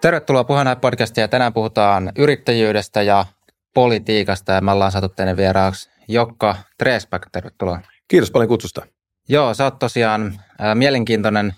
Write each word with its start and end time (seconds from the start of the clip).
Tervetuloa 0.00 0.44
Puheenaihe 0.44 0.80
podcastiin 0.80 1.22
ja 1.22 1.28
tänään 1.28 1.52
puhutaan 1.52 2.12
yrittäjyydestä 2.18 3.02
ja 3.02 3.26
politiikasta 3.74 4.52
ja 4.52 4.60
me 4.60 4.72
ollaan 4.72 4.92
saatu 4.92 5.08
tänne 5.08 5.36
vieraaksi 5.36 5.90
Jokka 6.08 6.56
Tresback, 6.78 7.28
tervetuloa. 7.32 7.80
Kiitos 8.08 8.30
paljon 8.30 8.48
kutsusta. 8.48 8.86
Joo, 9.28 9.54
sä 9.54 9.64
oot 9.64 9.78
tosiaan 9.78 10.40
ää, 10.58 10.74
mielenkiintoinen 10.74 11.54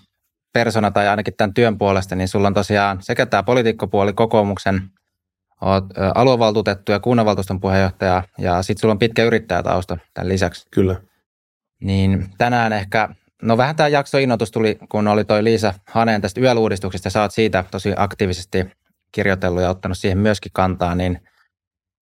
persona 0.53 0.91
tai 0.91 1.07
ainakin 1.07 1.33
tämän 1.37 1.53
työn 1.53 1.77
puolesta, 1.77 2.15
niin 2.15 2.27
sulla 2.27 2.47
on 2.47 2.53
tosiaan 2.53 3.01
sekä 3.01 3.25
tämä 3.25 3.43
poliitikkopuoli 3.43 4.13
kokoomuksen, 4.13 4.81
oot 5.61 5.97
ää, 5.97 6.11
aluevaltuutettu 6.15 6.91
ja 6.91 6.99
kunnanvaltuuston 6.99 7.59
puheenjohtaja 7.59 8.23
ja 8.37 8.61
sitten 8.63 8.81
sulla 8.81 8.91
on 8.91 8.99
pitkä 8.99 9.23
yrittäjätausta 9.23 9.97
tämän 10.13 10.29
lisäksi. 10.29 10.67
Kyllä. 10.71 11.01
Niin 11.81 12.29
tänään 12.37 12.73
ehkä, 12.73 13.09
no 13.41 13.57
vähän 13.57 13.75
tämä 13.75 13.87
jakso 13.87 14.17
innoitus 14.17 14.51
tuli, 14.51 14.77
kun 14.89 15.07
oli 15.07 15.25
toi 15.25 15.43
Liisa 15.43 15.73
Haneen 15.87 16.21
tästä 16.21 16.41
YEL-uudistuksesta, 16.41 17.09
sä 17.09 17.21
oot 17.21 17.31
siitä 17.31 17.63
tosi 17.71 17.93
aktiivisesti 17.97 18.65
kirjoitellut 19.11 19.61
ja 19.61 19.69
ottanut 19.69 19.97
siihen 19.97 20.17
myöskin 20.17 20.51
kantaa, 20.53 20.95
niin 20.95 21.19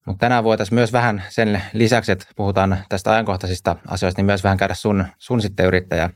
mutta 0.05 0.19
tänään 0.19 0.43
voitaisiin 0.43 0.75
myös 0.75 0.93
vähän 0.93 1.23
sen 1.29 1.61
lisäksi, 1.73 2.11
että 2.11 2.25
puhutaan 2.35 2.77
tästä 2.89 3.11
ajankohtaisista 3.11 3.75
asioista, 3.87 4.19
niin 4.19 4.25
myös 4.25 4.43
vähän 4.43 4.57
käydä 4.57 4.73
sun, 4.73 5.05
sun 5.17 5.41
sitten 5.41 5.65
yrittäjä 5.65 6.09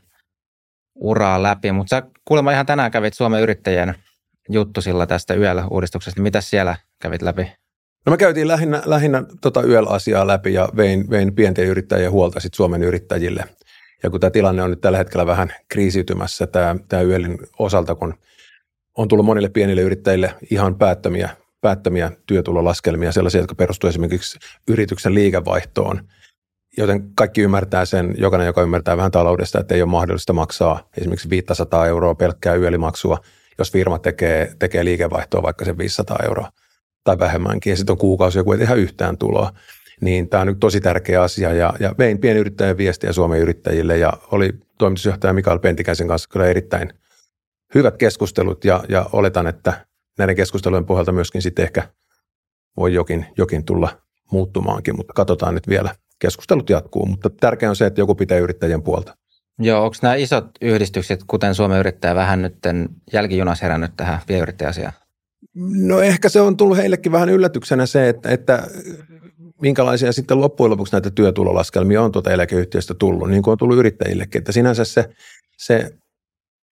uraa 0.94 1.42
läpi. 1.42 1.72
Mutta 1.72 1.96
sä 1.96 2.02
kuulemma 2.24 2.52
ihan 2.52 2.66
tänään 2.66 2.90
kävit 2.90 3.14
Suomen 3.14 3.42
yrittäjien 3.42 3.94
juttu 4.48 4.80
sillä 4.80 5.06
tästä 5.06 5.34
YEL-uudistuksesta. 5.34 6.22
Mitä 6.22 6.40
siellä 6.40 6.76
kävit 7.02 7.22
läpi? 7.22 7.52
No 8.06 8.10
me 8.10 8.16
käytiin 8.16 8.48
lähinnä, 8.48 8.82
lähinnä 8.84 9.22
tota 9.40 9.62
YEL-asiaa 9.62 10.26
läpi 10.26 10.52
ja 10.52 10.68
vein, 10.76 11.10
vein 11.10 11.34
pienten 11.34 11.66
yrittäjien 11.66 12.10
huolta 12.10 12.40
sit 12.40 12.54
Suomen 12.54 12.82
yrittäjille. 12.82 13.44
Ja 14.02 14.10
kun 14.10 14.20
tämä 14.20 14.30
tilanne 14.30 14.62
on 14.62 14.70
nyt 14.70 14.80
tällä 14.80 14.98
hetkellä 14.98 15.26
vähän 15.26 15.52
kriisiytymässä 15.68 16.46
tämä, 16.46 16.76
tämä 16.88 17.02
YELin 17.02 17.38
osalta, 17.58 17.94
kun 17.94 18.14
on 18.98 19.08
tullut 19.08 19.26
monille 19.26 19.48
pienille 19.48 19.82
yrittäjille 19.82 20.34
ihan 20.50 20.74
päättömiä 20.74 21.28
päättämiä 21.64 22.12
työtulolaskelmia, 22.26 23.12
sellaisia, 23.12 23.40
jotka 23.40 23.54
perustuvat 23.54 23.90
esimerkiksi 23.92 24.38
yrityksen 24.68 25.14
liikevaihtoon, 25.14 26.00
joten 26.78 27.10
kaikki 27.14 27.40
ymmärtää 27.40 27.84
sen, 27.84 28.14
jokainen, 28.18 28.46
joka 28.46 28.62
ymmärtää 28.62 28.96
vähän 28.96 29.10
taloudesta, 29.10 29.60
että 29.60 29.74
ei 29.74 29.82
ole 29.82 29.90
mahdollista 29.90 30.32
maksaa 30.32 30.88
esimerkiksi 30.98 31.30
500 31.30 31.86
euroa 31.86 32.14
pelkkää 32.14 32.54
yölimaksua, 32.54 33.18
jos 33.58 33.72
firma 33.72 33.98
tekee, 33.98 34.54
tekee 34.58 34.84
liikevaihtoa 34.84 35.42
vaikka 35.42 35.64
sen 35.64 35.78
500 35.78 36.16
euroa 36.24 36.50
tai 37.04 37.18
vähemmänkin, 37.18 37.70
ja 37.70 37.76
sitten 37.76 37.92
on 37.92 37.98
kuukausi 37.98 38.38
joku 38.38 38.52
ei 38.52 38.58
tehdä 38.58 38.74
yhtään 38.74 39.18
tuloa. 39.18 39.52
Niin 40.00 40.28
tämä 40.28 40.40
on 40.40 40.46
nyt 40.46 40.60
tosi 40.60 40.80
tärkeä 40.80 41.22
asia, 41.22 41.52
ja, 41.52 41.74
ja 41.80 41.94
vein 41.98 42.18
pienyrittäjän 42.18 42.76
viestiä 42.76 43.12
Suomen 43.12 43.40
yrittäjille, 43.40 43.98
ja 43.98 44.12
oli 44.30 44.52
toimitusjohtaja 44.78 45.32
Mikael 45.32 45.58
Pentikäisen 45.58 46.08
kanssa 46.08 46.28
kyllä 46.28 46.46
erittäin 46.46 46.92
hyvät 47.74 47.96
keskustelut, 47.96 48.64
ja, 48.64 48.84
ja 48.88 49.06
oletan, 49.12 49.46
että 49.46 49.86
näiden 50.18 50.36
keskustelujen 50.36 50.86
pohjalta 50.86 51.12
myöskin 51.12 51.42
sitten 51.42 51.62
ehkä 51.62 51.88
voi 52.76 52.94
jokin, 52.94 53.26
jokin 53.36 53.64
tulla 53.64 53.98
muuttumaankin, 54.32 54.96
mutta 54.96 55.12
katsotaan 55.12 55.54
nyt 55.54 55.68
vielä. 55.68 55.94
Keskustelut 56.18 56.70
jatkuu, 56.70 57.06
mutta 57.06 57.30
tärkeää 57.30 57.70
on 57.70 57.76
se, 57.76 57.86
että 57.86 58.00
joku 58.00 58.14
pitää 58.14 58.38
yrittäjien 58.38 58.82
puolta. 58.82 59.16
Joo, 59.58 59.84
onko 59.84 59.96
nämä 60.02 60.14
isot 60.14 60.46
yhdistykset, 60.60 61.20
kuten 61.26 61.54
Suomen 61.54 61.78
yrittäjä, 61.78 62.14
vähän 62.14 62.42
nyt 62.42 62.58
jälkijunas 63.12 63.62
herännyt 63.62 63.92
tähän 63.96 64.20
pienyrittäjäasiaan? 64.26 64.92
No 65.54 66.00
ehkä 66.00 66.28
se 66.28 66.40
on 66.40 66.56
tullut 66.56 66.76
heillekin 66.76 67.12
vähän 67.12 67.28
yllätyksenä 67.28 67.86
se, 67.86 68.08
että, 68.08 68.30
että 68.30 68.68
minkälaisia 69.64 70.12
sitten 70.12 70.40
loppujen 70.40 70.70
lopuksi 70.70 70.92
näitä 70.92 71.10
työtulolaskelmia 71.10 72.02
on 72.02 72.12
tuota 72.12 72.30
eläkeyhtiöstä 72.30 72.94
tullut, 72.94 73.30
niin 73.30 73.42
kuin 73.42 73.52
on 73.52 73.58
tullut 73.58 73.76
yrittäjillekin. 73.76 74.38
Että 74.38 74.52
sinänsä 74.52 74.84
se, 74.84 75.08
se 75.58 75.90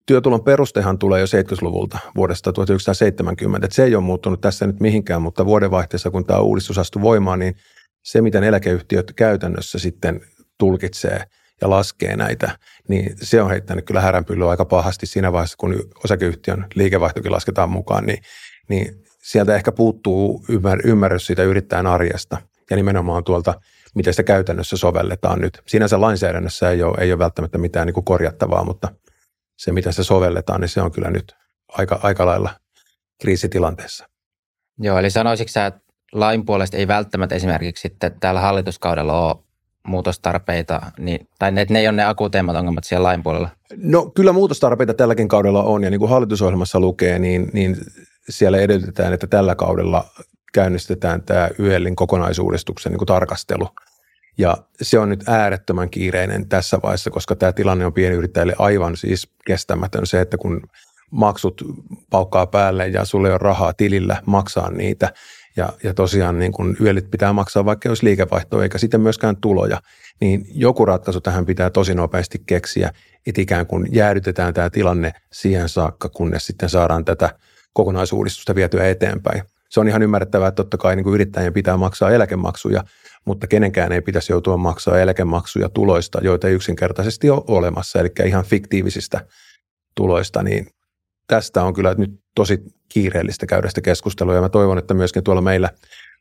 työtulon 0.05 0.43
perustehan 0.43 0.99
tulee 0.99 1.19
jo 1.19 1.25
70-luvulta 1.25 1.97
vuodesta 2.15 2.53
1970. 2.53 3.65
Että 3.65 3.75
se 3.75 3.83
ei 3.83 3.95
ole 3.95 4.03
muuttunut 4.03 4.41
tässä 4.41 4.67
nyt 4.67 4.79
mihinkään, 4.79 5.21
mutta 5.21 5.45
vuodenvaihteessa, 5.45 6.11
kun 6.11 6.25
tämä 6.25 6.39
uudistus 6.39 6.77
astui 6.77 7.01
voimaan, 7.01 7.39
niin 7.39 7.55
se, 8.03 8.21
miten 8.21 8.43
eläkeyhtiöt 8.43 9.13
käytännössä 9.15 9.79
sitten 9.79 10.21
tulkitsee 10.57 11.23
ja 11.61 11.69
laskee 11.69 12.15
näitä, 12.15 12.57
niin 12.87 13.15
se 13.21 13.41
on 13.41 13.49
heittänyt 13.49 13.85
kyllä 13.85 14.01
häränpyllyä 14.01 14.49
aika 14.49 14.65
pahasti 14.65 15.05
siinä 15.05 15.31
vaiheessa, 15.31 15.57
kun 15.57 15.75
osakeyhtiön 16.03 16.65
liikevaihtokin 16.75 17.31
lasketaan 17.31 17.69
mukaan, 17.69 18.05
niin, 18.05 18.23
niin 18.69 19.03
sieltä 19.23 19.55
ehkä 19.55 19.71
puuttuu 19.71 20.45
ymmär, 20.49 20.79
ymmärrys 20.83 21.25
siitä 21.25 21.43
yrittäjän 21.43 21.87
arjesta 21.87 22.37
ja 22.73 22.75
nimenomaan 22.75 23.23
tuolta, 23.23 23.53
miten 23.95 24.13
sitä 24.13 24.23
käytännössä 24.23 24.77
sovelletaan 24.77 25.41
nyt. 25.41 25.61
Sinänsä 25.67 26.01
lainsäädännössä 26.01 26.69
ei 26.69 26.83
ole, 26.83 26.97
ei 26.99 27.11
ole 27.11 27.19
välttämättä 27.19 27.57
mitään 27.57 27.87
niin 27.87 27.93
kuin 27.93 28.05
korjattavaa, 28.05 28.63
mutta– 28.63 28.87
se, 29.57 29.71
mitä 29.71 29.91
se 29.91 30.03
sovelletaan, 30.03 30.61
niin 30.61 30.69
se 30.69 30.81
on 30.81 30.91
kyllä 30.91 31.09
nyt 31.09 31.35
aika, 31.67 31.99
aika 32.03 32.25
lailla 32.25 32.49
kriisitilanteessa. 33.21 34.07
Joo, 34.79 34.99
eli 34.99 35.09
sanoisitko 35.09 35.51
sä, 35.51 35.65
että 35.65 35.81
lain 36.11 36.45
puolesta 36.45 36.77
ei 36.77 36.87
välttämättä 36.87 37.35
esimerkiksi 37.35 37.81
sitten 37.81 38.19
tällä 38.19 38.41
hallituskaudella 38.41 39.27
ole 39.27 39.35
muutostarpeita, 39.87 40.81
niin, 40.99 41.27
tai 41.39 41.51
ne, 41.51 41.65
ne 41.69 41.79
ei 41.79 41.87
ole 41.87 41.95
ne 41.95 42.05
akuuteimmat 42.05 42.55
ongelmat 42.55 42.83
siellä 42.83 43.03
lain 43.03 43.23
puolella? 43.23 43.49
No 43.77 44.11
kyllä 44.15 44.31
muutostarpeita 44.31 44.93
tälläkin 44.93 45.27
kaudella 45.27 45.63
on, 45.63 45.83
ja 45.83 45.89
niin 45.89 45.99
kuin 45.99 46.09
hallitusohjelmassa 46.09 46.79
lukee, 46.79 47.19
niin, 47.19 47.49
niin 47.53 47.77
siellä 48.29 48.57
edellytetään, 48.57 49.13
että 49.13 49.27
tällä 49.27 49.55
kaudella 49.55 50.05
käynnistetään 50.53 51.23
tämä 51.23 51.49
YELin 51.59 51.95
kokonaisuudistuksen 51.95 52.91
niin 52.91 52.97
kuin 52.97 53.07
tarkastelu– 53.07 53.67
ja 54.37 54.57
se 54.81 54.99
on 54.99 55.09
nyt 55.09 55.29
äärettömän 55.29 55.89
kiireinen 55.89 56.49
tässä 56.49 56.79
vaiheessa, 56.83 57.09
koska 57.09 57.35
tämä 57.35 57.51
tilanne 57.51 57.85
on 57.85 57.93
pienyrittäjille 57.93 58.55
aivan 58.57 58.97
siis 58.97 59.29
kestämätön 59.45 60.05
se, 60.05 60.21
että 60.21 60.37
kun 60.37 60.61
maksut 61.11 61.61
paukkaa 62.09 62.47
päälle 62.47 62.87
ja 62.87 63.05
sulle 63.05 63.33
on 63.33 63.41
rahaa 63.41 63.73
tilillä 63.73 64.21
maksaa 64.25 64.71
niitä. 64.71 65.13
Ja, 65.55 65.73
ja 65.83 65.93
tosiaan 65.93 66.39
niin 66.39 66.51
kun 66.51 66.77
yölit 66.81 67.11
pitää 67.11 67.33
maksaa, 67.33 67.65
vaikka 67.65 67.89
jos 67.89 68.03
liikevaihtoa 68.03 68.63
eikä 68.63 68.77
sitten 68.77 69.01
myöskään 69.01 69.37
tuloja, 69.37 69.81
niin 70.21 70.45
joku 70.53 70.85
ratkaisu 70.85 71.21
tähän 71.21 71.45
pitää 71.45 71.69
tosi 71.69 71.95
nopeasti 71.95 72.43
keksiä, 72.45 72.91
että 73.27 73.41
ikään 73.41 73.67
kuin 73.67 73.87
jäädytetään 73.91 74.53
tämä 74.53 74.69
tilanne 74.69 75.11
siihen 75.31 75.69
saakka, 75.69 76.09
kunnes 76.09 76.45
sitten 76.45 76.69
saadaan 76.69 77.05
tätä 77.05 77.29
kokonaisuudistusta 77.73 78.55
vietyä 78.55 78.87
eteenpäin. 78.87 79.43
Se 79.73 79.79
on 79.79 79.87
ihan 79.87 80.03
ymmärrettävää, 80.03 80.47
että 80.47 80.63
totta 80.63 80.77
kai 80.77 80.95
niin 80.95 81.03
kuin 81.03 81.13
yrittäjien 81.13 81.53
pitää 81.53 81.77
maksaa 81.77 82.11
eläkemaksuja, 82.11 82.83
mutta 83.25 83.47
kenenkään 83.47 83.91
ei 83.91 84.01
pitäisi 84.01 84.33
joutua 84.33 84.57
maksaa 84.57 84.99
eläkemaksuja 84.99 85.69
tuloista, 85.69 86.19
joita 86.21 86.47
ei 86.47 86.53
yksinkertaisesti 86.53 87.29
ole 87.29 87.43
olemassa, 87.47 87.99
eli 87.99 88.09
ihan 88.25 88.45
fiktiivisistä 88.45 89.25
tuloista, 89.95 90.43
niin 90.43 90.67
tästä 91.27 91.63
on 91.63 91.73
kyllä 91.73 91.95
nyt 91.97 92.11
tosi 92.35 92.59
kiireellistä 92.89 93.45
käydä 93.45 93.69
sitä 93.69 93.81
keskustelua, 93.81 94.35
ja 94.35 94.41
mä 94.41 94.49
toivon, 94.49 94.77
että 94.77 94.93
myöskin 94.93 95.23
tuolla 95.23 95.41
meillä 95.41 95.69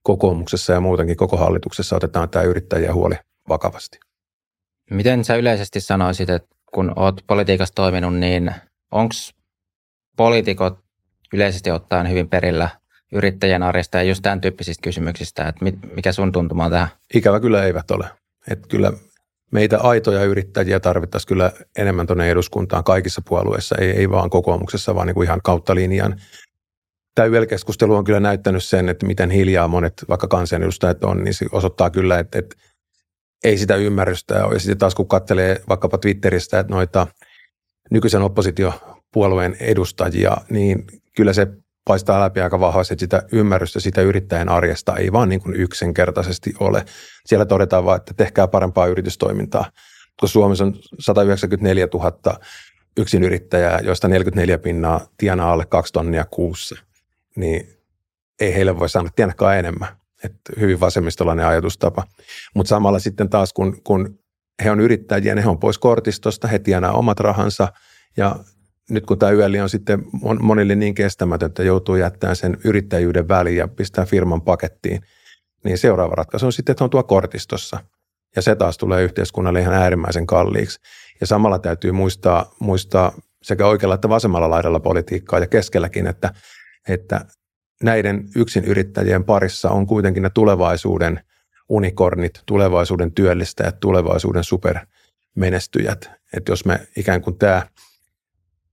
kokoomuksessa 0.02 0.72
ja 0.72 0.80
muutenkin 0.80 1.16
koko 1.16 1.36
hallituksessa 1.36 1.96
otetaan 1.96 2.30
tämä 2.30 2.42
yrittäjien 2.42 2.94
huoli 2.94 3.14
vakavasti. 3.48 3.98
Miten 4.90 5.24
sä 5.24 5.36
yleisesti 5.36 5.80
sanoisit, 5.80 6.30
että 6.30 6.48
kun 6.74 6.92
oot 6.96 7.20
politiikassa 7.26 7.74
toiminut, 7.74 8.14
niin 8.14 8.54
onko 8.90 9.14
poliitikot 10.16 10.78
yleisesti 11.32 11.70
ottaen 11.70 12.10
hyvin 12.10 12.28
perillä 12.28 12.81
yrittäjän 13.12 13.62
arjesta 13.62 13.98
ja 13.98 14.02
just 14.02 14.22
tämän 14.22 14.40
tyyppisistä 14.40 14.82
kysymyksistä, 14.82 15.48
että 15.48 15.64
mikä 15.94 16.12
sun 16.12 16.32
tuntuma 16.32 16.64
on 16.64 16.70
tähän? 16.70 16.88
Ikävä 17.14 17.40
kyllä 17.40 17.64
eivät 17.64 17.90
ole. 17.90 18.08
Että 18.50 18.68
kyllä 18.68 18.92
meitä 19.50 19.78
aitoja 19.78 20.24
yrittäjiä 20.24 20.80
tarvittaisiin 20.80 21.28
kyllä 21.28 21.52
enemmän 21.78 22.06
tuonne 22.06 22.30
eduskuntaan 22.30 22.84
kaikissa 22.84 23.22
puolueissa, 23.28 23.76
ei, 23.80 23.90
ei 23.90 24.10
vaan 24.10 24.30
kokoomuksessa, 24.30 24.94
vaan 24.94 25.06
niin 25.06 25.14
kuin 25.14 25.26
ihan 25.26 25.40
kautta 25.44 25.74
linjan. 25.74 26.20
Tämä 27.14 27.26
YEL-keskustelu 27.26 27.94
on 27.94 28.04
kyllä 28.04 28.20
näyttänyt 28.20 28.64
sen, 28.64 28.88
että 28.88 29.06
miten 29.06 29.30
hiljaa 29.30 29.68
monet 29.68 30.04
vaikka 30.08 30.28
kansanedustajat 30.28 31.04
on, 31.04 31.24
niin 31.24 31.34
se 31.34 31.46
osoittaa 31.52 31.90
kyllä, 31.90 32.18
että, 32.18 32.38
että 32.38 32.56
ei 33.44 33.58
sitä 33.58 33.76
ymmärrystä 33.76 34.46
ole. 34.46 34.54
Ja 34.54 34.60
sitten 34.60 34.78
taas 34.78 34.94
kun 34.94 35.08
katselee 35.08 35.62
vaikkapa 35.68 35.98
Twitteristä 35.98 36.60
että 36.60 36.72
noita 36.74 37.06
nykyisen 37.90 38.22
oppositiopuolueen 38.22 39.56
edustajia, 39.60 40.36
niin 40.50 40.84
kyllä 41.16 41.32
se 41.32 41.46
paistaa 41.84 42.20
läpi 42.20 42.40
aika 42.40 42.60
vahvasti, 42.60 42.94
että 42.94 43.02
sitä 43.02 43.22
ymmärrystä 43.32 43.80
sitä 43.80 44.00
yrittäjän 44.00 44.48
arjesta 44.48 44.96
ei 44.96 45.12
vaan 45.12 45.28
niin 45.28 45.40
kuin 45.40 45.56
yksinkertaisesti 45.56 46.54
ole. 46.60 46.84
Siellä 47.26 47.44
todetaan 47.44 47.84
vaan, 47.84 47.96
että 47.96 48.14
tehkää 48.14 48.48
parempaa 48.48 48.86
yritystoimintaa. 48.86 49.70
Kun 50.20 50.28
Suomessa 50.28 50.64
on 50.64 50.74
194 50.98 51.88
000 51.94 52.38
yksinyrittäjää, 52.96 53.80
joista 53.80 54.08
44 54.08 54.58
pinnaa 54.58 55.06
tienaa 55.16 55.52
alle 55.52 55.66
kaksi 55.66 55.92
tonnia 55.92 56.24
kuussa, 56.24 56.76
niin 57.36 57.78
ei 58.40 58.54
heille 58.54 58.78
voi 58.78 58.88
sanoa, 58.88 59.06
että 59.06 59.16
tienakaan 59.16 59.58
enemmän. 59.58 59.88
Että 60.24 60.52
hyvin 60.60 60.80
vasemmistolainen 60.80 61.46
ajatustapa. 61.46 62.04
Mutta 62.54 62.68
samalla 62.68 62.98
sitten 62.98 63.28
taas, 63.28 63.52
kun, 63.52 63.82
kun 63.84 64.18
he 64.64 64.70
on 64.70 64.80
yrittäjiä, 64.80 65.34
ne 65.34 65.46
on 65.46 65.58
pois 65.58 65.78
kortistosta, 65.78 66.48
he 66.48 66.58
tienaa 66.58 66.92
omat 66.92 67.20
rahansa 67.20 67.72
ja 68.16 68.36
nyt 68.92 69.06
kun 69.06 69.18
tämä 69.18 69.32
yöli 69.32 69.60
on 69.60 69.68
sitten 69.68 70.04
monille 70.40 70.74
niin 70.74 70.94
kestämätön, 70.94 71.46
että 71.46 71.62
joutuu 71.62 71.96
jättämään 71.96 72.36
sen 72.36 72.56
yrittäjyyden 72.64 73.28
väliin 73.28 73.56
ja 73.56 73.68
pistää 73.68 74.04
firman 74.04 74.42
pakettiin, 74.42 75.00
niin 75.64 75.78
seuraava 75.78 76.14
ratkaisu 76.14 76.46
on 76.46 76.52
sitten, 76.52 76.72
että 76.72 76.84
on 76.84 76.90
tuo 76.90 77.02
kortistossa. 77.02 77.80
Ja 78.36 78.42
se 78.42 78.54
taas 78.54 78.78
tulee 78.78 79.02
yhteiskunnalle 79.02 79.60
ihan 79.60 79.74
äärimmäisen 79.74 80.26
kalliiksi. 80.26 80.80
Ja 81.20 81.26
samalla 81.26 81.58
täytyy 81.58 81.92
muistaa, 81.92 82.54
muistaa 82.60 83.12
sekä 83.42 83.66
oikealla 83.66 83.94
että 83.94 84.08
vasemmalla 84.08 84.50
laidalla 84.50 84.80
politiikkaa 84.80 85.38
ja 85.38 85.46
keskelläkin, 85.46 86.06
että 86.06 86.34
että 86.88 87.24
näiden 87.82 88.28
yksin 88.36 88.64
yrittäjien 88.64 89.24
parissa 89.24 89.70
on 89.70 89.86
kuitenkin 89.86 90.22
ne 90.22 90.30
tulevaisuuden 90.30 91.20
unikornit, 91.68 92.42
tulevaisuuden 92.46 93.12
työllistäjät, 93.12 93.80
tulevaisuuden 93.80 94.44
supermenestyjät. 94.44 96.10
Että 96.36 96.52
jos 96.52 96.64
me 96.64 96.80
ikään 96.96 97.22
kuin 97.22 97.38
tämä 97.38 97.66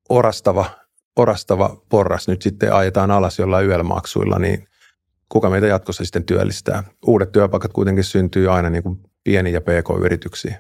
orastava, 0.10 0.66
orastava 1.16 1.82
porras 1.90 2.28
nyt 2.28 2.42
sitten 2.42 2.74
ajetaan 2.74 3.12
alas 3.12 3.40
jollain 3.40 3.68
yölmaksuilla, 3.68 4.40
niin 4.40 4.68
kuka 5.30 5.50
meitä 5.50 5.68
jatkossa 5.68 6.06
sitten 6.06 6.24
työllistää? 6.24 6.84
Uudet 7.08 7.32
työpaikat 7.32 7.74
kuitenkin 7.74 8.04
syntyy 8.04 8.54
aina 8.56 8.70
niin 8.70 8.84
kuin 8.84 9.00
pieniä 9.24 9.54
ja 9.54 9.62
pk-yrityksiin. 9.62 10.56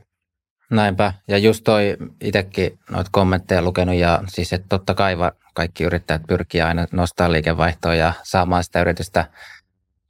Näinpä. 0.71 1.13
Ja 1.27 1.37
just 1.37 1.63
toi 1.63 1.97
itsekin 2.21 2.79
noita 2.91 3.09
kommentteja 3.13 3.61
lukenut 3.61 3.95
ja 3.95 4.23
siis, 4.27 4.53
että 4.53 4.65
totta 4.69 4.93
kai 4.93 5.15
kaikki 5.53 5.83
yrittäjät 5.83 6.21
pyrkii 6.27 6.61
aina 6.61 6.87
nostaa 6.91 7.31
liikevaihtoa 7.31 7.95
ja 7.95 8.13
saamaan 8.23 8.63
sitä 8.63 8.81
yritystä 8.81 9.25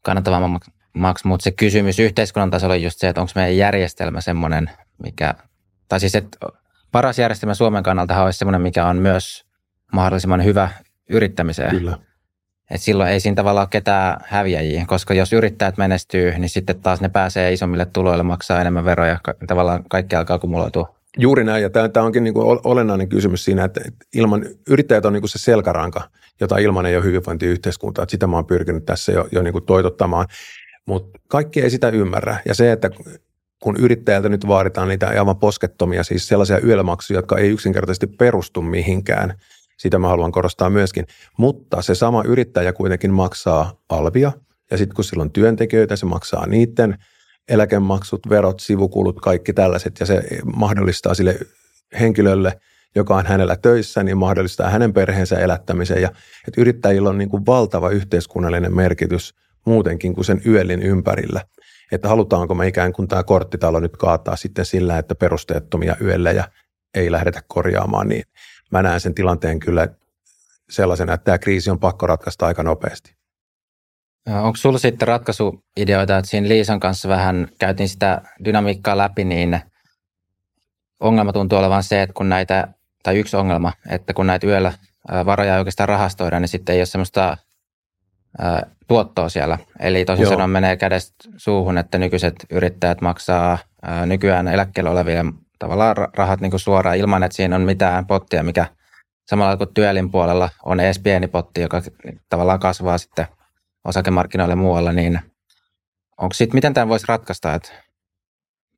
kannattavammaksi, 0.01 1.27
mutta 1.27 1.43
se 1.43 1.51
kysymys 1.51 1.99
yhteiskunnan 1.99 2.51
tasolla 2.51 2.73
on 2.73 2.81
just 2.81 2.99
se, 2.99 3.07
että 3.07 3.21
onko 3.21 3.31
meidän 3.35 3.57
järjestelmä 3.57 4.21
semmoinen, 4.21 4.69
mikä, 5.03 5.33
tai 5.87 5.99
siis, 5.99 6.15
että 6.15 6.37
paras 6.91 7.19
järjestelmä 7.19 7.53
Suomen 7.53 7.83
kannalta 7.83 8.23
olisi 8.23 8.39
semmoinen, 8.39 8.61
mikä 8.61 8.85
on 8.85 8.97
myös 8.97 9.45
mahdollisimman 9.93 10.43
hyvä 10.43 10.69
yrittämiseen. 11.09 11.71
Kyllä. 11.71 11.97
Et 12.71 12.81
silloin 12.81 13.09
ei 13.09 13.19
siinä 13.19 13.35
tavallaan 13.35 13.63
ole 13.63 13.69
ketään 13.71 14.17
häviäjiä, 14.25 14.85
koska 14.87 15.13
jos 15.13 15.33
yrittäjät 15.33 15.77
menestyy, 15.77 16.31
niin 16.37 16.49
sitten 16.49 16.81
taas 16.81 17.01
ne 17.01 17.09
pääsee 17.09 17.53
isommille 17.53 17.85
tuloille, 17.85 18.23
maksaa 18.23 18.61
enemmän 18.61 18.85
veroja, 18.85 19.19
tavallaan 19.47 19.83
kaikki 19.89 20.15
alkaa 20.15 20.39
kumuloitua. 20.39 20.95
Juuri 21.17 21.43
näin, 21.43 21.63
ja 21.63 21.69
tämä, 21.69 22.05
onkin 22.05 22.23
niin 22.23 22.33
kuin 22.33 22.59
olennainen 22.63 23.09
kysymys 23.09 23.45
siinä, 23.45 23.63
että 23.63 23.81
ilman, 24.13 24.45
yrittäjät 24.69 25.05
on 25.05 25.13
niin 25.13 25.21
kuin 25.21 25.29
se 25.29 25.37
selkäranka, 25.37 26.01
jota 26.39 26.57
ilman 26.57 26.85
ei 26.85 26.95
ole 26.95 27.05
hyvinvointiyhteiskuntaa, 27.05 28.05
sitä 28.07 28.27
mä 28.27 28.35
oon 28.35 28.45
pyrkinyt 28.45 28.85
tässä 28.85 29.11
jo, 29.11 29.27
jo 29.31 29.41
niin 29.41 29.51
kuin 29.51 29.65
toitottamaan, 29.65 30.27
mutta 30.85 31.19
kaikki 31.27 31.61
ei 31.61 31.69
sitä 31.69 31.89
ymmärrä, 31.89 32.37
ja 32.45 32.55
se, 32.55 32.71
että 32.71 32.89
kun 33.59 33.75
yrittäjältä 33.79 34.29
nyt 34.29 34.47
vaaditaan 34.47 34.87
niitä 34.87 35.07
aivan 35.07 35.37
poskettomia, 35.37 36.03
siis 36.03 36.27
sellaisia 36.27 36.59
yömaksuja, 36.59 37.17
jotka 37.17 37.37
ei 37.37 37.49
yksinkertaisesti 37.49 38.07
perustu 38.07 38.61
mihinkään, 38.61 39.33
sitä 39.77 39.99
mä 39.99 40.07
haluan 40.07 40.31
korostaa 40.31 40.69
myöskin. 40.69 41.05
Mutta 41.37 41.81
se 41.81 41.95
sama 41.95 42.23
yrittäjä 42.25 42.73
kuitenkin 42.73 43.13
maksaa 43.13 43.73
alvia, 43.89 44.31
ja 44.71 44.77
sitten 44.77 44.95
kun 44.95 45.03
sillä 45.03 45.21
on 45.21 45.31
työntekijöitä, 45.31 45.95
se 45.95 46.05
maksaa 46.05 46.47
niiden 46.47 46.97
eläkemaksut, 47.49 48.29
verot, 48.29 48.59
sivukulut, 48.59 49.21
kaikki 49.21 49.53
tällaiset, 49.53 49.99
ja 49.99 50.05
se 50.05 50.23
mahdollistaa 50.55 51.13
sille 51.13 51.39
henkilölle, 51.99 52.59
joka 52.95 53.15
on 53.15 53.25
hänellä 53.25 53.55
töissä, 53.55 54.03
niin 54.03 54.17
mahdollistaa 54.17 54.69
hänen 54.69 54.93
perheensä 54.93 55.39
elättämisen. 55.39 56.01
Ja 56.01 56.09
että 56.47 56.61
yrittäjillä 56.61 57.09
on 57.09 57.17
niin 57.17 57.29
kuin 57.29 57.45
valtava 57.45 57.89
yhteiskunnallinen 57.89 58.75
merkitys 58.75 59.33
muutenkin 59.65 60.13
kuin 60.15 60.25
sen 60.25 60.41
yöllin 60.45 60.81
ympärillä. 60.81 61.41
Että 61.91 62.07
halutaanko 62.07 62.55
me 62.55 62.67
ikään 62.67 62.93
kuin 62.93 63.07
tämä 63.07 63.23
korttitalo 63.23 63.79
nyt 63.79 63.97
kaataa 63.97 64.35
sitten 64.35 64.65
sillä, 64.65 64.97
että 64.97 65.15
perusteettomia 65.15 65.95
yöllejä 66.01 66.43
ei 66.93 67.11
lähdetä 67.11 67.41
korjaamaan, 67.47 68.07
niin 68.07 68.23
mä 68.71 68.81
näen 68.81 68.99
sen 68.99 69.15
tilanteen 69.15 69.59
kyllä 69.59 69.87
sellaisena, 70.69 71.13
että 71.13 71.25
tämä 71.25 71.37
kriisi 71.37 71.69
on 71.69 71.79
pakko 71.79 72.07
ratkaista 72.07 72.45
aika 72.45 72.63
nopeasti. 72.63 73.15
Onko 74.27 74.55
sinulla 74.55 74.79
sitten 74.79 75.07
ratkaisuideoita, 75.07 76.17
että 76.17 76.29
siinä 76.29 76.47
Liisan 76.47 76.79
kanssa 76.79 77.09
vähän 77.09 77.47
käytiin 77.59 77.89
sitä 77.89 78.21
dynamiikkaa 78.45 78.97
läpi, 78.97 79.23
niin 79.23 79.61
ongelma 80.99 81.33
tuntuu 81.33 81.57
olevan 81.57 81.83
se, 81.83 82.01
että 82.01 82.13
kun 82.13 82.29
näitä, 82.29 82.67
tai 83.03 83.19
yksi 83.19 83.37
ongelma, 83.37 83.73
että 83.89 84.13
kun 84.13 84.27
näitä 84.27 84.47
yöllä 84.47 84.73
varoja 85.25 85.53
ei 85.53 85.59
oikeastaan 85.59 85.89
rahastoida, 85.89 86.39
niin 86.39 86.47
sitten 86.47 86.73
ei 86.73 86.79
ole 86.79 86.85
semmoista 86.85 87.37
tuottoa 88.87 89.29
siellä. 89.29 89.57
Eli 89.79 90.05
tosin 90.05 90.27
sanoen 90.27 90.49
menee 90.49 90.77
kädestä 90.77 91.15
suuhun, 91.37 91.77
että 91.77 91.97
nykyiset 91.97 92.35
yrittäjät 92.51 93.01
maksaa 93.01 93.57
nykyään 94.05 94.47
eläkkeellä 94.47 94.91
oleville 94.91 95.25
tavallaan 95.59 95.95
rahat 96.13 96.41
niin 96.41 96.51
kuin 96.51 96.59
suoraan 96.59 96.97
ilman, 96.97 97.23
että 97.23 97.35
siinä 97.35 97.55
on 97.55 97.61
mitään 97.61 98.07
pottia, 98.07 98.43
mikä 98.43 98.65
samalla 99.29 99.57
kuin 99.57 99.73
työlin 99.73 100.11
puolella 100.11 100.49
on 100.65 100.79
edes 100.79 100.99
pieni 100.99 101.27
potti, 101.27 101.61
joka 101.61 101.81
tavallaan 102.29 102.59
kasvaa 102.59 102.97
sitten 102.97 103.27
osakemarkkinoille 103.85 104.55
muualla, 104.55 104.91
niin 104.91 105.19
onko 106.17 106.33
sitten, 106.33 106.57
miten 106.57 106.73
tämä 106.73 106.87
voisi 106.87 107.05
ratkaista? 107.07 107.53
Että 107.53 107.71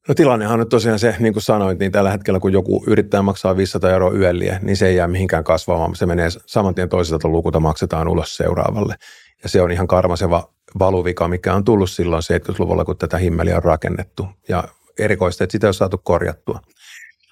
No 0.07 0.13
tilannehan 0.13 0.53
on 0.53 0.59
nyt 0.59 0.69
tosiaan 0.69 0.99
se, 0.99 1.15
niin 1.19 1.33
kuin 1.33 1.43
sanoit, 1.43 1.79
niin 1.79 1.91
tällä 1.91 2.11
hetkellä 2.11 2.39
kun 2.39 2.53
joku 2.53 2.83
yrittää 2.87 3.21
maksaa 3.21 3.57
500 3.57 3.91
euroa 3.91 4.11
yölliä, 4.11 4.59
niin 4.61 4.77
se 4.77 4.87
ei 4.87 4.95
jää 4.95 5.07
mihinkään 5.07 5.43
kasvamaan. 5.43 5.95
Se 5.95 6.05
menee 6.05 6.27
saman 6.45 6.75
tien 6.75 6.89
toiselta 6.89 7.27
lukuta 7.27 7.59
maksetaan 7.59 8.07
ulos 8.07 8.37
seuraavalle. 8.37 8.95
Ja 9.43 9.49
se 9.49 9.61
on 9.61 9.71
ihan 9.71 9.87
karmaseva 9.87 10.53
valuvika, 10.79 11.27
mikä 11.27 11.53
on 11.53 11.63
tullut 11.63 11.89
silloin 11.89 12.23
70-luvulla, 12.33 12.85
kun 12.85 12.97
tätä 12.97 13.17
himmeliä 13.17 13.57
on 13.57 13.63
rakennettu. 13.63 14.27
Ja 14.49 14.63
erikoista, 14.99 15.43
että 15.43 15.51
sitä 15.51 15.67
on 15.67 15.73
saatu 15.73 15.97
korjattua. 15.97 16.59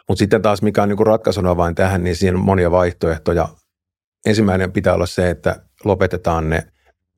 Mutta 0.07 0.19
sitten 0.19 0.41
taas, 0.41 0.61
mikä 0.61 0.83
on 0.83 0.89
niin 0.89 1.07
ratkaisuna 1.07 1.57
vain 1.57 1.75
tähän, 1.75 2.03
niin 2.03 2.15
siinä 2.15 2.37
on 2.37 2.43
monia 2.43 2.71
vaihtoehtoja. 2.71 3.49
Ensimmäinen 4.25 4.71
pitää 4.71 4.93
olla 4.93 5.05
se, 5.05 5.29
että 5.29 5.63
lopetetaan 5.83 6.49
ne 6.49 6.63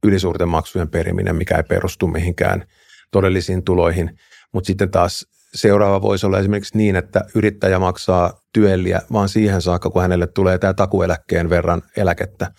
ylisuurten 0.04 0.48
maksujen 0.48 0.90
periminen, 0.90 1.36
mikä 1.36 1.58
ei 1.58 1.64
perustu 1.64 2.08
mihinkään 2.08 2.66
todellisiin 3.12 3.64
tuloihin. 3.64 4.18
Mutta 4.54 4.68
sitten 4.68 4.92
taas 4.92 5.26
seuraava 5.54 6.02
voisi 6.02 6.26
olla 6.26 6.40
esimerkiksi 6.40 6.78
niin, 6.78 6.96
että 6.96 7.22
yrittäjä 7.36 7.80
maksaa 7.80 8.42
työlliä 8.54 9.02
vaan 9.14 9.30
siihen 9.30 9.62
saakka, 9.62 9.90
kun 9.90 10.02
hänelle 10.02 10.28
tulee 10.28 10.58
tämä 10.58 10.74
takueläkkeen 10.74 11.50
verran 11.50 11.82
eläkettä. 11.98 12.52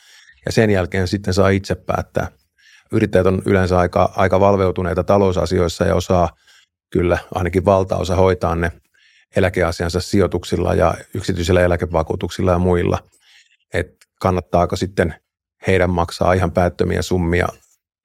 Ja 0.46 0.52
sen 0.52 0.70
jälkeen 0.70 1.08
sitten 1.08 1.34
saa 1.34 1.48
itse 1.48 1.74
päättää. 1.74 2.28
Yrittäjät 2.92 3.26
on 3.26 3.42
yleensä 3.46 3.78
aika, 3.78 4.12
aika 4.16 4.40
valveutuneita 4.40 5.04
talousasioissa 5.04 5.84
ja 5.84 5.94
osaa 5.94 6.30
kyllä 6.90 7.18
ainakin 7.34 7.64
valtaosa 7.64 8.16
hoitaa 8.16 8.54
ne 8.54 8.72
eläkeasiansa 9.36 10.00
sijoituksilla 10.00 10.74
ja 10.74 10.94
yksityisillä 11.14 11.60
eläkevakuutuksilla 11.60 12.52
ja 12.52 12.58
muilla. 12.58 12.98
Että 13.74 14.06
kannattaako 14.20 14.76
sitten 14.76 15.14
heidän 15.66 15.90
maksaa 15.90 16.32
ihan 16.32 16.52
päättömiä 16.52 17.02
summia 17.02 17.48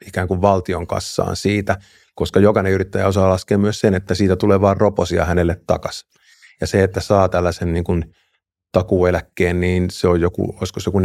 ikään 0.08 0.28
kuin 0.28 0.42
valtion 0.42 0.88
kassaan 0.88 1.36
siitä, 1.36 1.78
koska 2.16 2.40
jokainen 2.40 2.74
yrittäjä 2.74 3.08
osaa 3.08 3.30
laskea 3.30 3.58
myös 3.58 3.80
sen, 3.80 3.94
että 3.94 4.16
siitä 4.16 4.36
tulee 4.36 4.62
vain 4.62 4.78
roposia 4.78 5.26
hänelle 5.26 5.62
takaisin. 5.68 6.10
Ja 6.62 6.68
se, 6.68 6.84
että 6.84 7.00
saa 7.00 7.30
tällaisen 7.30 7.74
niin 7.74 7.84
kuin 7.84 8.16
takueläkkeen, 8.78 9.60
niin 9.60 9.90
se 9.90 10.08
on 10.08 10.22
joku, 10.22 10.56
olisiko 10.60 10.80
se 10.80 10.88
joku 10.88 11.00
420-450 11.00 11.04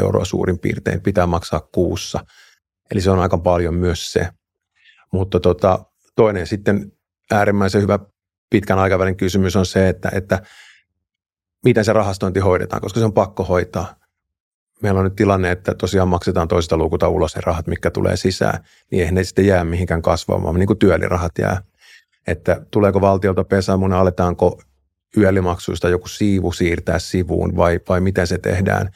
euroa 0.00 0.24
suurin 0.24 0.58
piirtein, 0.58 1.00
pitää 1.00 1.26
maksaa 1.26 1.60
kuussa. 1.60 2.24
Eli 2.90 3.00
se 3.00 3.10
on 3.10 3.18
aika 3.18 3.38
paljon 3.38 3.74
myös 3.74 4.12
se. 4.12 4.28
Mutta 5.12 5.40
tota, 5.40 5.84
toinen 6.16 6.46
sitten 6.46 6.92
äärimmäisen 7.30 7.82
hyvä 7.82 7.98
pitkän 8.50 8.78
aikavälin 8.78 9.16
kysymys 9.16 9.56
on 9.56 9.66
se, 9.66 9.88
että, 9.88 10.10
että 10.14 10.42
miten 11.64 11.84
se 11.84 11.92
rahastointi 11.92 12.40
hoidetaan, 12.40 12.82
koska 12.82 13.00
se 13.00 13.06
on 13.06 13.12
pakko 13.12 13.44
hoitaa. 13.44 13.94
Meillä 14.82 14.98
on 14.98 15.04
nyt 15.04 15.16
tilanne, 15.16 15.50
että 15.50 15.74
tosiaan 15.74 16.08
maksetaan 16.08 16.48
toista 16.48 16.76
lukuta 16.76 17.08
ulos 17.08 17.36
ne 17.36 17.42
rahat, 17.46 17.66
mikä 17.66 17.90
tulee 17.90 18.16
sisään, 18.16 18.64
niin 18.90 19.00
eihän 19.00 19.14
ne 19.14 19.24
sitten 19.24 19.46
jää 19.46 19.64
mihinkään 19.64 20.02
kasvamaan, 20.02 20.54
niin 20.54 20.66
kuin 20.66 20.78
työlirahat 20.78 21.32
jää. 21.38 21.62
Että 22.26 22.66
tuleeko 22.70 23.00
valtiolta 23.00 23.44
pesämuna, 23.44 24.00
aletaanko 24.00 24.60
yölimaksuista 25.16 25.88
joku 25.88 26.08
siivu 26.08 26.52
siirtää 26.52 26.98
sivuun 26.98 27.56
vai, 27.56 27.80
vai 27.88 28.00
miten 28.00 28.26
se 28.26 28.38
tehdään. 28.38 28.90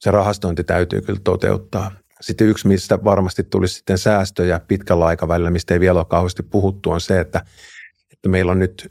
Se 0.00 0.10
rahastointi 0.10 0.64
täytyy 0.64 1.00
kyllä 1.00 1.20
toteuttaa. 1.24 1.90
Sitten 2.20 2.46
yksi, 2.46 2.68
mistä 2.68 3.04
varmasti 3.04 3.44
tulisi 3.44 3.74
sitten 3.74 3.98
säästöjä 3.98 4.60
pitkällä 4.60 5.06
aikavälillä, 5.06 5.50
mistä 5.50 5.74
ei 5.74 5.80
vielä 5.80 5.98
ole 5.98 6.06
kauheasti 6.10 6.42
puhuttu, 6.42 6.90
on 6.90 7.00
se, 7.00 7.20
että, 7.20 7.44
että 8.12 8.28
meillä 8.28 8.52
on 8.52 8.58
nyt 8.58 8.90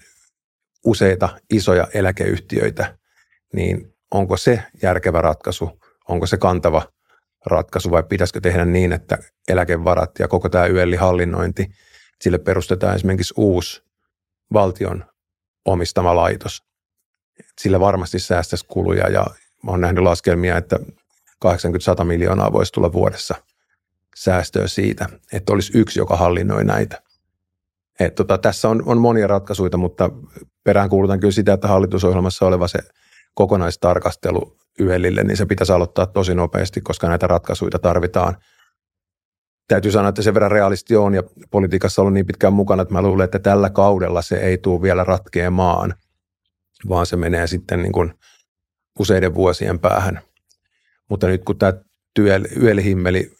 useita 0.86 1.30
isoja 1.50 1.88
eläkeyhtiöitä, 1.94 2.98
niin 3.54 3.94
onko 4.12 4.38
se 4.38 4.64
järkevä 4.82 5.22
ratkaisu, 5.22 5.80
onko 6.08 6.28
se 6.28 6.38
kantava 6.38 6.84
ratkaisu 7.46 7.92
vai 7.92 8.04
pitäisikö 8.04 8.42
tehdä 8.42 8.66
niin, 8.66 8.94
että 8.94 9.18
eläkevarat 9.48 10.12
ja 10.20 10.28
koko 10.28 10.50
tämä 10.50 10.66
YELI-hallinnointi, 10.66 11.66
sille 12.22 12.38
perustetaan 12.38 12.96
esimerkiksi 12.96 13.34
uusi 13.38 13.84
valtion 14.54 15.06
omistama 15.68 16.16
laitos. 16.16 16.64
Sillä 17.60 17.80
varmasti 17.80 18.20
säästäisi 18.20 18.66
kuluja 18.68 19.10
ja 19.10 19.26
olen 19.68 19.82
nähnyt 19.82 20.04
laskelmia, 20.04 20.58
että 20.58 20.80
80-100 22.02 22.04
miljoonaa 22.04 22.54
voisi 22.54 22.74
tulla 22.74 22.94
vuodessa 22.94 23.36
säästöä 24.16 24.68
siitä, 24.68 25.10
että 25.34 25.54
olisi 25.54 25.78
yksi, 25.78 26.00
joka 26.00 26.16
hallinnoi 26.16 26.64
näitä. 26.64 27.02
Et 28.00 28.16
tota, 28.16 28.38
tässä 28.38 28.70
on, 28.70 28.84
on 28.86 28.98
monia 28.98 29.28
ratkaisuja, 29.28 29.78
mutta 29.78 30.10
peräänkuulutan 30.64 31.20
kyllä 31.20 31.32
sitä, 31.32 31.54
että 31.54 31.68
hallitusohjelmassa 31.68 32.46
oleva 32.46 32.68
se 32.68 32.80
kokonaistarkastelu 33.34 34.58
YELille, 34.80 35.24
niin 35.24 35.38
se 35.38 35.46
pitäisi 35.46 35.74
aloittaa 35.74 36.06
tosi 36.06 36.36
nopeasti, 36.36 36.82
koska 36.82 37.08
näitä 37.08 37.28
ratkaisuja 37.28 37.80
tarvitaan. 37.82 38.38
Täytyy 39.68 39.92
sanoa, 39.92 40.10
että 40.10 40.22
se 40.22 40.34
verran 40.34 40.52
realisti 40.52 40.96
on 40.96 41.14
ja 41.14 41.24
politiikassa 41.52 42.02
ollut 42.02 42.14
niin 42.14 42.26
pitkään 42.26 42.54
mukana, 42.54 42.82
että 42.82 42.94
mä 42.94 43.02
luulen, 43.02 43.26
että 43.26 43.40
tällä 43.40 43.70
kaudella 43.70 44.22
se 44.22 44.36
ei 44.36 44.58
tule 44.58 44.82
vielä 44.82 45.04
ratkeamaan, 45.04 45.94
vaan 46.90 47.06
se 47.06 47.16
menee 47.16 47.48
sitten 47.48 47.82
niin 47.82 47.92
kuin 47.92 48.14
useiden 49.00 49.36
vuosien 49.36 49.80
päähän. 49.80 50.22
Mutta 51.10 51.28
nyt 51.28 51.44
kun 51.44 51.58
tämä 51.58 51.74
yölihimmeli 52.62 53.32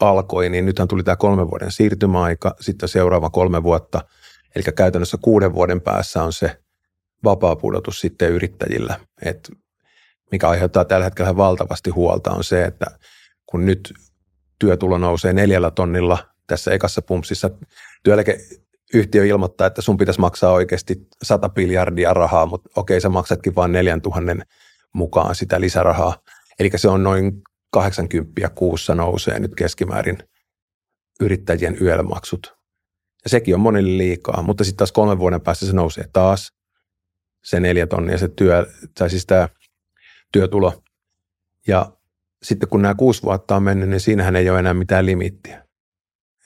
alkoi, 0.00 0.48
niin 0.48 0.66
nythän 0.66 0.88
tuli 0.88 1.02
tämä 1.02 1.16
kolmen 1.16 1.50
vuoden 1.50 1.72
siirtymäaika, 1.72 2.54
sitten 2.60 2.88
seuraava 2.88 3.30
kolme 3.30 3.62
vuotta, 3.62 4.04
eli 4.54 4.64
käytännössä 4.76 5.18
kuuden 5.22 5.54
vuoden 5.54 5.80
päässä 5.80 6.22
on 6.22 6.32
se 6.32 6.58
vapaa 7.24 7.56
pudotus 7.56 8.00
sitten 8.00 8.32
yrittäjillä. 8.32 9.00
Et 9.22 9.50
mikä 10.32 10.48
aiheuttaa 10.48 10.84
tällä 10.84 11.04
hetkellä 11.04 11.36
valtavasti 11.36 11.90
huolta 11.90 12.30
on 12.30 12.44
se, 12.44 12.64
että 12.64 12.86
kun 13.46 13.66
nyt 13.66 13.94
työtulo 14.62 14.98
nousee 14.98 15.32
neljällä 15.32 15.70
tonnilla 15.70 16.18
tässä 16.46 16.70
ekassa 16.70 17.02
pumpsissa, 17.02 17.50
työeläkeyhtiö 18.02 19.24
ilmoittaa, 19.26 19.66
että 19.66 19.82
sun 19.82 19.96
pitäisi 19.96 20.20
maksaa 20.20 20.52
oikeasti 20.52 21.06
100 21.22 21.50
miljardia 21.56 22.14
rahaa, 22.14 22.46
mutta 22.46 22.70
okei, 22.76 23.00
sä 23.00 23.08
maksatkin 23.08 23.54
vain 23.54 23.72
4000 23.72 24.44
mukaan 24.92 25.34
sitä 25.34 25.60
lisärahaa. 25.60 26.16
Eli 26.58 26.70
se 26.76 26.88
on 26.88 27.02
noin 27.02 27.42
80 27.70 28.50
kuussa 28.54 28.94
nousee 28.94 29.38
nyt 29.38 29.54
keskimäärin 29.54 30.18
yrittäjien 31.20 31.76
yömaksut. 31.80 32.54
Ja 33.24 33.30
sekin 33.30 33.54
on 33.54 33.60
monille 33.60 33.98
liikaa, 33.98 34.42
mutta 34.42 34.64
sitten 34.64 34.78
taas 34.78 34.92
kolmen 34.92 35.18
vuoden 35.18 35.40
päästä 35.40 35.66
se 35.66 35.72
nousee 35.72 36.04
taas 36.12 36.52
se 37.44 37.60
neljä 37.60 37.86
tonnia 37.86 38.18
se 38.18 38.28
työ, 38.28 38.66
tai 38.98 39.10
siis 39.10 39.26
tämä 39.26 39.48
työtulo. 40.32 40.82
Ja 41.66 41.92
sitten 42.42 42.68
kun 42.68 42.82
nämä 42.82 42.94
kuusi 42.94 43.22
vuotta 43.22 43.56
on 43.56 43.62
mennyt, 43.62 43.88
niin 43.88 44.00
siinähän 44.00 44.36
ei 44.36 44.50
ole 44.50 44.58
enää 44.58 44.74
mitään 44.74 45.06
limittiä. 45.06 45.64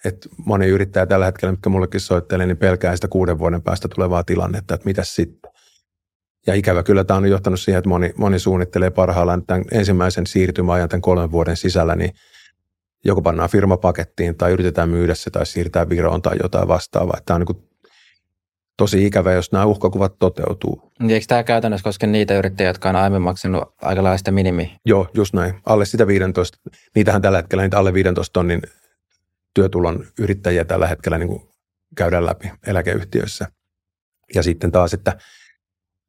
Et 0.04 0.28
moni 0.46 0.66
yrittäjä 0.66 1.06
tällä 1.06 1.26
hetkellä, 1.26 1.52
mikä 1.52 1.70
mullekin 1.70 2.00
soittelee, 2.00 2.46
niin 2.46 2.56
pelkää 2.56 2.96
sitä 2.96 3.08
kuuden 3.08 3.38
vuoden 3.38 3.62
päästä 3.62 3.88
tulevaa 3.94 4.24
tilannetta, 4.24 4.74
että 4.74 4.86
mitä 4.86 5.04
sitten. 5.04 5.50
Ja 6.46 6.54
ikävä 6.54 6.82
kyllä 6.82 7.04
tämä 7.04 7.18
on 7.18 7.30
johtanut 7.30 7.60
siihen, 7.60 7.78
että 7.78 7.88
moni, 7.88 8.12
moni 8.16 8.38
suunnittelee 8.38 8.90
parhaillaan 8.90 9.46
tämän 9.46 9.64
ensimmäisen 9.72 10.26
siirtymäajan 10.26 10.88
tämän 10.88 11.02
kolmen 11.02 11.30
vuoden 11.30 11.56
sisällä, 11.56 11.96
niin 11.96 12.10
joko 13.04 13.22
pannaan 13.22 13.50
firmapakettiin 13.50 14.36
tai 14.36 14.52
yritetään 14.52 14.88
myydä 14.88 15.14
se 15.14 15.30
tai 15.30 15.46
siirtää 15.46 15.88
Viroon 15.88 16.22
tai 16.22 16.36
jotain 16.42 16.68
vastaavaa. 16.68 17.18
Tämä 17.24 17.34
on 17.34 17.44
niin 17.48 17.68
tosi 18.76 19.06
ikävä, 19.06 19.32
jos 19.32 19.52
nämä 19.52 19.64
uhkakuvat 19.64 20.18
toteutuu. 20.18 20.92
Niin 21.00 21.10
eikö 21.10 21.26
tämä 21.28 21.44
käytännössä 21.44 21.84
koske 21.84 22.06
niitä 22.06 22.38
yrittäjiä, 22.38 22.70
jotka 22.70 22.88
on 22.88 22.96
aiemmin 22.96 23.22
maksanut 23.22 23.64
aika 23.82 24.02
lailla 24.02 24.30
minimi? 24.30 24.76
Joo, 24.84 25.08
just 25.14 25.34
näin. 25.34 25.54
Alle 25.66 25.84
sitä 25.84 26.06
15, 26.06 26.58
niitähän 26.94 27.22
tällä 27.22 27.38
hetkellä 27.38 27.62
niitä 27.62 27.78
alle 27.78 27.92
15 27.94 28.32
tonnin 28.32 28.62
työtulon 29.54 30.06
yrittäjiä 30.18 30.64
tällä 30.64 30.86
hetkellä 30.86 31.18
niin 31.18 31.48
käydään 31.96 32.26
läpi 32.26 32.50
eläkeyhtiöissä. 32.66 33.46
Ja 34.34 34.42
sitten 34.42 34.72
taas, 34.72 34.94
että 34.94 35.16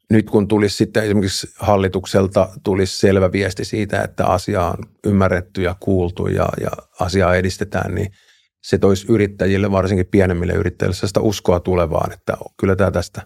nyt 0.09 0.29
kun 0.29 0.47
tulisi 0.47 0.75
sitten 0.75 1.03
esimerkiksi 1.03 1.47
hallitukselta 1.59 2.49
tulisi 2.63 2.97
selvä 2.97 3.31
viesti 3.31 3.65
siitä, 3.65 4.01
että 4.01 4.25
asia 4.25 4.65
on 4.65 4.77
ymmärretty 5.05 5.61
ja 5.61 5.75
kuultu 5.79 6.27
ja, 6.27 6.49
ja 6.61 6.69
asiaa 6.99 7.35
edistetään, 7.35 7.95
niin 7.95 8.11
se 8.67 8.77
toisi 8.77 9.05
yrittäjille, 9.09 9.71
varsinkin 9.71 10.05
pienemmille 10.05 10.53
yrittäjille, 10.53 10.95
sitä 10.95 11.19
uskoa 11.19 11.59
tulevaan, 11.59 12.13
että 12.13 12.37
kyllä 12.59 12.75
tämä 12.75 12.91
tästä 12.91 13.21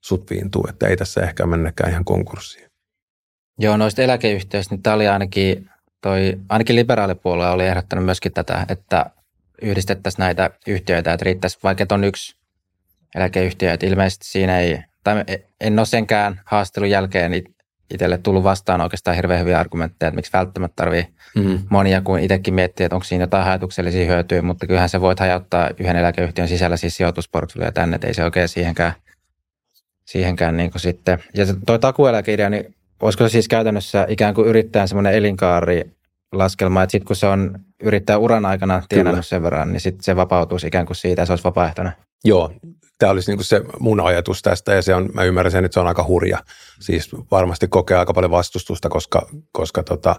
sut 0.00 0.30
viintuu, 0.30 0.66
että 0.68 0.86
ei 0.86 0.96
tässä 0.96 1.20
ehkä 1.20 1.46
mennäkään 1.46 1.90
ihan 1.90 2.04
konkurssiin. 2.04 2.70
Joo, 3.58 3.76
noista 3.76 4.02
eläkeyhtiöistä, 4.02 4.74
niin 4.74 4.82
tämä 4.82 4.94
oli 4.96 5.08
ainakin, 5.08 5.70
toi, 6.00 6.38
ainakin 6.48 6.76
liberaalipuolue 6.76 7.50
oli 7.50 7.66
ehdottanut 7.66 8.04
myöskin 8.04 8.32
tätä, 8.32 8.66
että 8.68 9.06
yhdistettäisiin 9.62 10.22
näitä 10.22 10.50
yhtiöitä, 10.66 11.12
että 11.12 11.24
riittäisi 11.24 11.58
vaikka 11.62 11.86
on 11.90 12.04
yksi 12.04 12.36
eläkeyhtiö, 13.14 13.72
että 13.72 13.86
ilmeisesti 13.86 14.26
siinä 14.26 14.60
ei 14.60 14.78
tai 15.04 15.24
en 15.60 15.78
ole 15.78 15.86
senkään 15.86 16.40
haastelun 16.44 16.90
jälkeen 16.90 17.32
itselle 17.94 18.18
tullut 18.18 18.44
vastaan 18.44 18.80
oikeastaan 18.80 19.16
hirveän 19.16 19.40
hyviä 19.40 19.58
argumentteja, 19.58 20.08
että 20.08 20.16
miksi 20.16 20.32
välttämättä 20.32 20.76
tarvii 20.76 21.06
mm-hmm. 21.36 21.58
monia, 21.70 22.00
kun 22.00 22.18
itsekin 22.18 22.54
miettii, 22.54 22.84
että 22.84 22.96
onko 22.96 23.04
siinä 23.04 23.22
jotain 23.22 23.48
ajatuksellisia 23.48 24.06
hyötyjä, 24.06 24.42
mutta 24.42 24.66
kyllähän 24.66 24.88
se 24.88 25.00
voit 25.00 25.20
hajauttaa 25.20 25.70
yhden 25.80 25.96
eläkeyhtiön 25.96 26.48
sisällä 26.48 26.76
siis 26.76 26.96
sijoitusportfolio 26.96 27.72
tänne, 27.72 27.94
että 27.94 28.06
ei 28.06 28.14
se 28.14 28.24
oikein 28.24 28.48
siihenkään, 28.48 28.92
siihenkään 30.04 30.56
niin 30.56 30.70
kuin 30.70 30.80
sitten. 30.80 31.18
Ja 31.34 31.46
toi 31.66 31.78
takueläkeidea, 31.78 32.50
niin 32.50 32.74
olisiko 33.02 33.28
se 33.28 33.32
siis 33.32 33.48
käytännössä 33.48 34.06
ikään 34.08 34.34
kuin 34.34 34.48
yrittäjän 34.48 34.88
semmoinen 34.88 35.14
elinkaari 35.14 35.90
laskelma, 36.32 36.82
että 36.82 36.90
sitten 36.92 37.06
kun 37.06 37.16
se 37.16 37.26
on 37.26 37.58
yrittää 37.82 38.18
uran 38.18 38.46
aikana 38.46 38.82
tienannut 38.88 39.26
sen 39.26 39.42
verran, 39.42 39.72
niin 39.72 39.80
sitten 39.80 40.04
se 40.04 40.16
vapautuisi 40.16 40.66
ikään 40.66 40.86
kuin 40.86 40.96
siitä, 40.96 41.24
se 41.24 41.32
olisi 41.32 41.44
vapaaehtoinen. 41.44 41.92
Joo, 42.24 42.52
tämä 42.98 43.12
olisi 43.12 43.36
niin 43.36 43.44
se 43.44 43.62
mun 43.78 44.00
ajatus 44.00 44.42
tästä 44.42 44.74
ja 44.74 44.82
se 44.82 44.94
on, 44.94 45.10
mä 45.14 45.24
ymmärrän 45.24 45.52
sen, 45.52 45.64
että 45.64 45.74
se 45.74 45.80
on 45.80 45.86
aika 45.86 46.04
hurja. 46.04 46.44
Siis 46.80 47.10
varmasti 47.30 47.68
kokee 47.68 47.96
aika 47.96 48.14
paljon 48.14 48.30
vastustusta, 48.30 48.88
koska, 48.88 49.28
koska 49.52 49.82
tota, 49.82 50.16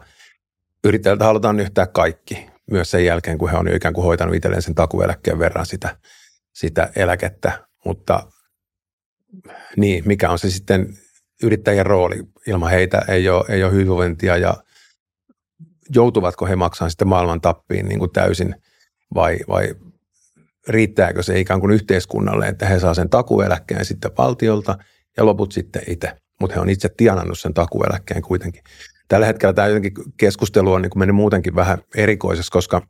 yrittäjältä 0.84 1.25
halutaan 1.25 1.60
yhtää 1.60 1.88
kaikki 1.88 2.48
myös 2.72 2.91
sen 2.91 3.05
jälkeen, 3.05 3.38
kun 3.38 3.50
he 3.50 3.58
on 3.58 3.67
jo 3.67 3.75
ikään 3.75 3.93
kuin 3.93 4.05
hoitanut 4.05 4.36
itselleen 4.36 4.62
sen 4.62 4.75
takueläkkeen 4.75 5.39
verran 5.39 5.65
sitä, 5.65 5.98
sitä 6.53 6.91
eläkettä. 6.96 7.67
Mutta 7.86 8.31
niin, 9.77 10.03
mikä 10.05 10.29
on 10.29 10.39
se 10.39 10.50
sitten 10.50 10.98
yrittäjän 11.43 11.86
rooli? 11.86 12.24
Ilman 12.48 12.70
heitä 12.70 13.01
ei 13.08 13.29
ole, 13.29 13.46
ei 13.50 13.63
ole 13.63 13.72
hyvinvointia 13.72 14.38
ja 14.38 14.58
joutuvatko 15.96 16.46
he 16.46 16.55
maksamaan 16.55 16.91
sitten 16.91 17.08
maailman 17.08 17.41
tappiin 17.41 17.88
niin 17.88 18.00
kuin 18.00 18.12
täysin 18.12 18.55
vai, 19.13 19.38
vai 19.48 19.75
riittääkö 20.68 21.24
se 21.24 21.39
ikään 21.39 21.60
kuin 21.60 21.72
yhteiskunnalle, 21.72 22.48
että 22.48 22.65
he 22.65 22.80
saa 22.80 22.94
sen 22.94 23.10
takueläkkeen 23.10 23.86
sitten 23.86 24.12
valtiolta 24.18 24.77
ja 25.18 25.25
loput 25.25 25.51
sitten 25.51 25.82
itse. 25.88 26.13
Mutta 26.39 26.56
he 26.56 26.62
on 26.62 26.70
itse 26.70 26.89
tienannut 26.98 27.39
sen 27.39 27.53
takueläkkeen 27.53 28.22
kuitenkin. 28.22 28.63
Tällä 29.08 29.25
hetkellä 29.25 29.53
tämä 29.53 29.68
jotenkin 29.68 29.94
keskustelu 30.18 30.74
on 30.74 30.82
niin 30.82 30.91
mennyt 30.96 31.15
muutenkin 31.15 31.56
vähän 31.56 31.77
erikoisessa, 31.96 32.51
koska 32.51 32.82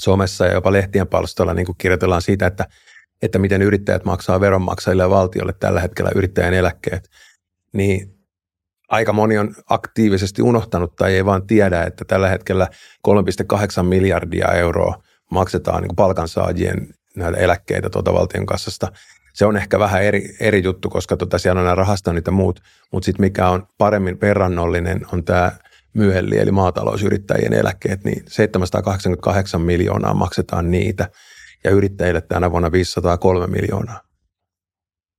somessa 0.00 0.46
ja 0.46 0.52
jopa 0.52 0.72
lehtien 0.72 1.06
palstoilla 1.06 1.54
niin 1.54 1.66
kuin 1.66 1.78
kirjoitellaan 1.78 2.22
siitä, 2.22 2.46
että, 2.46 2.66
että 3.22 3.38
miten 3.38 3.62
yrittäjät 3.62 4.04
maksaa 4.04 4.40
veronmaksajille 4.40 5.02
ja 5.02 5.10
valtiolle 5.10 5.52
tällä 5.52 5.80
hetkellä 5.80 6.10
yrittäjän 6.14 6.54
eläkkeet. 6.54 7.08
Niin 7.72 8.14
aika 8.88 9.12
moni 9.12 9.38
on 9.38 9.54
aktiivisesti 9.70 10.42
unohtanut 10.42 10.96
tai 10.96 11.14
ei 11.14 11.24
vaan 11.24 11.46
tiedä, 11.46 11.82
että 11.82 12.04
tällä 12.04 12.28
hetkellä 12.28 12.68
3,8 13.08 13.82
miljardia 13.82 14.52
euroa– 14.52 14.98
maksetaan 15.30 15.82
niin 15.82 15.96
palkansaajien 15.96 16.94
näitä 17.16 17.38
eläkkeitä 17.38 17.90
tuota 17.90 18.12
valtion 18.12 18.46
kassasta. 18.46 18.92
Se 19.34 19.46
on 19.46 19.56
ehkä 19.56 19.78
vähän 19.78 20.02
eri, 20.02 20.36
eri 20.40 20.62
juttu, 20.62 20.90
koska 20.90 21.16
tota, 21.16 21.38
siellä 21.38 21.58
on 21.58 21.64
nämä 21.64 21.74
rahastoinnit 21.74 22.26
ja 22.26 22.32
muut, 22.32 22.60
mutta 22.92 23.04
sitten 23.04 23.24
mikä 23.24 23.48
on 23.48 23.66
paremmin 23.78 24.20
verrannollinen 24.20 25.00
on 25.12 25.24
tämä 25.24 25.52
myöhelli, 25.94 26.38
eli 26.38 26.50
maatalousyrittäjien 26.50 27.52
eläkkeet, 27.52 28.04
niin 28.04 28.22
788 28.28 29.60
miljoonaa 29.60 30.14
maksetaan 30.14 30.70
niitä, 30.70 31.08
ja 31.64 31.70
yrittäjille 31.70 32.20
tänä 32.20 32.50
vuonna 32.50 32.72
503 32.72 33.46
miljoonaa. 33.46 34.00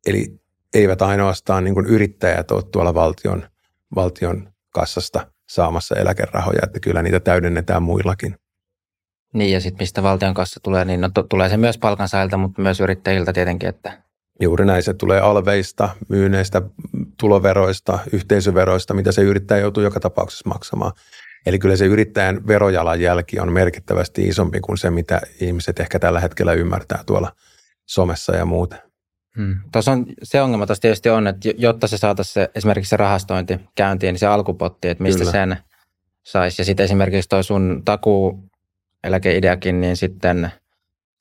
Eli 0.06 0.40
eivät 0.74 1.02
ainoastaan 1.02 1.64
niin 1.64 1.74
kuin 1.74 1.86
yrittäjät 1.86 2.52
ole 2.52 2.64
tuolla 2.72 2.94
valtion, 2.94 3.50
valtion 3.96 4.54
kassasta 4.70 5.28
saamassa 5.50 5.96
eläkerahoja, 5.96 6.60
että 6.64 6.80
kyllä 6.80 7.02
niitä 7.02 7.20
täydennetään 7.20 7.84
muillakin. 7.84 8.36
Niin 9.36 9.52
ja 9.52 9.62
sitten 9.62 9.84
mistä 9.84 10.04
valtion 10.04 10.34
kanssa 10.34 10.60
tulee, 10.64 10.86
niin 10.86 11.02
no, 11.02 11.10
to, 11.14 11.24
tulee 11.24 11.50
se 11.50 11.58
myös 11.58 11.78
palkansaajilta, 11.78 12.38
mutta 12.38 12.62
myös 12.62 12.80
yrittäjiltä 12.80 13.34
tietenkin. 13.34 13.70
Että... 13.70 13.92
Juuri 14.42 14.66
näin, 14.66 14.84
se 14.84 14.94
tulee 14.94 15.20
alveista, 15.20 15.90
myyneistä, 16.10 16.62
tuloveroista, 17.20 18.00
yhteisöveroista, 18.12 18.94
mitä 18.94 19.12
se 19.12 19.22
yrittäjä 19.22 19.62
joutuu 19.62 19.84
joka 19.84 20.00
tapauksessa 20.00 20.50
maksamaan. 20.50 20.92
Eli 21.46 21.60
kyllä 21.60 21.76
se 21.76 21.86
yrittäjän 21.86 22.48
verojalanjälki 22.48 23.40
on 23.40 23.54
merkittävästi 23.54 24.28
isompi 24.28 24.60
kuin 24.60 24.78
se, 24.78 24.90
mitä 24.90 25.22
ihmiset 25.42 25.80
ehkä 25.80 26.00
tällä 26.00 26.20
hetkellä 26.20 26.54
ymmärtää 26.54 27.04
tuolla 27.06 27.32
somessa 27.86 28.36
ja 28.36 28.46
muuten. 28.46 28.80
Hmm. 29.38 29.56
Tuossa 29.72 29.92
on, 29.92 30.06
se 30.24 30.42
ongelma 30.42 30.66
tuossa 30.66 30.82
tietysti 30.82 31.10
on, 31.10 31.28
että 31.28 31.50
jotta 31.58 31.88
se 31.88 31.98
saataisiin 31.98 32.34
se, 32.34 32.50
esimerkiksi 32.56 32.90
se 32.90 32.98
rahastointi 32.98 33.60
käyntiin, 33.76 34.14
niin 34.14 34.20
se 34.20 34.28
alkupotti, 34.28 34.88
että 34.88 35.04
mistä 35.04 35.20
Kyllä. 35.20 35.32
sen 35.32 35.58
saisi. 36.24 36.62
Ja 36.62 36.66
sitten 36.66 36.84
esimerkiksi 36.84 37.30
tuo 37.30 37.44
sun 37.44 37.82
takuu 37.86 38.50
eläkeideakin, 39.06 39.82
niin 39.82 39.98
sitten 39.98 40.52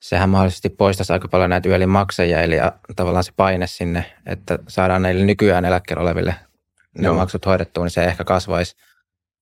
sehän 0.01 0.29
mahdollisesti 0.29 0.69
poistaisi 0.69 1.13
aika 1.13 1.27
paljon 1.27 1.49
näitä 1.49 1.69
yölin 1.69 1.89
maksajia, 1.89 2.41
eli 2.41 2.55
tavallaan 2.95 3.23
se 3.23 3.31
paine 3.35 3.67
sinne, 3.67 4.05
että 4.25 4.59
saadaan 4.67 5.01
näille 5.01 5.25
nykyään 5.25 5.65
eläkkeellä 5.65 6.03
oleville 6.03 6.35
ne 6.97 7.05
Joo. 7.05 7.15
maksut 7.15 7.45
hoidettua, 7.45 7.83
niin 7.83 7.91
se 7.91 8.03
ehkä 8.03 8.23
kasvaisi. 8.23 8.75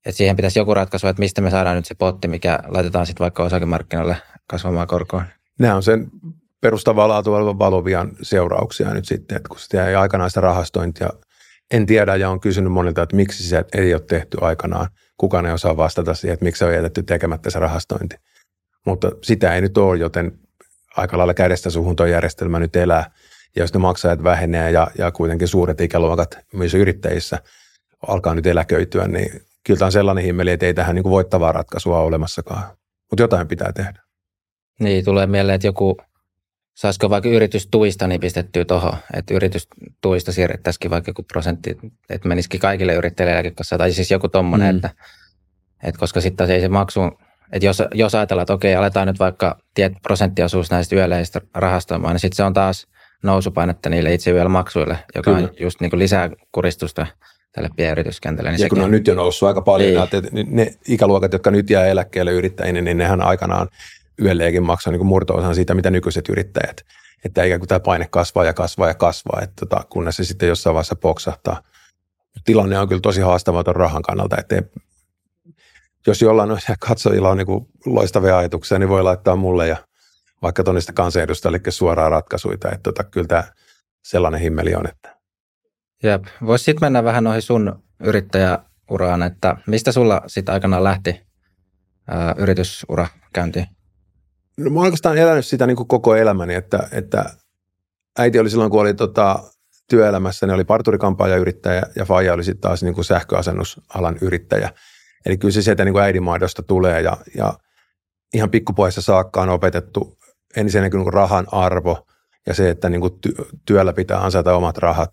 Et 0.05 0.15
siihen 0.15 0.35
pitäisi 0.35 0.59
joku 0.59 0.73
ratkaisu, 0.73 1.07
että 1.07 1.19
mistä 1.19 1.41
me 1.41 1.50
saadaan 1.50 1.75
nyt 1.75 1.85
se 1.85 1.95
potti, 1.95 2.27
mikä 2.27 2.59
laitetaan 2.67 3.05
sitten 3.05 3.23
vaikka 3.23 3.43
osakemarkkinoille 3.43 4.17
kasvamaan 4.47 4.88
korkoon. 4.88 5.23
Nämä 5.59 5.75
on 5.75 5.83
sen 5.83 6.07
perustavaa 6.62 7.07
laatua 7.07 7.38
olevan 7.38 7.59
valovian 7.59 8.12
seurauksia 8.21 8.93
nyt 8.93 9.05
sitten, 9.05 9.38
että 9.38 9.50
kun 9.50 9.59
sitä 9.59 9.88
ei 9.88 9.95
aikanaan 9.95 10.29
sitä 10.29 10.41
rahastointia, 10.41 11.09
en 11.71 11.85
tiedä 11.85 12.15
ja 12.15 12.29
on 12.29 12.39
kysynyt 12.39 12.71
monilta, 12.71 13.01
että 13.01 13.15
miksi 13.15 13.43
se 13.43 13.65
ei 13.73 13.93
ole 13.93 14.01
tehty 14.01 14.38
aikanaan. 14.41 14.88
Kukaan 15.17 15.45
ei 15.45 15.51
osaa 15.51 15.77
vastata 15.77 16.13
siihen, 16.13 16.33
että 16.33 16.45
miksi 16.45 16.59
se 16.59 16.65
on 16.65 16.73
jätetty 16.73 17.03
tekemättä 17.03 17.50
se 17.50 17.59
rahastointi. 17.59 18.15
Mutta 18.85 19.11
sitä 19.21 19.55
ei 19.55 19.61
nyt 19.61 19.77
ole, 19.77 19.97
joten 19.97 20.39
aika 20.97 21.17
lailla 21.17 21.33
kädestä 21.33 21.69
suhun 21.69 21.95
tuo 21.95 22.05
järjestelmä 22.05 22.59
nyt 22.59 22.75
elää. 22.75 23.11
Ja 23.55 23.63
jos 23.63 23.73
ne 23.73 23.79
maksajat 23.79 24.23
vähenee 24.23 24.71
ja, 24.71 24.87
ja 24.97 25.11
kuitenkin 25.11 25.47
suuret 25.47 25.81
ikäluokat 25.81 26.37
myös 26.53 26.73
yrittäjissä 26.73 27.39
alkaa 28.07 28.35
nyt 28.35 28.47
eläköityä, 28.47 29.07
niin 29.07 29.41
kyllä 29.63 29.77
tämä 29.77 29.87
on 29.87 29.91
sellainen 29.91 30.23
himmeli, 30.23 30.51
että 30.51 30.65
ei 30.65 30.73
tähän 30.73 30.95
niin 30.95 31.03
kuin 31.03 31.11
voittavaa 31.11 31.51
ratkaisua 31.51 31.99
ole 31.99 32.07
olemassakaan. 32.07 32.63
Mutta 33.11 33.23
jotain 33.23 33.47
pitää 33.47 33.73
tehdä. 33.73 34.01
Niin, 34.79 35.05
tulee 35.05 35.27
mieleen, 35.27 35.55
että 35.55 35.67
joku, 35.67 35.97
saisiko 36.73 37.09
vaikka 37.09 37.29
yritystuista 37.29 38.07
niin 38.07 38.21
pistettyä 38.21 38.65
tuohon, 38.65 38.93
että 39.13 39.33
yritystuista 39.33 40.31
siirrettäisikin 40.31 40.91
vaikka 40.91 41.09
joku 41.09 41.23
prosentti, 41.23 41.77
että 42.09 42.27
menisikin 42.27 42.59
kaikille 42.59 42.93
yrittäjille 42.93 43.33
eläkekassa, 43.33 43.77
tai 43.77 43.91
siis 43.91 44.11
joku 44.11 44.29
tommonen, 44.29 44.75
mm. 44.75 44.75
että, 44.75 44.89
että 45.83 45.99
koska 45.99 46.21
sitten 46.21 46.51
ei 46.51 46.61
se 46.61 46.69
maksu, 46.69 47.01
että 47.53 47.65
jos, 47.65 47.83
jos 47.93 48.15
ajatellaan, 48.15 48.43
että 48.43 48.53
okei, 48.53 48.75
aletaan 48.75 49.07
nyt 49.07 49.19
vaikka 49.19 49.57
tiet 49.74 49.93
prosenttiosuus 50.01 50.72
näistä 50.72 50.95
yöleistä 50.95 51.41
rahastoimaan, 51.53 52.13
niin 52.13 52.19
sitten 52.19 52.36
se 52.36 52.43
on 52.43 52.53
taas 52.53 52.88
nousupainetta 53.24 53.89
niille 53.89 54.13
itse 54.13 54.33
vielä 54.33 54.50
maksuille, 54.50 54.98
joka 55.15 55.33
Kyllä. 55.33 55.48
on 55.48 55.53
just 55.60 55.81
niin 55.81 55.89
kuin 55.89 56.00
lisää 56.00 56.29
kuristusta 56.51 57.07
tälle 57.51 57.69
pienyrityskentälle. 57.75 58.51
Niin 58.51 58.62
ja 58.62 58.69
kun 58.69 58.81
on 58.81 58.91
nyt 58.91 59.07
jo 59.07 59.15
noussut 59.15 59.48
aika 59.48 59.62
paljon, 59.62 59.91
niin. 59.91 60.03
että 60.03 60.22
ne 60.48 60.74
ikäluokat, 60.88 61.33
jotka 61.33 61.51
nyt 61.51 61.69
jää 61.69 61.86
eläkkeelle 61.86 62.31
yrittäjinä, 62.31 62.81
niin 62.81 62.98
nehän 62.98 63.22
aikanaan 63.22 63.67
yölleekin 64.22 64.63
maksaa 64.63 64.93
niin 64.93 65.05
murto-osan 65.05 65.55
siitä, 65.55 65.74
mitä 65.74 65.91
nykyiset 65.91 66.29
yrittäjät. 66.29 66.81
Että 67.25 67.43
ikään 67.43 67.60
kuin 67.60 67.67
tämä 67.67 67.79
paine 67.79 68.07
kasvaa 68.10 68.45
ja 68.45 68.53
kasvaa 68.53 68.88
ja 68.88 68.93
kasvaa, 68.93 69.41
että 69.41 69.53
tota, 69.60 69.86
kunnes 69.89 70.15
se 70.15 70.24
sitten 70.24 70.50
jossain 70.50 70.74
vaiheessa 70.74 70.95
poksahtaa. 70.95 71.62
Tilanne 72.45 72.79
on 72.79 72.88
kyllä 72.88 73.01
tosi 73.01 73.22
haastamaton 73.22 73.75
rahan 73.75 74.01
kannalta, 74.01 74.38
että 74.39 74.63
jos 76.07 76.22
jollain 76.22 76.50
katsojilla 76.88 77.29
on 77.29 77.38
niin 77.38 77.67
loistavia 77.86 78.38
ajatuksia, 78.38 78.79
niin 78.79 78.89
voi 78.89 79.03
laittaa 79.03 79.36
mulle 79.36 79.67
ja 79.67 79.77
vaikka 80.41 80.63
tuonne 80.63 80.81
kansanedustajille 80.93 81.60
suoraan 81.69 82.12
ratkaisuja. 82.12 82.53
Että 82.53 82.79
tota, 82.83 83.03
kyllä 83.03 83.27
tämä 83.27 83.43
sellainen 84.03 84.41
himmeli 84.41 84.75
on. 84.75 84.88
Että. 84.88 85.15
Jep. 86.03 86.24
Voisi 86.45 86.63
sitten 86.65 86.86
mennä 86.86 87.03
vähän 87.03 87.24
noihin 87.24 87.41
sun 87.41 87.83
yrittäjäuraan, 88.00 89.24
että 89.24 89.57
mistä 89.67 89.91
sulla 89.91 90.22
sitten 90.27 90.53
aikanaan 90.53 90.83
lähti 90.83 91.22
ää, 92.07 92.36
yritysura 92.38 93.07
käyntiin? 93.33 93.67
No, 94.57 94.69
mä 94.69 94.79
oon 94.79 94.86
oikeastaan 94.86 95.17
elänyt 95.17 95.45
sitä 95.45 95.67
niin 95.67 95.77
kuin 95.77 95.88
koko 95.88 96.15
elämäni, 96.15 96.55
että, 96.55 96.88
että 96.91 97.25
äiti 98.19 98.39
oli 98.39 98.50
silloin, 98.50 98.72
kun 98.72 98.81
oli 98.81 98.93
tota, 98.93 99.39
työelämässä, 99.89 100.45
niin 100.45 100.55
oli 100.55 100.63
parturikampaaja 100.63 101.38
yrittäjä 101.38 101.83
ja 101.95 102.05
faija 102.05 102.33
oli 102.33 102.43
sitten 102.43 102.62
taas 102.62 102.83
niin 102.83 102.93
kuin 102.95 103.05
sähköasennusalan 103.05 104.17
yrittäjä. 104.22 104.69
Eli 105.25 105.38
kyllä 105.38 105.51
se 105.51 105.62
sieltä 105.62 105.86
niin 105.86 105.94
kuin 105.94 106.03
äidinmaidosta 106.03 106.63
tulee 106.63 107.01
ja, 107.01 107.18
ja 107.38 107.53
ihan 108.34 108.50
pikkupoissa 108.50 109.01
saakka 109.01 109.42
on 109.42 109.50
opetettu 109.50 110.18
ensinnäkin 110.56 111.00
niin 111.00 111.13
rahan 111.13 111.48
arvo 111.51 112.08
ja 112.48 112.53
se, 112.53 112.70
että 112.70 112.89
niin 112.89 113.01
kuin 113.01 113.13
työllä 113.65 113.94
pitää 113.94 114.20
ansaita 114.20 114.56
omat 114.56 114.77
rahat 114.77 115.10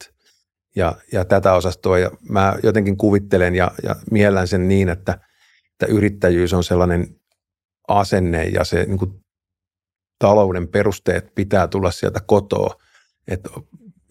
ja, 0.76 0.96
ja 1.12 1.24
tätä 1.24 1.54
osastoa. 1.54 1.98
Ja 1.98 2.10
mä 2.28 2.54
jotenkin 2.62 2.96
kuvittelen 2.96 3.54
ja, 3.54 3.70
ja 3.82 3.96
miellän 4.10 4.48
sen 4.48 4.68
niin, 4.68 4.88
että, 4.88 5.18
että 5.72 5.86
yrittäjyys 5.86 6.52
on 6.52 6.64
sellainen 6.64 7.16
asenne 7.88 8.44
ja 8.44 8.64
se 8.64 8.84
niin 8.84 8.98
kuin 8.98 9.24
talouden 10.18 10.68
perusteet 10.68 11.34
pitää 11.34 11.68
tulla 11.68 11.90
sieltä 11.90 12.20
kotoa, 12.26 12.74
että, 13.28 13.50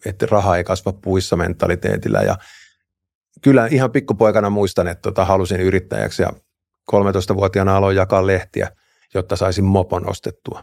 että 0.06 0.26
raha 0.30 0.56
ei 0.56 0.64
kasva 0.64 0.92
puissa 0.92 1.36
mentaliteetillä. 1.36 2.20
Ja 2.20 2.36
kyllä 3.42 3.66
ihan 3.66 3.92
pikkupoikana 3.92 4.50
muistan, 4.50 4.88
että 4.88 5.02
tota, 5.02 5.24
halusin 5.24 5.60
yrittäjäksi 5.60 6.22
ja 6.22 6.32
13-vuotiaana 6.92 7.76
aloin 7.76 7.96
jakaa 7.96 8.26
lehtiä, 8.26 8.70
jotta 9.14 9.36
saisin 9.36 9.64
mopon 9.64 10.10
ostettua. 10.10 10.62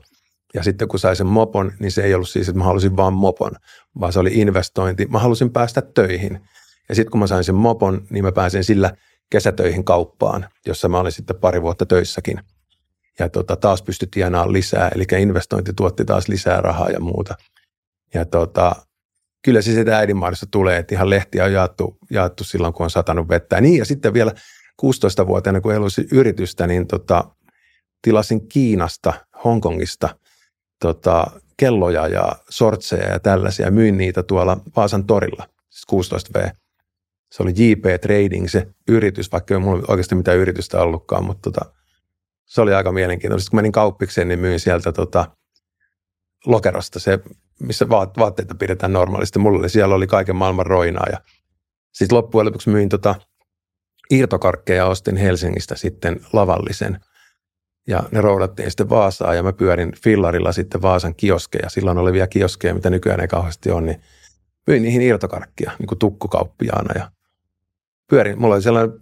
Ja 0.53 0.63
sitten 0.63 0.87
kun 0.87 0.99
sain 0.99 1.15
sen 1.15 1.27
mopon, 1.27 1.71
niin 1.79 1.91
se 1.91 2.03
ei 2.03 2.13
ollut 2.13 2.29
siis, 2.29 2.49
että 2.49 2.57
mä 2.57 2.63
halusin 2.63 2.97
vaan 2.97 3.13
mopon, 3.13 3.51
vaan 3.99 4.13
se 4.13 4.19
oli 4.19 4.31
investointi. 4.33 5.05
Mä 5.05 5.19
halusin 5.19 5.51
päästä 5.51 5.81
töihin. 5.81 6.41
Ja 6.89 6.95
sitten 6.95 7.11
kun 7.11 7.19
mä 7.19 7.27
sain 7.27 7.43
sen 7.43 7.55
mopon, 7.55 8.07
niin 8.09 8.23
mä 8.23 8.31
pääsin 8.31 8.63
sillä 8.63 8.91
kesätöihin 9.29 9.83
kauppaan, 9.83 10.49
jossa 10.65 10.89
mä 10.89 10.99
olin 10.99 11.11
sitten 11.11 11.35
pari 11.35 11.61
vuotta 11.61 11.85
töissäkin. 11.85 12.39
Ja 13.19 13.29
tota, 13.29 13.55
taas 13.55 13.81
pystyi 13.81 14.07
tienaamaan 14.11 14.53
lisää, 14.53 14.91
eli 14.95 15.21
investointi 15.21 15.73
tuotti 15.73 16.05
taas 16.05 16.27
lisää 16.27 16.61
rahaa 16.61 16.89
ja 16.89 16.99
muuta. 16.99 17.35
Ja 18.13 18.25
tota, 18.25 18.75
kyllä 19.45 19.61
se 19.61 19.73
sitä 19.73 19.97
äidinmaadosta 19.97 20.45
tulee, 20.51 20.77
että 20.77 20.95
ihan 20.95 21.09
lehtiä 21.09 21.45
on 21.45 21.53
jaettu, 21.53 21.97
jaettu 22.09 22.43
silloin, 22.43 22.73
kun 22.73 22.83
on 22.83 22.89
satanut 22.89 23.29
vettä. 23.29 23.61
Niin, 23.61 23.77
ja 23.77 23.85
sitten 23.85 24.13
vielä 24.13 24.31
16-vuotiaana, 24.81 25.61
kun 25.61 25.73
elusin 25.73 26.07
yritystä, 26.11 26.67
niin 26.67 26.87
tota, 26.87 27.23
tilasin 28.01 28.47
Kiinasta, 28.47 29.13
Hongkongista– 29.43 30.09
tota, 30.79 31.31
kelloja 31.57 32.07
ja 32.07 32.35
sortseja 32.49 33.09
ja 33.09 33.19
tällaisia. 33.19 33.71
Myin 33.71 33.97
niitä 33.97 34.23
tuolla 34.23 34.57
Vaasan 34.75 35.05
torilla, 35.05 35.49
siis 35.69 36.13
16V. 36.13 36.51
Se 37.31 37.43
oli 37.43 37.51
JP 37.55 38.01
Trading 38.01 38.47
se 38.47 38.67
yritys, 38.87 39.31
vaikka 39.31 39.53
ei 39.53 39.59
mulla 39.59 39.85
oikeasti 39.87 40.15
mitään 40.15 40.37
yritystä 40.37 40.81
ollutkaan, 40.81 41.25
mutta 41.25 41.51
tota, 41.51 41.71
se 42.45 42.61
oli 42.61 42.73
aika 42.73 42.91
mielenkiintoista. 42.91 43.49
Kun 43.49 43.57
menin 43.57 43.71
kauppikseen, 43.71 44.27
niin 44.27 44.39
myin 44.39 44.59
sieltä 44.59 44.91
tota, 44.91 45.31
lokerosta 46.45 46.99
se, 46.99 47.19
missä 47.59 47.89
vaatteita 47.89 48.55
pidetään 48.55 48.93
normaalisti. 48.93 49.39
Mulla 49.39 49.59
oli, 49.59 49.69
siellä 49.69 49.95
oli 49.95 50.07
kaiken 50.07 50.35
maailman 50.35 50.65
roinaa 50.65 51.05
ja 51.11 51.21
sitten 51.91 52.17
loppujen 52.17 52.45
lopuksi 52.45 52.69
myin 52.69 52.89
tota, 52.89 53.15
irtokarkkeja 54.11 54.85
ostin 54.85 55.17
Helsingistä 55.17 55.75
sitten 55.75 56.19
lavallisen 56.33 56.99
ja 57.87 58.03
ne 58.11 58.21
roudattiin 58.21 58.71
sitten 58.71 58.89
Vaasaan 58.89 59.35
ja 59.35 59.43
mä 59.43 59.53
pyörin 59.53 59.93
fillarilla 60.03 60.51
sitten 60.51 60.81
Vaasan 60.81 61.15
kioskeja. 61.15 61.69
Silloin 61.69 61.97
oli 61.97 62.13
vielä 62.13 62.27
kioskeja, 62.27 62.73
mitä 62.73 62.89
nykyään 62.89 63.19
ei 63.19 63.27
kauheasti 63.27 63.71
ole, 63.71 63.81
niin 63.81 64.01
myin 64.67 64.83
niihin 64.83 65.01
irtokarkkia 65.01 65.71
niin 65.79 65.87
kuin 65.87 65.99
tukkukauppiaana 65.99 66.99
ja 66.99 67.11
pyörin. 68.09 68.41
Mulla 68.41 68.55
oli 68.55 68.61
sellainen 68.61 68.97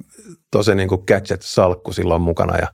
tosi 0.52 0.76
niin 0.76 0.90
kuin 0.90 1.04
gadget-salkku 1.08 1.94
silloin 1.94 2.22
mukana 2.22 2.58
ja 2.58 2.68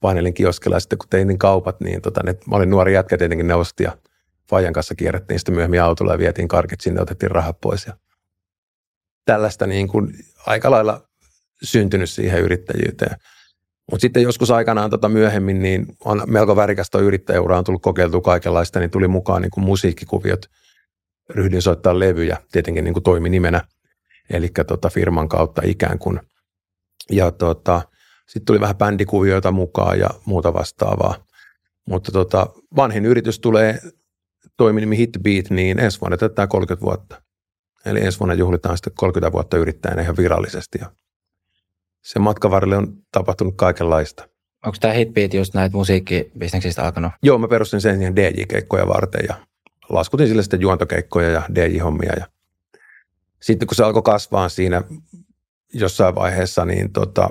painelin 0.00 0.34
kioskella 0.34 0.76
ja 0.76 0.80
sitten 0.80 0.98
kun 0.98 1.08
tein 1.10 1.28
niin 1.28 1.38
kaupat, 1.38 1.80
niin 1.80 2.02
tota, 2.02 2.20
ne, 2.24 2.32
mä 2.50 2.56
olin 2.56 2.70
nuori 2.70 2.94
jätkä 2.94 3.18
tietenkin 3.18 3.46
ne 3.46 3.54
osti 3.54 3.84
ja 3.84 3.96
Fajan 4.50 4.72
kanssa 4.72 4.94
kierrettiin 4.94 5.38
sitten 5.38 5.54
myöhemmin 5.54 5.82
autolla 5.82 6.12
ja 6.12 6.18
vietiin 6.18 6.48
karkit 6.48 6.80
sinne, 6.80 7.00
otettiin 7.00 7.30
rahat 7.30 7.60
pois 7.60 7.86
ja 7.86 7.96
tällaista 9.24 9.66
niin 9.66 9.88
kuin 9.88 10.12
aika 10.46 10.70
lailla 10.70 11.08
syntynyt 11.62 12.10
siihen 12.10 12.40
yrittäjyyteen. 12.40 13.16
Mutta 13.90 14.00
sitten 14.02 14.22
joskus 14.22 14.50
aikanaan 14.50 14.90
tota 14.90 15.08
myöhemmin, 15.08 15.62
niin 15.62 15.86
on 16.04 16.22
melko 16.26 16.56
värikästä 16.56 16.98
yrittäjäura, 16.98 17.58
on 17.58 17.64
tullut 17.64 17.82
kokeiltua 17.82 18.20
kaikenlaista, 18.20 18.80
niin 18.80 18.90
tuli 18.90 19.08
mukaan 19.08 19.42
niin 19.42 19.50
kuin 19.50 19.64
musiikkikuviot. 19.64 20.46
Ryhdyin 21.30 21.62
soittaa 21.62 21.98
levyjä, 21.98 22.36
tietenkin 22.52 22.84
niin 22.84 22.92
kuin 22.92 23.04
toiminimenä, 23.04 23.60
eli 24.30 24.50
tota 24.66 24.88
firman 24.88 25.28
kautta 25.28 25.62
ikään 25.64 25.98
kuin. 25.98 26.20
Ja 27.10 27.30
tota, 27.30 27.82
sitten 28.26 28.46
tuli 28.46 28.60
vähän 28.60 28.76
bändikuvioita 28.76 29.52
mukaan 29.52 29.98
ja 29.98 30.10
muuta 30.24 30.54
vastaavaa. 30.54 31.14
Mutta 31.88 32.12
tota, 32.12 32.46
vanhin 32.76 33.06
yritys 33.06 33.38
tulee 33.38 33.80
toiminimi 34.62 34.96
Hitbeat, 34.96 35.50
niin 35.50 35.78
ensi 35.78 36.00
vuonna 36.00 36.16
täyttää 36.16 36.46
30 36.46 36.86
vuotta. 36.86 37.22
Eli 37.86 38.00
ensi 38.00 38.18
vuonna 38.18 38.34
juhlitaan 38.34 38.76
sitten 38.76 38.92
30 38.96 39.32
vuotta 39.32 39.56
yrittäjänä 39.56 40.02
ihan 40.02 40.16
virallisesti. 40.16 40.78
Ja 40.80 40.90
se 42.02 42.18
matkan 42.18 42.50
varrelle 42.50 42.76
on 42.76 42.96
tapahtunut 43.12 43.54
kaikenlaista. 43.56 44.28
Onko 44.66 44.76
tämä 44.80 44.94
Hitbeat 44.94 45.34
just 45.34 45.54
näitä 45.54 45.76
musiikkibisneksistä 45.76 46.84
alkanut? 46.84 47.12
Joo, 47.22 47.38
mä 47.38 47.48
perustin 47.48 47.80
sen 47.80 47.96
siihen 47.96 48.16
DJ-keikkoja 48.16 48.88
varten 48.88 49.24
ja 49.28 49.34
laskutin 49.88 50.28
sille 50.28 50.42
sitten 50.42 50.60
juontokeikkoja 50.60 51.30
ja 51.30 51.42
DJ-hommia. 51.54 52.12
Ja 52.18 52.26
sitten 53.40 53.66
kun 53.68 53.74
se 53.74 53.84
alkoi 53.84 54.02
kasvaa 54.02 54.48
siinä 54.48 54.82
jossain 55.74 56.14
vaiheessa, 56.14 56.64
niin 56.64 56.92
tota, 56.92 57.30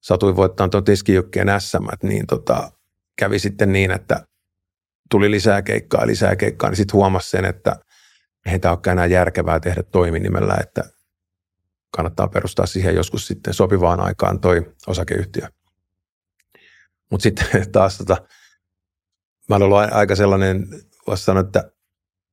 satuin 0.00 0.36
voittaa 0.36 0.68
tuon 0.68 0.84
tiskijukkien 0.84 1.48
SM, 1.58 2.06
niin 2.08 2.26
tota, 2.26 2.72
kävi 3.16 3.38
sitten 3.38 3.72
niin, 3.72 3.90
että 3.90 4.26
tuli 5.10 5.30
lisää 5.30 5.62
keikkaa, 5.62 6.06
lisää 6.06 6.36
keikkaa, 6.36 6.70
niin 6.70 6.76
sitten 6.76 6.92
huomasi 6.94 7.30
sen, 7.30 7.44
että 7.44 7.76
ei 8.46 8.58
tämä 8.58 8.72
olekaan 8.72 8.92
enää 8.92 9.06
järkevää 9.06 9.60
tehdä 9.60 9.82
toiminimellä, 9.82 10.56
että 10.60 10.84
kannattaa 11.90 12.28
perustaa 12.28 12.66
siihen 12.66 12.94
joskus 12.94 13.26
sitten 13.26 13.54
sopivaan 13.54 14.00
aikaan 14.00 14.40
toi 14.40 14.74
osakeyhtiö. 14.86 15.48
Mutta 17.10 17.22
sitten 17.22 17.46
taas 17.72 17.98
tota, 17.98 18.16
mä 19.48 19.56
olen 19.56 19.62
ollut 19.62 19.92
aika 19.92 20.16
sellainen, 20.16 20.66
voisi 21.06 21.24
sanoa, 21.24 21.40
että 21.40 21.72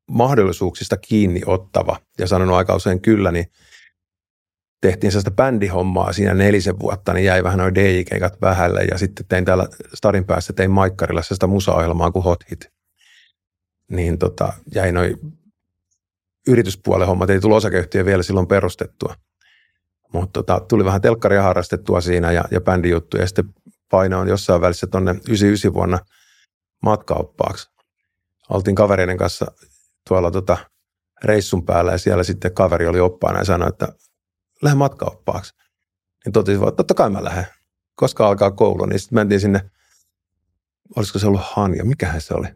mahdollisuuksista 0.10 0.98
kiinni 0.98 1.42
ottava 1.46 2.00
ja 2.18 2.28
sanonut 2.28 2.56
aika 2.56 2.76
usein 2.76 3.02
kyllä, 3.02 3.32
niin 3.32 3.46
tehtiin 4.82 5.12
sellaista 5.12 5.32
bändihommaa 5.32 6.13
siinä 6.13 6.34
nelisen 6.34 6.80
vuotta, 6.80 7.13
niin 7.13 7.26
jäi 7.26 7.44
vähän 7.44 7.60
noin 7.60 7.76
DJ-keikat 7.76 8.42
vähälle 8.42 8.84
ja 8.84 8.98
sitten 8.98 9.26
tein 9.30 9.46
täällä 9.46 9.68
Starin 9.94 10.26
päässä, 10.26 10.54
tein 10.54 10.72
Maikkarilla 10.72 11.22
sellaista 11.22 11.48
musaohjelmaa 11.48 12.12
kuin 12.12 12.24
Hot 12.24 12.44
Hit. 12.52 12.72
Niin 13.92 14.18
tota, 14.18 14.54
jäi 14.76 14.92
noin 14.92 15.18
yrityspuolen 16.48 17.08
hommat, 17.08 17.30
ei 17.30 17.40
tullut 17.40 17.58
osakeyhtiö 17.58 18.06
vielä 18.06 18.24
silloin 18.24 18.48
perustettua. 18.48 19.16
Mutta 20.13 20.34
tota, 20.34 20.66
tuli 20.68 20.86
vähän 20.86 21.02
telkkaria 21.02 21.44
harrastettua 21.44 22.02
siinä 22.02 22.32
ja, 22.32 22.44
ja 22.52 22.62
bändijuttuja. 22.62 23.24
Ja 23.24 23.28
sitten 23.28 23.54
paino 23.92 24.20
on 24.20 24.28
jossain 24.28 24.62
välissä 24.62 24.88
tuonne 24.88 25.12
99 25.12 25.74
vuonna 25.74 26.00
matkaoppaaksi. 26.84 27.70
Oltiin 28.50 28.76
kavereiden 28.76 29.18
kanssa 29.18 29.46
tuolla 30.08 30.32
tota 30.32 30.58
reissun 31.24 31.66
päällä 31.66 31.92
ja 31.92 31.98
siellä 31.98 32.24
sitten 32.24 32.54
kaveri 32.54 32.88
oli 32.88 33.00
oppaana 33.00 33.40
ja 33.40 33.46
sanoi, 33.46 33.70
että 33.70 33.88
lähde 34.62 34.76
matkaoppaaksi. 34.76 35.54
Niin 36.26 36.34
totesin 36.34 36.63
että 36.63 36.78
totta 36.78 36.93
kai 36.93 37.10
mä 37.10 37.24
lähden. 37.24 37.48
Koska 37.96 38.28
alkaa 38.28 38.52
koulu, 38.52 38.86
niin 38.86 39.00
sitten 39.00 39.15
mentiin 39.15 39.41
sinne, 39.41 39.70
olisiko 40.96 41.20
se 41.20 41.28
ollut 41.28 41.41
Hanja, 41.43 41.86
mikähän 41.86 42.22
se 42.22 42.34
oli, 42.34 42.48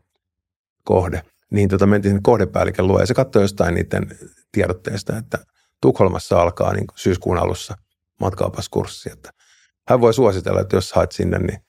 kohde. 0.83 1.21
Niin 1.51 1.69
tota, 1.69 1.85
mentiin 1.85 2.09
sinne 2.09 2.21
kohdepäällikön 2.23 2.87
luo 2.87 2.99
ja 2.99 3.05
se 3.05 3.13
katsoi 3.13 3.43
jostain 3.43 3.73
niiden 3.73 4.17
tiedotteesta, 4.51 5.17
että 5.17 5.37
Tukholmassa 5.81 6.41
alkaa 6.41 6.73
niin 6.73 6.85
syyskuun 6.95 7.37
alussa 7.37 7.77
matkaopaskurssi, 8.19 9.11
että 9.11 9.31
hän 9.87 10.01
voi 10.01 10.13
suositella, 10.13 10.61
että 10.61 10.75
jos 10.75 10.93
haet 10.93 11.11
sinne, 11.11 11.39
niin 11.39 11.59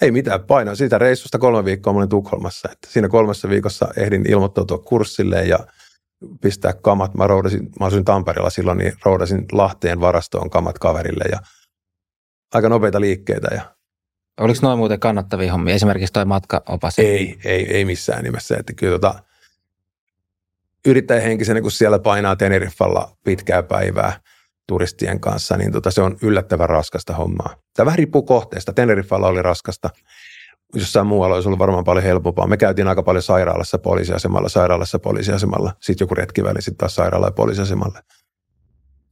ei 0.00 0.10
mitään 0.10 0.44
painoa. 0.44 0.74
Siitä 0.74 0.98
reissusta 0.98 1.38
kolme 1.38 1.64
viikkoa 1.64 1.92
olin 1.92 2.08
Tukholmassa. 2.08 2.68
Että 2.72 2.88
siinä 2.90 3.08
kolmessa 3.08 3.48
viikossa 3.48 3.88
ehdin 3.96 4.30
ilmoittautua 4.30 4.78
kurssille 4.78 5.42
ja 5.42 5.58
pistää 6.40 6.72
kamat. 6.72 7.14
Mä, 7.14 7.26
roudasin, 7.26 7.68
mä 7.80 7.86
asuin 7.86 8.04
Tampereella 8.04 8.50
silloin, 8.50 8.78
niin 8.78 8.92
roudasin 9.04 9.44
Lahteen 9.52 10.00
varastoon 10.00 10.50
kamat 10.50 10.78
kaverille 10.78 11.24
ja 11.30 11.38
aika 12.54 12.68
nopeita 12.68 13.00
liikkeitä. 13.00 13.48
Ja 13.54 13.62
Oliko 14.40 14.58
noin 14.62 14.78
muuten 14.78 15.00
kannattavia 15.00 15.52
hommia? 15.52 15.74
Esimerkiksi 15.74 16.12
toi 16.12 16.24
matkaopas? 16.24 16.98
Ei, 16.98 17.38
ei, 17.44 17.76
ei 17.76 17.84
missään 17.84 18.24
nimessä. 18.24 18.56
Että 18.56 18.72
kyllä 18.72 18.98
tota, 18.98 19.22
yrittäjähenkisenä, 20.86 21.60
kun 21.60 21.70
siellä 21.70 21.98
painaa 21.98 22.36
Teneriffalla 22.36 23.16
pitkää 23.24 23.62
päivää 23.62 24.20
turistien 24.66 25.20
kanssa, 25.20 25.56
niin 25.56 25.72
tota, 25.72 25.90
se 25.90 26.02
on 26.02 26.16
yllättävän 26.22 26.68
raskasta 26.68 27.14
hommaa. 27.14 27.54
Tämä 27.76 27.86
vähän 27.86 27.98
riippuu 27.98 28.22
kohteesta. 28.22 28.72
Teneriffalla 28.72 29.28
oli 29.28 29.42
raskasta. 29.42 29.90
Jossain 30.74 31.06
muualla 31.06 31.34
olisi 31.34 31.48
ollut 31.48 31.58
varmaan 31.58 31.84
paljon 31.84 32.04
helpompaa. 32.04 32.46
Me 32.46 32.56
käytiin 32.56 32.88
aika 32.88 33.02
paljon 33.02 33.22
sairaalassa, 33.22 33.78
poliisiasemalla, 33.78 34.48
sairaalassa, 34.48 34.98
poliisiasemalla. 34.98 35.72
Sitten 35.80 36.04
joku 36.04 36.14
retkiväli, 36.14 36.62
sitten 36.62 36.76
taas 36.76 36.94
sairaala 36.94 37.26
ja 37.26 37.32
poliisiasemalle. 37.32 38.02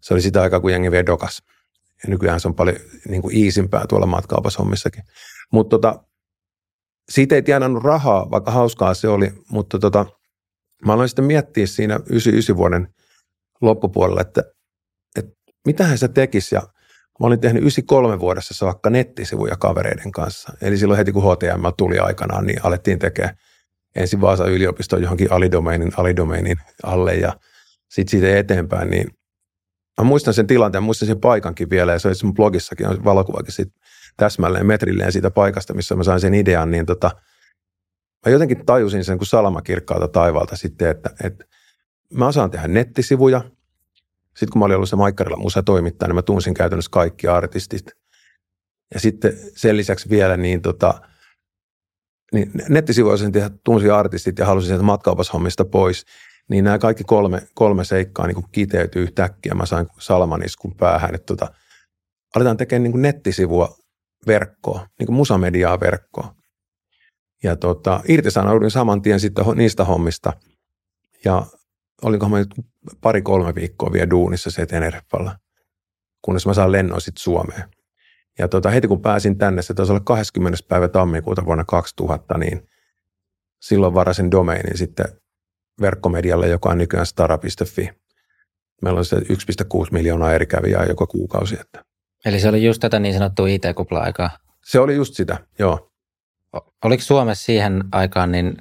Se 0.01 0.15
oli 0.15 0.23
sitä 0.23 0.43
aikaa, 0.43 0.61
kun 0.61 0.73
jengi 0.73 0.91
vedokas. 0.91 1.43
Ja 2.03 2.11
nykyään 2.11 2.41
se 2.41 2.49
on 2.49 2.55
paljon 2.55 2.77
niin 3.09 3.23
kuin 3.23 3.37
iisimpää 3.37 3.85
tuolla 3.89 4.07
matkaopashommissakin. 4.07 5.03
Mutta 5.53 5.77
tota, 5.77 6.05
siitä 7.09 7.35
ei 7.35 7.43
tienannut 7.43 7.85
rahaa, 7.85 8.31
vaikka 8.31 8.51
hauskaa 8.51 8.95
se 8.95 9.09
oli. 9.09 9.33
Mutta 9.51 9.79
tota, 9.79 10.07
mä 10.87 10.93
aloin 10.93 11.09
sitten 11.09 11.25
miettiä 11.25 11.67
siinä 11.67 11.95
99 11.95 12.57
vuoden 12.57 12.95
loppupuolella, 13.61 14.21
että, 14.21 14.43
että 15.17 15.33
mitähän 15.67 15.99
se 15.99 16.09
tekisi. 16.09 16.55
Ja 16.55 16.63
mä 17.21 17.27
olin 17.27 17.41
tehnyt 17.41 17.63
93 17.63 18.21
vuodessa 18.21 18.55
saakka 18.55 18.91
nettisivuja 18.91 19.57
kavereiden 19.57 20.13
kanssa. 20.13 20.53
Eli 20.63 20.79
silloin 20.79 20.99
heti 20.99 21.13
kun 21.13 21.23
HTML 21.23 21.71
tuli 21.79 21.99
aikanaan, 21.99 22.47
niin 22.47 22.65
alettiin 22.65 22.99
tekemään 22.99 23.37
ensin 23.97 24.21
Vaasan 24.21 24.53
yliopistoon 24.53 25.03
johonkin 25.03 25.33
alidomeinin, 25.33 25.93
alidomeinin 25.97 26.57
alle 26.83 27.15
ja 27.15 27.33
sitten 27.89 28.11
siitä 28.11 28.39
eteenpäin, 28.39 28.91
niin 28.91 29.11
mä 29.99 30.05
muistan 30.05 30.35
sen 30.35 30.47
tilanteen, 30.47 30.83
muistan 30.83 31.09
sen 31.09 31.21
paikankin 31.21 31.71
vielä 31.71 31.93
ja 31.93 31.99
se 31.99 32.09
oli 32.09 32.15
mun 32.23 32.35
blogissakin, 32.35 32.89
on 32.89 33.05
valokuvakin 33.05 33.53
siitä 33.53 33.73
täsmälleen 34.17 34.67
metrilleen 34.67 35.13
siitä 35.13 35.31
paikasta, 35.31 35.75
missä 35.75 35.95
mä 35.97 36.03
sain 36.03 36.21
sen 36.21 36.35
idean, 36.35 36.71
niin 36.71 36.87
tota, 36.87 37.11
mä 38.27 38.33
jotenkin 38.33 38.67
tajusin 38.67 39.05
sen 39.05 39.19
kuin 39.19 39.29
salamakirkkaalta 39.29 40.09
taivaalta 40.09 40.57
sitten, 40.57 40.91
että, 40.91 41.11
että 41.25 41.45
mä 42.15 42.27
osaan 42.27 42.51
tehdä 42.51 42.69
nettisivuja. 42.69 43.43
Sitten 44.39 44.53
kun 44.53 44.59
mä 44.59 44.65
olin 44.65 44.77
ollut 44.77 44.89
se 44.89 44.97
Maikkarilla 44.97 45.37
musa 45.37 45.63
toimittaja, 45.63 46.09
niin 46.09 46.15
mä 46.15 46.23
tunsin 46.23 46.55
käytännössä 46.55 46.91
kaikki 46.91 47.29
artistit. 47.29 47.91
Ja 48.95 49.01
sitten 49.01 49.33
sen 49.57 49.77
lisäksi 49.77 50.11
vielä 50.11 50.37
niin 50.37 50.63
tota, 50.63 51.01
niin 52.33 52.53
nettisivuja 52.69 53.15
osasin 53.15 53.33
tehdä, 53.33 53.51
tunsin 53.65 53.93
artistit 53.93 54.39
ja 54.39 54.47
halusin 54.47 54.69
sieltä 54.69 54.83
matkaopashommista 54.83 55.65
pois. 55.65 56.05
Niin 56.51 56.65
nämä 56.65 56.79
kaikki 56.79 57.05
kolme, 57.05 57.43
kolme 57.55 57.85
seikkaa 57.85 58.27
niin 58.27 58.51
kiteytyi 58.53 59.03
yhtäkkiä. 59.03 59.55
Mä 59.55 59.67
sain 59.67 59.87
salmaniskun 59.99 60.75
päähän, 60.75 61.15
että 61.15 61.27
tota, 61.27 61.53
aletaan 62.37 62.57
tekemään 62.57 62.91
niin 62.91 63.03
nettisivua 63.03 63.77
verkkoa, 64.27 64.87
niin 64.99 65.13
musamediaa 65.13 65.81
verkkoa. 65.81 66.35
Ja 67.43 67.57
tota, 67.57 68.01
irtisanouduin 68.09 68.71
saman 68.71 69.03
tien 69.03 69.21
sitten 69.21 69.45
niistä 69.55 69.85
hommista. 69.85 70.33
Ja 71.25 71.47
olinko 72.03 72.29
mä 72.29 72.39
nyt 72.39 72.55
pari-kolme 73.01 73.55
viikkoa 73.55 73.93
vielä 73.93 74.11
duunissa 74.11 74.51
se 74.51 74.67
Teneriffalla, 74.67 75.39
kunnes 76.23 76.47
mä 76.47 76.55
saan 76.55 76.73
lennon 76.73 77.01
sitten 77.01 77.23
Suomeen. 77.23 77.69
Ja 78.39 78.49
tota, 78.49 78.71
heti 78.71 78.89
kun 78.89 79.03
pääsin 79.03 79.39
tänne, 79.39 79.63
se 79.63 79.75
taisi 79.75 79.93
olla 79.93 80.01
20. 80.01 80.59
päivä 80.69 80.89
tammikuuta 80.89 81.45
vuonna 81.45 81.65
2000, 81.65 82.39
niin 82.39 82.69
silloin 83.63 83.95
varasin 83.95 84.31
domainin 84.31 84.79
sitten 84.79 85.07
verkkomedialle, 85.81 86.49
joka 86.49 86.69
on 86.69 86.79
nykyään 86.79 87.07
stara.fi. 87.07 87.91
Meillä 88.83 88.99
on 88.99 89.05
se 89.05 89.17
1,6 89.17 89.25
miljoonaa 89.93 90.33
eri 90.33 90.47
kävijää 90.47 90.85
joka 90.85 91.07
kuukausi. 91.07 91.57
Että. 91.61 91.85
Eli 92.25 92.41
se 92.41 92.49
oli 92.49 92.65
just 92.65 92.81
tätä 92.81 92.99
niin 92.99 93.15
sanottua 93.15 93.49
IT-kupla-aikaa? 93.49 94.31
Se 94.65 94.81
oli 94.81 94.95
just 94.95 95.15
sitä, 95.15 95.39
joo. 95.59 95.91
Oliko 96.85 97.03
Suomessa 97.03 97.45
siihen 97.45 97.85
aikaan, 97.93 98.33
niin, 98.33 98.57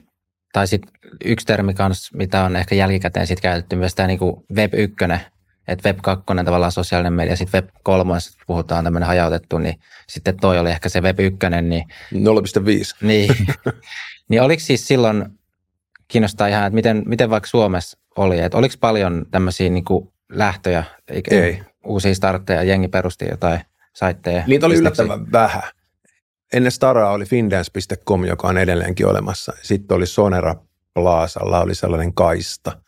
tai 0.57 0.67
sitten 0.67 0.91
yksi 1.25 1.45
termi 1.45 1.73
kanssa, 1.73 2.17
mitä 2.17 2.43
on 2.43 2.55
ehkä 2.55 2.75
jälkikäteen 2.75 3.27
sitten 3.27 3.41
käytetty, 3.41 3.75
myös 3.75 3.95
tämä 3.95 4.07
niin 4.07 4.19
Web 4.55 4.73
1, 4.73 4.95
että 5.67 5.89
Web 5.89 5.97
2 6.01 6.25
tavallaan 6.45 6.71
sosiaalinen 6.71 7.13
media, 7.13 7.35
sitten 7.35 7.63
Web 7.63 7.69
3, 7.83 8.13
puhutaan 8.47 8.83
tämmöinen 8.83 9.07
hajautettu, 9.07 9.57
niin 9.57 9.79
sitten 10.07 10.37
toi 10.39 10.59
oli 10.59 10.69
ehkä 10.69 10.89
se 10.89 11.01
Web 11.01 11.19
1. 11.19 11.39
Niin, 11.61 11.83
0,5. 12.13 12.19
Niin, 13.01 13.35
niin 14.29 14.41
oliko 14.41 14.59
siis 14.59 14.87
silloin, 14.87 15.25
kiinnostaa 16.07 16.47
ihan, 16.47 16.65
että 16.67 16.75
miten, 16.75 17.03
miten 17.05 17.29
vaikka 17.29 17.49
Suomessa 17.49 17.97
oli, 18.15 18.39
että 18.39 18.57
oliko 18.57 18.75
paljon 18.79 19.25
tämmöisiä 19.31 19.69
niin 19.69 19.85
lähtöjä, 20.29 20.83
Ei. 21.31 21.61
uusia 21.85 22.15
startteja, 22.15 22.63
jengi 22.63 22.87
perusti 22.87 23.25
jotain 23.29 23.61
saitteja? 23.93 24.43
Niitä 24.47 24.65
oli 24.65 24.75
yllättävän 24.75 25.31
vähän. 25.31 25.63
Ennen 26.53 26.71
Staraa 26.71 27.11
oli 27.11 27.25
findance.com, 27.25 28.25
joka 28.25 28.47
on 28.47 28.57
edelleenkin 28.57 29.07
olemassa. 29.07 29.53
Sitten 29.61 29.97
oli 29.97 30.07
Sonera 30.07 30.55
Plaasalla, 30.93 31.61
oli 31.61 31.75
sellainen 31.75 32.13
kaista. 32.13 32.81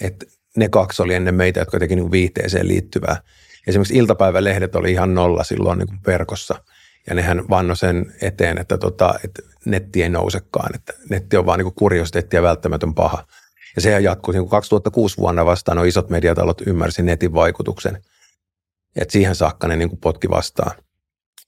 Et 0.00 0.24
ne 0.56 0.68
kaksi 0.68 1.02
oli 1.02 1.14
ennen 1.14 1.34
meitä, 1.34 1.60
jotka 1.60 1.78
teki 1.78 1.96
niin 1.96 2.10
viihteeseen 2.10 2.68
liittyvää. 2.68 3.22
Esimerkiksi 3.66 3.96
iltapäivälehdet 3.96 4.76
oli 4.76 4.92
ihan 4.92 5.14
nolla 5.14 5.44
silloin 5.44 5.78
niin 5.78 6.00
verkossa. 6.06 6.64
Ja 7.06 7.14
nehän 7.14 7.48
vanno 7.50 7.74
sen 7.74 8.14
eteen, 8.22 8.58
että, 8.58 8.78
tota, 8.78 9.14
että 9.24 9.42
netti 9.64 10.02
ei 10.02 10.08
nousekaan. 10.08 10.74
Että 10.74 10.92
netti 11.10 11.36
on 11.36 11.46
vaan 11.46 11.58
niin 11.58 11.74
kuriositeetti 11.74 12.36
ja 12.36 12.42
välttämätön 12.42 12.94
paha. 12.94 13.26
Ja 13.76 13.82
sehän 13.82 14.04
jatkuu 14.04 14.32
niin 14.32 14.48
2006 14.48 15.16
vuonna 15.16 15.46
vastaan, 15.46 15.76
no 15.76 15.84
isot 15.84 16.10
mediatalot 16.10 16.60
ymmärsi 16.66 17.02
netin 17.02 17.34
vaikutuksen. 17.34 18.02
Että 18.96 19.12
siihen 19.12 19.34
saakka 19.34 19.68
ne 19.68 19.76
niin 19.76 19.98
potki 19.98 20.30
vastaan. 20.30 20.76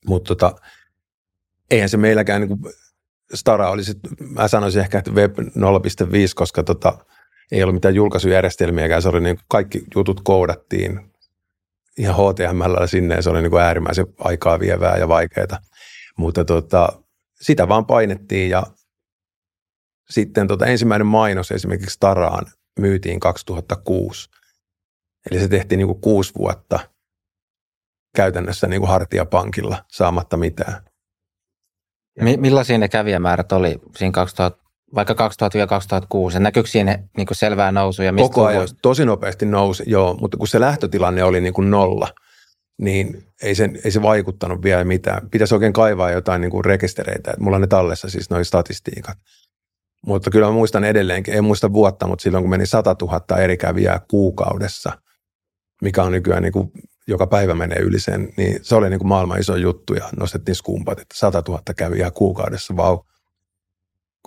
Mutta 0.07 0.29
tota, 0.35 0.61
eihän 1.71 1.89
se 1.89 1.97
meilläkään 1.97 2.41
niin 2.41 2.49
kuin 2.49 2.73
Stara 3.35 3.71
olisi, 3.71 3.95
mä 4.21 4.49
sanoisin 4.49 4.83
ehkä, 4.83 4.99
että 4.99 5.11
Web 5.11 5.39
0.5, 5.39 5.45
koska 6.35 6.63
tota, 6.63 6.99
ei 7.53 7.63
ollut 7.63 7.75
mitään 7.75 7.95
julkaisujärjestelmiäkään, 7.95 9.03
se 9.03 9.09
oli 9.09 9.21
niin 9.21 9.37
kuin 9.37 9.45
kaikki 9.49 9.83
jutut 9.95 10.21
koodattiin 10.25 11.01
ihan 11.99 12.15
HTML 12.15 12.87
sinne 12.87 13.15
ja 13.15 13.23
se 13.23 13.31
oli 13.31 13.43
niin 13.43 13.51
kuin 13.51 13.63
äärimmäisen 13.63 14.07
aikaa 14.19 14.61
vievää 14.61 14.97
ja 14.97 15.09
vaikeaa. 15.09 15.59
Mutta 16.19 16.45
tota, 16.45 16.89
sitä 17.41 17.69
vaan 17.69 17.87
painettiin 17.87 18.51
ja 18.51 18.63
sitten 20.11 20.49
tota, 20.49 20.67
ensimmäinen 20.67 21.07
mainos 21.07 21.51
esimerkiksi 21.51 21.95
Staraan 21.95 22.47
myytiin 22.79 23.21
2006. 23.21 24.29
Eli 25.31 25.41
se 25.41 25.49
tehtiin 25.49 25.79
niin 25.79 25.89
kuin 25.89 26.01
kuusi 26.01 26.33
vuotta 26.39 26.79
käytännössä 28.17 28.67
niin 28.67 28.81
kuin 28.81 28.91
hartiapankilla 28.91 29.85
saamatta 29.89 30.37
mitään. 30.37 30.83
Mi- 32.21 32.37
millaisia 32.37 32.79
ne 32.79 32.89
kävijämäärät 32.89 33.53
oli 33.53 33.81
siinä 33.97 34.13
2000, 34.13 34.63
vaikka 34.95 35.15
2000-2006? 36.37 36.39
Näkyykö 36.39 36.71
siinä 36.71 36.99
niin 37.17 37.27
kuin 37.27 37.37
selvää 37.37 37.73
nousua? 37.73 38.13
Mistä 38.13 38.29
Koko 38.29 38.47
ajan 38.47 38.59
voisi... 38.59 38.77
tosi 38.83 39.05
nopeasti 39.05 39.47
nousi, 39.47 39.83
joo, 39.87 40.15
mutta 40.21 40.37
kun 40.37 40.49
se 40.49 40.61
lähtötilanne 40.61 41.25
oli 41.25 41.41
niin 41.41 41.55
kuin 41.55 41.71
nolla, 41.71 42.09
niin 42.79 43.25
ei 43.43 43.55
se, 43.55 43.71
ei 43.85 43.91
se 43.91 44.03
vaikuttanut 44.03 44.63
vielä 44.63 44.85
mitään. 44.85 45.31
Pitäisi 45.31 45.55
oikein 45.55 45.73
kaivaa 45.73 46.11
jotain 46.11 46.41
niin 46.41 46.51
kuin 46.51 46.65
rekistereitä. 46.65 47.35
Mulla 47.39 47.57
on 47.57 47.61
ne 47.61 47.67
tallessa 47.67 48.11
siis 48.11 48.31
noin 48.31 48.45
statistiikat. 48.45 49.19
Mutta 50.07 50.31
kyllä 50.31 50.47
mä 50.47 50.53
muistan 50.53 50.85
edelleenkin, 50.85 51.35
en 51.35 51.45
muista 51.45 51.73
vuotta, 51.73 52.07
mutta 52.07 52.23
silloin 52.23 52.45
kun 52.45 52.51
meni 52.51 52.67
100 52.67 52.97
000 53.03 53.39
eri 53.39 53.57
kävijää 53.57 54.01
kuukaudessa, 54.11 54.93
mikä 55.83 56.03
on 56.03 56.13
nykyään 56.13 56.43
niin 56.43 56.53
kuin 56.53 56.71
joka 57.07 57.27
päivä 57.27 57.55
menee 57.55 57.79
yli 57.79 58.01
sen, 58.01 58.33
niin 58.37 58.59
se 58.63 58.75
oli 58.75 58.91
niin 58.91 58.99
kuin 58.99 59.09
maailman 59.09 59.41
iso 59.41 59.57
juttu 59.57 59.95
ja 59.95 60.09
nostettiin 60.19 60.55
skumpat, 60.55 61.01
että 61.01 61.15
100 61.19 61.43
000 61.49 61.63
kävijää 61.77 62.11
kuukaudessa, 62.11 62.77
vau. 62.77 62.99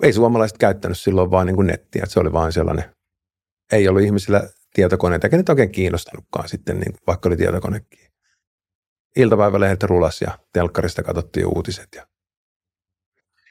Ei 0.01 0.13
suomalaiset 0.13 0.57
käyttänyt 0.57 0.99
silloin 0.99 1.31
vaan 1.31 1.47
niin 1.47 1.55
kuin 1.55 1.67
nettiä, 1.67 2.03
että 2.03 2.13
se 2.13 2.19
oli 2.19 2.33
vain 2.33 2.51
sellainen, 2.51 2.95
ei 3.71 3.87
ollut 3.87 4.03
ihmisillä 4.03 4.49
tietokoneita, 4.73 5.27
eikä 5.27 5.37
niitä 5.37 5.51
oikein 5.51 5.71
kiinnostanutkaan 5.71 6.49
sitten, 6.49 6.79
niin 6.79 6.93
vaikka 7.07 7.29
oli 7.29 7.37
tietokonekin. 7.37 8.09
Iltapäivälehdet 9.15 9.83
rulas 9.83 10.21
ja 10.21 10.39
telkkarista 10.53 11.03
katsottiin 11.03 11.45
uutiset 11.45 11.87
ja 11.95 12.07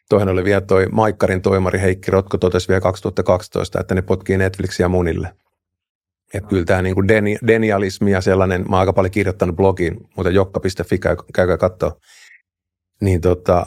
Toihan 0.08 0.28
oli 0.28 0.44
vielä 0.44 0.60
toi 0.60 0.86
Maikkarin 0.92 1.42
toimari 1.42 1.80
Heikki 1.80 2.10
Rotko 2.10 2.38
totesi 2.38 2.68
vielä 2.68 2.80
2012, 2.80 3.80
että 3.80 3.94
ne 3.94 4.02
potkii 4.02 4.38
Netflixiä 4.38 4.88
munille. 4.88 5.36
Että 6.34 6.48
kyllä 6.48 6.64
tämä 6.64 6.82
niinku 6.82 7.08
deni, 7.08 7.38
denialismi 7.46 8.10
ja 8.10 8.20
sellainen, 8.20 8.60
mä 8.68 8.76
oon 8.76 8.80
aika 8.80 8.92
paljon 8.92 9.10
kirjoittanut 9.10 9.56
blogiin, 9.56 10.08
mutta 10.16 10.30
jokka.fi, 10.30 10.98
käy, 10.98 11.16
käykää 11.34 11.56
katsoa, 11.56 12.00
niin 13.00 13.20
tota, 13.20 13.66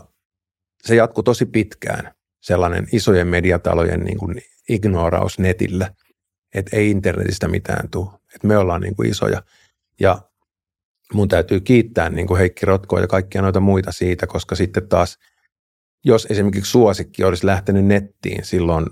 se 0.83 0.95
jatkuu 0.95 1.23
tosi 1.23 1.45
pitkään, 1.45 2.13
sellainen 2.41 2.87
isojen 2.91 3.27
mediatalojen 3.27 3.99
niin 3.99 4.17
kuin 4.17 4.41
ignoraus 4.69 5.39
netillä, 5.39 5.93
että 6.53 6.77
ei 6.77 6.91
internetistä 6.91 7.47
mitään 7.47 7.89
tule, 7.89 8.09
että 8.35 8.47
me 8.47 8.57
ollaan 8.57 8.81
niin 8.81 8.95
kuin 8.95 9.09
isoja. 9.09 9.43
Ja 9.99 10.21
mun 11.13 11.27
täytyy 11.27 11.59
kiittää 11.59 12.09
niin 12.09 12.27
kuin 12.27 12.37
Heikki 12.37 12.65
Rotkoa 12.65 12.99
ja 12.99 13.07
kaikkia 13.07 13.41
noita 13.41 13.59
muita 13.59 13.91
siitä, 13.91 14.27
koska 14.27 14.55
sitten 14.55 14.87
taas, 14.87 15.17
jos 16.03 16.27
esimerkiksi 16.29 16.71
suosikki 16.71 17.23
olisi 17.23 17.45
lähtenyt 17.45 17.85
nettiin 17.85 18.45
silloin 18.45 18.85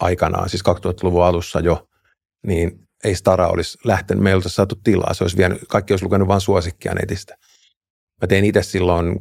aikanaan, 0.00 0.48
siis 0.48 0.62
2000-luvun 0.62 1.24
alussa 1.24 1.60
jo, 1.60 1.87
niin 2.46 2.88
ei 3.04 3.14
Stara 3.14 3.48
olisi 3.48 3.78
lähtenyt, 3.84 4.22
meillä 4.22 4.36
olisi 4.36 4.48
saatu 4.48 4.74
tilaa, 4.84 5.14
se 5.14 5.24
olisi 5.24 5.36
vienyt, 5.36 5.58
kaikki 5.68 5.92
olisi 5.92 6.04
lukenut 6.04 6.28
vain 6.28 6.40
suosikkia 6.40 6.94
netistä. 6.94 7.36
Mä 8.22 8.26
tein 8.26 8.44
itse 8.44 8.62
silloin, 8.62 9.20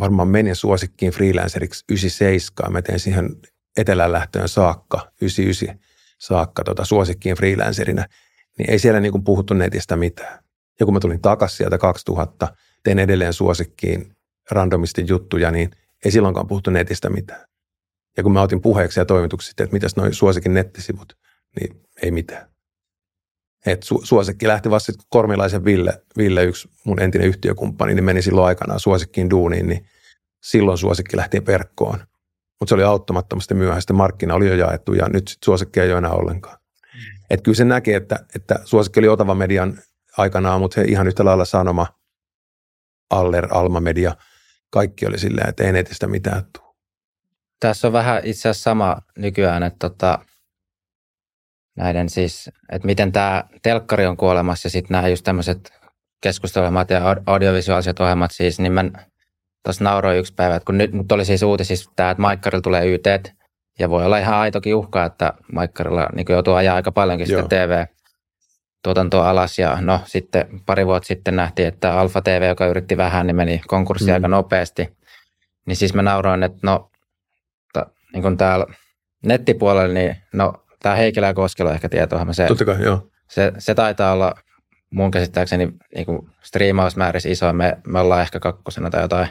varmaan 0.00 0.28
menin 0.28 0.56
suosikkiin 0.56 1.12
freelanceriksi 1.12 1.84
97, 1.88 2.72
mä 2.72 2.82
tein 2.82 3.00
siihen 3.00 3.36
etelän 3.76 4.12
lähtöön 4.12 4.48
saakka, 4.48 5.12
99 5.22 5.78
saakka 6.18 6.64
tota, 6.64 6.84
suosikkiin 6.84 7.36
freelancerina, 7.36 8.04
niin 8.58 8.70
ei 8.70 8.78
siellä 8.78 9.00
niin 9.00 9.12
kuin 9.12 9.24
puhuttu 9.24 9.54
netistä 9.54 9.96
mitään. 9.96 10.44
Ja 10.80 10.86
kun 10.86 10.94
mä 10.94 11.00
tulin 11.00 11.20
takaisin 11.22 11.56
sieltä 11.56 11.78
2000, 11.78 12.54
tein 12.84 12.98
edelleen 12.98 13.32
suosikkiin 13.32 14.16
randomisti 14.50 15.04
juttuja, 15.08 15.50
niin 15.50 15.70
ei 16.04 16.10
silloinkaan 16.10 16.46
puhuttu 16.46 16.70
netistä 16.70 17.10
mitään. 17.10 17.46
Ja 18.16 18.22
kun 18.22 18.32
mä 18.32 18.42
otin 18.42 18.62
puheeksi 18.62 19.00
ja 19.00 19.04
toimituksi 19.04 19.50
että 19.50 19.72
mitäs 19.72 19.96
noin 19.96 20.14
suosikin 20.14 20.54
nettisivut, 20.54 21.12
niin 21.60 21.82
ei 22.02 22.10
mitään. 22.10 22.52
Et 23.66 23.84
su- 23.84 24.00
suosikki 24.06 24.48
lähti 24.48 24.70
vasta 24.70 24.92
Kormilaisen 25.08 25.64
Ville, 25.64 26.02
Ville, 26.16 26.44
yksi 26.44 26.68
mun 26.84 27.02
entinen 27.02 27.28
yhtiökumppani, 27.28 27.94
niin 27.94 28.04
meni 28.04 28.22
silloin 28.22 28.46
aikanaan 28.46 28.80
suosikkiin 28.80 29.30
duuniin, 29.30 29.68
niin 29.68 29.86
silloin 30.42 30.78
suosikki 30.78 31.16
lähti 31.16 31.46
verkkoon. 31.46 31.98
Mutta 32.60 32.70
se 32.70 32.74
oli 32.74 32.82
auttamattomasti 32.82 33.54
myöhäistä. 33.54 33.92
Markkina 33.92 34.34
oli 34.34 34.48
jo 34.48 34.54
jaettu 34.54 34.94
ja 34.94 35.08
nyt 35.08 35.28
sit 35.28 35.42
suosikki 35.44 35.80
ei 35.80 35.90
ole 35.90 35.98
enää 35.98 36.10
ollenkaan. 36.10 36.58
Et 37.30 37.42
kyllä 37.42 37.56
se 37.56 37.64
näkee, 37.64 37.96
että, 37.96 38.26
että 38.34 38.60
suosikki 38.64 39.00
oli 39.00 39.08
Otava 39.08 39.34
Median 39.34 39.78
aikanaan, 40.18 40.60
mutta 40.60 40.80
he 40.80 40.86
ihan 40.86 41.06
yhtä 41.06 41.24
lailla 41.24 41.44
Sanoma, 41.44 41.86
Aller, 43.10 43.48
Alma 43.50 43.80
Media, 43.80 44.16
kaikki 44.70 45.06
oli 45.06 45.18
silleen, 45.18 45.48
että 45.48 45.64
ei 45.64 45.72
netistä 45.72 46.06
mitään 46.06 46.42
tule. 46.58 46.74
Tässä 47.60 47.86
on 47.86 47.92
vähän 47.92 48.20
itse 48.24 48.48
asiassa 48.48 48.62
sama 48.62 48.96
nykyään, 49.18 49.62
että 49.62 49.88
tota, 49.88 50.18
näiden 51.76 52.08
siis, 52.08 52.50
että 52.72 52.86
miten 52.86 53.12
tämä 53.12 53.44
telkkari 53.62 54.06
on 54.06 54.16
kuolemassa 54.16 54.66
ja 54.66 54.70
sitten 54.70 54.94
nämä 54.94 55.08
just 55.08 55.24
tämmöiset 55.24 55.72
keskusteluohjelmat 56.20 56.90
ja 56.90 57.16
audiovisuaaliset 57.26 58.00
ohjelmat 58.00 58.30
siis, 58.30 58.60
niin 58.60 58.72
mä 58.72 58.84
tuossa 59.64 59.84
nauroin 59.84 60.18
yksi 60.18 60.34
päivä, 60.34 60.56
että 60.56 60.66
kun 60.66 60.78
nyt, 60.78 60.92
nyt 60.92 61.12
oli 61.12 61.24
siis 61.24 61.42
uutisissa 61.42 61.90
tämä, 61.96 62.10
että 62.10 62.22
Maikkarilla 62.22 62.62
tulee 62.62 62.86
YT, 62.86 63.06
ja 63.78 63.90
voi 63.90 64.04
olla 64.04 64.18
ihan 64.18 64.34
aitokin 64.34 64.74
uhka, 64.74 65.04
että 65.04 65.32
Maikkarilla 65.52 66.08
niin 66.14 66.26
joutuu 66.28 66.54
ajaa 66.54 66.76
aika 66.76 66.92
paljonkin 66.92 67.26
sitä 67.26 67.42
TV 67.48 67.84
tuotantoa 68.82 69.30
alas 69.30 69.58
ja 69.58 69.78
no 69.80 70.00
sitten 70.04 70.60
pari 70.66 70.86
vuotta 70.86 71.06
sitten 71.06 71.36
nähtiin, 71.36 71.68
että 71.68 72.00
Alfa 72.00 72.20
TV, 72.20 72.48
joka 72.48 72.66
yritti 72.66 72.96
vähän, 72.96 73.26
niin 73.26 73.36
meni 73.36 73.62
konkurssi 73.66 74.06
mm. 74.06 74.14
aika 74.14 74.28
nopeasti. 74.28 74.96
Niin 75.66 75.76
siis 75.76 75.94
mä 75.94 76.02
nauroin, 76.02 76.42
että 76.42 76.58
no 76.62 76.90
ta, 77.72 77.86
niin 78.12 78.22
kuin 78.22 78.36
täällä 78.36 78.66
nettipuolella, 79.26 79.94
niin 79.94 80.16
no 80.32 80.61
tämä 80.82 80.94
Heikelä 80.94 81.26
ja 81.26 81.34
Koskelo 81.34 81.70
ehkä 81.70 81.88
tietoa. 81.88 82.26
Se, 82.32 82.46
Totta 82.46 82.64
kai, 82.64 82.82
joo. 82.82 83.08
Se, 83.28 83.52
se 83.58 83.74
taitaa 83.74 84.12
olla 84.12 84.34
mun 84.90 85.10
käsittääkseni 85.10 85.68
niin 85.94 86.06
kuin 86.06 86.28
striimausmäärissä 86.42 87.28
iso, 87.28 87.52
me, 87.52 87.78
me 87.86 88.00
ollaan 88.00 88.22
ehkä 88.22 88.40
kakkosena 88.40 88.90
tai 88.90 89.02
jotain. 89.02 89.28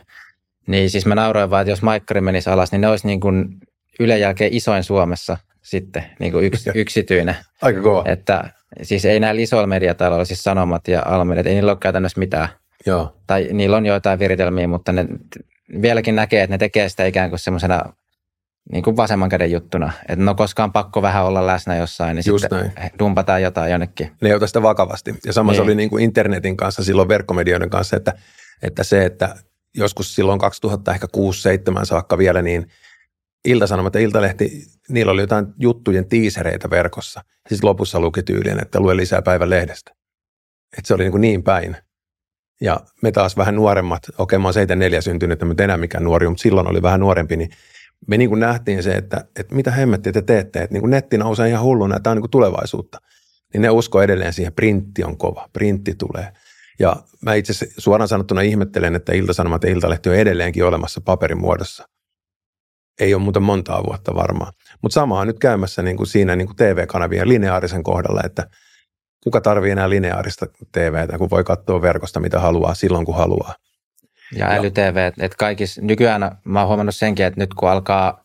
Niin 0.67 0.89
siis 0.89 1.05
mä 1.05 1.15
nauroin 1.15 1.49
vaan, 1.49 1.61
että 1.61 1.71
jos 1.71 1.81
Maikkari 1.81 2.21
menisi 2.21 2.49
alas, 2.49 2.71
niin 2.71 2.81
ne 2.81 2.87
olisi 2.87 3.07
niin 3.07 3.19
kuin 3.19 3.47
Ylen 3.99 4.19
jälkeen 4.19 4.53
isoin 4.53 4.83
Suomessa 4.83 5.37
sitten, 5.61 6.03
niin 6.19 6.31
kuin 6.31 6.45
yks, 6.45 6.67
yksityinen. 6.75 7.35
Aika 7.61 7.81
kova. 7.81 8.03
Että 8.05 8.49
siis 8.81 9.05
ei 9.05 9.19
näillä 9.19 9.41
isoilla 9.41 9.67
mediataloilla, 9.67 10.25
siis 10.25 10.43
Sanomat 10.43 10.87
ja 10.87 11.01
Almediat, 11.05 11.47
ei 11.47 11.53
niillä 11.53 11.71
ole 11.71 11.77
käytännössä 11.79 12.19
mitään. 12.19 12.49
Joo. 12.85 13.15
Tai 13.27 13.49
niillä 13.51 13.77
on 13.77 13.85
joitain 13.85 14.19
viritelmiä, 14.19 14.67
mutta 14.67 14.91
ne 14.91 15.05
vieläkin 15.81 16.15
näkee, 16.15 16.43
että 16.43 16.53
ne 16.53 16.57
tekee 16.57 16.89
sitä 16.89 17.05
ikään 17.05 17.29
kuin 17.29 17.39
semmoisena 17.39 17.81
niin 18.71 18.83
kuin 18.83 18.97
vasemman 18.97 19.29
käden 19.29 19.51
juttuna. 19.51 19.91
Että 20.09 20.25
no 20.25 20.35
koskaan 20.35 20.71
pakko 20.71 21.01
vähän 21.01 21.25
olla 21.25 21.47
läsnä 21.47 21.75
jossain, 21.75 22.15
niin 22.15 22.23
Just 22.27 22.41
sitten 22.41 22.71
näin. 22.75 22.91
dumpataan 22.99 23.41
jotain 23.41 23.71
jonnekin. 23.71 24.11
Ne 24.21 24.29
ei 24.29 24.35
ota 24.35 24.47
sitä 24.47 24.61
vakavasti. 24.61 25.15
Ja 25.25 25.33
sama 25.33 25.51
niin. 25.51 25.57
se 25.57 25.61
oli 25.61 25.75
niin 25.75 25.89
kuin 25.89 26.03
internetin 26.03 26.57
kanssa, 26.57 26.83
silloin 26.83 27.07
verkkomedioiden 27.07 27.69
kanssa, 27.69 27.97
että, 27.97 28.13
että 28.61 28.83
se, 28.83 29.05
että 29.05 29.35
joskus 29.77 30.15
silloin 30.15 30.39
2000 30.39 30.93
ehkä 30.93 31.07
6-7 31.81 31.85
saakka 31.85 32.17
vielä, 32.17 32.41
niin 32.41 32.67
Ilta-Sanomat 33.45 33.93
ja 33.93 34.01
Iltalehti, 34.01 34.65
niillä 34.89 35.11
oli 35.11 35.21
jotain 35.21 35.47
juttujen 35.59 36.09
tiisereitä 36.09 36.69
verkossa. 36.69 37.21
Siis 37.47 37.63
lopussa 37.63 37.99
luki 37.99 38.23
tyylien, 38.23 38.61
että 38.61 38.79
lue 38.79 38.97
lisää 38.97 39.21
päivän 39.21 39.49
lehdestä. 39.49 39.91
Että 40.77 40.87
se 40.87 40.93
oli 40.93 41.03
niin, 41.03 41.11
kuin 41.11 41.21
niin 41.21 41.43
päin. 41.43 41.77
Ja 42.61 42.79
me 43.01 43.11
taas 43.11 43.37
vähän 43.37 43.55
nuoremmat, 43.55 44.03
okei 44.17 44.39
mä 44.39 44.47
oon 44.47 44.53
74 44.53 45.01
syntynyt, 45.01 45.43
että 45.43 45.63
enää 45.63 45.77
mikään 45.77 46.03
nuori, 46.03 46.29
mutta 46.29 46.41
silloin 46.41 46.67
oli 46.67 46.81
vähän 46.81 46.99
nuorempi, 46.99 47.37
niin 47.37 47.49
me 48.07 48.17
niin 48.17 48.29
kuin 48.29 48.39
nähtiin 48.39 48.83
se, 48.83 48.91
että, 48.91 49.25
että 49.39 49.55
mitä 49.55 49.71
hemmettiä 49.71 50.11
te 50.11 50.21
teette, 50.21 50.59
että 50.59 50.73
niin 50.73 50.81
kuin 50.81 50.91
netti 50.91 51.17
nousee 51.17 51.49
ihan 51.49 51.63
hulluna, 51.63 51.95
että 51.95 52.03
tämä 52.03 52.11
on 52.11 52.17
niin 52.17 52.21
kuin 52.21 52.31
tulevaisuutta. 52.31 52.97
Niin 53.53 53.61
ne 53.61 53.69
usko 53.69 54.01
edelleen 54.01 54.33
siihen, 54.33 54.53
printti 54.53 55.03
on 55.03 55.17
kova, 55.17 55.49
printti 55.53 55.95
tulee. 55.95 56.33
Ja 56.79 56.95
mä 57.21 57.33
itse 57.33 57.53
suoraan 57.77 58.07
sanottuna 58.07 58.41
ihmettelen, 58.41 58.95
että 58.95 59.13
Ilta-Sanomat 59.13 59.63
ja 59.63 59.69
Iltalehti 59.69 60.09
on 60.09 60.15
edelleenkin 60.15 60.65
olemassa 60.65 61.01
paperin 61.01 61.41
muodossa. 61.41 61.87
Ei 62.99 63.13
ole 63.13 63.23
muuten 63.23 63.43
montaa 63.43 63.83
vuotta 63.83 64.15
varmaan. 64.15 64.53
Mutta 64.81 64.93
samaa 64.93 65.21
on 65.21 65.27
nyt 65.27 65.39
käymässä 65.39 65.81
niin 65.81 65.97
kuin 65.97 66.07
siinä 66.07 66.35
niin 66.35 66.47
kuin 66.47 66.55
TV-kanavien 66.55 67.29
lineaarisen 67.29 67.83
kohdalla, 67.83 68.21
että 68.25 68.47
kuka 69.23 69.41
tarvii 69.41 69.71
enää 69.71 69.89
lineaarista 69.89 70.45
TVtä, 70.71 71.17
kun 71.17 71.29
voi 71.29 71.43
katsoa 71.43 71.81
verkosta 71.81 72.19
mitä 72.19 72.39
haluaa 72.39 72.73
silloin, 72.73 73.05
kun 73.05 73.15
haluaa. 73.15 73.55
Ja 74.35 74.47
äly-TV, 74.47 74.97
että 74.97 75.25
et 75.25 75.35
kaikissa, 75.35 75.81
nykyään 75.81 76.37
mä 76.43 76.59
oon 76.59 76.67
huomannut 76.67 76.95
senkin, 76.95 77.25
että 77.25 77.39
nyt 77.39 77.53
kun 77.53 77.69
alkaa, 77.69 78.23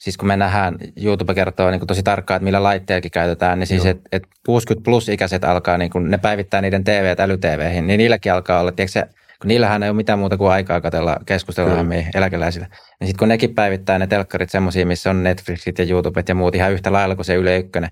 siis 0.00 0.16
kun 0.16 0.28
me 0.28 0.36
nähdään, 0.36 0.78
YouTube 1.02 1.34
kertoo 1.34 1.70
niin 1.70 1.86
tosi 1.86 2.02
tarkkaan, 2.02 2.36
että 2.36 2.44
millä 2.44 2.62
laitteellakin 2.62 3.10
käytetään, 3.10 3.58
niin 3.58 3.66
siis 3.66 3.86
että 3.86 4.08
et 4.12 4.22
60 4.46 4.84
plus 4.84 5.08
ikäiset 5.08 5.44
alkaa, 5.44 5.78
niin 5.78 5.90
kun 5.90 6.10
ne 6.10 6.18
päivittää 6.18 6.60
niiden 6.60 6.84
TV- 6.84 7.20
äly-TVihin, 7.20 7.86
niin 7.86 7.98
niilläkin 7.98 8.32
alkaa 8.32 8.60
olla, 8.60 8.72
tiedätkö 8.72 8.92
se, 8.92 9.06
kun 9.40 9.48
niillähän 9.48 9.82
ei 9.82 9.88
ole 9.88 9.96
mitään 9.96 10.18
muuta 10.18 10.36
kuin 10.36 10.50
aikaa 10.50 10.80
katsella 10.80 11.16
keskustelua 11.26 11.82
mm. 11.82 11.90
eläkeläisille. 12.14 12.66
Niin 13.00 13.08
sitten 13.08 13.18
kun 13.18 13.28
nekin 13.28 13.54
päivittää 13.54 13.98
ne 13.98 14.06
telkkarit 14.06 14.50
semmoisia, 14.50 14.86
missä 14.86 15.10
on 15.10 15.22
Netflixit 15.22 15.78
ja 15.78 15.86
YouTubet 15.90 16.28
ja 16.28 16.34
muut 16.34 16.54
ihan 16.54 16.72
yhtä 16.72 16.92
lailla 16.92 17.14
kuin 17.14 17.26
se 17.26 17.34
Yle 17.34 17.58
Ykkönen, 17.58 17.90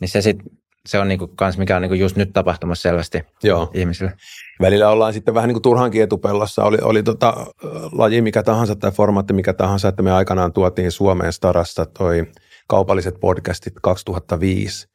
niin 0.00 0.08
se 0.08 0.20
sitten 0.20 0.46
se 0.88 0.98
on 0.98 1.08
niinku 1.08 1.28
kans, 1.28 1.58
mikä 1.58 1.76
on 1.76 1.82
niinku 1.82 1.94
just 1.94 2.16
nyt 2.16 2.32
tapahtumassa 2.32 2.82
selvästi 2.82 3.22
Joo. 3.42 3.70
ihmisille. 3.74 4.12
Välillä 4.60 4.88
ollaan 4.88 5.12
sitten 5.12 5.34
vähän 5.34 5.48
niin 5.48 5.54
kuin 5.54 5.62
turhankin 5.62 6.02
etupellossa. 6.02 6.64
Oli, 6.64 6.78
oli 6.82 7.02
tota, 7.02 7.46
laji 7.92 8.22
mikä 8.22 8.42
tahansa 8.42 8.76
tai 8.76 8.90
formaatti 8.90 9.32
mikä 9.32 9.52
tahansa, 9.52 9.88
että 9.88 10.02
me 10.02 10.12
aikanaan 10.12 10.52
tuotiin 10.52 10.92
Suomeen 10.92 11.32
Starassa 11.32 11.86
toi 11.86 12.26
kaupalliset 12.68 13.20
podcastit 13.20 13.74
2005. 13.82 14.88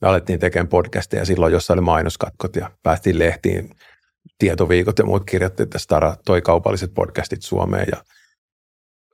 Me 0.00 0.08
alettiin 0.08 0.40
tekemään 0.40 0.68
podcasteja 0.68 1.24
silloin, 1.24 1.52
jossa 1.52 1.72
oli 1.72 1.80
mainoskatkot 1.80 2.56
ja 2.56 2.70
päästiin 2.82 3.18
lehtiin 3.18 3.70
tietoviikot 4.38 4.98
ja 4.98 5.04
muut 5.04 5.24
kirjoitti, 5.24 5.62
että 5.62 5.78
Stara 5.78 6.16
toi 6.24 6.42
kaupalliset 6.42 6.94
podcastit 6.94 7.42
Suomeen 7.42 7.86
ja 7.92 8.04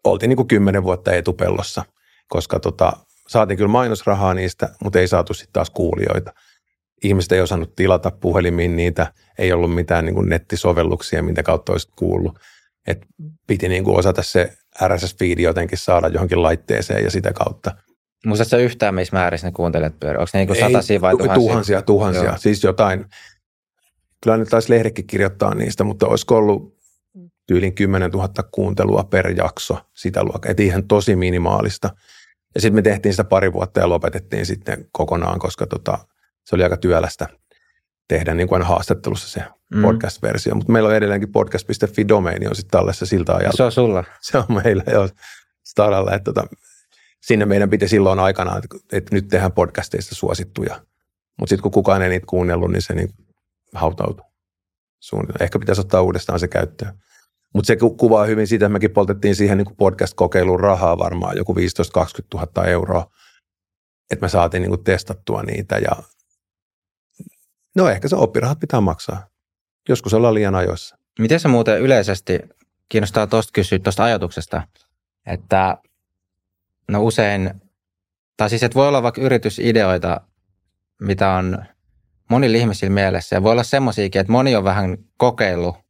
oltiin 0.05 0.29
niin 0.29 0.37
kuin 0.37 0.49
kymmenen 0.49 0.83
vuotta 0.83 1.13
etupellossa, 1.13 1.85
koska 2.29 2.61
tota, 2.61 2.93
saatiin 3.33 3.57
kyllä 3.57 3.69
mainosrahaa 3.69 4.35
niistä, 4.35 4.69
mutta 4.85 4.99
ei 4.99 5.09
saatu 5.09 5.35
sitten 5.35 5.53
taas 5.53 5.71
kuulijoita. 5.71 6.33
Ihmiset 7.05 7.33
ei 7.33 7.41
osannut 7.41 7.75
tilata 7.75 8.11
puhelimiin 8.11 8.77
niitä, 8.77 9.13
ei 9.39 9.53
ollut 9.53 9.75
mitään 9.75 10.05
niin 10.05 10.15
kuin 10.15 10.29
nettisovelluksia, 10.29 11.23
mitä 11.23 11.43
kautta 11.43 11.73
olisi 11.73 11.89
kuullut. 11.99 12.39
Et 12.87 13.07
piti 13.47 13.69
niin 13.69 13.85
kuin 13.85 13.99
osata 13.99 14.23
se 14.23 14.53
RSS-feedi 14.85 15.43
jotenkin 15.43 15.79
saada 15.79 16.09
johonkin 16.09 16.43
laitteeseen 16.43 17.05
ja 17.05 17.11
sitä 17.11 17.33
kautta. 17.33 17.75
Muistatko 18.27 18.57
yhtään, 18.57 18.95
missä 18.95 19.17
määrissä 19.17 19.47
ne 19.47 19.53
kuuntelijat 19.53 20.01
pyörii? 20.01 20.19
Onko 20.19 20.31
ne 20.35 20.39
niin 20.39 20.47
kuin 20.47 20.59
satasia 20.59 21.01
vai 21.01 21.17
tuhansia? 21.17 21.35
Tuhansia, 21.35 21.83
tuhansia. 21.83 22.25
Joo. 22.25 22.37
Siis 22.39 22.65
jotain, 22.65 23.05
kyllä 24.23 24.37
nyt 24.37 24.49
taisi 24.49 24.71
lehdekin 24.73 25.07
kirjoittaa 25.07 25.55
niistä, 25.55 25.85
mutta 25.85 26.07
olisiko 26.07 26.37
ollut 26.37 26.77
tyylin 27.47 27.75
10 27.75 28.11
000 28.11 28.29
kuuntelua 28.53 29.05
per 29.05 29.31
jakso 29.37 29.79
sitä 29.95 30.25
luokkaa. 30.25 30.51
Et 30.51 30.61
ihan 30.61 30.89
tosi 30.89 31.17
minimaalista. 31.17 31.91
Ja 32.55 32.61
sitten 32.61 32.75
me 32.75 32.83
tehtiin 32.83 33.13
sitä 33.13 33.25
pari 33.25 33.53
vuotta 33.53 33.81
ja 33.81 33.89
lopetettiin 33.89 34.47
sitten 34.47 34.89
kokonaan, 34.93 35.39
koska 35.39 35.67
tota, 35.67 35.99
se 36.45 36.55
oli 36.55 36.63
aika 36.63 36.77
työlästä 36.77 37.29
tehdä 38.09 38.35
niin 38.35 38.49
kuin 38.49 38.57
aina 38.57 38.69
haastattelussa 38.69 39.29
se 39.29 39.45
mm. 39.75 39.83
podcast-versio. 39.83 40.55
Mutta 40.55 40.73
meillä 40.73 40.89
on 40.89 40.95
edelleenkin 40.95 41.33
podcast.fi-domeini 41.33 42.49
on 42.49 42.57
sitten 42.57 42.79
tallessa 42.79 43.07
siltä 43.07 43.35
ajalta. 43.35 43.57
Se 43.57 43.63
on 43.63 43.73
sulla. 43.73 44.05
Se 44.21 44.39
on 44.39 44.45
meillä 44.65 44.85
jo 44.93 45.09
Staralla. 45.65 46.15
Että 46.15 46.33
tota, 46.33 46.47
sinne 47.21 47.47
meidän 47.47 47.71
piti 47.71 47.89
silloin 47.89 48.19
aikana, 48.19 48.59
että, 48.59 48.69
että 48.93 49.15
nyt 49.15 49.29
tehdään 49.29 49.53
podcasteista 49.53 50.15
suosittuja. 50.15 50.81
Mutta 51.39 51.51
sitten 51.51 51.63
kun 51.63 51.73
kukaan 51.73 52.03
ei 52.03 52.09
niitä 52.09 52.27
kuunnellut, 52.27 52.73
niin 52.73 52.83
se 52.83 52.95
niin 52.95 53.09
hautautui. 53.75 54.27
Suunnilleen. 55.01 55.43
Ehkä 55.43 55.59
pitäisi 55.59 55.81
ottaa 55.81 56.03
uudestaan 56.03 56.41
se 56.41 56.49
käyttöön. 56.49 56.99
Mutta 57.53 57.67
se 57.67 57.77
kuvaa 57.77 58.25
hyvin 58.25 58.47
sitä, 58.47 58.67
että 58.67 58.73
mekin 58.73 58.91
poltettiin 58.91 59.37
siihen 59.37 59.59
niin 59.59 59.77
podcast-kokeiluun 59.77 60.61
rahaa 60.61 60.99
varmaan 60.99 61.37
joku 61.37 61.55
15-20 61.55 61.59
000 62.35 62.67
euroa, 62.67 63.07
että 64.11 64.25
me 64.25 64.29
saatiin 64.29 64.63
niin 64.63 64.85
testattua 64.85 65.43
niitä 65.43 65.79
ja 65.79 65.93
no 67.77 67.89
ehkä 67.89 68.09
se 68.09 68.17
oppirahat 68.17 68.61
pitää 68.61 68.81
maksaa. 68.81 69.27
Joskus 69.89 70.15
ollaan 70.15 70.35
liian 70.35 70.55
ajoissa. 70.55 70.97
Miten 71.19 71.41
se 71.41 71.49
muuten 71.49 71.81
yleisesti 71.81 72.41
kiinnostaa 72.89 73.27
tuosta 73.27 73.51
kysyä 73.53 73.79
tuosta 73.79 74.05
ajatuksesta, 74.05 74.63
että 75.27 75.79
no 76.89 77.03
usein, 77.03 77.51
tai 78.37 78.51
siis 78.51 78.63
että 78.63 78.75
voi 78.75 78.89
olla 78.89 79.03
vaikka 79.03 79.21
yritysideoita, 79.21 80.21
mitä 81.01 81.33
on 81.33 81.65
monilla 82.31 82.59
ihmisillä 82.59 82.95
mielessä 82.95 83.37
ja 83.37 83.43
voi 83.43 83.53
olla 83.53 83.63
semmoisiakin, 83.63 84.21
että 84.21 84.33
moni 84.33 84.57
on 84.57 84.65
vähän 84.65 84.99
kokeillut 85.17 85.82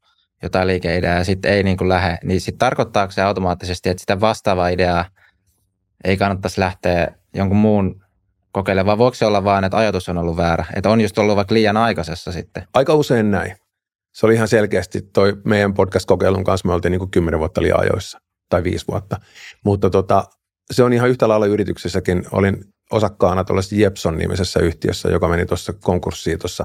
jotain 0.43 0.69
liikeideaa 0.69 1.19
ja 1.19 1.25
sitten 1.25 1.53
ei 1.53 1.63
niin 1.63 1.77
kuin 1.77 1.89
lähde, 1.89 2.19
niin 2.25 2.41
sitten 2.41 2.59
tarkoittaako 2.59 3.13
se 3.13 3.23
automaattisesti, 3.23 3.89
että 3.89 4.01
sitä 4.01 4.21
vastaavaa 4.21 4.69
ideaa 4.69 5.05
ei 6.05 6.17
kannattaisi 6.17 6.61
lähteä 6.61 7.09
jonkun 7.35 7.57
muun 7.57 8.03
kokeilemaan, 8.53 8.87
vai 8.87 8.99
voiko 8.99 9.15
se 9.15 9.27
olla 9.27 9.45
vaan, 9.45 9.65
että 9.65 9.79
ajatus 9.79 10.09
on 10.09 10.19
ollut 10.19 10.37
väärä, 10.37 10.65
että 10.77 10.91
on 10.91 11.01
just 11.01 11.19
ollut 11.19 11.37
vaikka 11.37 11.55
liian 11.55 11.77
aikaisessa 11.77 12.33
sitten? 12.33 12.67
Aika 12.75 12.95
usein 12.95 13.31
näin. 13.31 13.57
Se 14.13 14.27
oli 14.27 14.35
ihan 14.35 14.49
selkeästi 14.49 15.03
toi 15.03 15.37
meidän 15.45 15.75
podcast-kokeilun 15.75 16.45
kanssa, 16.45 16.69
me 16.69 16.75
oltiin 16.75 16.93
niin 16.93 16.99
kuin 16.99 17.11
10 17.11 17.41
vuotta 17.41 17.63
liian 17.63 17.81
ajoissa, 17.81 18.19
tai 18.49 18.65
viisi 18.65 18.87
vuotta. 18.89 19.17
Mutta 19.65 19.91
tota, 19.91 20.25
se 20.71 20.83
on 20.83 20.93
ihan 20.93 21.09
yhtä 21.09 21.29
lailla 21.29 21.47
yrityksessäkin. 21.47 22.25
Olin 22.33 22.65
osakkaana 22.91 23.45
tuollaisessa 23.45 23.77
Jepson-nimisessä 23.77 24.61
yhtiössä, 24.61 25.09
joka 25.09 25.29
meni 25.29 25.47
tuossa 25.47 25.73
konkurssiin 25.73 26.39
tuossa 26.39 26.65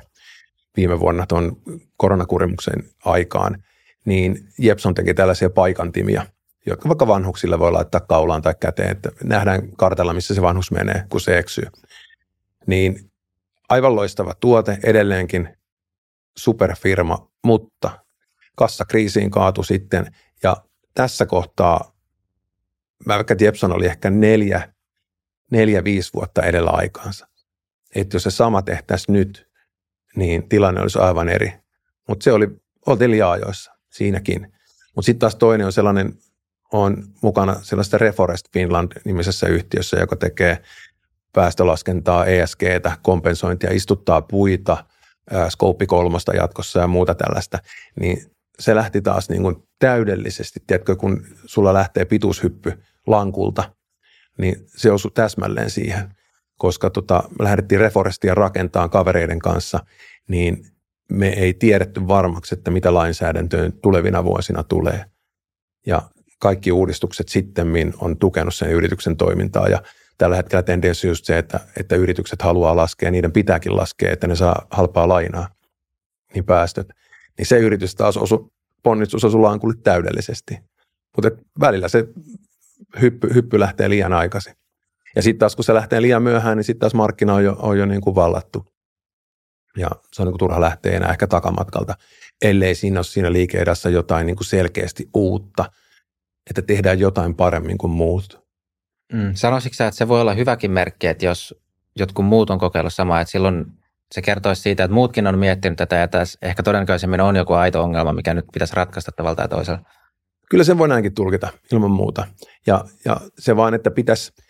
viime 0.77 0.99
vuonna 0.99 1.25
tuon 1.25 1.57
koronakurimuksen 1.97 2.89
aikaan, 3.05 3.63
niin 4.05 4.49
Jepson 4.59 4.93
teki 4.93 5.13
tällaisia 5.13 5.49
paikantimia, 5.49 6.25
jotka 6.65 6.89
vaikka 6.89 7.07
vanhuksille 7.07 7.59
voi 7.59 7.71
laittaa 7.71 8.01
kaulaan 8.01 8.41
tai 8.41 8.55
käteen, 8.59 8.91
että 8.91 9.09
nähdään 9.23 9.71
kartalla, 9.77 10.13
missä 10.13 10.35
se 10.35 10.41
vanhus 10.41 10.71
menee, 10.71 11.03
kun 11.09 11.21
se 11.21 11.37
eksyy. 11.37 11.67
Niin 12.67 13.11
aivan 13.69 13.95
loistava 13.95 14.33
tuote 14.39 14.77
edelleenkin, 14.83 15.57
superfirma, 16.37 17.31
mutta 17.45 17.99
kassakriisiin 18.55 19.31
kaatu 19.31 19.63
sitten 19.63 20.15
ja 20.43 20.57
tässä 20.93 21.25
kohtaa, 21.25 21.95
mä 23.05 23.15
vaikka 23.15 23.35
Jepson 23.39 23.71
oli 23.71 23.85
ehkä 23.85 24.09
neljä, 24.09 24.73
neljä, 25.51 25.83
viisi 25.83 26.13
vuotta 26.13 26.43
edellä 26.43 26.69
aikaansa. 26.71 27.27
Että 27.95 28.15
jos 28.15 28.23
se 28.23 28.31
sama 28.31 28.61
tehtäisiin 28.61 29.13
nyt, 29.13 29.46
niin 30.17 30.49
tilanne 30.49 30.81
olisi 30.81 30.99
aivan 30.99 31.29
eri. 31.29 31.53
Mutta 32.07 32.23
se 32.23 32.31
oli, 32.31 32.47
oltiin 32.85 33.11
liian 33.11 33.31
ajoissa 33.31 33.71
siinäkin. 33.91 34.41
Mutta 34.95 35.05
sitten 35.05 35.19
taas 35.19 35.35
toinen 35.35 35.65
on 35.65 35.73
sellainen, 35.73 36.13
on 36.73 37.03
mukana 37.23 37.55
sellaista 37.61 37.97
Reforest 37.97 38.45
Finland-nimisessä 38.53 39.47
yhtiössä, 39.47 39.97
joka 39.97 40.15
tekee 40.15 40.63
päästölaskentaa, 41.33 42.25
ESGtä, 42.25 42.97
kompensointia, 43.01 43.73
istuttaa 43.73 44.21
puita, 44.21 44.85
Scope 45.49 45.85
kolmosta 45.85 46.35
jatkossa 46.35 46.79
ja 46.79 46.87
muuta 46.87 47.15
tällaista, 47.15 47.59
niin 47.99 48.31
se 48.59 48.75
lähti 48.75 49.01
taas 49.01 49.29
niin 49.29 49.41
kuin 49.41 49.55
täydellisesti, 49.79 50.59
tiedätkö, 50.67 50.95
kun 50.95 51.25
sulla 51.45 51.73
lähtee 51.73 52.05
pituushyppy 52.05 52.83
lankulta, 53.07 53.71
niin 54.37 54.55
se 54.65 54.91
osui 54.91 55.11
täsmälleen 55.11 55.69
siihen 55.69 56.16
koska 56.57 56.89
tota, 56.89 57.23
lähdettiin 57.39 57.81
Reforestia 57.81 58.35
rakentamaan 58.35 58.89
kavereiden 58.89 59.39
kanssa, 59.39 59.79
niin 60.27 60.65
me 61.11 61.27
ei 61.27 61.53
tiedetty 61.53 62.07
varmaksi, 62.07 62.55
että 62.55 62.71
mitä 62.71 62.93
lainsäädäntöön 62.93 63.73
tulevina 63.73 64.23
vuosina 64.23 64.63
tulee. 64.63 65.05
Ja 65.85 66.01
kaikki 66.39 66.71
uudistukset 66.71 67.29
sitten 67.29 67.67
on 68.01 68.17
tukenut 68.17 68.55
sen 68.55 68.71
yrityksen 68.71 69.17
toimintaa 69.17 69.67
ja 69.67 69.81
tällä 70.17 70.35
hetkellä 70.35 70.63
tendenssi 70.63 71.07
on 71.07 71.11
just 71.11 71.25
se, 71.25 71.37
että, 71.37 71.59
että 71.79 71.95
yritykset 71.95 72.41
haluaa 72.41 72.75
laskea, 72.75 73.11
niiden 73.11 73.31
pitääkin 73.31 73.77
laskea, 73.77 74.11
että 74.11 74.27
ne 74.27 74.35
saa 74.35 74.67
halpaa 74.71 75.07
lainaa, 75.07 75.47
niin 76.33 76.45
päästöt. 76.45 76.87
Niin 77.37 77.45
se 77.45 77.59
yritys 77.59 77.95
taas 77.95 78.17
osu, 78.17 78.53
ponnistus 78.83 79.25
osui 79.25 79.41
lankulle 79.41 79.75
täydellisesti. 79.83 80.57
Mutta 81.15 81.43
välillä 81.59 81.87
se 81.87 82.07
hyppy, 83.01 83.33
hyppy 83.33 83.59
lähtee 83.59 83.89
liian 83.89 84.13
aikaisin. 84.13 84.53
Ja 85.17 85.23
sitten 85.23 85.39
taas 85.39 85.55
kun 85.55 85.65
se 85.65 85.73
lähtee 85.73 86.01
liian 86.01 86.23
myöhään, 86.23 86.57
niin 86.57 86.63
sitten 86.63 86.79
taas 86.79 86.93
markkina 86.93 87.33
on 87.33 87.43
jo, 87.43 87.55
on 87.59 87.79
jo 87.79 87.85
niin 87.85 88.01
kuin 88.01 88.15
vallattu. 88.15 88.65
Ja 89.77 89.89
se 90.13 90.21
on 90.21 90.25
niin 90.25 90.31
kuin 90.31 90.39
turha 90.39 90.61
lähteä 90.61 90.97
enää 90.97 91.11
ehkä 91.11 91.27
takamatkalta, 91.27 91.95
ellei 92.41 92.75
siinä 92.75 92.99
ole 92.99 93.03
siinä 93.03 93.31
liikeidassa 93.31 93.89
jotain 93.89 94.25
niin 94.25 94.35
kuin 94.35 94.45
selkeästi 94.45 95.09
uutta, 95.13 95.65
että 96.49 96.61
tehdään 96.61 96.99
jotain 96.99 97.35
paremmin 97.35 97.77
kuin 97.77 97.91
muut. 97.91 98.39
Mm. 99.13 99.31
Sanoisitko 99.33 99.75
sä, 99.75 99.87
että 99.87 99.97
se 99.97 100.07
voi 100.07 100.21
olla 100.21 100.33
hyväkin 100.33 100.71
merkki, 100.71 101.07
että 101.07 101.25
jos 101.25 101.55
jotkut 101.95 102.25
muut 102.25 102.49
on 102.49 102.59
kokeillut 102.59 102.93
samaa, 102.93 103.21
että 103.21 103.31
silloin 103.31 103.65
se 104.11 104.21
kertoisi 104.21 104.61
siitä, 104.61 104.83
että 104.83 104.93
muutkin 104.93 105.27
on 105.27 105.39
miettinyt 105.39 105.77
tätä 105.77 105.95
ja 105.95 106.07
tässä 106.07 106.39
ehkä 106.41 106.63
todennäköisemmin 106.63 107.21
on 107.21 107.35
joku 107.35 107.53
aito 107.53 107.83
ongelma, 107.83 108.13
mikä 108.13 108.33
nyt 108.33 108.45
pitäisi 108.53 108.75
ratkaista 108.75 109.11
tavalla 109.11 109.35
tai 109.35 109.49
toisella. 109.49 109.79
Kyllä 110.49 110.63
sen 110.63 110.77
voi 110.77 110.87
näinkin 110.87 111.13
tulkita 111.13 111.47
ilman 111.71 111.91
muuta. 111.91 112.27
Ja, 112.67 112.85
ja 113.05 113.21
se 113.39 113.55
vaan, 113.55 113.73
että 113.73 113.91
pitäisi– 113.91 114.31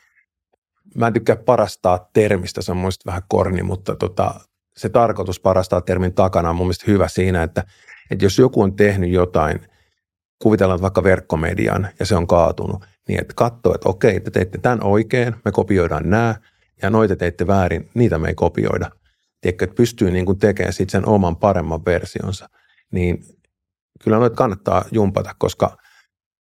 mä 0.96 1.08
en 1.08 1.14
tykkää 1.14 1.36
parastaa 1.36 2.10
termistä, 2.14 2.62
se 2.62 2.72
on 2.72 2.78
mun 2.78 2.92
vähän 3.06 3.22
korni, 3.28 3.64
mutta 3.64 3.96
tota, 3.96 4.40
se 4.78 4.90
tarkoitus 4.90 5.40
parastaa 5.40 5.82
termin 5.82 6.14
takana 6.14 6.50
on 6.50 6.56
mun 6.56 6.68
mielestä 6.68 6.92
hyvä 6.92 7.08
siinä, 7.08 7.44
että, 7.44 7.64
että 8.12 8.26
jos 8.26 8.40
joku 8.40 8.62
on 8.62 8.76
tehnyt 8.76 9.10
jotain, 9.10 9.60
kuvitellaan 10.42 10.82
vaikka 10.82 11.04
verkkomedian 11.04 11.88
ja 12.00 12.06
se 12.06 12.16
on 12.16 12.28
kaatunut, 12.28 12.86
niin 13.08 13.22
että 13.22 13.34
katsoo, 13.36 13.76
että 13.76 13.90
okei, 13.90 14.20
te 14.20 14.32
teitte 14.32 14.58
tämän 14.58 14.84
oikein, 14.84 15.36
me 15.46 15.52
kopioidaan 15.52 16.10
nämä, 16.10 16.36
ja 16.82 16.90
noita 16.90 17.16
teitte 17.16 17.48
väärin, 17.48 17.90
niitä 17.94 18.18
me 18.18 18.28
ei 18.28 18.36
kopioida. 18.36 18.92
Tiedätkö, 19.42 19.66
että 19.66 19.76
pystyy 19.76 20.12
niin 20.12 20.26
kuin 20.26 20.40
tekemään 20.40 20.74
sitten 20.74 20.92
sen 20.92 21.10
oman 21.10 21.36
paremman 21.36 21.86
versionsa, 21.86 22.50
niin 22.92 23.24
kyllä 24.04 24.18
noita 24.18 24.36
kannattaa 24.36 24.86
jumpata, 24.92 25.36
koska 25.40 25.78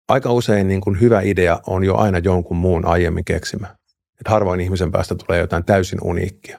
aika 0.09 0.33
usein 0.33 0.69
niin 0.69 0.81
kuin 0.81 1.01
hyvä 1.01 1.21
idea 1.21 1.61
on 1.67 1.85
jo 1.85 1.97
aina 1.97 2.19
jonkun 2.19 2.57
muun 2.57 2.87
aiemmin 2.87 3.25
keksimä 3.25 3.80
että 4.21 4.31
harvoin 4.31 4.61
ihmisen 4.61 4.93
päästä 4.93 5.15
tulee 5.15 5.41
jotain 5.41 5.65
täysin 5.65 5.99
uniikkia. 6.03 6.59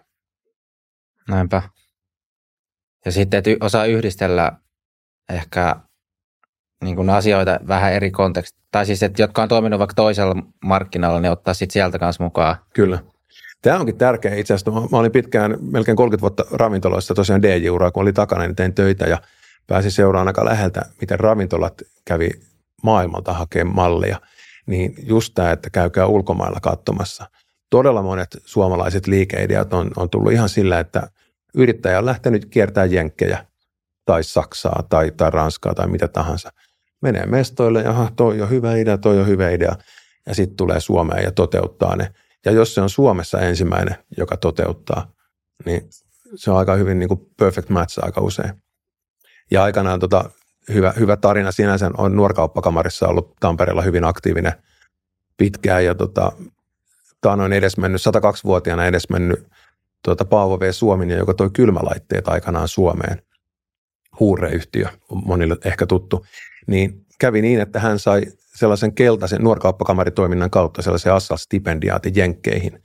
Näinpä. 1.29 1.61
Ja 3.05 3.11
sitten, 3.11 3.37
että 3.37 3.65
osaa 3.65 3.85
yhdistellä 3.85 4.51
ehkä 5.29 5.75
niin 6.83 6.95
kuin 6.95 7.09
asioita 7.09 7.59
vähän 7.67 7.93
eri 7.93 8.11
kontekst. 8.11 8.57
Tai 8.71 8.85
siis, 8.85 9.03
että 9.03 9.21
jotka 9.21 9.43
on 9.43 9.49
toiminut 9.49 9.79
vaikka 9.79 9.93
toisella 9.93 10.35
markkinalla, 10.65 11.19
niin 11.19 11.31
ottaa 11.31 11.53
sitten 11.53 11.73
sieltä 11.73 11.99
kanssa 11.99 12.23
mukaan. 12.23 12.55
Kyllä. 12.73 12.99
Tämä 13.61 13.79
onkin 13.79 13.97
tärkeä 13.97 14.35
itse 14.35 14.53
asiassa. 14.53 14.71
Mä 14.91 14.97
olin 14.97 15.11
pitkään, 15.11 15.57
melkein 15.61 15.95
30 15.95 16.21
vuotta 16.21 16.45
ravintoloissa 16.51 17.15
tosiaan 17.15 17.41
DJ-uraa, 17.41 17.91
kun 17.91 18.01
oli 18.01 18.13
takana, 18.13 18.41
niin 18.41 18.55
tein 18.55 18.73
töitä 18.73 19.05
ja 19.05 19.21
pääsin 19.67 19.91
seuraamaan 19.91 20.27
aika 20.27 20.45
läheltä, 20.45 20.81
miten 21.01 21.19
ravintolat 21.19 21.81
kävi 22.05 22.29
maailmalta 22.83 23.33
hakemaan 23.33 23.75
malleja. 23.75 24.21
Niin 24.65 24.93
just 25.03 25.33
tämä, 25.33 25.51
että 25.51 25.69
käykää 25.69 26.05
ulkomailla 26.05 26.59
katsomassa– 26.59 27.29
todella 27.71 28.01
monet 28.01 28.37
suomalaiset 28.45 29.07
liikeideat 29.07 29.73
on, 29.73 29.91
on 29.95 30.09
tullut 30.09 30.31
ihan 30.31 30.49
sillä, 30.49 30.79
että 30.79 31.09
yrittäjä 31.55 31.99
on 31.99 32.05
lähtenyt 32.05 32.45
kiertämään 32.45 32.91
jenkkejä 32.91 33.45
tai 34.05 34.23
Saksaa 34.23 34.83
tai, 34.89 35.11
tai 35.17 35.31
Ranskaa 35.31 35.73
tai 35.73 35.87
mitä 35.87 36.07
tahansa. 36.07 36.51
Menee 37.01 37.25
mestoille 37.25 37.81
ja 37.81 38.11
toi 38.15 38.41
on 38.41 38.49
hyvä 38.49 38.75
idea, 38.75 38.97
toi 38.97 39.19
on 39.19 39.27
hyvä 39.27 39.49
idea 39.49 39.75
ja 40.25 40.35
sitten 40.35 40.57
tulee 40.57 40.79
Suomeen 40.79 41.23
ja 41.23 41.31
toteuttaa 41.31 41.95
ne. 41.95 42.13
Ja 42.45 42.51
jos 42.51 42.75
se 42.75 42.81
on 42.81 42.89
Suomessa 42.89 43.39
ensimmäinen, 43.39 43.95
joka 44.17 44.37
toteuttaa, 44.37 45.11
niin 45.65 45.89
se 46.35 46.51
on 46.51 46.57
aika 46.57 46.75
hyvin 46.75 46.99
niin 46.99 47.09
kuin 47.09 47.29
perfect 47.37 47.69
match 47.69 47.99
aika 48.05 48.21
usein. 48.21 48.51
Ja 49.51 49.63
aikanaan 49.63 49.99
tota, 49.99 50.29
hyvä, 50.73 50.93
hyvä 50.99 51.17
tarina 51.17 51.51
sinänsä 51.51 51.91
on 51.97 52.15
nuorkauppakamarissa 52.15 53.07
ollut 53.07 53.35
Tampereella 53.39 53.81
hyvin 53.81 54.03
aktiivinen 54.03 54.53
pitkään 55.37 55.85
ja 55.85 55.95
tota, 55.95 56.31
taanoin 57.21 57.53
edesmennyt, 57.53 58.01
102-vuotiaana 58.01 58.85
edesmennyt 58.85 59.47
tuota, 60.05 60.25
Paavo 60.25 60.59
V. 60.59 60.71
Suominen, 60.71 61.17
joka 61.17 61.33
toi 61.33 61.49
kylmälaitteet 61.53 62.27
aikanaan 62.27 62.67
Suomeen, 62.67 63.21
huureyhtiö, 64.19 64.87
on 65.09 65.21
monille 65.25 65.57
ehkä 65.65 65.85
tuttu, 65.85 66.25
niin 66.67 67.05
kävi 67.19 67.41
niin, 67.41 67.59
että 67.59 67.79
hän 67.79 67.99
sai 67.99 68.21
sellaisen 68.55 68.93
keltaisen 68.93 69.41
nuorkauppakamaritoiminnan 69.41 70.49
kautta 70.49 70.81
sellaisen 70.81 71.13
Assal-stipendiaatin 71.13 72.15
jenkkeihin. 72.15 72.83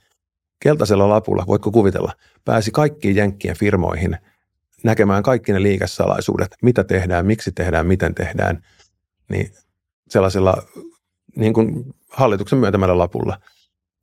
Keltaisella 0.59 1.09
lapulla, 1.09 1.43
voitko 1.47 1.71
kuvitella, 1.71 2.13
pääsi 2.45 2.71
kaikkiin 2.71 3.15
jenkkien 3.15 3.57
firmoihin 3.57 4.17
näkemään 4.83 5.23
kaikki 5.23 5.53
ne 5.53 5.61
liikesalaisuudet, 5.61 6.55
mitä 6.61 6.83
tehdään, 6.83 7.25
miksi 7.25 7.51
tehdään, 7.51 7.87
miten 7.87 8.15
tehdään, 8.15 8.63
niin 9.29 9.51
sellaisella 10.09 10.63
niin 11.35 11.53
kuin 11.53 11.95
hallituksen 12.09 12.59
myöntämällä 12.59 12.97
lapulla– 12.97 13.37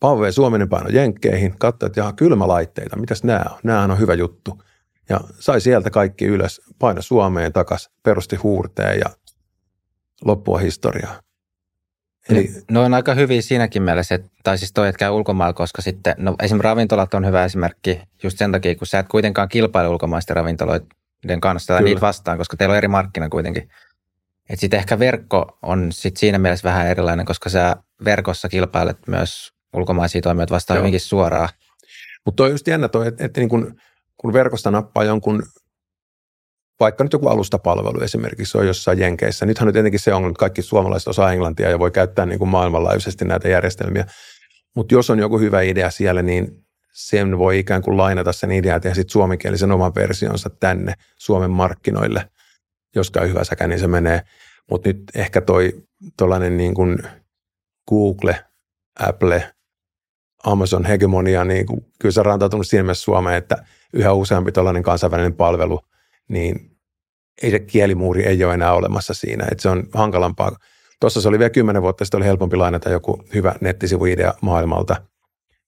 Pave 0.01 0.32
Suominen 0.32 0.68
paino 0.68 0.88
jenkkeihin, 0.88 1.59
katsoi, 1.59 1.86
että 1.86 2.01
jaha, 2.01 2.12
kylmälaitteita, 2.12 2.97
mitäs 2.97 3.24
nämä 3.24 3.45
on? 3.51 3.59
Nämähän 3.62 3.90
on 3.90 3.99
hyvä 3.99 4.14
juttu. 4.14 4.62
Ja 5.09 5.20
sai 5.38 5.61
sieltä 5.61 5.90
kaikki 5.90 6.24
ylös, 6.24 6.61
paino 6.78 7.03
Suomeen 7.03 7.53
takas, 7.53 7.90
perusti 8.03 8.36
huurteen 8.36 8.99
ja 8.99 9.11
loppua 10.24 10.59
historiaa. 10.59 11.20
Eli, 12.28 12.51
no 12.70 12.84
on 12.84 12.95
aika 12.95 13.14
hyviä 13.14 13.42
siinäkin 13.42 13.82
mielessä, 13.82 14.14
että, 14.14 14.28
tai 14.42 14.59
siis 14.59 14.72
toi, 14.72 14.88
että 14.88 14.99
käy 14.99 15.11
ulkomailla, 15.11 15.53
koska 15.53 15.82
sitten, 15.82 16.14
no 16.18 16.34
esimerkiksi 16.42 16.64
ravintolat 16.64 17.14
on 17.14 17.26
hyvä 17.26 17.45
esimerkki 17.45 18.01
just 18.22 18.38
sen 18.38 18.53
takia, 18.53 18.74
kun 18.74 18.86
sä 18.86 18.99
et 18.99 19.09
kuitenkaan 19.09 19.49
kilpaile 19.49 19.88
ulkomaisten 19.88 20.36
ravintoloiden 20.36 21.40
kanssa 21.40 21.74
tai 21.74 21.82
niitä 21.82 22.01
vastaan, 22.01 22.38
koska 22.38 22.57
teillä 22.57 22.72
on 22.72 22.78
eri 22.78 22.88
markkina 22.88 23.28
kuitenkin. 23.28 23.62
Että 24.49 24.61
sitten 24.61 24.78
ehkä 24.78 24.99
verkko 24.99 25.59
on 25.62 25.92
sit 25.92 26.16
siinä 26.16 26.38
mielessä 26.38 26.68
vähän 26.68 26.86
erilainen, 26.86 27.26
koska 27.26 27.51
sä 27.51 27.76
verkossa 28.05 28.49
kilpailet 28.49 28.99
myös 29.09 29.53
ulkomaisia 29.74 30.20
toimijoita 30.20 30.54
vastaan 30.54 30.76
Joo. 30.76 30.82
hyvinkin 30.82 31.00
suoraan. 31.00 31.48
Mutta 32.26 32.42
on 32.42 32.50
just 32.50 32.66
jännä 32.66 32.88
toi, 32.88 33.08
että, 33.08 33.24
että 33.24 33.40
niin 33.40 33.48
kun, 33.48 33.76
kun 34.16 34.32
verkosta 34.32 34.70
nappaa 34.70 35.04
jonkun 35.04 35.42
vaikka 36.80 37.04
nyt 37.04 37.12
joku 37.12 37.28
alustapalvelu 37.28 38.00
esimerkiksi 38.00 38.58
on 38.58 38.66
jossain 38.66 38.98
Jenkeissä. 38.98 39.46
Nythän 39.46 39.68
on 39.68 39.72
tietenkin 39.72 40.00
se 40.00 40.14
ongelma, 40.14 40.30
että 40.30 40.40
kaikki 40.40 40.62
suomalaiset 40.62 41.08
osaa 41.08 41.32
englantia 41.32 41.70
ja 41.70 41.78
voi 41.78 41.90
käyttää 41.90 42.26
niin 42.26 42.38
kuin 42.38 42.48
maailmanlaajuisesti 42.48 43.24
näitä 43.24 43.48
järjestelmiä. 43.48 44.06
Mutta 44.76 44.94
jos 44.94 45.10
on 45.10 45.18
joku 45.18 45.38
hyvä 45.38 45.62
idea 45.62 45.90
siellä, 45.90 46.22
niin 46.22 46.64
sen 46.92 47.38
voi 47.38 47.58
ikään 47.58 47.82
kuin 47.82 47.96
lainata 47.96 48.32
sen 48.32 48.52
idean 48.52 48.76
ja 48.76 48.80
tehdä 48.80 48.94
sitten 48.94 49.12
suomenkielisen 49.12 49.72
oman 49.72 49.94
versionsa 49.94 50.50
tänne 50.50 50.94
Suomen 51.18 51.50
markkinoille. 51.50 52.30
Jos 52.94 53.10
käy 53.10 53.28
hyvä 53.28 53.44
säkä, 53.44 53.66
niin 53.66 53.80
se 53.80 53.86
menee. 53.86 54.22
Mutta 54.70 54.88
nyt 54.88 55.02
ehkä 55.14 55.40
toi 55.40 55.72
tuollainen 56.18 56.56
niin 56.56 56.74
kuin 56.74 56.98
Google, 57.88 58.44
Apple, 58.98 59.54
Amazon 60.45 60.84
hegemonia, 60.84 61.45
niin 61.45 61.66
kuin, 61.66 61.80
kyllä 62.01 62.12
se 62.12 62.20
on 62.20 62.26
rantautunut 62.26 62.66
siinä 62.66 62.82
mielessä 62.82 63.05
Suomeen, 63.05 63.36
että 63.36 63.57
yhä 63.92 64.12
useampi 64.12 64.53
tällainen 64.53 64.82
kansainvälinen 64.82 65.34
palvelu– 65.34 65.80
niin 66.28 66.70
ei 67.42 67.51
se 67.51 67.59
kielimuuri 67.59 68.26
ei 68.26 68.45
ole 68.45 68.55
enää 68.55 68.72
olemassa 68.72 69.14
siinä, 69.14 69.47
että 69.51 69.62
se 69.62 69.68
on 69.68 69.86
hankalampaa. 69.92 70.57
Tuossa 71.01 71.20
se 71.20 71.28
oli 71.28 71.38
vielä 71.38 71.51
kymmenen 71.51 71.82
vuotta 71.82 72.05
sitten, 72.05 72.18
oli 72.18 72.26
helpompi 72.26 72.57
lainata 72.57 72.90
joku 72.90 73.22
hyvä 73.34 73.55
nettisivuidea 73.61 74.34
maailmalta. 74.40 74.97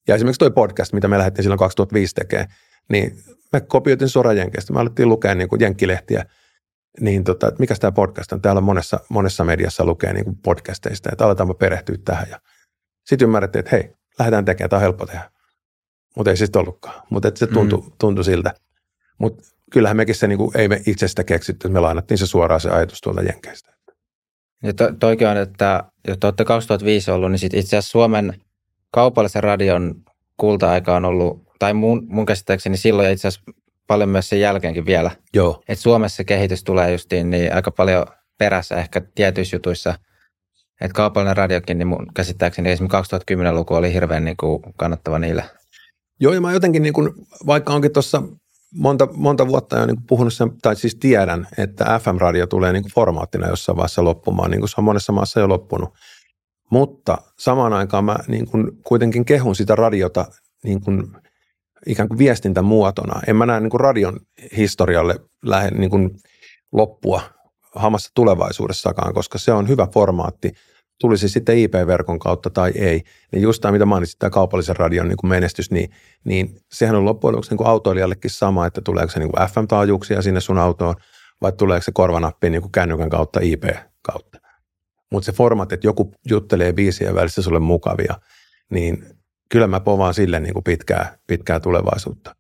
Ja 0.09 0.15
esimerkiksi 0.15 0.39
tuo 0.39 0.51
podcast, 0.51 0.93
mitä 0.93 1.09
me 1.09 1.19
lähdettiin 1.19 1.45
silloin 1.45 1.59
2005 1.59 2.15
tekemään, 2.15 2.49
niin 2.89 3.19
me 3.53 3.61
kopioitin 3.61 4.09
Sorajenkeistä. 4.09 4.73
Me 4.73 4.81
alettiin 4.81 5.09
lukea 5.09 5.35
niin 5.35 5.49
kuin 5.49 5.61
jenkkilehtiä, 5.61 6.27
niin 7.01 7.25
tota, 7.25 7.49
että 7.49 7.61
mikä 7.61 7.75
tämä 7.75 7.93
podcast 7.93 8.33
on. 8.33 8.43
Täällä 8.43 8.61
monessa, 8.61 9.01
monessa 9.09 9.45
mediassa 9.45 9.85
lukee 9.85 10.13
niin 10.13 10.25
kuin 10.25 10.39
podcasteista, 10.43 11.09
että 11.13 11.25
aletaanpa 11.25 11.55
perehtyä 11.55 11.97
tähän. 12.05 12.27
Ja 12.31 12.41
sitten 13.07 13.27
ymmärrettiin, 13.27 13.61
että 13.61 13.77
hei, 13.77 13.96
lähdetään 14.19 14.45
tekemään, 14.45 14.71
tämä 14.71 14.79
on 14.79 14.83
helppo 14.83 15.07
tehdä. 15.07 15.31
Mutta 16.17 16.31
ei 16.31 16.37
siis 16.37 16.51
ollutkaan. 16.57 17.03
Mutta 17.11 17.31
se 17.35 17.47
tuntui, 17.47 17.81
mm. 17.81 17.93
tuntui 17.99 18.25
siltä. 18.25 18.55
Mutta 19.19 19.45
kyllähän 19.73 19.97
mekin 19.97 20.15
se 20.15 20.27
niin 20.27 20.39
kuin, 20.39 20.59
ei 20.59 20.69
me 20.69 20.83
itsestä 20.87 21.25
keksitty, 21.25 21.69
että 21.69 21.73
me 21.73 21.81
lainattiin 21.81 22.19
se 22.19 22.27
suoraan 22.27 22.61
se 22.61 22.71
ajatus 22.71 23.01
tuolta 23.01 23.23
Jenkeistä. 23.23 23.77
Ja 24.63 24.75
to, 24.75 24.93
toikin 25.01 25.29
on, 25.29 25.37
että 25.37 25.85
jos 26.09 26.19
olette 26.25 26.45
2005 26.45 27.11
ollut, 27.11 27.31
niin 27.31 27.39
sit 27.39 27.55
itse 27.55 27.77
asiassa 27.77 27.91
Suomen 27.91 28.41
kaupallisen 28.91 29.43
radion 29.43 29.95
kulta-aika 30.37 30.97
on 30.97 31.05
ollut, 31.05 31.43
tai 31.59 31.75
mun, 31.75 32.07
mun 32.09 32.27
käsittääkseni 32.27 32.77
silloin 32.77 33.07
ja 33.07 33.13
itse 33.13 33.29
asiassa 33.29 33.53
paljon 33.87 34.09
myös 34.09 34.29
sen 34.29 34.41
jälkeenkin 34.41 34.87
vielä. 34.87 35.11
Joo. 35.35 35.63
Että 35.69 35.83
Suomessa 35.83 36.25
kehitys 36.25 36.65
tulee 36.65 36.93
justiin 36.93 37.31
niin 37.31 37.55
aika 37.55 37.71
paljon 37.71 38.07
perässä 38.39 38.77
ehkä 38.77 39.03
tietyissä 39.15 39.57
jutuissa. 39.57 39.95
Että 40.81 40.95
kaupallinen 40.95 41.37
radiokin, 41.37 41.79
niin 41.79 41.89
mun 41.89 42.07
käsittääkseni 42.15 42.71
esimerkiksi 42.71 43.17
2010-luku 43.17 43.75
oli 43.75 43.93
hirveän 43.93 44.25
niin 44.25 44.37
kuin 44.37 44.63
kannattava 44.77 45.19
niille. 45.19 45.45
Joo, 46.21 46.33
ja 46.33 46.41
mä 46.41 46.53
jotenkin, 46.53 46.83
niin 46.83 46.93
kuin, 46.93 47.13
vaikka 47.47 47.73
onkin 47.73 47.93
tuossa 47.93 48.23
monta, 48.75 49.09
monta 49.15 49.49
vuotta 49.49 49.79
jo 49.79 49.87
niin 49.87 50.03
puhunut 50.09 50.35
sen, 50.35 50.51
tai 50.63 50.77
siis 50.77 50.95
tiedän, 50.95 51.49
että 51.59 52.01
FM-radio 52.03 52.47
tulee 52.47 52.73
niin 52.73 52.83
kuin 52.83 52.93
formaattina 52.93 53.49
jossain 53.49 53.77
vaiheessa 53.77 54.05
loppumaan, 54.05 54.51
niin 54.51 54.61
kuin 54.61 54.69
se 54.69 54.75
on 54.79 54.85
monessa 54.85 55.13
maassa 55.13 55.41
jo 55.41 55.49
loppunut. 55.49 55.95
Mutta 56.71 57.19
samaan 57.39 57.73
aikaan 57.73 58.05
mä 58.05 58.17
niin 58.29 58.47
kuin 58.47 58.71
kuitenkin 58.83 59.25
kehun 59.25 59.57
sitä 59.57 59.75
radiota 59.75 60.27
niin 60.65 60.81
kuin 60.81 61.07
ikään 61.87 62.09
kuin 62.09 62.19
viestintämuotona. 62.19 63.21
En 63.27 63.37
mä 63.37 63.47
näe 63.47 63.61
niin 63.61 63.71
kuin 63.71 63.81
radion 63.81 64.21
historialle 64.57 65.15
lähde 65.45 65.71
niin 65.79 65.91
kuin 65.91 66.11
loppua 66.73 67.23
hamassa 67.77 68.11
tulevaisuudessakaan, 68.15 69.15
koska 69.15 69.39
se 69.39 69.53
on 69.53 69.69
hyvä 69.69 69.87
formaatti 69.87 70.53
tulisi 71.01 71.29
sitten 71.29 71.59
IP-verkon 71.59 72.19
kautta 72.19 72.51
tai 72.51 72.73
ei, 72.75 73.03
niin 73.33 73.43
just 73.43 73.63
tämä, 73.63 73.73
mitä 73.73 73.87
mainitsit, 73.87 74.19
tämä 74.19 74.31
kaupallisen 74.31 74.77
radion 74.77 75.09
niin 75.09 75.17
kuin 75.17 75.29
menestys, 75.29 75.71
niin, 75.71 75.91
niin 76.25 76.59
sehän 76.73 76.97
on 76.97 77.05
loppujen 77.05 77.33
lopuksi 77.33 77.55
niin 77.55 77.67
autoilijallekin 77.67 78.31
sama, 78.31 78.67
että 78.67 78.81
tuleeko 78.81 79.13
se 79.13 79.19
niin 79.19 79.31
kuin 79.33 79.49
FM-taajuuksia 79.49 80.23
sinne 80.23 80.41
sun 80.41 80.59
autoon, 80.59 80.95
vai 81.43 81.53
tuleeko 81.53 81.83
se 81.85 81.93
korvanappi 81.95 82.51
niin 82.51 82.63
kuin 82.63 82.73
kännykän 82.73 83.11
kautta 83.11 83.41
IP-kautta. 83.43 84.39
Mutta 85.13 85.27
se 85.27 85.33
formaatti, 85.33 85.75
että 85.75 85.87
joku 85.87 86.13
juttelee 86.31 86.73
biisien 86.73 87.15
välissä 87.15 87.43
sulle 87.43 87.59
mukavia, 87.59 88.15
niin 88.71 89.05
kyllä 89.49 89.67
mä 89.67 89.81
povaan 89.81 90.15
sille 90.15 90.41
niin 90.41 90.53
kuin 90.53 90.65
pitkää, 90.65 91.19
pitkää 91.27 91.61
tulevaisuutta. 91.61 92.37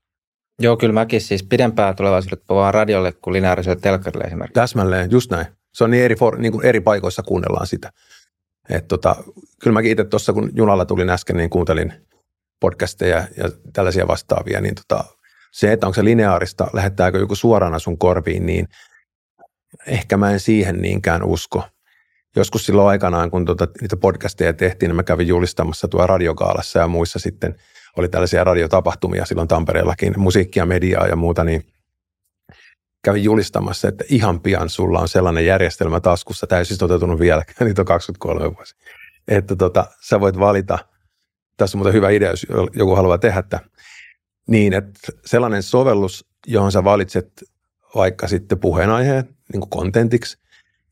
Joo, 0.62 0.76
kyllä 0.76 0.92
mäkin 0.92 1.20
siis 1.20 1.42
pidempää 1.42 1.94
tulevaisuutta 1.94 2.44
povaan 2.46 2.74
radiolle 2.74 3.12
kuin 3.12 3.34
lineaariselle 3.34 3.80
telkkarille 3.80 4.24
esimerkiksi. 4.24 4.54
Täsmälleen, 4.54 5.10
just 5.10 5.30
näin. 5.30 5.46
Se 5.74 5.84
on 5.84 5.90
niin 5.90 6.04
eri, 6.04 6.16
for, 6.16 6.38
niin 6.38 6.52
kuin 6.52 6.66
eri 6.66 6.80
paikoissa 6.80 7.22
kuunnellaan 7.22 7.66
sitä. 7.66 7.92
Et 8.70 8.88
tota, 8.88 9.16
kyllä 9.62 9.74
mäkin 9.74 9.90
itse 9.90 10.04
tuossa, 10.04 10.32
kun 10.32 10.50
junalla 10.54 10.84
tulin 10.84 11.10
äsken, 11.10 11.36
niin 11.36 11.50
kuuntelin 11.50 11.92
podcasteja 12.60 13.28
ja 13.36 13.50
tällaisia 13.72 14.08
vastaavia, 14.08 14.60
niin 14.60 14.74
tota, 14.74 15.04
se, 15.52 15.72
että 15.72 15.86
onko 15.86 15.94
se 15.94 16.04
lineaarista, 16.04 16.66
lähettääkö 16.72 17.18
joku 17.18 17.34
suorana 17.34 17.78
sun 17.78 17.98
korviin, 17.98 18.46
niin 18.46 18.68
ehkä 19.86 20.16
mä 20.16 20.30
en 20.30 20.40
siihen 20.40 20.82
niinkään 20.82 21.22
usko. 21.22 21.62
Joskus 22.36 22.66
silloin 22.66 22.88
aikanaan, 22.88 23.30
kun 23.30 23.44
tota, 23.44 23.68
niitä 23.80 23.96
podcasteja 23.96 24.52
tehtiin, 24.52 24.88
niin 24.88 24.96
mä 24.96 25.02
kävin 25.02 25.28
julistamassa 25.28 25.88
tuo 25.88 26.06
radiokaalassa 26.06 26.78
ja 26.78 26.88
muissa 26.88 27.18
sitten 27.18 27.56
oli 27.96 28.08
tällaisia 28.08 28.44
radiotapahtumia 28.44 29.26
silloin 29.26 29.48
Tampereellakin, 29.48 30.14
musiikkia, 30.16 30.66
mediaa 30.66 31.06
ja 31.06 31.16
muuta, 31.16 31.44
niin 31.44 31.66
kävin 33.04 33.24
julistamassa, 33.24 33.88
että 33.88 34.04
ihan 34.08 34.40
pian 34.40 34.68
sulla 34.70 35.00
on 35.00 35.08
sellainen 35.08 35.46
järjestelmä 35.46 36.00
taskussa, 36.00 36.46
täysin 36.46 36.68
siis 36.68 36.78
toteutunut 36.78 37.20
vieläkään, 37.20 37.56
niitä 37.68 37.82
on 37.82 37.86
23 37.86 38.54
vuosi. 38.54 38.74
Että 39.28 39.56
tota, 39.56 39.86
sä 40.00 40.20
voit 40.20 40.38
valita, 40.38 40.78
tässä 41.56 41.76
on 41.76 41.78
muuten 41.78 41.94
hyvä 41.94 42.10
idea, 42.10 42.30
jos 42.30 42.46
joku 42.74 42.96
haluaa 42.96 43.18
tehdä 43.18 43.38
että 43.38 43.60
niin, 44.48 44.72
että 44.72 45.12
sellainen 45.24 45.62
sovellus, 45.62 46.24
johon 46.46 46.72
sä 46.72 46.84
valitset 46.84 47.44
vaikka 47.94 48.28
sitten 48.28 48.58
puheenaiheen 48.58 49.24
niin 49.52 49.60
kuin 49.60 49.70
kontentiksi, 49.70 50.38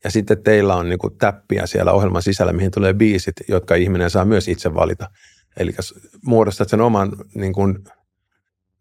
ja 0.03 0.11
sitten 0.11 0.43
teillä 0.43 0.75
on 0.75 0.89
niin 0.89 0.99
kuin 0.99 1.17
täppiä 1.17 1.65
siellä 1.65 1.91
ohjelman 1.91 2.21
sisällä, 2.21 2.53
mihin 2.53 2.71
tulee 2.71 2.93
biisit, 2.93 3.35
jotka 3.47 3.75
ihminen 3.75 4.09
saa 4.09 4.25
myös 4.25 4.47
itse 4.47 4.73
valita. 4.73 5.09
Eli 5.57 5.71
muodostat 6.25 6.69
sen 6.69 6.81
oman 6.81 7.11
niin 7.35 7.53
kuin 7.53 7.83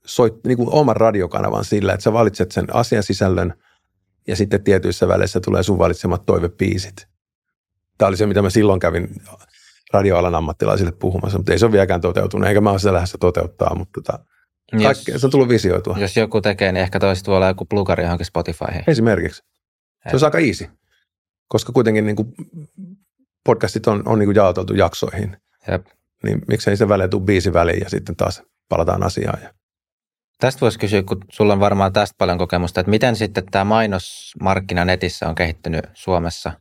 soit, 0.07 0.45
niin 0.45 0.57
kuin 0.57 0.69
oman 0.73 0.97
radiokanavan 0.97 1.65
sillä, 1.65 1.93
että 1.93 2.05
sä 2.05 2.13
valitset 2.13 2.53
sen 2.53 2.77
asiasisällön 2.77 3.55
ja 4.29 4.37
sitten 4.37 4.65
tietyissä 4.65 5.09
väleissä 5.09 5.41
tulee 5.41 5.63
sun 5.63 5.79
valitsemat 5.79 6.27
toivepiisit. 6.27 7.07
Tämä 7.99 8.09
oli 8.09 8.17
se, 8.17 8.27
mitä 8.27 8.43
mä 8.43 8.51
silloin 8.51 8.81
kävin 8.81 9.09
radioalan 9.93 10.35
ammattilaisille 10.35 10.93
puhumassa, 10.93 11.39
mutta 11.39 11.53
ei 11.53 11.59
se 11.59 11.65
ole 11.65 11.73
vieläkään 11.73 12.01
toteutunut, 12.01 12.49
eikä 12.49 12.61
mä 12.61 12.71
ole 12.71 12.79
sitä 12.79 12.93
lähdössä 12.93 13.19
toteuttaa, 13.19 13.75
mutta 13.75 14.01
tota, 14.01 14.25
kaikki, 14.83 15.13
jos, 15.13 15.21
se 15.21 15.27
on 15.27 15.31
tullut 15.31 15.49
visioitua. 15.49 15.97
Jos 15.99 16.17
joku 16.17 16.41
tekee, 16.41 16.73
niin 16.73 16.83
ehkä 16.83 17.01
toiset 17.01 17.27
voi 17.27 17.37
olla 17.37 17.49
joku 17.49 17.65
plugari 17.65 18.03
johonkin 18.03 18.27
Spotifyhin. 18.27 18.85
Esimerkiksi. 18.87 19.43
Se 20.11 20.17
on 20.17 20.25
aika 20.25 20.39
easy, 20.39 20.69
koska 21.49 21.73
kuitenkin 21.73 22.07
niin 22.07 22.17
kuin 22.17 22.35
podcastit 23.45 23.87
on, 23.87 24.03
on 24.09 24.19
niin 24.19 24.27
kuin 24.27 24.37
jaoteltu 24.37 24.75
jaksoihin. 24.75 25.37
Jep. 25.69 25.87
Niin 26.25 26.39
miksei 26.49 26.77
se 26.77 26.89
välein 26.89 27.11
tule 27.11 27.23
biisi 27.23 27.53
väliin 27.53 27.81
ja 27.81 27.91
sitten 27.91 28.17
taas 28.17 28.43
palataan 28.69 29.03
asiaan. 29.03 29.43
Ja 29.43 29.55
Tästä 30.41 30.61
voisi 30.61 30.79
kysyä, 30.79 31.03
kun 31.03 31.25
sulla 31.33 31.53
on 31.53 31.61
varmaan 31.61 31.93
tästä 31.93 32.15
paljon 32.19 32.39
kokemusta, 32.39 32.81
että 32.81 32.91
miten 32.91 33.17
sitten 33.17 33.45
tämä 33.51 33.65
mainosmarkkina 33.65 34.85
netissä 34.85 35.29
on 35.29 35.35
kehittynyt 35.35 35.85
Suomessa? 35.95 36.53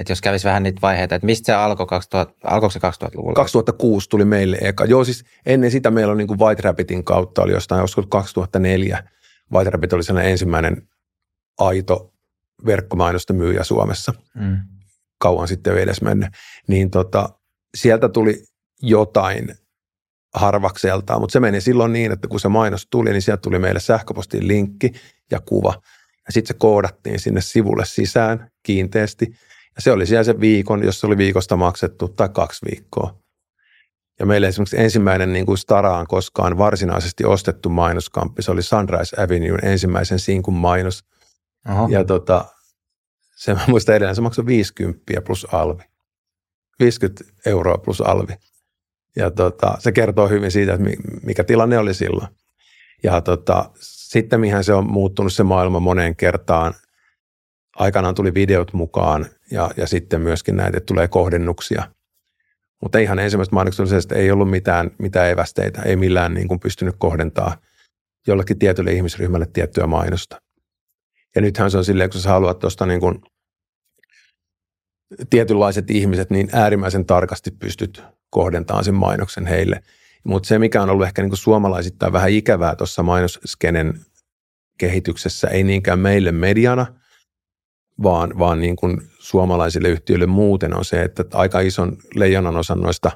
Että 0.00 0.12
jos 0.12 0.20
kävisi 0.20 0.48
vähän 0.48 0.62
niitä 0.62 0.82
vaiheita, 0.82 1.14
että 1.14 1.26
mistä 1.26 1.46
se 1.46 1.52
alkoi, 1.52 1.86
2000, 1.86 2.34
alkoiko 2.44 2.70
se 2.70 2.78
2000-luvulla? 2.78 3.34
2006 3.34 4.08
tuli 4.08 4.24
meille 4.24 4.58
eka. 4.60 4.84
Joo, 4.84 5.04
siis 5.04 5.24
ennen 5.46 5.70
sitä 5.70 5.90
meillä 5.90 6.10
on 6.10 6.18
niin 6.18 6.28
kuin 6.28 6.38
White 6.38 6.62
Rabbitin 6.62 7.04
kautta, 7.04 7.42
oli 7.42 7.52
jostain 7.52 7.80
joskus 7.80 8.06
2004. 8.08 9.08
White 9.52 9.70
Rabbit 9.70 9.92
oli 9.92 10.02
sellainen 10.02 10.32
ensimmäinen 10.32 10.88
aito 11.58 12.12
verkkomainosten 12.66 13.36
myyjä 13.36 13.64
Suomessa. 13.64 14.12
Mm. 14.34 14.58
Kauan 15.18 15.48
sitten 15.48 15.76
ei 15.76 15.82
edes 15.82 16.02
mennyt. 16.02 16.28
Niin 16.68 16.90
tota, 16.90 17.28
sieltä 17.74 18.08
tuli 18.08 18.42
jotain 18.82 19.54
harvakseltaan, 20.34 21.20
mutta 21.20 21.32
se 21.32 21.40
meni 21.40 21.60
silloin 21.60 21.92
niin, 21.92 22.12
että 22.12 22.28
kun 22.28 22.40
se 22.40 22.48
mainos 22.48 22.86
tuli, 22.90 23.10
niin 23.10 23.22
sieltä 23.22 23.40
tuli 23.40 23.58
meille 23.58 23.80
sähköpostiin 23.80 24.48
linkki 24.48 24.92
ja 25.30 25.40
kuva. 25.40 25.74
Ja 26.26 26.32
sitten 26.32 26.48
se 26.48 26.58
koodattiin 26.58 27.20
sinne 27.20 27.40
sivulle 27.40 27.84
sisään 27.84 28.50
kiinteästi. 28.62 29.26
Ja 29.76 29.82
se 29.82 29.92
oli 29.92 30.06
siellä 30.06 30.24
se 30.24 30.40
viikon, 30.40 30.84
jos 30.84 31.00
se 31.00 31.06
oli 31.06 31.16
viikosta 31.16 31.56
maksettu, 31.56 32.08
tai 32.08 32.28
kaksi 32.28 32.66
viikkoa. 32.70 33.22
Ja 34.18 34.26
meillä 34.26 34.48
esimerkiksi 34.48 34.80
ensimmäinen 34.80 35.32
niin 35.32 35.46
kuin 35.46 35.58
Staraan 35.58 36.06
koskaan 36.06 36.58
varsinaisesti 36.58 37.24
ostettu 37.24 37.68
mainoskamppi, 37.68 38.42
se 38.42 38.50
oli 38.50 38.62
Sunrise 38.62 39.22
Avenue 39.22 39.58
ensimmäisen 39.62 40.18
sinkun 40.18 40.54
mainos. 40.54 41.04
Aha. 41.64 41.88
Ja 41.90 42.04
tota, 42.04 42.44
se 43.36 43.54
mä 43.54 43.60
muistan 43.66 43.94
edelleen, 43.94 44.14
se 44.14 44.20
maksoi 44.20 44.46
50 44.46 45.20
plus 45.26 45.46
alvi. 45.52 45.82
50 46.80 47.24
euroa 47.46 47.78
plus 47.78 48.00
alvi. 48.00 48.32
Ja 49.16 49.30
tota, 49.30 49.74
se 49.78 49.92
kertoo 49.92 50.28
hyvin 50.28 50.50
siitä, 50.50 50.74
että 50.74 50.86
mikä 51.22 51.44
tilanne 51.44 51.78
oli 51.78 51.94
silloin. 51.94 52.28
Ja 53.02 53.20
tota, 53.20 53.70
sitten 53.80 54.40
mihin 54.40 54.64
se 54.64 54.74
on 54.74 54.90
muuttunut 54.90 55.32
se 55.32 55.42
maailma 55.42 55.80
moneen 55.80 56.16
kertaan. 56.16 56.74
Aikanaan 57.76 58.14
tuli 58.14 58.34
videot 58.34 58.72
mukaan 58.72 59.26
ja, 59.50 59.70
ja 59.76 59.86
sitten 59.86 60.20
myöskin 60.20 60.56
näitä, 60.56 60.80
tulee 60.80 61.08
kohdennuksia. 61.08 61.82
Mutta 62.82 62.98
ihan 62.98 63.18
ensimmäisestä 63.18 63.54
mainoksesta 63.54 64.14
ei 64.14 64.30
ollut 64.30 64.50
mitään, 64.50 64.90
mitään 64.98 65.30
evästeitä, 65.30 65.82
ei 65.82 65.96
millään 65.96 66.34
niin 66.34 66.48
kuin 66.48 66.60
pystynyt 66.60 66.94
kohdentaa 66.98 67.56
jollekin 68.26 68.58
tietylle 68.58 68.92
ihmisryhmälle 68.92 69.46
tiettyä 69.52 69.86
mainosta. 69.86 70.42
Ja 71.34 71.40
nythän 71.40 71.70
se 71.70 71.78
on 71.78 71.84
silleen, 71.84 72.10
kun 72.10 72.20
sä 72.20 72.28
haluat 72.28 72.58
tuosta 72.58 72.86
niin 72.86 73.00
kuin 73.00 73.22
tietynlaiset 75.30 75.90
ihmiset, 75.90 76.30
niin 76.30 76.48
äärimmäisen 76.52 77.04
tarkasti 77.04 77.50
pystyt 77.50 78.02
kohdentamaan 78.32 78.84
sen 78.84 78.94
mainoksen 78.94 79.46
heille. 79.46 79.82
Mutta 80.24 80.46
se, 80.46 80.58
mikä 80.58 80.82
on 80.82 80.90
ollut 80.90 81.06
ehkä 81.06 81.22
niin 81.22 81.30
kuin 81.30 81.38
suomalaisittain 81.38 82.12
vähän 82.12 82.30
ikävää 82.30 82.76
tuossa 82.76 83.02
mainosskenen 83.02 84.00
kehityksessä, 84.78 85.48
ei 85.48 85.64
niinkään 85.64 85.98
meille 85.98 86.32
mediana, 86.32 86.86
vaan, 88.02 88.38
vaan 88.38 88.60
niin 88.60 88.76
kuin 88.76 89.02
suomalaisille 89.18 89.88
yhtiöille 89.88 90.26
muuten 90.26 90.76
on 90.76 90.84
se, 90.84 91.02
että 91.02 91.24
aika 91.32 91.60
ison 91.60 91.96
leijonan 92.14 92.56
osan 92.56 92.80
noista 92.80 93.10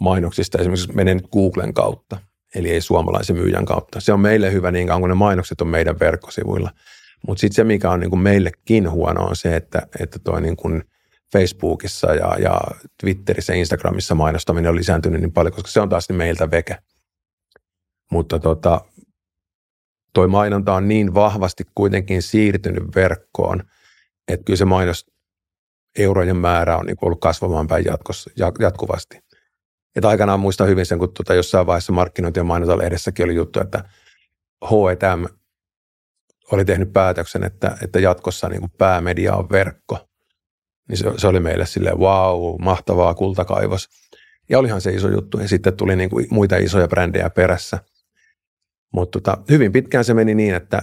mainoksista 0.00 0.58
esimerkiksi 0.58 0.92
menee 0.92 1.14
nyt 1.14 1.28
Googlen 1.32 1.74
kautta, 1.74 2.18
eli 2.54 2.70
ei 2.70 2.80
suomalaisen 2.80 3.36
myyjän 3.36 3.64
kautta. 3.64 4.00
Se 4.00 4.12
on 4.12 4.20
meille 4.20 4.52
hyvä 4.52 4.70
niin 4.70 4.86
kauan, 4.86 5.02
kun 5.02 5.08
ne 5.08 5.14
mainokset 5.14 5.60
on 5.60 5.68
meidän 5.68 6.00
verkkosivuilla. 6.00 6.70
Mutta 7.26 7.40
sitten 7.40 7.56
se, 7.56 7.64
mikä 7.64 7.90
on 7.90 8.00
niin 8.00 8.10
kuin 8.10 8.20
meillekin 8.20 8.90
huono, 8.90 9.24
on 9.24 9.36
se, 9.36 9.56
että, 9.56 9.86
että 10.00 10.18
toi 10.18 10.40
niin 10.40 10.56
kuin 10.56 10.84
Facebookissa 11.32 12.14
ja, 12.14 12.36
ja 12.38 12.60
Twitterissä 13.00 13.52
ja 13.52 13.58
Instagramissa 13.58 14.14
mainostaminen 14.14 14.68
on 14.68 14.76
lisääntynyt 14.76 15.20
niin 15.20 15.32
paljon, 15.32 15.52
koska 15.52 15.70
se 15.70 15.80
on 15.80 15.88
taas 15.88 16.08
niin 16.08 16.16
meiltä 16.16 16.50
veke. 16.50 16.78
Mutta 18.10 18.38
tota, 18.38 18.80
toi 20.12 20.28
mainonta 20.28 20.74
on 20.74 20.88
niin 20.88 21.14
vahvasti 21.14 21.64
kuitenkin 21.74 22.22
siirtynyt 22.22 22.84
verkkoon, 22.94 23.62
että 24.28 24.44
kyllä 24.44 24.56
se 24.56 24.64
mainos 24.64 25.06
eurojen 25.98 26.36
määrä 26.36 26.76
on 26.76 26.86
niin 26.86 26.96
ollut 27.02 27.20
kasvamaan 27.20 27.66
päin 27.66 27.84
jatkossa, 27.84 28.30
jatkuvasti. 28.60 29.18
Että 29.96 30.08
aikanaan 30.08 30.40
muistan 30.40 30.68
hyvin 30.68 30.86
sen, 30.86 30.98
kun 30.98 31.12
tuota 31.12 31.34
jossain 31.34 31.66
vaiheessa 31.66 31.92
markkinointi- 31.92 32.40
ja 32.40 32.44
mainonta-lehdessäkin 32.44 33.24
oli 33.24 33.34
juttu, 33.34 33.60
että 33.60 33.84
H&M 34.64 35.26
oli 36.52 36.64
tehnyt 36.64 36.92
päätöksen, 36.92 37.44
että, 37.44 37.78
että 37.82 38.00
jatkossa 38.00 38.48
niin 38.48 38.60
kuin 38.60 38.72
päämedia 38.78 39.34
on 39.34 39.50
verkko. 39.50 40.08
Niin 40.88 40.98
se, 40.98 41.12
se 41.16 41.26
oli 41.26 41.40
meille 41.40 41.66
silleen, 41.66 41.98
wow, 41.98 42.62
mahtavaa, 42.62 43.14
kultakaivos. 43.14 43.88
Ja 44.48 44.58
olihan 44.58 44.80
se 44.80 44.90
iso 44.90 45.08
juttu. 45.08 45.38
Ja 45.38 45.48
sitten 45.48 45.76
tuli 45.76 45.96
niin 45.96 46.10
kuin 46.10 46.26
muita 46.30 46.56
isoja 46.56 46.88
brändejä 46.88 47.30
perässä. 47.30 47.78
Mutta 48.92 49.20
tota, 49.20 49.42
hyvin 49.50 49.72
pitkään 49.72 50.04
se 50.04 50.14
meni 50.14 50.34
niin, 50.34 50.54
että 50.54 50.82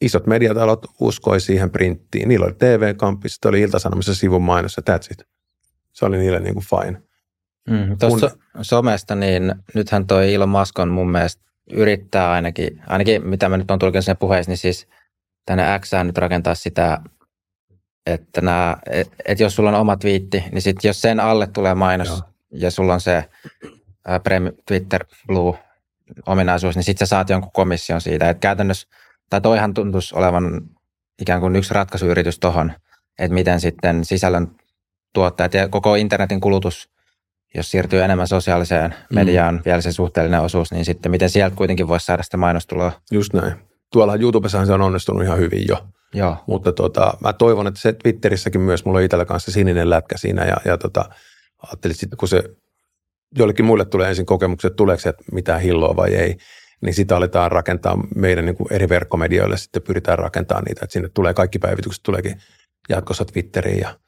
isot 0.00 0.26
mediatalot 0.26 0.86
uskoi 1.00 1.40
siihen 1.40 1.70
printtiin. 1.70 2.28
Niillä 2.28 2.46
oli 2.46 2.54
TV-kamppi, 2.54 3.28
sitten 3.28 3.48
oli 3.48 3.60
Ilta-Sanomissa 3.60 4.14
sivun 4.14 4.42
mainos 4.42 4.76
ja 4.76 4.94
that's 4.94 5.12
it. 5.12 5.28
Se 5.92 6.04
oli 6.04 6.18
niille 6.18 6.40
niin 6.40 6.54
kuin 6.54 6.64
fine. 6.64 7.02
Mm, 7.70 7.98
Tuossa 7.98 8.30
Kun... 8.30 8.64
somesta, 8.64 9.14
niin 9.14 9.54
nythän 9.74 10.06
toi 10.06 10.34
Elon 10.34 10.48
Musk 10.48 10.78
on 10.78 10.88
mun 10.88 11.10
mielestä 11.10 11.42
yrittää 11.72 12.30
ainakin, 12.30 12.82
ainakin 12.86 13.28
mitä 13.28 13.48
mä 13.48 13.56
nyt 13.56 13.70
on 13.70 13.78
tulkinut 13.78 14.04
sen 14.04 14.16
puheessa, 14.16 14.50
niin 14.50 14.58
siis 14.58 14.88
tänne 15.46 15.78
X 15.80 15.90
nyt 16.04 16.18
rakentaa 16.18 16.54
sitä, 16.54 17.00
että 18.06 18.40
nämä, 18.40 18.76
et, 18.90 19.10
et 19.24 19.40
jos 19.40 19.56
sulla 19.56 19.68
on 19.68 19.74
oma 19.74 19.96
twiitti, 19.96 20.44
niin 20.52 20.62
sit 20.62 20.84
jos 20.84 21.00
sen 21.00 21.20
alle 21.20 21.46
tulee 21.46 21.74
mainos 21.74 22.08
Joo. 22.08 22.20
ja 22.50 22.70
sulla 22.70 22.94
on 22.94 23.00
se 23.00 23.24
ä, 24.08 24.20
Prem, 24.20 24.52
Twitter 24.66 25.04
Blue 25.26 25.58
ominaisuus, 26.26 26.76
niin 26.76 26.84
sitten 26.84 27.06
sä 27.06 27.10
saat 27.10 27.30
jonkun 27.30 27.52
komission 27.52 28.00
siitä. 28.00 28.30
Että 28.30 28.40
käytännössä, 28.40 28.88
tai 29.30 29.40
toihan 29.40 29.74
tuntuisi 29.74 30.14
olevan 30.14 30.62
ikään 31.20 31.40
kuin 31.40 31.56
yksi 31.56 31.74
ratkaisuyritys 31.74 32.38
tuohon, 32.38 32.72
että 33.18 33.34
miten 33.34 33.60
sitten 33.60 34.04
sisällön 34.04 34.48
tuottajat 35.12 35.54
ja 35.54 35.68
koko 35.68 35.94
internetin 35.94 36.40
kulutus 36.40 36.92
jos 37.54 37.70
siirtyy 37.70 38.02
enemmän 38.02 38.28
sosiaaliseen 38.28 38.90
mm. 38.90 39.14
mediaan, 39.14 39.54
mm. 39.54 39.62
vielä 39.64 39.80
se 39.80 39.92
suhteellinen 39.92 40.40
osuus, 40.40 40.72
niin 40.72 40.84
sitten 40.84 41.10
miten 41.10 41.30
sieltä 41.30 41.56
kuitenkin 41.56 41.88
voisi 41.88 42.06
saada 42.06 42.22
sitä 42.22 42.36
mainostuloa? 42.36 42.92
Just 43.10 43.32
näin. 43.32 43.54
Tuolla 43.92 44.16
YouTubessahan 44.16 44.66
se 44.66 44.72
on 44.72 44.82
onnistunut 44.82 45.22
ihan 45.22 45.38
hyvin 45.38 45.64
jo. 45.68 45.86
Joo. 46.14 46.36
Mutta 46.46 46.72
tota, 46.72 47.14
mä 47.20 47.32
toivon, 47.32 47.66
että 47.66 47.80
se 47.80 47.92
Twitterissäkin 47.92 48.60
myös, 48.60 48.84
mulla 48.84 48.98
on 48.98 49.04
itsellä 49.04 49.24
kanssa 49.24 49.52
sininen 49.52 49.90
lätkä 49.90 50.18
siinä 50.18 50.44
ja, 50.44 50.56
ja 50.64 50.78
tota, 50.78 51.04
ajattelin 51.66 51.96
sitten, 51.96 52.16
kun 52.16 52.28
se 52.28 52.42
jollekin 53.38 53.64
muille 53.64 53.84
tulee 53.84 54.08
ensin 54.08 54.26
kokemukset, 54.26 54.68
että 54.70 54.76
tuleeko 54.76 55.00
se 55.00 55.14
mitään 55.32 55.60
hilloa 55.60 55.96
vai 55.96 56.14
ei, 56.14 56.36
niin 56.82 56.94
sitä 56.94 57.16
aletaan 57.16 57.52
rakentaa 57.52 57.98
meidän 58.14 58.44
niin 58.44 58.56
kuin 58.56 58.72
eri 58.72 58.88
verkkomedioille, 58.88 59.56
sitten 59.56 59.82
pyritään 59.82 60.18
rakentamaan 60.18 60.64
niitä, 60.64 60.80
että 60.82 60.92
sinne 60.92 61.08
tulee 61.08 61.34
kaikki 61.34 61.58
päivitykset, 61.58 62.02
tuleekin 62.02 62.36
jatkossa 62.88 63.24
Twitteriin 63.24 63.80
ja 63.80 63.98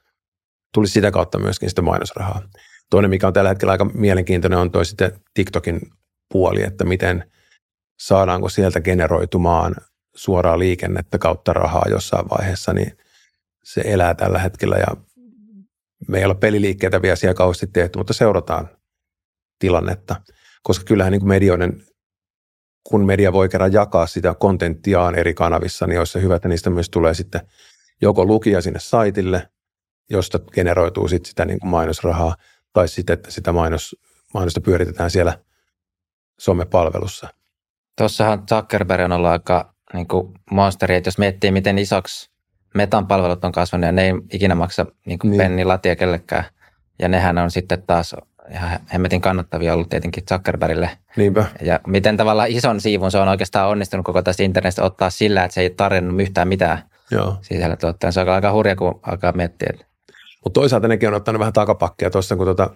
tulisi 0.75 0.93
sitä 0.93 1.11
kautta 1.11 1.39
myöskin 1.39 1.69
sitä 1.69 1.83
mainosrahaa. 1.83 2.43
Toinen, 2.91 3.11
mikä 3.11 3.27
on 3.27 3.33
tällä 3.33 3.49
hetkellä 3.51 3.73
aika 3.73 3.85
mielenkiintoinen, 3.85 4.59
on 4.59 4.71
toi 4.71 4.85
sitten 4.85 5.13
TikTokin 5.35 5.81
puoli, 6.33 6.63
että 6.63 6.85
miten 6.85 7.25
saadaanko 7.99 8.49
sieltä 8.49 8.81
generoitumaan 8.81 9.75
suoraa 10.15 10.59
liikennettä 10.59 11.19
kautta 11.19 11.53
rahaa 11.53 11.85
jossain 11.91 12.31
vaiheessa, 12.31 12.73
niin 12.73 12.99
se 13.65 13.83
elää 13.85 14.15
tällä 14.15 14.39
hetkellä 14.39 14.77
ja 14.77 14.87
me 16.09 16.19
ei 16.19 16.25
ole 16.25 16.35
peliliikkeitä 16.35 17.03
vielä 17.03 17.17
siellä 17.17 17.35
kauheasti 17.35 17.67
tehty, 17.67 17.99
mutta 17.99 18.13
seurataan 18.13 18.69
tilannetta, 19.59 20.17
koska 20.63 20.85
kyllähän 20.85 21.13
niin 21.13 21.21
kuin 21.21 21.29
medioiden, 21.29 21.83
kun 22.85 23.07
media 23.07 23.33
voi 23.33 23.49
kerran 23.49 23.73
jakaa 23.73 24.07
sitä 24.07 24.35
kontenttiaan 24.35 25.15
eri 25.15 25.35
kanavissa, 25.35 25.87
niin 25.87 25.99
olisi 25.99 26.13
se 26.13 26.23
hyvä, 26.23 26.37
että 26.37 26.49
niistä 26.49 26.71
myös 26.71 26.91
tulee 26.91 27.15
sitten 27.15 27.41
joko 28.03 28.25
lukija 28.25 28.61
sinne 28.63 28.81
saitille, 28.81 29.49
josta 30.11 30.39
generoituu 30.39 31.09
sitten 31.09 31.29
sitä 31.29 31.45
niin 31.45 31.61
kuin 31.61 31.71
mainosrahaa, 31.71 32.37
tai 32.73 32.89
sitten, 32.89 33.15
että 33.15 33.31
sitä 33.31 33.53
mainos, 33.53 33.97
mainosta 34.35 34.61
pyöritetään 34.61 35.11
siellä 35.11 35.39
somepalvelussa. 36.39 37.29
Tuossahan 37.99 38.43
Zuckerberg 38.49 39.05
on 39.05 39.13
ollut 39.13 39.31
aika 39.31 39.75
niin 39.93 40.09
kuin 40.09 40.35
monsteri, 40.51 40.95
että 40.95 41.09
jos 41.09 41.19
miettii, 41.19 41.51
miten 41.51 41.79
isoksi 41.79 42.31
metan 42.75 43.07
palvelut 43.07 43.45
on 43.45 43.53
kasvanut 43.53 43.87
ja 43.87 43.93
ne 43.93 44.07
ei 44.07 44.13
ikinä 44.33 44.55
maksa 44.55 44.87
niin 45.07 45.19
kuin 45.19 45.31
niin. 45.31 45.39
penni 45.39 45.65
latia 45.65 45.97
kellekään. 45.97 46.45
Ja 46.99 47.09
nehän 47.09 47.39
on 47.39 47.51
sitten 47.51 47.83
taas 47.87 48.15
ihan 48.51 48.79
hemmetin 48.93 49.21
kannattavia 49.21 49.75
ollut 49.75 49.89
tietenkin 49.89 50.25
Zuckerbergille. 50.29 50.91
Niinpä. 51.17 51.45
Ja 51.63 51.81
miten 51.87 52.17
tavallaan 52.17 52.51
ison 52.51 52.81
siivun 52.81 53.11
se 53.11 53.19
on 53.19 53.29
oikeastaan 53.29 53.69
onnistunut 53.69 54.07
koko 54.07 54.23
tästä 54.23 54.43
internetistä 54.43 54.83
ottaa 54.83 55.11
sillä, 55.11 55.45
että 55.45 55.55
se 55.55 55.61
ei 55.61 55.71
tarjonnut 55.71 56.21
yhtään 56.21 56.49
mitään 56.49 56.83
Joo. 57.11 57.37
sisällä 57.43 57.77
tuotteen. 57.77 58.13
Se 58.13 58.21
on 58.21 58.29
aika 58.29 58.53
hurja, 58.53 58.77
kun 58.77 59.01
alkaa 59.03 59.33
miettiä. 59.33 59.73
Mutta 60.45 60.61
toisaalta 60.61 60.89
nekin 60.89 61.09
on 61.09 61.15
ottanut 61.15 61.39
vähän 61.41 61.53
takapakkia 61.53 62.11
tuossa, 62.11 62.37
kun 62.37 62.47
tota, 62.47 62.71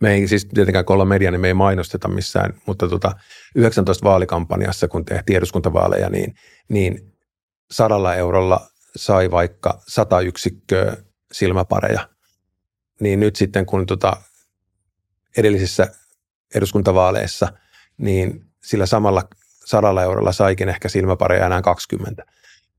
me 0.00 0.14
ei 0.14 0.28
siis 0.28 0.46
tietenkään 0.54 0.84
kun 0.84 0.94
ollaan 0.94 1.08
media, 1.08 1.30
niin 1.30 1.40
me 1.40 1.48
ei 1.48 1.54
mainosteta 1.54 2.08
missään, 2.08 2.54
mutta 2.66 2.88
tota, 2.88 3.12
19 3.54 4.08
vaalikampanjassa, 4.08 4.88
kun 4.88 5.04
tehtiin 5.04 5.36
eduskuntavaaleja, 5.36 6.10
niin, 6.10 6.34
niin 6.68 7.14
sadalla 7.70 8.14
eurolla 8.14 8.66
sai 8.96 9.30
vaikka 9.30 9.82
sata 9.88 10.20
yksikköä 10.20 10.96
silmäpareja. 11.32 12.08
Niin 13.00 13.20
nyt 13.20 13.36
sitten, 13.36 13.66
kun 13.66 13.86
tota 13.86 14.16
edellisissä 15.36 15.86
eduskuntavaaleissa, 16.54 17.48
niin 17.98 18.44
sillä 18.64 18.86
samalla 18.86 19.22
sadalla 19.64 20.02
eurolla 20.02 20.32
saikin 20.32 20.68
ehkä 20.68 20.88
silmäpareja 20.88 21.46
enää 21.46 21.62
20. 21.62 22.24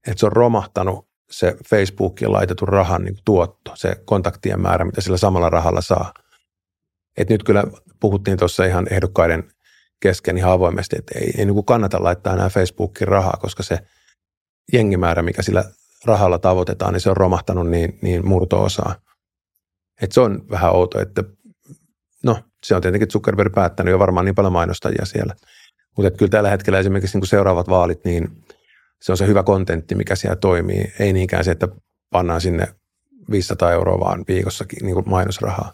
Et 0.08 0.18
se 0.18 0.26
on 0.26 0.32
romahtanut 0.32 1.10
se 1.32 1.58
Facebookiin 1.70 2.32
laitetun 2.32 2.68
rahan 2.68 3.04
niin 3.04 3.18
tuotto, 3.26 3.72
se 3.76 3.96
kontaktien 4.06 4.62
määrä, 4.62 4.86
mitä 4.86 5.02
sillä 5.02 5.18
samalla 5.18 5.50
rahalla 5.50 5.82
saa. 5.82 6.14
Et 7.20 7.30
nyt 7.30 7.44
kyllä 7.44 7.64
puhuttiin 8.00 8.38
tuossa 8.38 8.66
ihan 8.66 8.88
ehdokkaiden 8.92 9.52
kesken 10.00 10.38
ihan 10.38 10.52
avoimesti, 10.52 10.96
että 11.00 11.20
ei, 11.20 11.32
ei 11.38 11.46
niin 11.46 11.66
kannata 11.66 12.04
laittaa 12.04 12.34
enää 12.34 12.50
Facebookiin 12.50 13.08
rahaa, 13.08 13.38
koska 13.42 13.64
se 13.64 13.80
jengimäärä, 14.74 15.22
mikä 15.22 15.42
sillä 15.42 15.64
rahalla 16.06 16.40
tavoitetaan, 16.40 16.94
niin 16.94 17.02
se 17.02 17.10
on 17.10 17.18
romahtanut 17.18 17.70
niin, 17.70 18.00
niin 18.02 18.28
murto-osaa. 18.28 18.96
Et 20.02 20.12
se 20.12 20.22
on 20.22 20.50
vähän 20.50 20.72
outo, 20.72 21.02
että 21.02 21.24
no 22.24 22.44
se 22.64 22.76
on 22.76 22.82
tietenkin 22.82 23.12
Zuckerberg 23.12 23.54
päättänyt 23.54 23.92
jo 23.92 24.00
varmaan 24.00 24.26
niin 24.26 24.36
paljon 24.36 24.54
mainostajia 24.54 25.06
siellä. 25.06 25.36
Mutta 25.98 26.12
kyllä 26.12 26.30
tällä 26.30 26.50
hetkellä 26.50 26.80
esimerkiksi 26.80 27.18
niin 27.18 27.28
seuraavat 27.28 27.70
vaalit, 27.70 28.06
niin 28.06 28.44
se 29.02 29.12
on 29.12 29.18
se 29.18 29.28
hyvä 29.28 29.44
kontentti, 29.44 29.96
mikä 29.96 30.16
siellä 30.16 30.36
toimii. 30.36 30.94
Ei 31.00 31.14
niinkään 31.14 31.44
se, 31.44 31.52
että 31.52 31.68
pannaan 32.10 32.42
sinne 32.42 32.68
500 33.32 33.72
euroa 33.72 34.00
vaan 34.00 34.26
viikossakin 34.28 34.86
niin 34.86 34.94
kuin 34.94 35.10
mainosrahaa. 35.10 35.74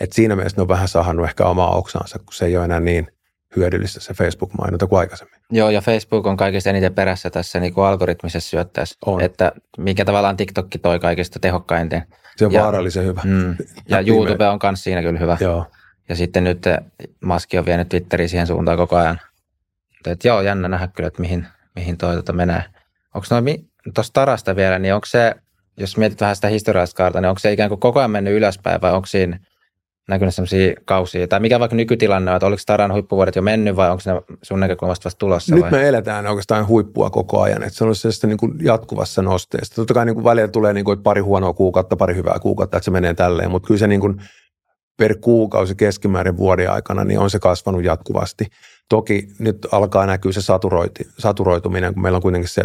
Et 0.00 0.12
siinä 0.12 0.36
mielessä 0.36 0.56
ne 0.58 0.62
on 0.62 0.68
vähän 0.68 0.88
sahannut 0.88 1.26
ehkä 1.26 1.44
omaa 1.44 1.70
oksansa, 1.70 2.18
kun 2.18 2.34
se 2.34 2.46
ei 2.46 2.56
ole 2.56 2.64
enää 2.64 2.80
niin 2.80 3.08
hyödyllistä 3.56 4.00
se 4.00 4.14
Facebook-mainonta 4.14 4.86
kuin 4.86 4.98
aikaisemmin. 4.98 5.40
Joo, 5.50 5.70
ja 5.70 5.80
Facebook 5.80 6.26
on 6.26 6.36
kaikista 6.36 6.70
eniten 6.70 6.94
perässä 6.94 7.30
tässä 7.30 7.60
niin 7.60 7.74
kuin 7.74 7.84
algoritmisessa 7.86 8.50
syöttäessä, 8.50 8.98
On. 9.06 9.20
että 9.20 9.52
mikä 9.78 10.04
tavallaan 10.04 10.36
TikTokki 10.36 10.78
toi 10.78 10.98
kaikista 10.98 11.38
tehokkainten. 11.38 12.02
Se 12.36 12.46
on 12.46 12.52
Ja- 12.52 12.62
vaarallisen 12.62 13.04
hyvä. 13.04 13.20
Mm. 13.24 13.56
Ja 13.88 14.00
YouTube 14.00 14.48
on 14.48 14.58
myös 14.62 14.84
siinä 14.84 15.02
kyllä 15.02 15.18
hyvä. 15.18 15.36
Joo. 15.40 15.66
Ja 16.08 16.16
sitten 16.16 16.44
nyt 16.44 16.62
Maski 17.20 17.58
on 17.58 17.66
vienyt 17.66 17.88
Twitteriin 17.88 18.28
siihen 18.28 18.46
suuntaan 18.46 18.76
koko 18.78 18.96
ajan. 18.96 19.20
Et 20.06 20.24
joo, 20.24 20.40
jännä 20.42 20.68
nähdä 20.68 20.86
kyllä, 20.88 21.06
että 21.06 21.20
mihin, 21.20 21.46
mihin 21.76 21.96
toi 21.98 22.16
tota 22.16 22.32
menee. 22.32 22.64
Onko 23.14 23.26
noin, 23.30 23.70
tuosta 23.94 24.12
Tarasta 24.12 24.56
vielä, 24.56 24.78
niin 24.78 24.94
onko 24.94 25.06
se, 25.06 25.34
jos 25.76 25.96
mietit 25.96 26.20
vähän 26.20 26.36
sitä 26.36 26.48
historiallista 26.48 26.96
kaarta, 26.96 27.20
niin 27.20 27.28
onko 27.28 27.38
se 27.38 27.52
ikään 27.52 27.68
kuin 27.68 27.80
koko 27.80 27.98
ajan 28.00 28.10
mennyt 28.10 28.34
ylöspäin 28.34 28.80
vai 28.80 28.92
onko 28.92 29.06
siinä 29.06 29.38
näkynyt 30.08 30.34
sellaisia 30.34 30.74
kausia? 30.84 31.28
Tai 31.28 31.40
mikä 31.40 31.60
vaikka 31.60 31.76
nykytilanne 31.76 32.30
on, 32.30 32.36
että 32.36 32.46
oliko 32.46 32.62
Taran 32.66 32.92
huippuvuodet 32.92 33.36
jo 33.36 33.42
mennyt 33.42 33.76
vai 33.76 33.90
onko 33.90 34.02
ne 34.06 34.36
sun 34.42 34.60
näkökulmasta 34.60 35.04
vasta 35.04 35.18
tulossa? 35.18 35.54
Nyt 35.54 35.62
vai? 35.62 35.70
me 35.70 35.88
eletään 35.88 36.26
oikeastaan 36.26 36.68
huippua 36.68 37.10
koko 37.10 37.40
ajan, 37.40 37.62
että 37.62 37.78
se 37.78 37.84
on 37.84 37.94
sellaista 37.94 38.26
niin 38.26 38.38
kuin 38.38 38.52
jatkuvassa 38.62 39.22
nosteesta. 39.22 39.76
Totta 39.76 39.94
kai 39.94 40.06
niin 40.06 40.14
kuin 40.14 40.24
välillä 40.24 40.48
tulee 40.48 40.72
niin 40.72 40.84
kuin, 40.84 41.02
pari 41.02 41.20
huonoa 41.20 41.52
kuukautta, 41.52 41.96
pari 41.96 42.14
hyvää 42.14 42.38
kuukautta, 42.38 42.76
että 42.76 42.84
se 42.84 42.90
menee 42.90 43.14
tälleen, 43.14 43.50
mutta 43.50 43.66
kyllä 43.66 43.78
se 43.78 43.86
niin 43.86 44.00
kuin 44.00 44.16
per 44.96 45.16
kuukausi 45.20 45.74
keskimäärin 45.74 46.36
vuoden 46.36 46.70
aikana, 46.70 47.04
niin 47.04 47.18
on 47.18 47.30
se 47.30 47.38
kasvanut 47.38 47.84
jatkuvasti. 47.84 48.46
Toki 48.88 49.28
nyt 49.38 49.66
alkaa 49.72 50.06
näkyä 50.06 50.32
se 50.32 50.42
saturoiti, 50.42 51.08
saturoituminen, 51.18 51.94
kun 51.94 52.02
meillä 52.02 52.16
on 52.16 52.22
kuitenkin 52.22 52.48
se 52.48 52.62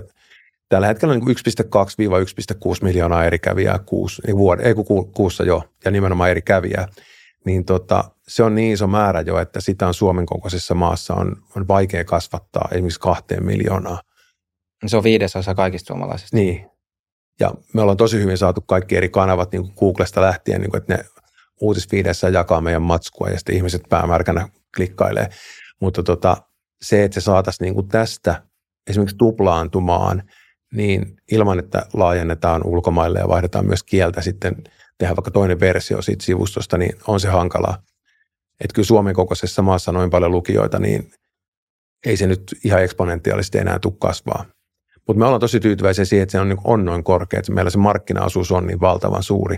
tällä 0.69 0.87
hetkellä 0.87 1.15
niin 1.15 1.25
kuin 1.25 1.35
1,2-1,6 1.35 2.83
miljoonaa 2.83 3.25
eri 3.25 3.39
kävijää 3.39 3.79
kuussa, 3.79 4.23
niin 4.27 4.37
ei 4.61 4.73
kun 4.73 4.85
ku, 4.85 5.03
kuussa 5.03 5.43
jo, 5.43 5.63
ja 5.85 5.91
nimenomaan 5.91 6.31
eri 6.31 6.41
kävijää, 6.41 6.87
niin 7.45 7.65
tota, 7.65 8.03
se 8.27 8.43
on 8.43 8.55
niin 8.55 8.73
iso 8.73 8.87
määrä 8.87 9.21
jo, 9.21 9.39
että 9.39 9.61
sitä 9.61 9.87
on 9.87 9.93
Suomen 9.93 10.25
kokoisessa 10.25 10.75
maassa 10.75 11.13
on, 11.13 11.35
on 11.55 11.67
vaikea 11.67 12.05
kasvattaa 12.05 12.67
esimerkiksi 12.71 12.99
kahteen 12.99 13.45
miljoonaa. 13.45 14.01
Se 14.85 14.97
on 14.97 15.03
viidesosa 15.03 15.55
kaikista 15.55 15.87
suomalaisista. 15.87 16.37
Niin. 16.37 16.69
Ja 17.39 17.51
me 17.73 17.81
ollaan 17.81 17.97
tosi 17.97 18.19
hyvin 18.19 18.37
saatu 18.37 18.61
kaikki 18.61 18.97
eri 18.97 19.09
kanavat 19.09 19.51
niin 19.51 19.61
kuin 19.61 19.73
Googlesta 19.79 20.21
lähtien, 20.21 20.61
niin 20.61 20.71
kuin, 20.71 20.81
että 20.81 20.97
ne 20.97 21.05
uutisfiideissä 21.61 22.29
jakaa 22.29 22.61
meidän 22.61 22.81
matskua 22.81 23.29
ja 23.29 23.37
sitten 23.37 23.55
ihmiset 23.55 23.81
päämärkänä 23.89 24.49
klikkailee. 24.75 25.29
Mutta 25.81 26.03
tota, 26.03 26.37
se, 26.81 27.03
että 27.03 27.21
se 27.21 27.23
saataisiin 27.23 27.65
niin 27.65 27.73
kuin 27.73 27.87
tästä 27.87 28.43
esimerkiksi 28.89 29.17
tuplaantumaan, 29.17 30.23
niin 30.73 31.17
ilman, 31.31 31.59
että 31.59 31.85
laajennetaan 31.93 32.61
ulkomaille 32.65 33.19
ja 33.19 33.27
vaihdetaan 33.27 33.65
myös 33.65 33.83
kieltä 33.83 34.21
sitten, 34.21 34.55
tehdään 34.97 35.15
vaikka 35.15 35.31
toinen 35.31 35.59
versio 35.59 36.01
siitä 36.01 36.25
sivustosta, 36.25 36.77
niin 36.77 36.95
on 37.07 37.19
se 37.19 37.27
hankalaa. 37.27 37.81
Että 38.61 38.73
kyllä 38.73 38.85
Suomen 38.85 39.15
kokoisessa 39.15 39.61
maassa 39.61 39.91
noin 39.91 40.09
paljon 40.09 40.31
lukijoita, 40.31 40.79
niin 40.79 41.11
ei 42.05 42.17
se 42.17 42.27
nyt 42.27 42.43
ihan 42.63 42.83
eksponentiaalisesti 42.83 43.57
enää 43.57 43.79
tule 43.79 43.93
kasvaa. 43.99 44.45
Mutta 45.07 45.19
me 45.19 45.25
ollaan 45.25 45.39
tosi 45.39 45.59
tyytyväisiä 45.59 46.05
siihen, 46.05 46.23
että 46.23 46.31
se 46.31 46.39
on, 46.39 46.49
niin 46.49 46.59
on 46.63 46.85
noin 46.85 47.03
korkea, 47.03 47.39
että 47.39 47.51
meillä 47.51 47.71
se 47.71 47.77
markkinaosuus 47.77 48.51
on 48.51 48.67
niin 48.67 48.81
valtavan 48.81 49.23
suuri. 49.23 49.57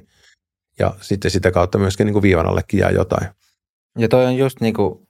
Ja 0.80 0.94
sitten 1.02 1.32
sitä 1.32 1.52
kautta 1.52 1.78
myöskin 1.78 2.06
niin 2.06 2.14
kuin 2.14 2.24
viivan 2.24 2.46
allekin 2.46 2.80
jää 2.80 2.92
jotain. 2.92 3.28
Ja 3.98 4.10
toi 4.10 4.26
on 4.26 4.36
just 4.36 4.62
niin 4.62 4.74
kuin 4.74 5.08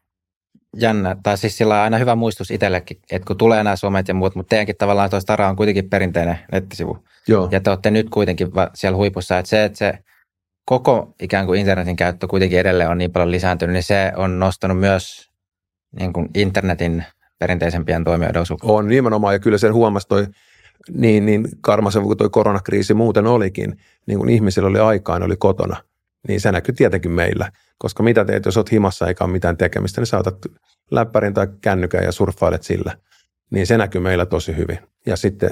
jännä, 0.77 1.15
tai 1.23 1.37
siis 1.37 1.57
sillä 1.57 1.75
on 1.75 1.81
aina 1.81 1.97
hyvä 1.97 2.15
muistus 2.15 2.51
itsellekin, 2.51 2.97
että 3.11 3.25
kun 3.25 3.37
tulee 3.37 3.63
nämä 3.63 3.75
somet 3.75 4.07
ja 4.07 4.13
muut, 4.13 4.35
mutta 4.35 4.49
teidänkin 4.49 4.75
tavallaan 4.77 5.09
toi 5.09 5.21
Stara 5.21 5.49
on 5.49 5.55
kuitenkin 5.55 5.89
perinteinen 5.89 6.39
nettisivu. 6.51 7.03
Joo. 7.27 7.49
Ja 7.51 7.59
te 7.59 7.69
olette 7.69 7.91
nyt 7.91 8.09
kuitenkin 8.09 8.47
siellä 8.73 8.97
huipussa, 8.97 9.39
että 9.39 9.49
se, 9.49 9.63
että 9.63 9.77
se 9.77 9.93
koko 10.65 11.13
ikään 11.21 11.45
kuin 11.45 11.59
internetin 11.59 11.95
käyttö 11.95 12.27
kuitenkin 12.27 12.59
edelleen 12.59 12.89
on 12.89 12.97
niin 12.97 13.11
paljon 13.11 13.31
lisääntynyt, 13.31 13.73
niin 13.73 13.83
se 13.83 14.11
on 14.15 14.39
nostanut 14.39 14.79
myös 14.79 15.31
niin 15.99 16.13
kuin 16.13 16.29
internetin 16.35 17.03
perinteisempien 17.39 18.03
toimijoiden 18.03 18.41
osuutta. 18.41 18.67
On 18.67 18.87
nimenomaan, 18.87 19.35
ja 19.35 19.39
kyllä 19.39 19.57
sen 19.57 19.73
huomasi 19.73 20.07
toi 20.07 20.27
niin, 20.89 21.25
niin 21.25 21.47
karmasen 21.61 22.03
kuin 22.03 22.17
toi 22.17 22.29
koronakriisi 22.29 22.93
muuten 22.93 23.27
olikin, 23.27 23.77
niin 24.05 24.19
kun 24.19 24.29
ihmisillä 24.29 24.69
oli 24.69 24.79
aikaa, 24.79 25.19
ne 25.19 25.25
oli 25.25 25.35
kotona, 25.35 25.83
niin 26.27 26.41
se 26.41 26.51
näkyy 26.51 26.75
tietenkin 26.75 27.11
meillä. 27.11 27.51
Koska 27.77 28.03
mitä 28.03 28.25
teet, 28.25 28.45
jos 28.45 28.57
olet 28.57 28.71
himassa 28.71 29.07
eikä 29.07 29.23
ole 29.23 29.31
mitään 29.31 29.57
tekemistä, 29.57 30.01
niin 30.01 30.07
saatat 30.07 30.37
läppärin 30.91 31.33
tai 31.33 31.47
kännykän 31.61 32.03
ja 32.03 32.11
surffailet 32.11 32.63
sillä. 32.63 32.97
Niin 33.51 33.67
se 33.67 33.77
näkyy 33.77 34.01
meillä 34.01 34.25
tosi 34.25 34.57
hyvin. 34.57 34.79
Ja 35.05 35.15
sitten 35.15 35.51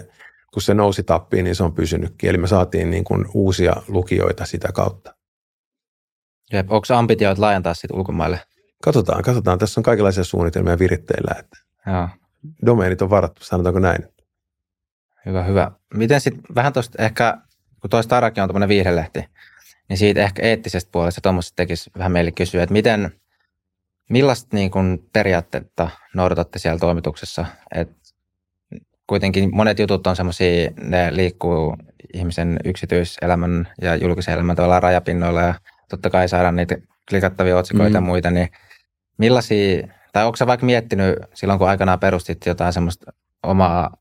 kun 0.53 0.61
se 0.61 0.73
nousi 0.73 1.03
tappiin, 1.03 1.43
niin 1.43 1.55
se 1.55 1.63
on 1.63 1.73
pysynytkin. 1.73 2.29
Eli 2.29 2.37
me 2.37 2.47
saatiin 2.47 2.89
niin 2.89 3.03
kuin 3.03 3.25
uusia 3.33 3.73
lukijoita 3.87 4.45
sitä 4.45 4.71
kautta. 4.73 5.15
Jep, 6.53 6.71
onko 6.71 6.85
ambitioita 6.95 7.41
laajentaa 7.41 7.73
sitten 7.73 7.97
ulkomaille? 7.97 8.39
Katsotaan, 8.83 9.23
katsotaan. 9.23 9.59
Tässä 9.59 9.79
on 9.79 9.83
kaikenlaisia 9.83 10.23
suunnitelmia 10.23 10.79
viritteillä, 10.79 11.35
että 11.39 11.57
Joo, 11.87 12.09
domeenit 12.65 13.01
on 13.01 13.09
varattu, 13.09 13.43
sanotaanko 13.43 13.79
näin. 13.79 14.07
hyvä, 15.25 15.43
hyvä. 15.43 15.71
Miten 15.93 16.21
sitten 16.21 16.43
vähän 16.55 16.73
tuosta 16.73 17.03
ehkä, 17.03 17.37
kun 17.81 17.89
tuo 17.89 18.01
Starakin 18.01 18.43
on 18.43 18.49
tämmöinen 18.49 18.69
viihdelehti, 18.69 19.25
niin 19.89 19.97
siitä 19.97 20.23
ehkä 20.23 20.41
eettisestä 20.41 20.91
puolesta 20.91 21.21
tuommoista 21.21 21.55
tekisi 21.55 21.91
vähän 21.97 22.11
meille 22.11 22.31
kysyä, 22.31 22.63
että 22.63 22.73
miten, 22.73 23.21
millaista 24.09 24.57
niin 24.57 24.71
kuin 24.71 25.09
periaatteetta 25.13 25.89
noudatatte 26.15 26.59
siellä 26.59 26.79
toimituksessa? 26.79 27.45
Et 27.75 28.00
kuitenkin 29.11 29.55
monet 29.55 29.79
jutut 29.79 30.07
on 30.07 30.15
semmoisia, 30.15 30.71
ne 30.83 31.15
liikkuu 31.15 31.75
ihmisen 32.13 32.59
yksityiselämän 32.65 33.67
ja 33.81 33.95
julkisen 33.95 34.33
elämän 34.33 34.55
tavallaan 34.55 34.83
rajapinnoilla 34.83 35.41
ja 35.41 35.53
totta 35.89 36.09
kai 36.09 36.29
saadaan 36.29 36.55
niitä 36.55 36.77
klikattavia 37.09 37.57
otsikoita 37.57 37.89
mm. 37.89 37.95
ja 37.95 38.01
muita, 38.01 38.31
niin 38.31 38.49
millaisia, 39.17 39.87
tai 40.13 40.25
onko 40.25 40.35
sä 40.35 40.47
vaikka 40.47 40.65
miettinyt 40.65 41.15
silloin, 41.33 41.59
kun 41.59 41.69
aikanaan 41.69 41.99
perustit 41.99 42.45
jotain 42.45 42.73
semmoista 42.73 43.13
omaa 43.43 43.97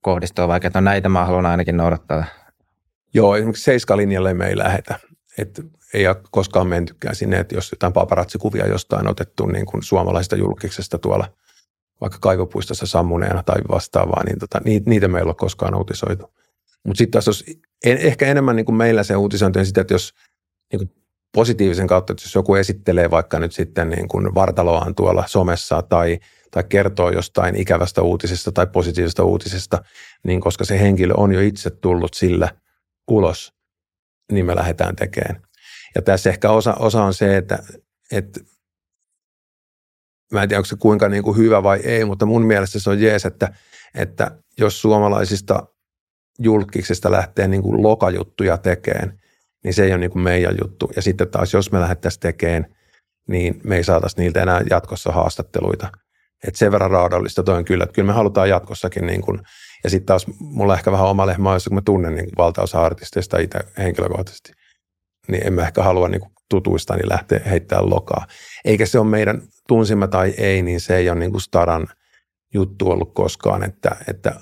kohdistoa, 0.00 0.48
vaikka 0.48 0.66
että 0.66 0.80
no 0.80 0.84
näitä 0.84 1.08
mä 1.08 1.24
haluan 1.24 1.46
ainakin 1.46 1.76
noudattaa. 1.76 2.24
Joo, 3.14 3.36
esimerkiksi 3.36 3.64
seiskalinjalle 3.64 4.34
me 4.34 4.46
ei 4.46 4.58
lähetä. 4.58 4.98
Et 5.38 5.60
ei 5.94 6.08
ole 6.08 6.16
koskaan 6.30 6.66
mentykään 6.66 7.14
sinne, 7.14 7.38
että 7.38 7.54
jos 7.54 7.72
jotain 7.72 7.92
paparazzikuvia 7.92 8.66
jostain 8.66 9.08
otettu 9.08 9.46
niin 9.46 9.66
kuin 9.66 9.82
suomalaisesta 9.82 10.36
julkiksesta 10.36 10.98
tuolla 10.98 11.28
vaikka 12.00 12.18
kaivopuistossa 12.20 12.86
sammuneena 12.86 13.42
tai 13.42 13.56
vastaavaa, 13.70 14.24
niin 14.24 14.38
tota, 14.38 14.60
niitä, 14.64 15.08
meillä 15.08 15.18
ei 15.18 15.24
ole 15.24 15.34
koskaan 15.34 15.74
uutisoitu. 15.74 16.34
Mutta 16.84 16.98
sitten 16.98 17.12
taas 17.12 17.26
jos, 17.26 17.44
en, 17.84 17.98
ehkä 17.98 18.26
enemmän 18.26 18.56
niin 18.56 18.66
kuin 18.66 18.76
meillä 18.76 19.02
se 19.02 19.16
uutisointi 19.16 19.58
on 19.58 19.66
sitä, 19.66 19.80
että 19.80 19.94
jos 19.94 20.14
niin 20.72 20.78
kuin 20.78 20.92
positiivisen 21.34 21.86
kautta, 21.86 22.12
että 22.12 22.22
jos 22.24 22.34
joku 22.34 22.54
esittelee 22.54 23.10
vaikka 23.10 23.38
nyt 23.38 23.52
sitten 23.52 23.90
niin 23.90 24.08
kuin 24.08 24.34
vartaloaan 24.34 24.94
tuolla 24.94 25.24
somessa 25.26 25.82
tai, 25.82 26.18
tai 26.50 26.64
kertoo 26.64 27.10
jostain 27.10 27.56
ikävästä 27.56 28.02
uutisesta 28.02 28.52
tai 28.52 28.66
positiivisesta 28.66 29.24
uutisesta, 29.24 29.82
niin 30.24 30.40
koska 30.40 30.64
se 30.64 30.80
henkilö 30.80 31.14
on 31.16 31.32
jo 31.32 31.40
itse 31.40 31.70
tullut 31.70 32.14
sillä 32.14 32.48
ulos, 33.10 33.52
niin 34.32 34.46
me 34.46 34.56
lähdetään 34.56 34.96
tekemään. 34.96 35.42
Ja 35.94 36.02
tässä 36.02 36.30
ehkä 36.30 36.50
osa, 36.50 36.74
osa 36.74 37.02
on 37.02 37.14
se, 37.14 37.36
että, 37.36 37.58
että 38.12 38.40
mä 40.32 40.42
en 40.42 40.48
tiedä, 40.48 40.58
onko 40.58 40.66
se 40.66 40.76
kuinka 40.76 41.08
niin 41.08 41.22
kuin 41.22 41.36
hyvä 41.36 41.62
vai 41.62 41.80
ei, 41.84 42.04
mutta 42.04 42.26
mun 42.26 42.46
mielestä 42.46 42.78
se 42.78 42.90
on 42.90 43.00
jees, 43.00 43.24
että, 43.26 43.52
että 43.94 44.30
jos 44.58 44.80
suomalaisista 44.82 45.66
julkiksista 46.38 47.10
lähtee 47.10 47.48
niin 47.48 47.62
kuin 47.62 47.82
lokajuttuja 47.82 48.58
tekemään, 48.58 49.20
niin 49.64 49.74
se 49.74 49.84
ei 49.84 49.90
ole 49.90 49.98
niin 49.98 50.10
kuin 50.10 50.22
meidän 50.22 50.56
juttu. 50.62 50.90
Ja 50.96 51.02
sitten 51.02 51.28
taas, 51.28 51.52
jos 51.52 51.72
me 51.72 51.80
lähdettäisiin 51.80 52.20
tekemään, 52.20 52.66
niin 53.28 53.60
me 53.64 53.76
ei 53.76 53.84
saataisi 53.84 54.20
niiltä 54.20 54.42
enää 54.42 54.62
jatkossa 54.70 55.12
haastatteluita. 55.12 55.92
Et 56.46 56.56
sen 56.56 56.72
verran 56.72 56.90
raadollista 56.90 57.42
toi 57.42 57.56
on 57.56 57.64
kyllä, 57.64 57.84
että 57.84 57.94
kyllä 57.94 58.06
me 58.06 58.12
halutaan 58.12 58.48
jatkossakin 58.48 59.06
niin 59.06 59.22
kuin, 59.22 59.40
ja 59.84 59.90
sitten 59.90 60.06
taas 60.06 60.26
mulla 60.40 60.74
ehkä 60.74 60.92
vähän 60.92 61.06
oma 61.06 61.26
lehmä, 61.26 61.52
jos 61.52 61.64
kun 61.64 61.74
mä 61.74 61.80
tunnen 61.84 62.14
niin 62.14 62.28
valtaosa 62.38 62.82
artisteista 62.82 63.38
itse 63.38 63.58
henkilökohtaisesti, 63.78 64.52
niin 65.28 65.46
en 65.46 65.52
mä 65.52 65.62
ehkä 65.62 65.82
halua 65.82 66.08
niin 66.08 66.20
kuin 66.20 66.32
tutuista 66.50 66.96
niin 66.96 67.08
lähteä 67.08 67.40
heittämään 67.50 67.90
lokaa. 67.90 68.26
Eikä 68.64 68.86
se 68.86 68.98
ole 68.98 69.08
meidän, 69.08 69.42
tunsimme 69.68 70.08
tai 70.08 70.34
ei, 70.38 70.62
niin 70.62 70.80
se 70.80 70.96
ei 70.96 71.10
ole 71.10 71.18
niin 71.18 71.30
kuin 71.30 71.40
Staran 71.40 71.86
juttu 72.54 72.90
ollut 72.90 73.14
koskaan, 73.14 73.64
että, 73.64 73.96
että 74.08 74.40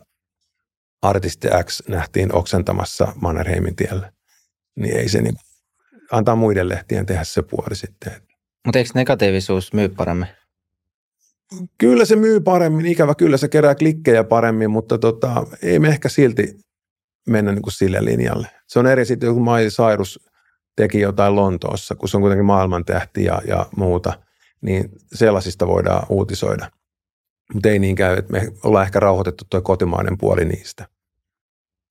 artisti 1.02 1.48
X 1.64 1.82
nähtiin 1.88 2.34
oksentamassa 2.34 3.12
Mannerheimin 3.20 3.76
tiellä. 3.76 4.12
Niin 4.76 4.96
ei 4.96 5.08
se 5.08 5.22
niin 5.22 5.36
antaa 6.12 6.36
muiden 6.36 6.68
lehtien 6.68 7.06
tehdä 7.06 7.24
se 7.24 7.42
puoli 7.42 7.76
sitten. 7.76 8.12
Mutta 8.66 8.78
eikö 8.78 8.90
negatiivisuus 8.94 9.72
myy 9.72 9.88
paremmin? 9.88 10.28
Kyllä 11.78 12.04
se 12.04 12.16
myy 12.16 12.40
paremmin, 12.40 12.86
ikävä 12.86 13.14
kyllä 13.14 13.36
se 13.36 13.48
kerää 13.48 13.74
klikkejä 13.74 14.24
paremmin, 14.24 14.70
mutta 14.70 14.98
tota, 14.98 15.46
ei 15.62 15.78
me 15.78 15.88
ehkä 15.88 16.08
silti 16.08 16.58
mennä 17.28 17.52
niin 17.52 17.62
kuin 17.62 17.72
sille 17.72 18.04
linjalle. 18.04 18.48
Se 18.66 18.78
on 18.78 18.86
eri 18.86 19.04
sitten, 19.04 19.34
kun 19.34 19.44
Miley 19.44 19.68
Cyrus 19.68 20.20
teki 20.76 21.00
jotain 21.00 21.36
Lontoossa, 21.36 21.94
kun 21.94 22.08
se 22.08 22.16
on 22.16 22.20
kuitenkin 22.20 22.44
maailmantähti 22.44 23.24
ja, 23.24 23.42
ja 23.48 23.66
muuta, 23.76 24.12
niin 24.66 24.90
sellaisista 25.14 25.66
voidaan 25.66 26.06
uutisoida. 26.08 26.70
Mutta 27.54 27.68
ei 27.68 27.78
niin 27.78 27.96
käy, 27.96 28.16
että 28.16 28.32
me 28.32 28.48
ollaan 28.64 28.86
ehkä 28.86 29.00
rauhoitettu 29.00 29.44
tuo 29.50 29.60
kotimainen 29.60 30.18
puoli 30.18 30.44
niistä. 30.44 30.88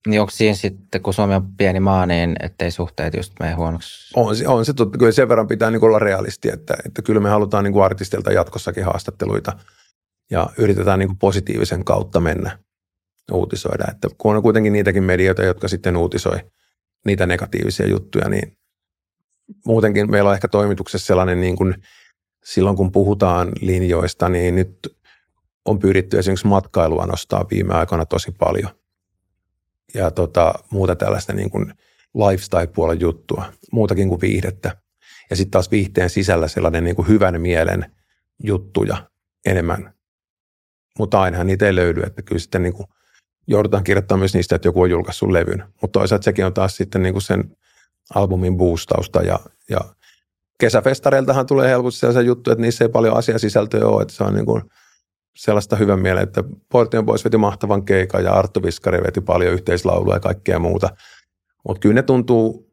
Niin 0.08 0.22
onko 0.22 0.32
siinä 0.32 0.56
sitten, 0.56 1.02
kun 1.02 1.14
Suomi 1.14 1.36
on 1.36 1.56
pieni 1.58 1.80
maa, 1.80 2.06
niin 2.06 2.36
ettei 2.40 2.72
suhteet 2.72 3.14
just 3.14 3.34
mene 3.40 3.54
huonoksi? 3.54 4.14
On, 4.16 4.36
on 4.48 4.66
se 4.66 4.74
totta. 4.74 4.98
Kyllä 4.98 5.12
sen 5.12 5.30
verran 5.30 5.48
pitää 5.48 5.72
niin 5.72 5.84
olla 5.84 6.00
realisti, 6.00 6.50
että, 6.50 6.76
että 6.86 7.02
kyllä 7.02 7.20
me 7.20 7.30
halutaan 7.30 7.64
niin 7.64 7.84
artistilta 7.84 8.32
jatkossakin 8.32 8.86
haastatteluita 8.86 9.54
ja 10.32 10.50
yritetään 10.58 11.00
niin 11.00 11.18
positiivisen 11.18 11.86
kautta 11.86 12.20
mennä 12.20 12.60
uutisoida. 13.32 13.86
Että 13.92 14.08
kun 14.18 14.36
on 14.36 14.42
kuitenkin 14.44 14.74
niitäkin 14.74 15.04
medioita, 15.04 15.44
jotka 15.44 15.68
sitten 15.68 15.98
uutisoi 15.98 16.40
niitä 17.06 17.26
negatiivisia 17.26 17.88
juttuja, 17.88 18.30
niin 18.30 18.58
muutenkin 19.66 20.12
meillä 20.12 20.30
on 20.30 20.36
ehkä 20.36 20.48
toimituksessa 20.48 21.08
sellainen 21.08 21.42
niin 21.42 21.56
kuin, 21.56 21.76
silloin 22.46 22.76
kun 22.76 22.92
puhutaan 22.92 23.52
linjoista, 23.62 24.30
niin 24.30 24.56
nyt 24.56 24.98
on 25.66 25.80
pyritty 25.80 26.20
esimerkiksi 26.20 26.48
matkailua 26.48 27.06
nostaa 27.06 27.46
viime 27.52 27.74
aikoina 27.74 28.06
tosi 28.06 28.32
paljon. 28.32 28.70
Ja 29.94 30.12
tota, 30.12 30.54
muuta 30.70 30.96
tällaista 30.96 31.34
niin 31.34 31.50
kuin 31.50 31.74
lifestyle-puolen 32.14 33.00
juttua, 33.00 33.46
muutakin 33.72 34.10
kuin 34.10 34.22
viihdettä. 34.22 34.78
Ja 35.30 35.36
sitten 35.36 35.52
taas 35.52 35.72
viihteen 35.72 36.10
sisällä 36.10 36.48
sellainen 36.48 36.84
niin 36.84 36.96
kuin 36.96 37.08
hyvän 37.08 37.42
mielen 37.42 37.92
juttuja 38.44 39.10
enemmän. 39.46 39.94
Mutta 41.00 41.22
ainahan 41.22 41.48
niitä 41.48 41.66
ei 41.66 41.76
löydy, 41.76 42.02
että 42.02 42.22
kyllä 42.22 42.40
sitten 42.40 42.64
niin 42.64 42.74
kuin 42.74 42.88
joudutaan 43.48 43.84
kirjoittamaan 43.84 44.20
myös 44.20 44.34
niistä, 44.34 44.56
että 44.56 44.68
joku 44.68 44.82
on 44.82 44.90
julkaissut 44.90 45.32
levyn. 45.32 45.64
Mutta 45.82 46.00
toisaalta 46.00 46.24
sekin 46.24 46.46
on 46.46 46.54
taas 46.54 46.78
sitten 46.78 47.04
niin 47.04 47.14
kuin 47.14 47.22
sen 47.22 47.58
albumin 48.16 48.58
boostausta 48.58 49.22
ja, 49.22 49.40
ja 49.70 49.80
kesäfestareiltahan 50.60 51.46
tulee 51.46 51.70
helposti 51.70 52.00
sellaisia 52.00 52.22
juttuja, 52.22 52.52
että 52.52 52.62
niissä 52.62 52.86
ei 52.86 52.90
paljon 52.90 53.18
asiasisältöä 53.18 53.86
ole, 53.86 54.02
että 54.02 54.14
se 54.14 54.24
on 54.24 54.34
niin 54.34 54.46
kuin 54.46 54.62
sellaista 55.36 55.76
hyvän 55.76 56.00
mielen, 56.00 56.24
että 56.24 56.44
Portion 56.72 57.06
Boys 57.06 57.26
veti 57.26 57.38
mahtavan 57.38 57.86
keikan 57.86 58.24
ja 58.24 58.34
Arttu 58.34 58.64
Viskari 58.64 59.04
veti 59.04 59.22
paljon 59.22 59.54
yhteislaulua 59.54 60.14
ja 60.14 60.20
kaikkea 60.20 60.60
muuta. 60.60 60.90
Mutta 61.68 61.80
kyllä 61.80 61.96
ne 61.96 62.04
tuntuu 62.04 62.72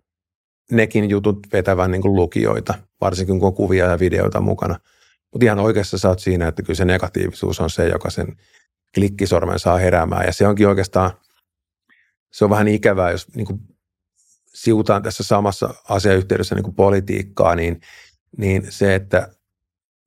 nekin 0.70 1.10
jutut 1.10 1.38
vetävän 1.52 1.90
niin 1.90 2.02
kuin 2.02 2.14
lukijoita, 2.14 2.74
varsinkin 3.00 3.38
kun 3.38 3.46
on 3.46 3.54
kuvia 3.54 3.86
ja 3.86 3.98
videoita 3.98 4.40
mukana. 4.40 4.78
Mutta 5.32 5.44
ihan 5.44 5.58
oikeassa 5.58 5.98
sä 5.98 6.08
oot 6.08 6.18
siinä, 6.18 6.48
että 6.48 6.62
kyllä 6.62 6.76
se 6.76 6.84
negatiivisuus 6.84 7.60
on 7.60 7.70
se, 7.70 7.88
joka 7.88 8.10
sen 8.10 8.36
klikkisormen 8.94 9.58
saa 9.58 9.78
heräämään. 9.78 10.26
Ja 10.26 10.32
se 10.32 10.46
onkin 10.46 10.68
oikeastaan, 10.68 11.10
se 12.32 12.44
on 12.44 12.50
vähän 12.50 12.68
ikävää, 12.68 13.10
jos 13.10 13.34
niin 13.34 13.46
kuin 13.46 13.60
siutaan 14.54 15.02
tässä 15.02 15.22
samassa 15.22 15.74
asiayhteydessä 15.88 16.54
niin 16.54 16.62
kuin 16.62 16.74
politiikkaa, 16.74 17.54
niin, 17.54 17.80
niin 18.36 18.66
se, 18.68 18.94
että 18.94 19.28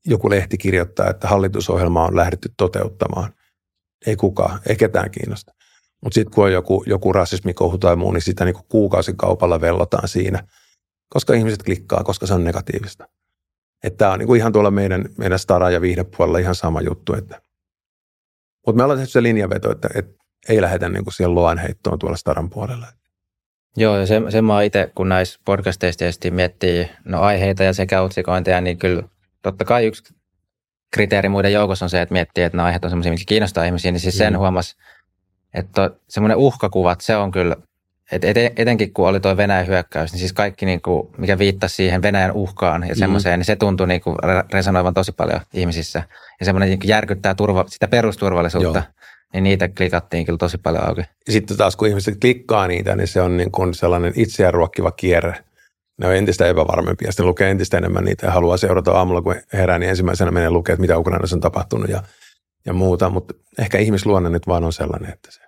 joku 0.05 0.29
lehti 0.29 0.57
kirjoittaa, 0.57 1.09
että 1.09 1.27
hallitusohjelma 1.27 2.05
on 2.05 2.15
lähdetty 2.15 2.49
toteuttamaan. 2.57 3.33
Ei 4.07 4.15
kukaan, 4.15 4.59
ei 4.69 4.75
ketään 4.75 5.11
kiinnosta. 5.11 5.53
Mutta 6.03 6.15
sitten 6.15 6.33
kun 6.35 6.43
on 6.43 6.51
joku, 6.51 6.83
joku 6.87 7.13
rasismikohu 7.13 7.77
tai 7.77 7.95
muu, 7.95 8.11
niin 8.11 8.21
sitä 8.21 8.45
niin 8.45 8.55
kuukausikaupalla 8.69 9.61
vellotaan 9.61 10.07
siinä, 10.07 10.47
koska 11.09 11.33
ihmiset 11.33 11.63
klikkaa, 11.63 12.03
koska 12.03 12.27
se 12.27 12.33
on 12.33 12.43
negatiivista. 12.43 13.07
Että 13.83 13.97
tämä 13.97 14.11
on 14.11 14.19
niin 14.19 14.27
kuin 14.27 14.39
ihan 14.39 14.53
tuolla 14.53 14.71
meidän, 14.71 15.05
meidän 15.17 15.39
stara- 15.39 15.69
ja 15.69 15.81
viihdepuolella 15.81 16.37
ihan 16.37 16.55
sama 16.55 16.81
juttu. 16.81 17.13
Että. 17.13 17.41
Mutta 18.65 18.77
me 18.77 18.83
ollaan 18.83 18.99
tehty 18.99 19.11
se 19.11 19.23
linjaveto, 19.23 19.71
että, 19.71 19.89
että 19.95 20.23
ei 20.49 20.61
lähdetä 20.61 20.89
niin 20.89 21.03
kuin 21.03 21.13
siihen 21.13 21.35
loanheittoon 21.35 21.99
tuolla 21.99 22.17
staran 22.17 22.49
puolella. 22.49 22.87
Joo, 23.77 23.97
ja 23.97 24.05
sen, 24.05 24.31
sen 24.31 24.45
mä 24.45 24.61
itse, 24.61 24.91
kun 24.95 25.09
näissä 25.09 25.39
podcasteissa 25.45 25.99
tietysti 25.99 26.31
miettii 26.31 26.89
no, 27.05 27.21
aiheita 27.21 27.63
ja 27.63 27.73
sekä 27.73 28.01
otsikointeja, 28.01 28.61
niin 28.61 28.77
kyllä 28.77 29.03
totta 29.41 29.65
kai 29.65 29.85
yksi 29.85 30.13
kriteeri 30.91 31.29
muiden 31.29 31.53
joukossa 31.53 31.85
on 31.85 31.89
se, 31.89 32.01
että 32.01 32.13
miettii, 32.13 32.43
että 32.43 32.57
nämä 32.57 32.65
aiheet 32.65 32.83
on 32.83 32.89
sellaisia, 32.89 33.11
mitkä 33.11 33.25
kiinnostaa 33.27 33.63
ihmisiä, 33.63 33.91
niin 33.91 33.99
siis 33.99 34.17
sen 34.17 34.33
mm. 34.33 34.39
huomasi, 34.39 34.75
että 35.53 35.91
semmoinen 36.09 36.37
uhkakuvat, 36.37 37.01
se 37.01 37.15
on 37.15 37.31
kyllä, 37.31 37.55
että 38.11 38.27
etenkin 38.57 38.93
kun 38.93 39.07
oli 39.07 39.19
tuo 39.19 39.37
Venäjän 39.37 39.67
hyökkäys, 39.67 40.11
niin 40.11 40.19
siis 40.19 40.33
kaikki, 40.33 40.65
niin 40.65 40.81
kuin, 40.81 41.09
mikä 41.17 41.37
viittasi 41.37 41.75
siihen 41.75 42.01
Venäjän 42.01 42.31
uhkaan 42.31 42.87
ja 42.87 42.95
semmoiseen, 42.95 43.35
mm. 43.35 43.39
niin 43.39 43.45
se 43.45 43.55
tuntui 43.55 43.87
niin 43.87 44.01
kuin 44.01 44.15
resonoivan 44.53 44.93
tosi 44.93 45.11
paljon 45.11 45.41
ihmisissä. 45.53 46.03
Ja 46.39 46.45
semmoinen 46.45 46.69
niin 46.69 46.79
järkyttää 46.83 47.35
turva, 47.35 47.65
sitä 47.67 47.87
perusturvallisuutta. 47.87 48.79
Joo 48.79 49.04
niin 49.35 49.43
niitä 49.43 49.67
klikattiin 49.67 50.25
kyllä 50.25 50.37
tosi 50.37 50.57
paljon 50.57 50.87
auki. 50.87 51.01
Sitten 51.29 51.57
taas 51.57 51.75
kun 51.75 51.87
ihmiset 51.87 52.17
klikkaa 52.21 52.67
niitä, 52.67 52.95
niin 52.95 53.07
se 53.07 53.21
on 53.21 53.37
niin 53.37 53.51
kuin 53.51 53.73
sellainen 53.73 54.13
itseään 54.15 54.53
ruokkiva 54.53 54.91
kierre. 54.91 55.35
Ne 55.97 56.07
on 56.07 56.15
entistä 56.15 56.47
epävarmempia. 56.47 57.11
Sitten 57.11 57.25
lukee 57.25 57.51
entistä 57.51 57.77
enemmän 57.77 58.05
niitä 58.05 58.25
ja 58.25 58.31
haluaa 58.31 58.57
seurata 58.57 58.91
aamulla, 58.91 59.21
kun 59.21 59.35
herää, 59.53 59.79
niin 59.79 59.89
ensimmäisenä 59.89 60.31
menee 60.31 60.49
lukea, 60.49 60.73
että 60.73 60.81
mitä 60.81 60.97
Ukrainassa 60.97 61.35
on 61.35 61.41
tapahtunut 61.41 61.89
ja, 61.89 62.03
ja 62.65 62.73
muuta. 62.73 63.09
Mutta 63.09 63.33
ehkä 63.59 63.77
ihmisluonne 63.77 64.29
nyt 64.29 64.47
vaan 64.47 64.63
on 64.63 64.73
sellainen, 64.73 65.13
että 65.13 65.31
se, 65.31 65.41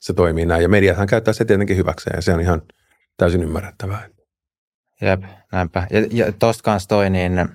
se 0.00 0.12
toimii 0.12 0.46
näin. 0.46 0.62
Ja 0.62 0.68
mediathan 0.68 1.06
käyttää 1.06 1.34
se 1.34 1.44
tietenkin 1.44 1.76
hyväkseen 1.76 2.16
ja 2.16 2.22
se 2.22 2.34
on 2.34 2.40
ihan 2.40 2.62
täysin 3.16 3.42
ymmärrettävää. 3.42 4.08
Jep, 5.00 5.22
näinpä. 5.52 5.86
Ja, 5.90 6.06
ja 6.10 6.32
tosta 6.32 6.62
kanssa 6.62 6.88
toi, 6.88 7.10
niin 7.10 7.48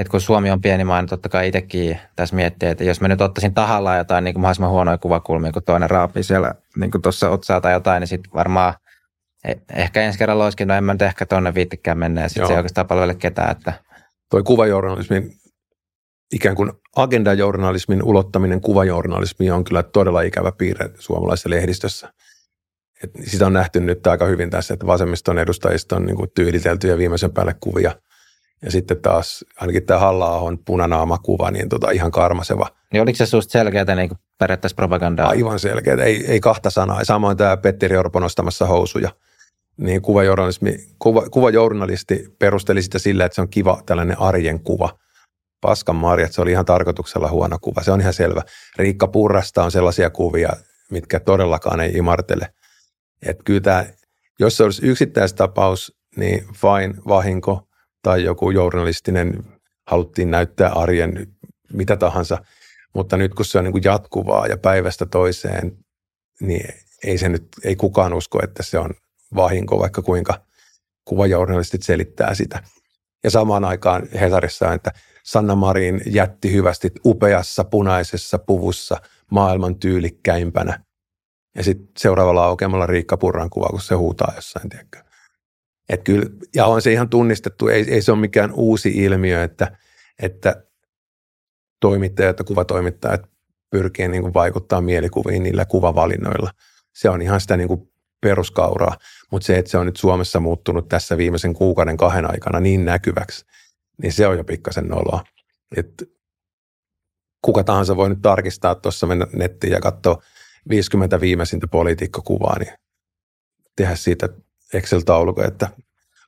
että 0.00 0.10
kun 0.10 0.20
Suomi 0.20 0.50
on 0.50 0.60
pieni 0.60 0.84
maa, 0.84 1.02
niin 1.02 1.08
totta 1.08 1.28
kai 1.28 1.48
itsekin 1.48 1.98
tässä 2.16 2.36
miettii, 2.36 2.68
että 2.68 2.84
jos 2.84 3.00
mä 3.00 3.08
nyt 3.08 3.20
ottaisin 3.20 3.54
tahallaan 3.54 3.98
jotain 3.98 4.24
niin 4.24 4.34
kuin 4.34 4.40
mahdollisimman 4.40 4.70
huonoja 4.70 4.98
kuvakulmia, 4.98 5.52
kun 5.52 5.62
toinen 5.62 5.90
raapii 5.90 6.22
siellä 6.22 6.54
niin 6.76 6.90
kuin 6.90 7.02
tuossa 7.02 7.30
otsaa 7.30 7.60
tai 7.60 7.72
jotain, 7.72 8.00
niin 8.00 8.08
sitten 8.08 8.32
varmaan 8.34 8.74
eh, 9.44 9.56
ehkä 9.74 10.02
ensi 10.02 10.18
kerralla 10.18 10.44
olisikin, 10.44 10.68
no 10.68 10.74
en 10.74 10.84
mä 10.84 10.94
nyt 10.94 11.02
ehkä 11.02 11.26
tuonne 11.26 11.54
viittikään 11.54 11.98
mennä, 11.98 12.20
ja 12.20 12.28
sitten 12.28 12.46
se 12.46 12.52
ei 12.52 12.56
oikeastaan 12.56 12.86
palvele 12.86 13.14
ketään. 13.14 13.50
Että... 13.50 13.72
Toi 14.30 14.42
kuvajournalismin, 14.42 15.32
ikään 16.32 16.56
kuin 16.56 16.72
agendajournalismin 16.96 18.02
ulottaminen 18.02 18.60
kuvajournalismiin 18.60 19.52
on 19.52 19.64
kyllä 19.64 19.82
todella 19.82 20.22
ikävä 20.22 20.52
piirre 20.52 20.90
suomalaisessa 20.98 21.50
lehdistössä. 21.50 22.12
Et 23.04 23.10
sitä 23.24 23.46
on 23.46 23.52
nähty 23.52 23.80
nyt 23.80 24.06
aika 24.06 24.26
hyvin 24.26 24.50
tässä, 24.50 24.74
että 24.74 24.86
vasemmiston 24.86 25.38
edustajista 25.38 25.96
on 25.96 26.06
niin 26.06 26.16
kuin 26.16 26.30
tyylitelty 26.34 26.88
ja 26.88 26.98
viimeisen 26.98 27.32
päälle 27.32 27.54
kuvia– 27.60 27.94
ja 28.64 28.70
sitten 28.70 29.02
taas 29.02 29.44
ainakin 29.56 29.86
tämä 29.86 30.00
halla 30.00 30.30
on 30.30 30.58
punanaamakuva, 30.58 31.50
niin 31.50 31.68
tota 31.68 31.90
ihan 31.90 32.10
karmaseva. 32.10 32.66
Niin 32.92 33.02
oliko 33.02 33.16
se 33.16 33.26
susta 33.26 33.52
selkeää 33.52 33.94
niin 33.94 34.10
periaatteessa 34.38 34.74
propagandaa? 34.74 35.28
Aivan 35.28 35.58
selkeää, 35.58 36.04
ei, 36.04 36.26
ei 36.26 36.40
kahta 36.40 36.70
sanaa. 36.70 37.04
Samoin 37.04 37.36
tämä 37.36 37.56
Petteri 37.56 37.96
Orpo 37.96 38.20
nostamassa 38.20 38.66
housuja. 38.66 39.10
Niin 39.76 40.02
kuvajournalismi, 40.02 40.76
kuva, 40.98 41.22
kuvajournalisti 41.30 42.34
perusteli 42.38 42.82
sitä 42.82 42.98
sillä, 42.98 43.24
että 43.24 43.34
se 43.34 43.40
on 43.40 43.48
kiva 43.48 43.82
tällainen 43.86 44.20
arjen 44.20 44.60
kuva. 44.60 44.98
Paskan 45.60 45.96
marjat, 45.96 46.32
se 46.32 46.40
oli 46.40 46.50
ihan 46.50 46.64
tarkoituksella 46.64 47.30
huono 47.30 47.58
kuva. 47.60 47.82
Se 47.82 47.92
on 47.92 48.00
ihan 48.00 48.14
selvä. 48.14 48.42
Riikka 48.76 49.08
Purrasta 49.08 49.64
on 49.64 49.70
sellaisia 49.70 50.10
kuvia, 50.10 50.50
mitkä 50.90 51.20
todellakaan 51.20 51.80
ei 51.80 51.92
imartele. 51.92 52.48
Että 53.26 53.42
kyllä 53.44 53.60
tämä, 53.60 53.84
jos 54.38 54.56
se 54.56 54.64
olisi 54.64 54.86
yksittäistapaus, 54.86 55.96
niin 56.16 56.46
vain 56.62 56.94
vahinko– 57.08 57.62
tai 58.02 58.24
joku 58.24 58.50
journalistinen, 58.50 59.44
haluttiin 59.86 60.30
näyttää 60.30 60.72
arjen 60.72 61.26
mitä 61.72 61.96
tahansa, 61.96 62.38
mutta 62.94 63.16
nyt 63.16 63.34
kun 63.34 63.44
se 63.44 63.58
on 63.58 63.64
niin 63.64 63.72
kuin 63.72 63.84
jatkuvaa 63.84 64.46
ja 64.46 64.56
päivästä 64.56 65.06
toiseen, 65.06 65.76
niin 66.40 66.74
ei, 67.04 67.18
se 67.18 67.28
nyt, 67.28 67.46
ei 67.64 67.76
kukaan 67.76 68.14
usko, 68.14 68.40
että 68.42 68.62
se 68.62 68.78
on 68.78 68.90
vahinko, 69.34 69.78
vaikka 69.78 70.02
kuinka 70.02 70.40
kuvajournalistit 71.04 71.82
selittää 71.82 72.34
sitä. 72.34 72.62
Ja 73.24 73.30
samaan 73.30 73.64
aikaan 73.64 74.08
Hesarissa, 74.20 74.72
että 74.72 74.92
Sanna 75.24 75.54
Marin 75.54 76.00
jätti 76.06 76.52
hyvästi 76.52 76.90
upeassa 77.04 77.64
punaisessa 77.64 78.38
puvussa 78.38 78.96
maailman 79.30 79.76
tyylikkäimpänä. 79.76 80.84
Ja 81.56 81.64
sitten 81.64 81.92
seuraavalla 81.98 82.44
aukeamalla 82.44 82.86
Riikka 82.86 83.16
Purran 83.16 83.50
kuva, 83.50 83.68
kun 83.68 83.80
se 83.80 83.94
huutaa 83.94 84.32
jossain, 84.34 84.68
tiedätkö. 84.68 85.09
Et 85.90 86.04
kyllä, 86.04 86.26
ja 86.54 86.66
on 86.66 86.82
se 86.82 86.92
ihan 86.92 87.08
tunnistettu, 87.08 87.68
ei, 87.68 87.84
ei 87.88 88.02
se 88.02 88.12
ole 88.12 88.20
mikään 88.20 88.52
uusi 88.52 88.90
ilmiö, 88.90 89.44
että, 89.44 89.78
että 90.22 90.64
toimittajat 91.80 92.38
ja 92.38 92.44
kuvatoimittajat 92.44 93.30
pyrkii 93.70 94.08
niin 94.08 94.22
kuin 94.22 94.34
vaikuttaa 94.34 94.80
mielikuviin 94.80 95.42
niillä 95.42 95.64
kuvavalinnoilla. 95.64 96.50
Se 96.94 97.10
on 97.10 97.22
ihan 97.22 97.40
sitä 97.40 97.56
niin 97.56 97.68
kuin 97.68 97.92
peruskauraa, 98.20 98.96
mutta 99.32 99.46
se, 99.46 99.58
että 99.58 99.70
se 99.70 99.78
on 99.78 99.86
nyt 99.86 99.96
Suomessa 99.96 100.40
muuttunut 100.40 100.88
tässä 100.88 101.16
viimeisen 101.16 101.54
kuukauden 101.54 101.96
kahden 101.96 102.30
aikana 102.30 102.60
niin 102.60 102.84
näkyväksi, 102.84 103.44
niin 104.02 104.12
se 104.12 104.26
on 104.26 104.36
jo 104.36 104.44
pikkasen 104.44 104.88
noloa. 104.88 105.24
Et 105.76 106.02
kuka 107.42 107.64
tahansa 107.64 107.96
voi 107.96 108.08
nyt 108.08 108.22
tarkistaa 108.22 108.74
tuossa 108.74 109.06
mennä 109.06 109.26
nettiin 109.32 109.72
ja 109.72 109.80
katsoa 109.80 110.22
50 110.68 111.20
viimeisintä 111.20 111.66
poliitikkokuvaa, 111.68 112.58
niin 112.58 112.72
tehdä 113.76 113.96
siitä 113.96 114.28
Excel-taulukon, 114.74 115.44
että 115.44 115.68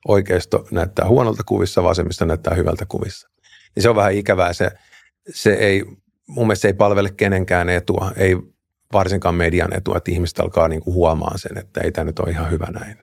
oikeisto 0.07 0.67
näyttää 0.71 1.07
huonolta 1.07 1.43
kuvissa, 1.45 1.83
vasemmista 1.83 2.25
näyttää 2.25 2.53
hyvältä 2.53 2.85
kuvissa. 2.85 3.29
Niin 3.75 3.83
se 3.83 3.89
on 3.89 3.95
vähän 3.95 4.13
ikävää. 4.13 4.53
Se, 4.53 4.71
se 5.29 5.53
ei, 5.53 5.83
mun 6.27 6.47
mielestä 6.47 6.61
se 6.61 6.67
ei 6.67 6.73
palvele 6.73 7.11
kenenkään 7.11 7.69
etua, 7.69 8.11
ei 8.15 8.37
varsinkaan 8.93 9.35
median 9.35 9.77
etua, 9.77 9.97
että 9.97 10.11
ihmiset 10.11 10.39
alkaa 10.39 10.67
niinku 10.67 10.93
huomaan 10.93 11.39
sen, 11.39 11.57
että 11.57 11.81
ei 11.83 11.91
tämä 11.91 12.05
nyt 12.05 12.19
ole 12.19 12.29
ihan 12.29 12.51
hyvä 12.51 12.67
näin. 12.71 12.97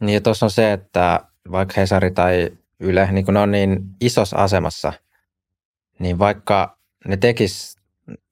Niin 0.00 0.22
tuossa 0.22 0.46
on 0.46 0.50
se, 0.50 0.72
että 0.72 1.20
vaikka 1.50 1.74
Hesari 1.76 2.10
tai 2.10 2.50
Yle, 2.80 3.08
niin 3.12 3.24
kun 3.24 3.34
ne 3.34 3.40
on 3.40 3.50
niin 3.50 3.80
isossa 4.00 4.36
asemassa, 4.36 4.92
niin 5.98 6.18
vaikka 6.18 6.78
ne 7.04 7.16
tekis 7.16 7.78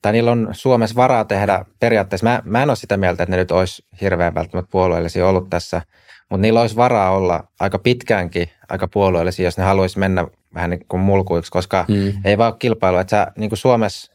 tai 0.03 0.13
niillä 0.13 0.33
on 0.33 0.49
Suomessa 0.53 0.97
varaa 0.97 1.25
tehdä 1.25 1.65
periaatteessa, 1.81 2.27
mä, 2.27 2.43
mä 2.45 2.63
en 2.63 2.71
ole 2.71 2.77
sitä 2.77 2.97
mieltä, 2.97 3.23
että 3.23 3.31
ne 3.31 3.37
nyt 3.37 3.51
olisi 3.51 3.85
hirveän 4.01 4.35
välttämättä 4.35 4.71
puolueellisia 4.71 5.29
ollut 5.29 5.51
tässä, 5.51 5.83
mutta 6.31 6.43
niillä 6.43 6.61
olisi 6.61 6.77
varaa 6.77 7.11
olla 7.11 7.45
aika 7.61 7.79
pitkäänkin 7.79 8.51
aika 8.69 8.89
puolueellisia, 8.89 9.45
jos 9.45 9.59
ne 9.59 9.65
haluaisi 9.65 9.99
mennä 9.99 10.27
vähän 10.55 10.71
niin 10.71 10.87
kuin 10.89 11.01
mulkuiksi, 11.01 11.51
koska 11.51 11.85
mm. 11.89 12.13
ei 12.25 12.39
vaan 12.39 12.53
ole 12.53 12.57
kilpailua. 12.59 13.01
Että 13.01 13.11
sä, 13.11 13.33
niin 13.37 13.51
kuin 13.51 13.59
Suomessa, 13.59 14.13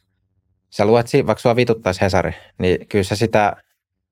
sä 0.69 0.85
luet, 0.85 1.07
vaikka 1.25 1.41
sua 1.41 1.55
vituttaisi 1.55 2.01
Hesari, 2.01 2.35
niin 2.57 2.87
kyllä 2.87 3.03
sä 3.03 3.15
sitä 3.15 3.55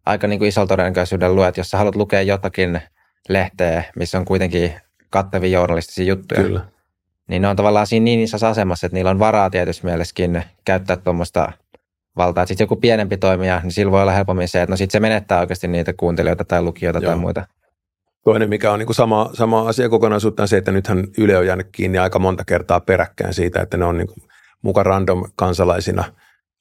aika 0.06 0.28
niin 0.28 0.40
kuin 0.40 0.50
isolla 0.50 0.68
todennäköisyydellä 0.68 1.36
luet, 1.36 1.58
jos 1.58 1.70
sä 1.70 1.78
haluat 1.78 1.96
lukea 1.96 2.22
jotakin 2.22 2.82
lehteä, 3.30 3.84
missä 3.96 4.18
on 4.18 4.26
kuitenkin 4.26 4.74
kattavia 5.10 5.50
journalistisia 5.50 6.06
juttuja. 6.06 6.42
Kyllä. 6.42 6.66
Niin 7.28 7.42
ne 7.42 7.48
on 7.48 7.56
tavallaan 7.56 7.88
siinä 7.88 8.04
niin 8.04 8.20
isossa 8.20 8.50
asemassa, 8.50 8.88
että 8.88 8.96
niillä 8.96 9.12
on 9.12 9.20
varaa 9.20 9.50
tietysti 9.50 9.86
mielessäkin 9.86 10.44
käyttää 10.66 10.98
tuommoista 10.98 11.52
valtaa. 12.18 12.46
Sitten 12.46 12.64
joku 12.64 12.76
pienempi 12.76 13.18
toimija, 13.18 13.60
niin 13.64 13.72
sillä 13.72 13.92
voi 13.92 14.02
olla 14.02 14.12
helpommin 14.12 14.48
se, 14.48 14.62
että 14.62 14.74
no 14.74 14.78
sitten 14.78 14.92
se 14.92 15.00
menettää 15.00 15.40
oikeasti 15.40 15.68
niitä 15.68 15.94
kuuntelijoita 15.94 16.46
tai 16.46 16.62
lukijoita 16.62 17.00
Joo. 17.00 17.12
tai 17.12 17.20
muita. 17.20 17.48
Toinen, 18.24 18.50
mikä 18.50 18.72
on 18.72 18.80
niin 18.80 18.88
kuin 18.88 18.96
sama, 18.96 19.30
sama 19.34 19.68
asia 19.68 19.90
kokonaisuutta, 19.90 20.44
on 20.44 20.48
se, 20.48 20.58
että 20.58 20.72
nythän 20.72 21.08
Yle 21.18 21.38
on 21.38 21.46
jäänyt 21.46 21.68
kiinni 21.72 21.98
aika 21.98 22.20
monta 22.20 22.46
kertaa 22.46 22.80
peräkkäin 22.80 23.34
siitä, 23.34 23.62
että 23.62 23.78
ne 23.78 23.86
on 23.86 23.98
niin 23.98 24.08
kuin 24.08 24.30
muka 24.62 24.84
random 24.84 25.24
kansalaisina 25.36 26.04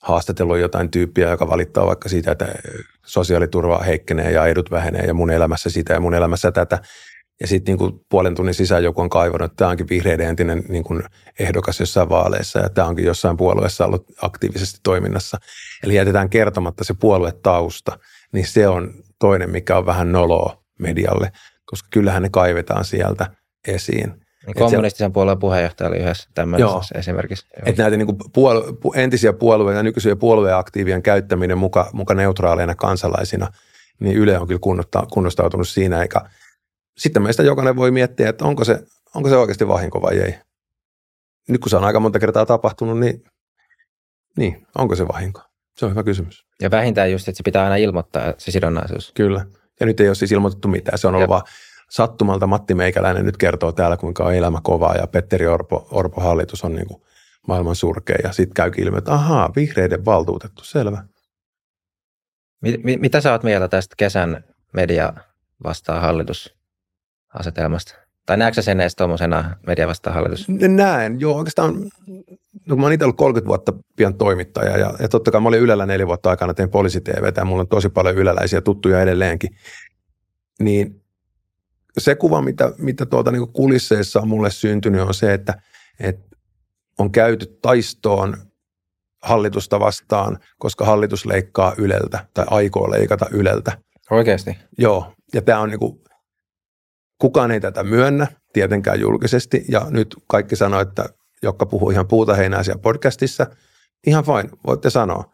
haastatellut 0.03 0.59
jotain 0.59 0.91
tyyppiä, 0.91 1.31
joka 1.31 1.49
valittaa 1.49 1.87
vaikka 1.87 2.09
siitä, 2.09 2.33
että 2.33 2.47
sosiaaliturva 3.07 3.79
heikkenee 3.79 4.31
ja 4.31 4.47
edut 4.47 4.71
vähenee 4.71 5.03
ja 5.07 5.15
mun 5.15 5.31
elämässä 5.31 5.71
sitä 5.71 5.93
ja 5.93 6.01
mun 6.01 6.15
elämässä 6.15 6.53
tätä. 6.53 6.79
Ja 7.41 7.47
sitten 7.47 7.77
niin 7.77 8.01
puolen 8.09 8.35
tunnin 8.35 8.55
sisään 8.55 8.85
joku 8.85 9.01
on 9.01 9.11
kaivannut, 9.11 9.51
että 9.51 9.57
tämä 9.57 9.71
onkin 9.71 9.89
vihreiden 9.89 10.29
entinen 10.29 10.65
niin 10.69 10.85
kuin 10.85 11.03
ehdokas 11.39 11.81
jossain 11.81 12.09
vaaleissa 12.09 12.59
ja 12.59 12.69
tämä 12.69 12.89
onkin 12.89 13.05
jossain 13.05 13.37
puolueessa 13.37 13.87
ollut 13.87 14.07
aktiivisesti 14.23 14.81
toiminnassa. 14.83 15.39
Eli 15.83 15.95
jätetään 15.95 16.31
kertomatta 16.31 16.85
se 16.85 16.95
puoluetausta, 17.01 17.99
niin 18.33 18.47
se 18.47 18.69
on 18.69 18.95
toinen, 19.19 19.51
mikä 19.51 19.77
on 19.77 19.87
vähän 19.87 20.13
noloa 20.13 20.63
medialle, 20.79 21.33
koska 21.71 21.89
kyllähän 21.93 22.23
ne 22.23 22.29
kaivetaan 22.29 22.85
sieltä 22.85 23.27
esiin. 23.67 24.15
Niin 24.47 24.55
kommunistisen 24.55 25.13
puolueen 25.13 25.39
puheenjohtaja 25.39 25.89
oli 25.89 25.99
yhdessä 25.99 26.31
tämmöisessä 26.35 26.71
joo, 26.71 26.83
esimerkiksi. 26.95 27.47
Että 27.67 27.83
näitä 27.83 27.97
niin 27.97 28.17
puolue, 28.33 28.65
entisiä 28.95 29.33
puolueita, 29.33 29.83
nykyisiä 29.83 30.17
puolueaktiivien 30.17 31.03
käyttäminen 31.03 31.59
muka, 31.59 31.91
muka 31.93 32.15
neutraaleina 32.15 32.75
kansalaisina, 32.75 33.49
niin 34.01 34.17
Yle 34.17 34.39
on 34.39 34.47
kyllä 34.47 34.61
kunnostautunut 35.13 35.69
siinä, 35.69 36.03
eikä 36.03 36.21
sitten 36.99 37.23
meistä 37.23 37.43
jokainen 37.43 37.77
voi 37.77 37.91
miettiä, 37.91 38.29
että 38.29 38.45
onko 38.45 38.65
se, 38.65 38.83
onko 39.15 39.29
se 39.29 39.37
oikeasti 39.37 39.69
vahinko 39.69 40.03
vai 40.03 40.19
ei. 40.19 40.35
Nyt 41.49 41.61
kun 41.61 41.71
se 41.71 41.77
on 41.77 41.85
aika 41.85 42.01
monta 42.01 42.19
kertaa 42.19 42.47
tapahtunut, 42.47 43.01
niin, 43.01 43.23
niin 44.37 44.67
onko 44.79 44.97
se 44.97 45.09
vahinko? 45.09 45.43
Se 45.77 45.85
on 45.85 45.91
hyvä 45.91 46.03
kysymys. 46.03 46.45
Ja 46.63 46.71
vähintään 46.71 47.13
just, 47.13 47.29
että 47.29 47.37
se 47.37 47.43
pitää 47.43 47.65
aina 47.65 47.77
ilmoittaa 47.77 48.35
se 48.39 48.51
sidonnaisuus. 48.51 49.13
Kyllä. 49.15 49.45
Ja 49.81 49.87
nyt 49.87 50.01
ei 50.01 50.09
ole 50.09 50.15
siis 50.15 50.33
ilmoitettu 50.33 50.69
mitään. 50.69 50.99
Se 50.99 51.07
on 51.07 51.15
ollut 51.15 51.29
vaan 51.29 51.43
sattumalta 51.91 52.47
Matti 52.47 52.75
Meikäläinen 52.75 53.25
nyt 53.25 53.37
kertoo 53.37 53.73
täällä, 53.73 53.97
kuinka 53.97 54.25
on 54.25 54.35
elämä 54.35 54.59
kovaa 54.63 54.95
ja 54.95 55.07
Petteri 55.07 55.47
Orpo, 55.47 55.89
Orpo 55.91 56.21
hallitus 56.21 56.65
on 56.65 56.75
niin 56.75 56.87
kuin 56.87 57.03
maailman 57.47 57.77
surkea. 57.77 58.17
Ja 58.25 58.33
sitten 58.33 58.55
käykin 58.55 58.85
ilmi, 58.85 58.99
että 58.99 59.13
ahaa, 59.13 59.51
vihreiden 59.57 60.05
valtuutettu, 60.05 60.65
selvä. 60.65 61.05
Mit, 62.61 62.85
mit, 62.85 63.01
mitä 63.01 63.21
sä 63.21 63.33
oot 63.33 63.43
mieltä 63.43 63.69
tästä 63.69 63.95
kesän 63.99 64.45
media 64.73 65.13
vastaan 65.65 66.01
hallitusasetelmasta? 66.01 68.08
Tai 68.29 68.37
näetkö 68.37 68.63
sen 68.63 68.81
edes 68.81 68.97
tuommoisena 68.97 69.57
media 69.67 69.87
vastaan 69.87 70.15
hallitus? 70.15 70.47
Näen, 70.69 71.21
joo. 71.21 71.39
Oikeastaan, 71.39 71.91
no 72.67 72.77
mä 72.77 72.83
oon 72.83 72.93
itse 72.93 73.05
ollut 73.05 73.17
30 73.17 73.49
vuotta 73.49 73.73
pian 73.97 74.15
toimittaja 74.15 74.79
ja, 74.79 74.95
ja 75.01 75.09
totta 75.09 75.31
kai 75.31 75.41
mä 75.41 75.49
olin 75.49 75.61
Ylellä 75.61 75.87
neljä 75.87 76.07
vuotta 76.07 76.31
aikana, 76.31 76.55
tein 76.55 76.71
poliisi 76.71 77.01
ja 77.37 77.45
mulla 77.45 77.61
on 77.61 77.69
tosi 77.69 77.89
paljon 77.89 78.17
yleläisiä 78.17 78.61
tuttuja 78.61 79.03
edelleenkin. 79.03 79.51
Niin 80.61 81.03
se 81.99 82.15
kuva, 82.15 82.43
mitä, 82.43 82.73
mitä 82.79 83.07
tuolta 83.07 83.31
niin 83.31 83.53
kulisseissa 83.53 84.21
on 84.21 84.29
mulle 84.29 84.51
syntynyt, 84.51 85.01
on 85.01 85.15
se, 85.15 85.35
että, 85.35 85.55
että 86.01 86.37
on 86.99 87.13
käyty 87.13 87.59
taistoon 87.63 88.37
hallitusta 89.23 89.81
vastaan, 89.81 90.39
koska 90.59 90.85
hallitus 90.85 91.27
leikkaa 91.27 91.75
Yleltä 91.79 92.27
tai 92.35 92.47
aikoo 92.51 92.91
leikata 92.91 93.27
Yleltä. 93.31 93.79
Oikeasti? 94.11 94.59
Joo, 94.79 95.13
ja 95.35 95.43
tämä 95.43 95.61
on 95.61 95.69
niin 95.69 95.81
kuin, 95.81 96.01
kukaan 97.19 97.51
ei 97.51 97.61
tätä 97.61 97.85
myönnä 97.85 98.27
tietenkään 98.53 99.01
julkisesti, 99.01 99.65
ja 99.69 99.87
nyt 99.91 100.17
kaikki 100.27 100.57
sanoo, 100.57 100.81
että 100.81 101.09
jotka 101.43 101.67
puhuu 101.67 101.91
ihan 101.91 102.09
puuta 102.09 102.35
heinää 102.35 102.63
siellä 102.63 102.81
podcastissa, 102.81 103.47
ihan 104.07 104.25
fine, 104.25 104.51
voitte 104.67 104.91
sanoa, 104.91 105.25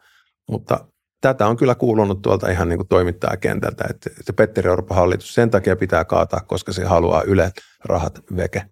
mutta 0.49 0.87
tätä 1.21 1.47
on 1.47 1.57
kyllä 1.57 1.75
kuulunut 1.75 2.21
tuolta 2.21 2.51
ihan 2.51 2.69
niin 2.69 2.77
kuin 2.77 2.87
toimittajakentältä, 2.87 3.83
että, 3.89 4.09
että 4.19 4.33
Petteri 4.33 4.69
Orpo 4.69 4.95
hallitus 4.95 5.33
sen 5.33 5.51
takia 5.51 5.75
pitää 5.75 6.05
kaataa, 6.05 6.39
koska 6.39 6.73
se 6.73 6.85
haluaa 6.85 7.21
Yle 7.21 7.51
rahat 7.85 8.19
veke. 8.35 8.65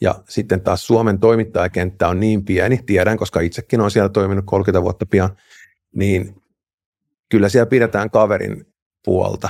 Ja 0.00 0.22
sitten 0.28 0.60
taas 0.60 0.86
Suomen 0.86 1.18
toimittajakenttä 1.18 2.08
on 2.08 2.20
niin 2.20 2.44
pieni, 2.44 2.80
tiedän, 2.86 3.18
koska 3.18 3.40
itsekin 3.40 3.80
on 3.80 3.90
siellä 3.90 4.08
toiminut 4.08 4.44
30 4.46 4.82
vuotta 4.82 5.06
pian, 5.06 5.36
niin 5.94 6.34
kyllä 7.30 7.48
siellä 7.48 7.66
pidetään 7.66 8.10
kaverin 8.10 8.64
puolta. 9.04 9.48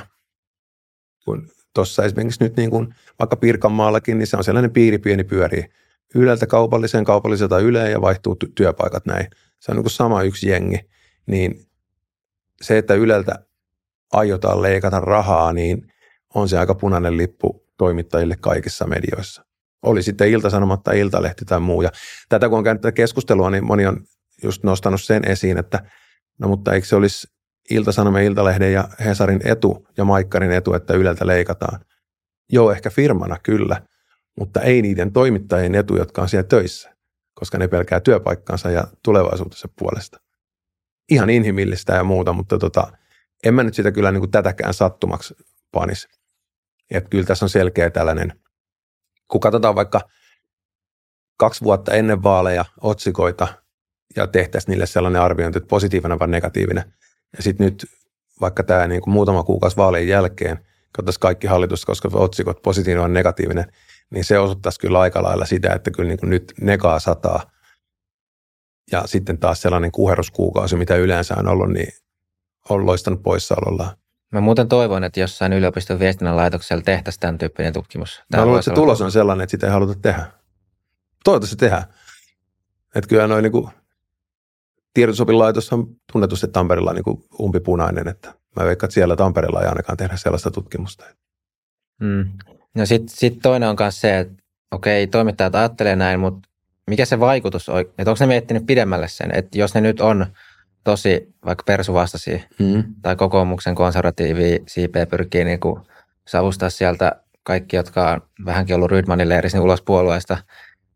Kun 1.25 1.49
tuossa 1.75 2.05
esimerkiksi 2.05 2.45
nyt 2.45 2.57
niin 2.57 2.71
kuin 2.71 2.95
vaikka 3.19 3.37
Pirkanmaallakin, 3.37 4.19
niin 4.19 4.27
se 4.27 4.37
on 4.37 4.45
sellainen 4.45 4.71
piiri 4.71 4.99
pieni 4.99 5.25
pyörii 5.25 5.65
Yleltä 6.15 6.47
kaupalliseen, 6.47 7.05
kaupalliselta 7.05 7.59
Yleen 7.59 7.93
ja 7.93 8.01
vaihtuu 8.01 8.37
työpaikat 8.55 9.07
näin. 9.07 9.27
Se 9.61 9.73
on 9.73 9.77
niin 9.77 9.85
kuin 9.85 9.93
sama 9.93 10.23
yksi 10.23 10.49
jengi. 10.49 10.79
Niin 11.27 11.67
se, 12.63 12.79
että 12.79 12.95
Yleltä 12.95 13.35
aiotaan 14.13 14.63
leikata 14.63 15.01
rahaa, 15.01 15.53
niin 15.53 15.93
on 16.35 16.49
se 16.49 16.59
aika 16.59 16.75
punainen 16.75 17.17
lippu 17.17 17.67
toimittajille 17.79 18.37
kaikissa 18.41 18.87
medioissa. 18.87 19.45
Oli 19.83 20.03
sitten 20.03 20.29
Ilta-Sanomat 20.29 20.83
tai 20.83 21.01
Iltalehti 21.01 21.45
tai 21.45 21.61
muu. 21.61 21.83
Ja 21.83 21.91
tätä 22.29 22.49
kun 22.49 22.59
on 22.59 22.65
käynyt 22.65 22.81
tätä 22.81 22.93
keskustelua, 22.93 23.51
niin 23.51 23.65
moni 23.65 23.87
on 23.87 24.05
just 24.43 24.65
nostanut 24.65 25.03
sen 25.03 25.29
esiin, 25.29 25.59
että 25.59 25.85
no 26.39 26.49
mutta 26.49 26.75
eikö 26.75 26.87
se 26.87 26.97
olisi 26.97 27.29
Ilta-Sanomien, 27.71 28.25
Iltalehden 28.25 28.73
ja 28.73 28.89
Hesarin 29.05 29.41
etu 29.45 29.87
ja 29.97 30.05
Maikkarin 30.05 30.53
etu, 30.53 30.75
että 30.75 30.95
Yleltä 30.95 31.27
leikataan? 31.27 31.81
Joo, 32.53 32.73
ehkä 32.73 32.91
firmana 32.91 33.37
kyllä, 33.43 33.83
mutta 34.39 34.61
ei 34.61 34.83
niiden 34.83 35.13
toimittajien 35.13 35.75
etu, 35.75 35.97
jotka 35.97 36.23
on 36.23 36.29
siellä 36.29 36.49
töissä, 36.49 36.97
koska 37.35 37.59
ne 37.59 37.69
pelkää 37.69 38.01
työpaikkansa 38.01 38.71
ja 38.71 38.85
tulevaisuutensa 39.03 39.69
puolesta 39.79 40.21
ihan 41.11 41.31
inhimillistä 41.31 41.95
ja 41.95 42.05
muuta, 42.05 42.33
mutta 42.33 42.59
tota, 42.59 42.93
en 43.45 43.55
mä 43.55 43.63
nyt 43.63 43.75
sitä 43.75 43.93
kyllä 43.93 44.13
niin 44.13 44.21
kuin 44.21 44.31
tätäkään 44.31 44.75
sattumaksi 44.75 45.35
panisi. 45.73 46.09
Että 46.91 47.11
kyllä 47.11 47.25
tässä 47.25 47.45
on 47.45 47.49
selkeä 47.49 47.91
tällainen, 47.91 48.41
kun 49.31 49.41
katsotaan 49.41 49.75
vaikka 49.75 50.01
kaksi 51.39 51.65
vuotta 51.65 51.95
ennen 51.95 52.23
vaaleja 52.23 52.65
otsikoita 52.81 53.49
ja 54.17 54.27
tehtäisiin 54.27 54.71
niille 54.71 54.87
sellainen 54.87 55.23
arviointi, 55.23 55.59
että 55.59 55.69
positiivinen 55.69 56.19
vai 56.19 56.29
negatiivinen. 56.29 56.93
Ja 57.37 57.43
sitten 57.43 57.65
nyt 57.65 57.87
vaikka 58.41 58.63
tämä 58.63 58.87
niin 58.87 59.01
kuin 59.01 59.15
muutama 59.15 59.43
kuukausi 59.43 59.77
vaalien 59.77 60.09
jälkeen, 60.09 60.59
katsotaan 60.93 61.21
kaikki 61.21 61.47
hallitus, 61.47 61.85
koska 61.85 62.09
otsikot 62.13 62.63
positiivinen 62.63 63.03
vai 63.03 63.11
negatiivinen, 63.11 63.73
niin 64.11 64.25
se 64.25 64.39
osoittaisi 64.39 64.81
kyllä 64.81 65.01
aika 65.01 65.23
lailla 65.23 65.47
sitä, 65.47 65.73
että 65.75 65.91
kyllä 65.91 66.09
niin 66.09 66.21
kuin 66.21 66.31
nyt 66.31 66.53
negaa 66.61 66.99
sataa– 66.99 67.43
ja 68.93 69.03
sitten 69.07 69.39
taas 69.39 69.63
sellainen 69.63 69.93
kuheruskuukausi, 69.93 70.77
mitä 70.77 70.97
yleensä 70.97 71.35
on 71.39 71.49
ollut, 71.49 71.71
niin 71.71 71.93
on 72.69 72.87
loistanut 72.87 73.23
poissaolollaan. 73.23 73.97
Mä 74.33 74.41
muuten 74.41 74.69
toivon, 74.69 75.05
että 75.05 75.21
jossain 75.21 75.53
yliopiston 75.53 75.99
viestinnän 75.99 76.37
laitoksella 76.37 76.83
tehtäisiin 76.83 77.21
tämän 77.21 77.39
tyyppinen 77.39 77.73
tutkimus. 77.73 78.23
Tämä 78.31 78.41
Mä 78.41 78.47
luulen, 78.47 78.61
että 78.61 78.71
se 78.71 78.75
tulos 78.75 79.01
on 79.01 79.13
sellainen, 79.13 79.45
että 79.45 79.51
sitä 79.51 79.67
ei 79.67 79.73
haluta 79.73 79.95
tehdä. 79.95 80.27
Toivottavasti 81.25 81.57
tehdään. 81.57 81.85
Että 82.95 83.09
kyllä 83.09 83.27
noin 83.27 83.43
niin 83.43 83.53
tiedotusopilaitos 83.53 83.80
on 85.73 85.87
tunnetusti 86.13 86.49
Tampereella 86.49 86.93
niin 86.93 87.25
umpipunainen, 87.41 88.09
että 88.09 88.35
mä 88.57 88.65
veikkaan, 88.65 88.89
että 88.89 88.95
siellä 88.95 89.17
Tampereella 89.17 89.61
ei 89.61 89.69
ainakaan 89.69 89.97
tehdä 89.97 90.17
sellaista 90.17 90.51
tutkimusta. 90.51 91.05
Mm. 92.01 92.29
No 92.75 92.87
sitten 92.87 93.17
sit 93.17 93.39
toinen 93.43 93.69
on 93.69 93.77
myös 93.81 94.01
se, 94.01 94.19
että 94.19 94.43
okei, 94.73 95.07
toimittajat 95.07 95.55
ajattelee 95.55 95.97
näin, 95.97 96.21
mutta 96.21 96.49
mikä 96.87 97.05
se 97.05 97.21
vaikutus 97.21 97.69
on, 97.69 97.81
että 97.81 98.11
onko 98.11 98.17
ne 98.21 98.27
miettinyt 98.27 98.67
pidemmälle 98.67 99.09
sen, 99.09 99.35
että 99.35 99.59
jos 99.59 99.75
ne 99.75 99.81
nyt 99.81 100.01
on 100.01 100.27
tosi 100.85 101.35
vaikka 101.45 101.65
persuvastaisia 101.67 102.39
mm. 102.59 102.85
tai 103.03 103.17
kokoomuksen 103.17 103.75
konservatiivi 103.75 104.63
siipeä 104.69 105.07
pyrkii 105.07 105.45
niin 105.45 105.61
kuin 105.61 105.81
savustaa 106.29 106.71
sieltä 106.71 107.23
kaikki, 107.43 107.77
jotka 107.77 108.11
on 108.11 108.21
vähänkin 108.45 108.77
ollut 108.77 108.91
Rydmanin 108.91 109.29
leirissä 109.29 109.59
niin 109.59 109.65
ulos 109.65 109.83
puolueesta, 109.83 110.39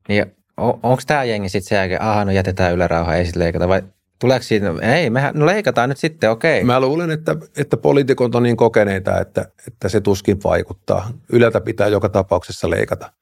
niin 0.08 0.36
on, 0.56 0.80
onko 0.82 1.02
tämä 1.06 1.24
jengi 1.24 1.48
sitten 1.48 1.68
se 1.68 1.74
jälkeen, 1.74 2.02
aha, 2.02 2.24
no 2.24 2.32
jätetään 2.32 2.74
Yle 2.74 2.88
rauha, 2.88 3.14
ei 3.14 3.24
sitten 3.24 3.42
leikata, 3.42 3.68
vai 3.68 3.82
tuleeko 4.18 4.42
siitä, 4.42 4.66
ei, 4.82 5.10
mehän, 5.10 5.34
no 5.34 5.46
leikataan 5.46 5.88
nyt 5.88 5.98
sitten, 5.98 6.30
okei. 6.30 6.58
Okay. 6.58 6.66
Mä 6.66 6.80
luulen, 6.80 7.10
että, 7.10 7.36
että 7.56 7.76
poliitikot 7.76 8.34
on 8.34 8.42
niin 8.42 8.56
kokeneita, 8.56 9.20
että, 9.20 9.48
että 9.66 9.88
se 9.88 10.00
tuskin 10.00 10.42
vaikuttaa. 10.44 11.10
Yleltä 11.32 11.60
pitää 11.60 11.88
joka 11.88 12.08
tapauksessa 12.08 12.70
leikata. 12.70 13.12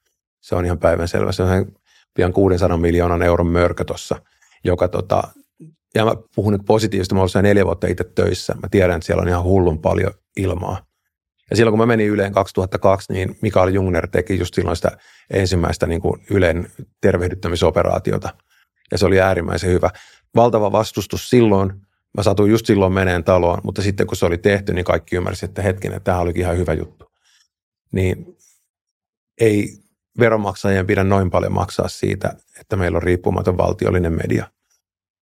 Se 0.41 0.55
on 0.55 0.65
ihan 0.65 0.79
päivänselvä. 0.79 1.33
Se 1.33 1.43
on 1.43 1.67
pian 2.15 2.33
600 2.33 2.77
miljoonan 2.77 3.23
euron 3.23 3.47
mörkö 3.47 3.85
tuossa, 3.85 4.17
joka 4.65 4.89
tota, 4.89 5.23
ja 5.95 6.05
mä 6.05 6.13
puhun 6.35 6.53
nyt 6.53 6.63
positiivisesti, 6.67 7.15
mä 7.15 7.21
olen 7.21 7.45
neljä 7.45 7.65
vuotta 7.65 7.87
itse 7.87 8.05
töissä. 8.05 8.55
Mä 8.55 8.69
tiedän, 8.71 8.97
että 8.97 9.07
siellä 9.07 9.23
on 9.23 9.29
ihan 9.29 9.43
hullun 9.43 9.79
paljon 9.79 10.13
ilmaa. 10.37 10.87
Ja 11.53 11.57
silloin 11.57 11.73
kun 11.73 11.79
mä 11.79 11.87
menin 11.87 12.09
Yleen 12.09 12.33
2002, 12.33 13.13
niin 13.13 13.39
Mikael 13.43 13.69
Jungner 13.69 14.09
teki 14.09 14.39
just 14.39 14.55
silloin 14.55 14.77
sitä 14.77 14.97
ensimmäistä 15.31 15.87
niin 15.87 16.01
kuin 16.01 16.23
Ylen 16.31 16.71
tervehdyttämisoperaatiota. 17.01 18.29
Ja 18.91 18.99
se 18.99 19.07
oli 19.07 19.21
äärimmäisen 19.21 19.71
hyvä. 19.71 19.91
Valtava 20.37 20.73
vastustus 20.73 21.31
silloin. 21.31 21.73
Mä 22.17 22.23
satuin 22.23 22.51
just 22.51 22.67
silloin 22.67 22.93
meneen 22.93 23.25
taloon, 23.25 23.61
mutta 23.65 23.83
sitten 23.83 24.07
kun 24.07 24.17
se 24.17 24.27
oli 24.27 24.39
tehty, 24.39 24.73
niin 24.73 24.85
kaikki 24.85 25.17
ymmärsivät, 25.17 25.51
että 25.51 25.63
hetkinen, 25.63 26.03
tämä 26.03 26.19
olikin 26.19 26.43
ihan 26.43 26.57
hyvä 26.57 26.73
juttu. 26.73 27.13
Niin 27.93 28.37
ei 29.41 29.69
veronmaksajien 30.19 30.87
pidä 30.87 31.05
noin 31.05 31.31
paljon 31.31 31.53
maksaa 31.53 31.89
siitä, 31.89 32.35
että 32.61 32.77
meillä 32.77 32.97
on 32.97 33.03
riippumaton 33.03 33.59
valtiollinen 33.59 34.13
media. 34.13 34.47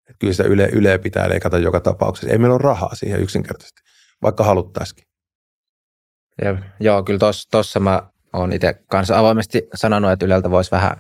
Että 0.09 0.19
kyllä 0.19 0.33
sitä 0.33 0.45
yle, 0.45 0.69
yle 0.73 0.99
pitää 0.99 1.29
leikata 1.29 1.59
joka 1.59 1.81
tapauksessa. 1.81 2.33
Ei 2.33 2.39
meillä 2.39 2.55
ole 2.55 2.63
rahaa 2.63 2.95
siihen 2.95 3.21
yksinkertaisesti, 3.21 3.83
vaikka 4.23 4.45
haluttaisikin. 4.45 5.08
Ja, 6.45 6.59
joo, 6.81 7.03
kyllä 7.03 7.19
tuossa 7.51 7.81
mä 7.81 8.03
oon 8.33 8.53
itse 8.53 8.75
kanssa 8.87 9.19
avoimesti 9.19 9.69
sanonut, 9.75 10.11
että 10.11 10.27
Yleltä 10.27 10.51
voisi 10.51 10.71
vähän, 10.71 10.97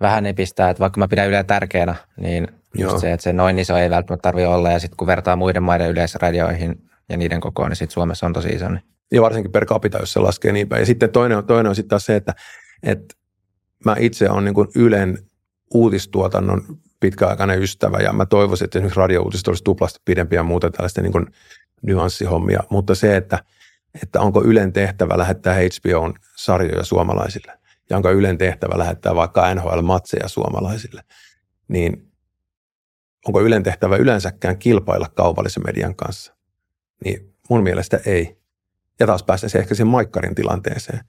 vähän 0.00 0.22
nipistää, 0.22 0.70
että 0.70 0.80
vaikka 0.80 0.98
mä 0.98 1.08
pidän 1.08 1.28
Yleä 1.28 1.44
tärkeänä, 1.44 1.94
niin 2.16 2.48
just 2.78 2.98
se, 2.98 3.12
että 3.12 3.24
se 3.24 3.32
noin 3.32 3.58
iso 3.58 3.76
ei 3.76 3.90
välttämättä 3.90 4.22
tarvitse 4.22 4.46
olla, 4.46 4.70
ja 4.70 4.78
sitten 4.78 4.96
kun 4.96 5.06
vertaa 5.06 5.36
muiden 5.36 5.62
maiden 5.62 5.90
yleisradioihin 5.90 6.82
ja 7.08 7.16
niiden 7.16 7.40
kokoon, 7.40 7.68
niin 7.68 7.76
sitten 7.76 7.94
Suomessa 7.94 8.26
on 8.26 8.32
tosi 8.32 8.48
iso. 8.48 8.68
Niin. 8.68 8.82
Ja 9.12 9.22
varsinkin 9.22 9.52
per 9.52 9.66
capita, 9.66 9.98
jos 9.98 10.12
se 10.12 10.20
laskee 10.20 10.52
niin 10.52 10.68
päin. 10.68 10.80
Ja 10.80 10.86
sitten 10.86 11.10
toinen 11.10 11.38
on, 11.38 11.46
toinen 11.46 11.70
on 11.70 11.76
sitten 11.76 11.88
taas 11.88 12.06
se, 12.06 12.16
että, 12.16 12.34
että 12.82 13.14
mä 13.84 13.96
itse 13.98 14.30
olen 14.30 14.44
niin 14.44 14.68
Ylen 14.76 15.18
uutistuotannon 15.74 16.62
pitkäaikainen 17.00 17.62
ystävä, 17.62 17.98
ja 17.98 18.12
mä 18.12 18.26
toivoisin, 18.26 18.64
että 18.64 18.78
esimerkiksi 18.78 19.00
radiouutiset 19.00 19.48
olisi 19.48 19.64
tuplasti 19.64 20.00
pidempiä 20.04 20.38
ja 20.38 20.42
muuta 20.42 20.70
tällaista 20.70 21.02
niin 21.02 21.26
nyanssihommia, 21.82 22.62
mutta 22.70 22.94
se, 22.94 23.16
että– 23.16 23.38
että 24.02 24.20
onko 24.20 24.44
Ylen 24.44 24.72
tehtävä 24.72 25.18
lähettää 25.18 25.54
HBOn 25.54 26.14
sarjoja 26.36 26.84
suomalaisille 26.84 27.58
ja 27.90 27.96
onko 27.96 28.10
Ylen 28.10 28.38
tehtävä 28.38 28.78
lähettää 28.78 29.14
vaikka 29.14 29.54
NHL-matseja 29.54 30.28
suomalaisille, 30.28 31.02
niin 31.68 32.12
onko 33.26 33.40
Ylen 33.40 33.62
tehtävä 33.62 33.96
yleensäkään 33.96 34.58
kilpailla 34.58 35.08
kaupallisen 35.14 35.62
median 35.66 35.96
kanssa? 35.96 36.34
Niin 37.04 37.34
mun 37.50 37.62
mielestä 37.62 38.00
ei. 38.06 38.40
Ja 39.00 39.06
taas 39.06 39.22
päästäisiin 39.22 39.60
ehkä 39.60 39.74
siihen 39.74 39.86
maikkarin 39.86 40.34
tilanteeseen. 40.34 41.00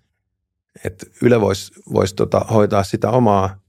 Että 0.86 1.06
Yle 1.22 1.42
voisi 1.42 1.74
vois 1.94 2.14
tota, 2.14 2.40
hoitaa 2.40 2.84
sitä 2.84 3.10
omaa 3.10 3.62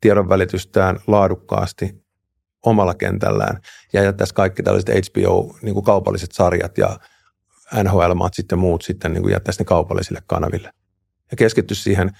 tiedonvälitystään 0.00 0.98
laadukkaasti 1.06 2.04
omalla 2.66 2.94
kentällään 2.94 3.60
ja 3.92 4.02
jättäisi 4.02 4.34
kaikki 4.34 4.62
tällaiset 4.62 4.90
HBO, 4.90 5.56
niin 5.62 5.74
sarjat 6.32 6.78
ja 6.78 6.98
NHL-matsit 7.74 8.46
ja 8.50 8.56
muut 8.56 8.82
sitten 8.82 9.12
niin 9.12 9.30
jättäisi 9.30 9.60
ne 9.60 9.64
kaupallisille 9.64 10.22
kanaville. 10.26 10.72
Ja 11.30 11.36
keskitty 11.36 11.74
siihen, 11.74 12.10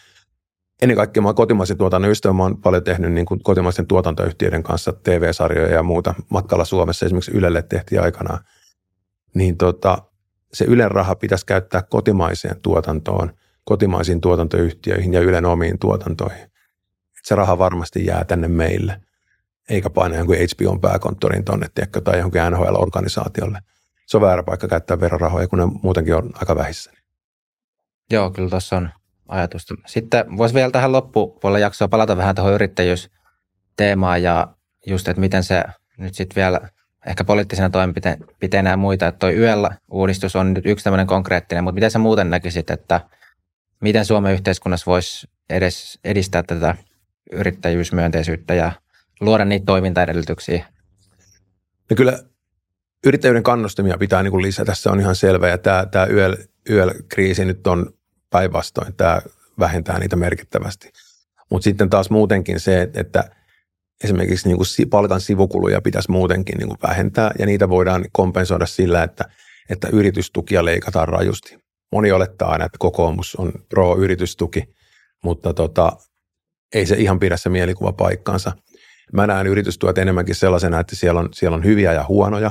ennen 0.83 0.97
kaikkea 0.97 1.23
mä 1.23 1.35
kotimaisen 1.35 1.79
tuotannon 1.79 2.11
ystävä, 2.11 2.33
mä 2.33 2.43
oon 2.43 2.57
paljon 2.57 2.85
tehnyt 2.85 3.13
niin 3.13 3.27
kuin 3.27 3.43
kotimaisten 3.43 3.87
tuotantoyhtiöiden 3.87 4.63
kanssa 4.63 4.93
TV-sarjoja 4.93 5.75
ja 5.75 5.83
muuta 5.83 6.15
matkalla 6.31 6.65
Suomessa, 6.65 7.07
esimerkiksi 7.07 7.33
Ylelle 7.33 7.63
tehtiin 7.63 8.03
aikanaan. 8.03 8.45
Niin 9.35 9.57
tota, 9.57 10.03
se 10.53 10.65
Ylen 10.65 10.91
raha 10.91 11.15
pitäisi 11.15 11.47
käyttää 11.47 11.83
kotimaiseen 11.83 12.61
tuotantoon, 12.63 13.33
kotimaisiin 13.65 14.21
tuotantoyhtiöihin 14.21 15.13
ja 15.13 15.21
Ylen 15.21 15.45
omiin 15.45 15.79
tuotantoihin. 15.79 16.43
Et 17.19 17.25
se 17.25 17.35
raha 17.35 17.59
varmasti 17.59 18.07
jää 18.07 18.25
tänne 18.25 18.49
meille, 18.49 19.01
eikä 19.69 19.91
paina 19.91 20.17
jonkun 20.17 20.37
HBOn 20.37 20.81
pääkonttorin 20.81 21.45
tonne, 21.45 21.67
tiedätkö, 21.75 22.01
tai 22.01 22.17
johonkin 22.17 22.41
NHL-organisaatiolle– 22.41 23.59
se 24.09 24.17
on 24.17 24.21
väärä 24.21 24.43
paikka 24.43 24.69
käyttää 24.69 25.01
verorahoja, 25.01 25.49
kun 25.49 25.59
ne 25.59 25.67
muutenkin 25.83 26.15
on 26.15 26.31
aika 26.35 26.57
vähissä. 26.57 26.93
Joo, 28.11 28.31
kyllä 28.31 28.51
tuossa 28.51 28.77
on 28.77 28.91
ajatusta. 29.29 29.75
Sitten 29.87 30.37
voisi 30.37 30.55
vielä 30.55 30.71
tähän 30.71 30.93
loppupuolella 30.93 31.59
jaksoa 31.59 31.89
palata 31.89 32.17
vähän 32.17 32.35
tuohon 32.35 32.55
yrittäjyysteemaan 32.55 34.23
ja 34.23 34.49
just, 34.87 35.09
että 35.09 35.21
miten 35.21 35.45
se 35.45 35.65
nyt 35.99 36.15
sitten 36.15 36.37
vielä 36.37 36.61
ehkä 37.07 37.25
poliittisena 37.25 37.71
toimenpiteenä 37.71 38.71
ja 38.71 38.77
muita, 38.77 39.07
että 39.07 39.19
tuo 39.19 39.29
YL-uudistus 39.29 40.37
on 40.37 40.55
nyt 40.55 40.67
yksi 40.67 40.85
tämmöinen 40.85 41.07
konkreettinen, 41.07 41.65
mutta 41.65 41.75
miten 41.75 41.91
sä 41.91 41.99
muuten 41.99 42.31
näkisit, 42.31 42.71
että 42.71 43.01
miten 43.81 44.05
Suomen 44.05 44.33
yhteiskunnassa 44.33 44.91
voisi 44.91 45.27
edes 45.51 45.99
edistää 46.05 46.43
tätä 46.43 46.75
yrittäjyysmyönteisyyttä 47.33 48.55
ja 48.55 48.73
luoda 49.21 49.45
niitä 49.45 49.67
toimintaedellytyksiä? 49.67 50.67
No 51.91 51.97
kyllä 51.97 52.23
yrittäjyyden 53.07 53.43
kannustimia 53.43 53.99
pitää 53.99 54.23
niin 54.23 54.31
kuin 54.31 54.43
lisätä, 54.43 54.75
se 54.75 54.91
on 54.91 55.01
ihan 55.01 55.17
selvä. 55.17 55.49
Ja 55.49 55.59
tämä, 55.59 55.87
tämä 55.87 56.05
YL, 56.05 56.35
YL-kriisi 56.69 57.45
nyt 57.45 57.67
on 57.67 57.95
päinvastoin, 58.31 58.95
tämä 58.95 59.23
vähentää 59.59 59.99
niitä 59.99 60.17
merkittävästi. 60.17 60.93
Mutta 61.51 61.65
sitten 61.65 61.91
taas 61.91 62.11
muutenkin 62.11 62.61
se, 62.61 62.91
että 62.95 63.31
esimerkiksi 64.05 64.49
niin 64.49 64.57
kuin 64.57 64.91
palkan 64.91 65.21
sivukuluja 65.21 65.81
pitäisi 65.81 66.11
muutenkin 66.11 66.59
niin 66.59 66.69
kuin 66.69 66.79
vähentää, 66.83 67.31
ja 67.39 67.47
niitä 67.47 67.69
voidaan 67.69 68.05
kompensoida 68.13 68.67
sillä, 68.67 69.03
että, 69.03 69.25
että 69.71 69.89
yritystukia 69.93 70.65
leikataan 70.65 71.09
rajusti. 71.09 71.59
Moni 71.93 72.13
olettaa 72.13 72.51
aina, 72.51 72.65
että 72.65 72.79
kokoomus 72.79 73.37
on 73.37 73.53
pro-yritystuki, 73.69 74.75
mutta 75.25 75.55
tota, 75.55 75.93
ei 76.75 76.87
se 76.87 76.97
ihan 76.97 77.19
pidä 77.19 77.37
se 77.37 77.49
mielikuva 77.49 77.93
paikkaansa. 77.93 78.53
Mä 79.13 79.27
näen 79.27 79.47
yritystuet 79.47 79.99
enemmänkin 79.99 80.35
sellaisena, 80.35 80.81
että 80.81 80.97
siellä 80.97 81.21
on, 81.21 81.29
siellä 81.33 81.55
on 81.55 81.65
hyviä 81.65 81.93
ja 81.93 82.05
huonoja, 82.09 82.51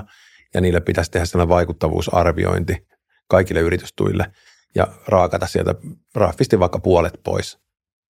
ja 0.58 0.62
niille 0.62 0.82
pitäisi 0.82 1.12
tehdä 1.12 1.26
sellainen 1.26 1.50
vaikuttavuusarviointi 1.50 2.88
kaikille 3.28 3.60
yritystuille 3.60 4.32
ja 4.76 4.88
raakata 5.08 5.48
sieltä 5.48 5.76
raffisti 6.16 6.60
vaikka 6.60 6.80
puolet 6.80 7.20
pois 7.24 7.60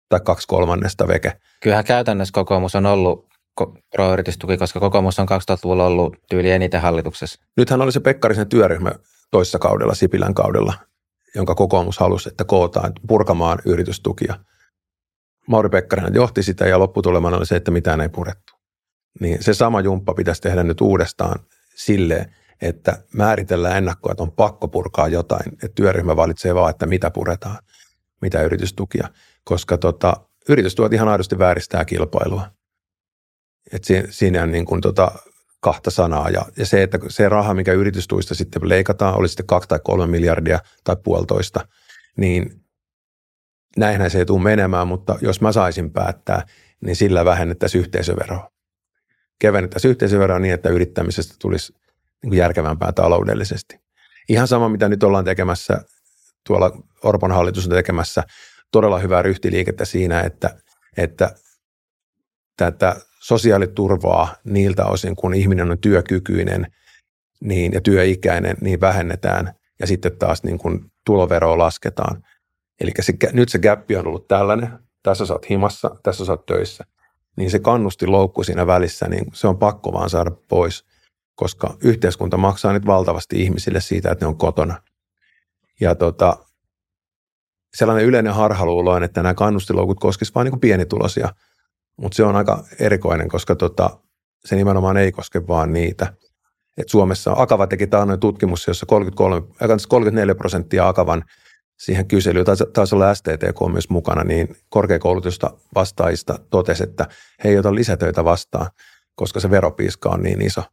tai 0.10 0.20
kaksi 0.20 0.48
kolmannesta 0.48 1.08
veke. 1.08 1.34
Kyllähän 1.62 1.86
käytännössä 1.86 2.32
kokoomus 2.32 2.76
on 2.76 2.86
ollut 2.86 3.28
pro-yritystuki, 3.92 4.58
koska 4.58 4.80
kokoomus 4.80 5.20
on 5.20 5.28
2000-luvulla 5.30 5.86
ollut 5.86 6.16
tyyli 6.30 6.52
eniten 6.52 6.82
hallituksessa. 6.82 7.42
Nythän 7.58 7.82
oli 7.82 7.92
se 7.92 8.00
Pekkarisen 8.00 8.50
työryhmä 8.50 8.92
toissa 9.32 9.60
kaudella, 9.60 9.94
Sipilän 9.94 10.34
kaudella, 10.34 10.74
jonka 11.36 11.56
kokoomus 11.56 12.00
halusi, 12.00 12.30
että 12.30 12.46
kootaan 12.46 12.94
purkamaan 13.08 13.60
yritystukia. 13.66 14.36
Mauri 15.48 15.70
Pekkarinen 15.70 16.14
johti 16.14 16.44
sitä 16.44 16.68
ja 16.68 16.80
lopputulemana 16.80 17.38
oli 17.38 17.46
se, 17.46 17.56
että 17.56 17.72
mitään 17.72 18.02
ei 18.02 18.10
purettu. 18.10 18.54
Niin 19.20 19.44
se 19.44 19.54
sama 19.54 19.82
jumppa 19.82 20.14
pitäisi 20.14 20.42
tehdä 20.42 20.64
nyt 20.64 20.82
uudestaan 20.82 21.40
silleen, 21.78 22.36
että 22.62 23.04
määritellään 23.14 23.78
ennakkoa, 23.78 24.12
että 24.12 24.24
on 24.24 24.32
pakko 24.32 24.68
purkaa 24.68 25.08
jotain, 25.08 25.54
että 25.54 25.76
työryhmä 25.76 26.16
valitsee 26.16 26.56
vaan, 26.56 26.70
että 26.70 26.86
mitä 26.86 27.12
puretaan, 27.12 27.58
mitä 28.22 28.42
yritystukia, 28.42 29.10
koska 29.44 29.78
tota, 29.78 30.14
yritystuot 30.50 30.94
ihan 30.94 31.08
aidosti 31.08 31.40
vääristää 31.40 31.86
kilpailua. 31.86 32.52
Et 33.72 33.84
siinä, 33.84 34.08
siinä 34.10 34.44
on 34.44 34.52
niin 34.52 34.66
kuin 34.66 34.82
tota 34.82 35.12
kahta 35.60 35.92
sanaa. 35.92 36.30
Ja, 36.30 36.46
ja 36.58 36.66
se, 36.66 36.84
että 36.84 37.00
se 37.08 37.30
raha, 37.30 37.54
mikä 37.54 37.74
yritystuista 37.74 38.36
sitten 38.36 38.70
leikataan, 38.70 39.16
oli 39.16 39.28
sitten 39.28 39.46
kaksi 39.46 39.70
tai 39.70 39.80
kolme 39.84 40.08
miljardia 40.08 40.60
tai 40.84 40.96
puolitoista, 41.04 41.68
niin 42.18 42.62
näinhän 43.78 44.12
se 44.12 44.20
ei 44.20 44.26
tule 44.26 44.44
menemään, 44.44 44.88
mutta 44.88 45.18
jos 45.22 45.42
mä 45.42 45.52
saisin 45.52 45.92
päättää, 45.92 46.46
niin 46.82 46.96
sillä 46.96 47.26
vähennettäisiin 47.26 47.80
yhteisöveroa 47.80 48.57
kevennettäisiin 49.40 49.90
yhteisöveroa 49.90 50.40
niin, 50.40 50.54
että 50.54 50.70
yrittämisestä 50.70 51.36
tulisi 51.40 51.74
niin 52.22 52.30
kuin 52.30 52.38
järkevämpää 52.38 52.92
taloudellisesti. 52.92 53.80
Ihan 54.30 54.48
sama, 54.48 54.70
mitä 54.70 54.90
nyt 54.90 55.04
ollaan 55.04 55.26
tekemässä, 55.26 55.82
tuolla 56.48 56.82
Orpon 57.04 57.32
hallitus 57.32 57.66
on 57.66 57.74
tekemässä 57.74 58.24
todella 58.72 59.00
hyvää 59.00 59.22
ryhtiliikettä 59.22 59.86
siinä, 59.86 60.22
että, 60.22 60.50
että 60.98 61.36
tätä 62.58 62.96
sosiaaliturvaa 63.20 64.36
niiltä 64.44 64.86
osin, 64.86 65.16
kun 65.16 65.34
ihminen 65.34 65.72
on 65.72 65.80
työkykyinen 65.80 66.68
niin, 67.40 67.74
ja 67.74 67.82
työikäinen, 67.82 68.58
niin 68.62 68.82
vähennetään 68.82 69.54
ja 69.80 69.88
sitten 69.88 70.18
taas 70.18 70.44
niin 70.44 70.58
kuin 70.58 70.92
tuloveroa 71.06 71.58
lasketaan. 71.58 72.24
Eli 72.82 72.92
se, 73.00 73.14
nyt 73.34 73.50
se 73.50 73.60
gappi 73.60 73.96
on 73.96 74.08
ollut 74.08 74.28
tällainen, 74.28 74.70
tässä 75.04 75.26
sä 75.26 75.34
oot 75.34 75.50
himassa, 75.50 75.92
tässä 76.04 76.26
sä 76.26 76.32
oot 76.32 76.46
töissä 76.46 76.84
niin 77.38 77.52
se 77.52 77.60
loukku 78.06 78.44
siinä 78.44 78.68
välissä, 78.68 79.08
niin 79.08 79.26
se 79.34 79.48
on 79.48 79.58
pakko 79.58 79.94
vaan 79.94 80.10
saada 80.10 80.32
pois, 80.48 80.86
koska 81.36 81.78
yhteiskunta 81.84 82.38
maksaa 82.38 82.74
nyt 82.74 82.86
valtavasti 82.86 83.42
ihmisille 83.42 83.82
siitä, 83.82 84.12
että 84.12 84.26
ne 84.26 84.30
on 84.30 84.38
kotona. 84.38 84.82
Ja 85.82 85.96
tota, 85.96 86.38
sellainen 87.76 88.06
yleinen 88.06 88.34
harhaluulo 88.34 88.92
on, 88.92 89.04
että 89.04 89.24
nämä 89.24 89.34
kannustiloukut 89.34 90.00
koskisivat 90.00 90.36
vain 90.36 90.52
niin 90.52 90.60
pienituloisia, 90.60 91.30
mutta 91.98 92.16
se 92.16 92.24
on 92.24 92.36
aika 92.36 92.64
erikoinen, 92.80 93.30
koska 93.30 93.56
tota, 93.56 94.00
se 94.46 94.56
nimenomaan 94.56 94.98
ei 94.98 95.12
koske 95.12 95.48
vaan 95.48 95.74
niitä. 95.74 96.14
Et 96.78 96.90
Suomessa 96.90 97.34
Akava 97.38 97.68
teki 97.68 97.88
taannoin 97.88 98.20
tutkimus, 98.20 98.68
jossa 98.68 98.86
33, 98.86 99.48
34 99.88 100.36
prosenttia 100.36 100.88
Akavan 100.88 101.24
siihen 101.78 102.08
kyselyyn, 102.08 102.46
taisi, 102.46 102.64
taisi 102.74 102.96
olla 102.96 103.16
STTK 103.16 103.72
myös 103.72 103.90
mukana, 103.90 104.24
niin 104.24 104.56
korkeakoulutusta 104.70 105.58
vastaajista 105.76 106.40
totesi, 106.50 106.84
että 106.84 107.06
he 107.44 107.50
ei 107.50 107.58
ota 107.58 107.76
lisätöitä 107.76 108.24
vastaan, 108.24 108.70
koska 109.16 109.40
se 109.40 109.50
veropiiska 109.50 110.10
on 110.10 110.24
niin 110.24 110.42
iso, 110.42 110.64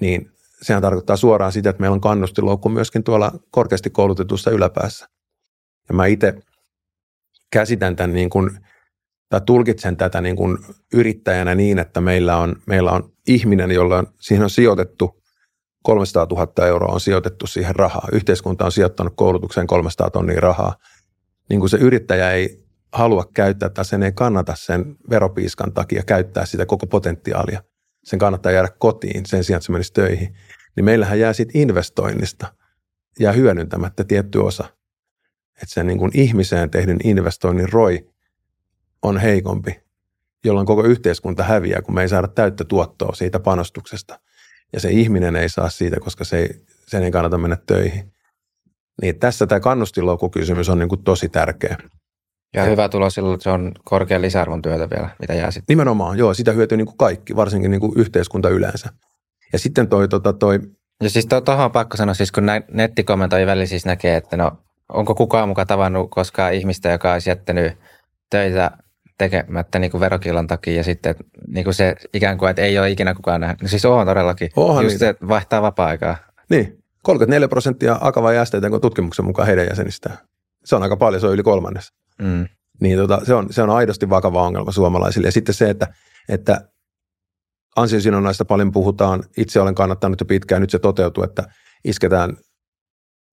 niin 0.00 0.30
sehän 0.62 0.82
tarkoittaa 0.82 1.16
suoraan 1.16 1.52
sitä, 1.52 1.70
että 1.70 1.80
meillä 1.80 1.94
on 1.94 2.00
kannustiloukku 2.00 2.68
myöskin 2.68 3.04
tuolla 3.04 3.32
korkeasti 3.50 3.90
koulutetussa 3.90 4.50
yläpäässä. 4.50 5.08
Ja 5.88 5.94
mä 5.94 6.06
itse 6.06 6.34
käsitän 7.52 7.96
tämän 7.96 8.12
niin 8.12 8.30
kuin, 8.30 8.50
tai 9.28 9.40
tulkitsen 9.46 9.96
tätä 9.96 10.20
niin 10.20 10.36
kuin 10.36 10.58
yrittäjänä 10.92 11.54
niin, 11.54 11.78
että 11.78 12.00
meillä 12.00 12.36
on, 12.36 12.56
meillä 12.66 12.90
on 12.90 13.12
ihminen, 13.28 13.70
jolla 13.70 13.98
on, 13.98 14.06
siihen 14.20 14.44
on 14.44 14.50
sijoitettu 14.50 15.19
300 15.82 16.26
000 16.30 16.66
euroa 16.66 16.94
on 16.94 17.00
sijoitettu 17.00 17.46
siihen 17.46 17.76
rahaa. 17.76 18.08
Yhteiskunta 18.12 18.64
on 18.64 18.72
sijoittanut 18.72 19.12
koulutukseen 19.16 19.66
300 19.66 20.10
tonnia 20.10 20.40
rahaa. 20.40 20.74
Niin 21.48 21.60
kuin 21.60 21.70
se 21.70 21.76
yrittäjä 21.76 22.30
ei 22.30 22.64
halua 22.92 23.24
käyttää 23.34 23.68
tai 23.68 23.84
sen 23.84 24.02
ei 24.02 24.12
kannata 24.12 24.54
sen 24.56 24.96
veropiiskan 25.10 25.72
takia 25.72 26.02
käyttää 26.02 26.46
sitä 26.46 26.66
koko 26.66 26.86
potentiaalia. 26.86 27.62
Sen 28.04 28.18
kannattaa 28.18 28.52
jäädä 28.52 28.68
kotiin 28.78 29.26
sen 29.26 29.44
sijaan, 29.44 29.58
että 29.58 29.66
se 29.66 29.72
menisi 29.72 29.92
töihin. 29.92 30.36
Niin 30.76 30.84
meillähän 30.84 31.20
jää 31.20 31.32
siitä 31.32 31.52
investoinnista 31.54 32.54
ja 33.18 33.32
hyödyntämättä 33.32 34.04
tietty 34.04 34.38
osa. 34.38 34.64
Että 35.62 35.74
sen 35.74 35.86
niin 35.86 36.10
ihmiseen 36.14 36.70
tehdyn 36.70 36.98
investoinnin 37.04 37.72
roi 37.72 38.10
on 39.02 39.18
heikompi, 39.18 39.80
jolloin 40.44 40.66
koko 40.66 40.84
yhteiskunta 40.84 41.42
häviää, 41.42 41.82
kun 41.82 41.94
me 41.94 42.02
ei 42.02 42.08
saada 42.08 42.28
täyttä 42.28 42.64
tuottoa 42.64 43.14
siitä 43.14 43.40
panostuksesta. 43.40 44.20
Ja 44.72 44.80
se 44.80 44.90
ihminen 44.90 45.36
ei 45.36 45.48
saa 45.48 45.70
siitä, 45.70 46.00
koska 46.00 46.24
se 46.24 46.38
ei, 46.38 46.48
sen 46.86 47.02
ei 47.02 47.10
kannata 47.10 47.38
mennä 47.38 47.56
töihin. 47.66 48.12
Niin 49.02 49.18
tässä 49.18 49.46
tämä 49.46 49.60
kannustinloukukysymys 49.60 50.68
on 50.68 50.78
niin 50.78 50.88
kuin 50.88 51.04
tosi 51.04 51.28
tärkeä. 51.28 51.76
Ja 52.54 52.64
hyvä 52.64 52.88
tulos 52.88 53.14
silloin, 53.14 53.34
että 53.34 53.44
se 53.44 53.50
on 53.50 53.72
korkean 53.84 54.22
lisäarvon 54.22 54.62
työtä 54.62 54.90
vielä, 54.90 55.10
mitä 55.20 55.34
jää 55.34 55.50
sitten. 55.50 55.72
Nimenomaan, 55.72 56.18
joo, 56.18 56.34
sitä 56.34 56.52
hyötyy 56.52 56.78
niin 56.78 56.86
kuin 56.86 56.96
kaikki, 56.96 57.36
varsinkin 57.36 57.70
niin 57.70 57.80
kuin 57.80 57.92
yhteiskunta 57.96 58.48
yleensä. 58.48 58.88
Ja 59.52 59.58
sitten 59.58 59.88
toi, 59.88 60.08
tota, 60.08 60.32
toi 60.32 60.60
ja 61.02 61.10
siis 61.10 61.26
tuohon 61.44 61.64
on 61.64 61.72
pakko 61.72 61.96
sanoa, 61.96 62.14
siis 62.14 62.32
kun 62.32 62.46
nettikommentoijien 62.72 63.46
välillä 63.46 63.66
siis 63.66 63.84
näkee, 63.84 64.16
että 64.16 64.36
no 64.36 64.52
onko 64.88 65.14
kukaan 65.14 65.48
mukaan 65.48 65.66
tavannut 65.66 66.10
koskaan 66.10 66.54
ihmistä, 66.54 66.90
joka 66.90 67.12
olisi 67.12 67.30
jättänyt 67.30 67.72
töitä 68.30 68.70
tekemättä 69.20 69.78
niin 69.78 69.90
kuin 69.90 70.00
verokillan 70.00 70.46
takia 70.46 70.76
ja 70.76 70.84
sitten 70.84 71.14
niin 71.46 71.64
kuin 71.64 71.74
se 71.74 71.96
ikään 72.14 72.38
kuin, 72.38 72.50
että 72.50 72.62
ei 72.62 72.78
ole 72.78 72.90
ikinä 72.90 73.14
kukaan 73.14 73.40
nähnyt. 73.40 73.62
No 73.62 73.68
siis 73.68 73.84
on 73.84 74.06
todellakin. 74.06 74.50
Onhan 74.56 74.84
Just 74.84 74.94
niitä. 74.94 75.04
se, 75.04 75.08
että 75.08 75.28
vaihtaa 75.28 75.62
vapaa-aikaa. 75.62 76.16
Niin, 76.50 76.78
34 77.02 77.48
prosenttia 77.48 77.98
Akava 78.00 78.32
ja 78.32 78.44
STTK 78.44 78.80
tutkimuksen 78.82 79.24
mukaan 79.24 79.46
heidän 79.46 79.66
jäsenistään. 79.66 80.18
Se 80.64 80.76
on 80.76 80.82
aika 80.82 80.96
paljon, 80.96 81.20
se 81.20 81.26
on 81.26 81.32
yli 81.32 81.42
kolmannes. 81.42 81.92
Mm. 82.22 82.48
Niin 82.80 82.98
tota, 82.98 83.20
se, 83.24 83.34
on, 83.34 83.46
se 83.50 83.62
on 83.62 83.70
aidosti 83.70 84.10
vakava 84.10 84.42
ongelma 84.42 84.72
suomalaisille. 84.72 85.28
Ja 85.28 85.32
sitten 85.32 85.54
se, 85.54 85.70
että, 85.70 85.86
että 86.28 86.68
ansiosidonnaista 87.76 88.44
paljon 88.44 88.72
puhutaan. 88.72 89.22
Itse 89.36 89.60
olen 89.60 89.74
kannattanut 89.74 90.20
jo 90.20 90.26
pitkään, 90.26 90.60
nyt 90.60 90.70
se 90.70 90.78
toteutuu, 90.78 91.24
että 91.24 91.44
isketään, 91.84 92.36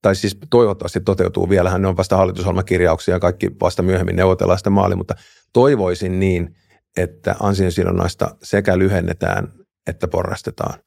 tai 0.02 0.16
siis 0.16 0.38
toivottavasti 0.50 1.02
toteutuu, 1.02 1.50
vielähän 1.50 1.82
ne 1.82 1.88
on 1.88 1.98
vasta 1.98 2.18
hallitusohjelmakirjauksia 2.18 3.16
ja 3.16 3.20
kaikki 3.20 3.52
vasta 3.62 3.84
myöhemmin 3.84 4.16
neuvotellaan 4.16 4.58
sitä 4.58 4.70
maali, 4.70 4.96
mutta 4.96 5.16
toivoisin 5.54 6.20
niin, 6.20 6.56
että 6.98 7.36
ansiosidonnaista 7.40 8.36
sekä 8.44 8.78
lyhennetään 8.78 9.54
että 9.88 10.08
porrastetaan, 10.08 10.80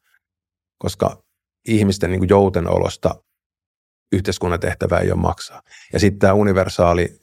koska 0.77 1.23
ihmisten 1.67 2.11
niin 2.11 2.29
joutenolosta 2.29 3.15
yhteiskunnan 4.11 4.59
tehtävä 4.59 4.97
ei 4.97 5.11
ole 5.11 5.19
maksaa. 5.19 5.61
Ja 5.93 5.99
sitten 5.99 6.19
tämä 6.19 6.33
universaali 6.33 7.21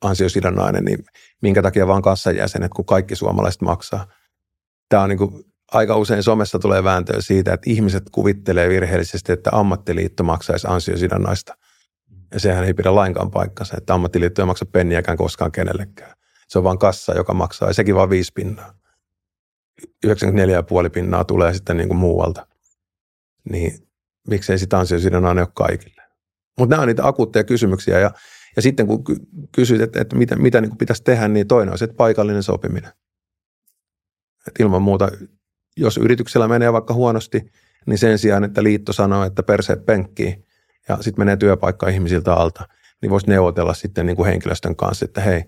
ansiosidonnainen, 0.00 0.84
niin 0.84 0.98
minkä 1.42 1.62
takia 1.62 1.86
vaan 1.86 2.02
kassajäsenet, 2.02 2.72
kun 2.76 2.84
kaikki 2.84 3.16
suomalaiset 3.16 3.62
maksaa. 3.62 4.06
Tämä 4.88 5.02
on 5.02 5.08
niin 5.08 5.18
kuin 5.18 5.44
aika 5.74 5.96
usein 5.96 6.22
somessa 6.22 6.58
tulee 6.58 6.84
vääntöä 6.84 7.20
siitä, 7.20 7.52
että 7.52 7.70
ihmiset 7.70 8.02
kuvittelee 8.12 8.68
virheellisesti, 8.68 9.32
että 9.32 9.50
ammattiliitto 9.52 10.22
maksaisi 10.24 10.66
ansiosidonnaista. 10.70 11.56
Ja 12.34 12.40
sehän 12.40 12.64
ei 12.64 12.74
pidä 12.74 12.94
lainkaan 12.94 13.30
paikkansa, 13.30 13.74
että 13.78 13.94
ammattiliitto 13.94 14.42
ei 14.42 14.46
maksa 14.46 14.66
penniäkään 14.66 15.16
koskaan 15.16 15.52
kenellekään. 15.52 16.12
Se 16.48 16.58
on 16.58 16.64
vain 16.64 16.78
kassa, 16.78 17.14
joka 17.16 17.34
maksaa, 17.34 17.68
ja 17.68 17.74
sekin 17.74 17.94
vain 17.94 18.10
viisi 18.10 18.32
pinnaa. 18.34 18.74
94,5 20.06 20.12
pinnaa 20.92 21.24
tulee 21.24 21.54
sitten 21.54 21.76
niin 21.76 21.88
kuin 21.88 21.98
muualta. 21.98 22.46
Niin 23.50 23.88
miksei 24.28 24.58
sitä 24.58 24.78
ansiosidonnainen 24.78 25.42
ole 25.42 25.52
kaikille. 25.54 26.02
Mutta 26.58 26.72
nämä 26.72 26.82
on 26.82 26.88
niitä 26.88 27.06
akuutteja 27.06 27.44
kysymyksiä, 27.44 27.98
ja, 27.98 28.10
ja 28.56 28.62
sitten 28.62 28.86
kun 28.86 29.04
kysyt, 29.52 29.80
että, 29.80 30.00
että 30.00 30.16
mitä, 30.16 30.36
mitä 30.36 30.60
niin 30.60 30.70
kuin 30.70 30.78
pitäisi 30.78 31.02
tehdä, 31.02 31.28
niin 31.28 31.48
toinen 31.48 31.72
on 31.72 31.78
se, 31.78 31.84
että 31.84 31.96
paikallinen 31.96 32.42
sopiminen. 32.42 32.92
Et 34.48 34.54
ilman 34.58 34.82
muuta 34.82 35.10
jos 35.76 35.96
yrityksellä 35.96 36.48
menee 36.48 36.72
vaikka 36.72 36.94
huonosti, 36.94 37.52
niin 37.86 37.98
sen 37.98 38.18
sijaan, 38.18 38.44
että 38.44 38.62
liitto 38.62 38.92
sanoo, 38.92 39.24
että 39.24 39.42
perseet 39.42 39.86
penkkii 39.86 40.44
ja 40.88 40.98
sitten 41.00 41.20
menee 41.20 41.36
työpaikka 41.36 41.88
ihmisiltä 41.88 42.34
alta, 42.34 42.68
niin 43.02 43.10
voisi 43.10 43.26
neuvotella 43.26 43.74
sitten 43.74 44.06
niin 44.06 44.16
kuin 44.16 44.26
henkilöstön 44.26 44.76
kanssa, 44.76 45.04
että 45.04 45.20
hei, 45.20 45.44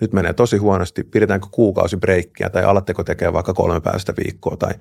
nyt 0.00 0.12
menee 0.12 0.32
tosi 0.32 0.56
huonosti, 0.56 1.04
pidetäänkö 1.04 1.46
kuukausi 1.50 1.96
breikkiä 1.96 2.50
tai 2.50 2.64
alatteko 2.64 3.04
tekemään 3.04 3.32
vaikka 3.34 3.54
kolme 3.54 3.80
päivästä 3.80 4.12
viikkoa 4.24 4.56
tai 4.56 4.72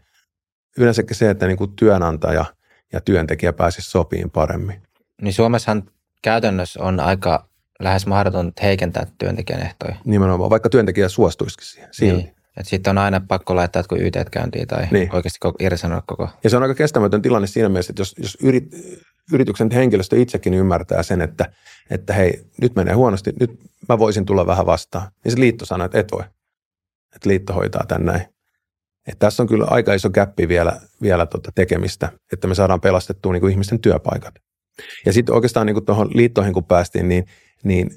yleensäkin 0.77 1.15
se, 1.15 1.29
että 1.29 1.47
niin 1.47 1.57
kuin 1.57 1.75
työnantaja 1.75 2.45
ja 2.93 3.01
työntekijä 3.01 3.53
pääsisi 3.53 3.89
sopiin 3.89 4.31
paremmin. 4.31 4.81
Niin 5.21 5.33
Suomessahan 5.33 5.83
käytännössä 6.21 6.83
on 6.83 6.99
aika 6.99 7.49
lähes 7.79 8.07
mahdoton 8.07 8.51
heikentää 8.61 9.07
työntekijän 9.17 9.61
ehtoja. 9.61 9.95
Nimenomaan, 10.05 10.49
vaikka 10.49 10.69
työntekijä 10.69 11.09
suostuisikin 11.09 11.67
siihen. 11.91 12.17
Niin. 12.17 12.35
Sitten 12.61 12.91
on 12.91 12.97
aina 12.97 13.21
pakko 13.27 13.55
laittaa 13.55 13.79
jotkut 13.79 13.99
YT 14.01 14.29
käyntiin 14.31 14.67
tai 14.67 14.87
niin. 14.91 15.15
oikeasti 15.15 15.39
irtisanoa 15.59 16.01
koko. 16.07 16.29
Ja 16.43 16.49
se 16.49 16.57
on 16.57 16.63
aika 16.63 16.75
kestämätön 16.75 17.21
tilanne 17.21 17.47
siinä 17.47 17.69
mielessä, 17.69 17.91
että 17.91 18.01
jos, 18.01 18.15
jos 18.17 18.37
yrit, 18.43 18.65
yrityksen 19.33 19.71
henkilöstö 19.71 20.17
itsekin 20.17 20.53
ymmärtää 20.53 21.03
sen, 21.03 21.21
että, 21.21 21.51
että 21.89 22.13
hei, 22.13 22.45
nyt 22.61 22.75
menee 22.75 22.93
huonosti, 22.93 23.33
nyt 23.39 23.59
mä 23.89 23.99
voisin 23.99 24.25
tulla 24.25 24.47
vähän 24.47 24.65
vastaan. 24.65 25.11
Niin 25.23 25.31
se 25.31 25.39
liitto 25.39 25.65
sanoo, 25.65 25.85
että 25.85 25.99
et 25.99 26.11
voi. 26.11 26.23
Että 27.15 27.29
liitto 27.29 27.53
hoitaa 27.53 27.85
tän 27.87 28.05
näin. 28.05 28.25
Et 29.07 29.19
tässä 29.19 29.43
on 29.43 29.47
kyllä 29.47 29.65
aika 29.69 29.93
iso 29.93 30.09
käppi 30.09 30.47
vielä, 30.47 30.81
vielä 31.01 31.25
tota 31.25 31.51
tekemistä, 31.55 32.11
että 32.33 32.47
me 32.47 32.55
saadaan 32.55 32.81
pelastettua 32.81 33.31
niin 33.31 33.41
kuin 33.41 33.51
ihmisten 33.51 33.79
työpaikat. 33.79 34.35
Ja 35.05 35.13
sitten 35.13 35.35
oikeastaan 35.35 35.65
niin 35.67 35.85
tuohon 35.85 36.09
liittoihin 36.13 36.53
kun 36.53 36.63
päästiin, 36.63 37.09
niin, 37.09 37.25
niin 37.63 37.89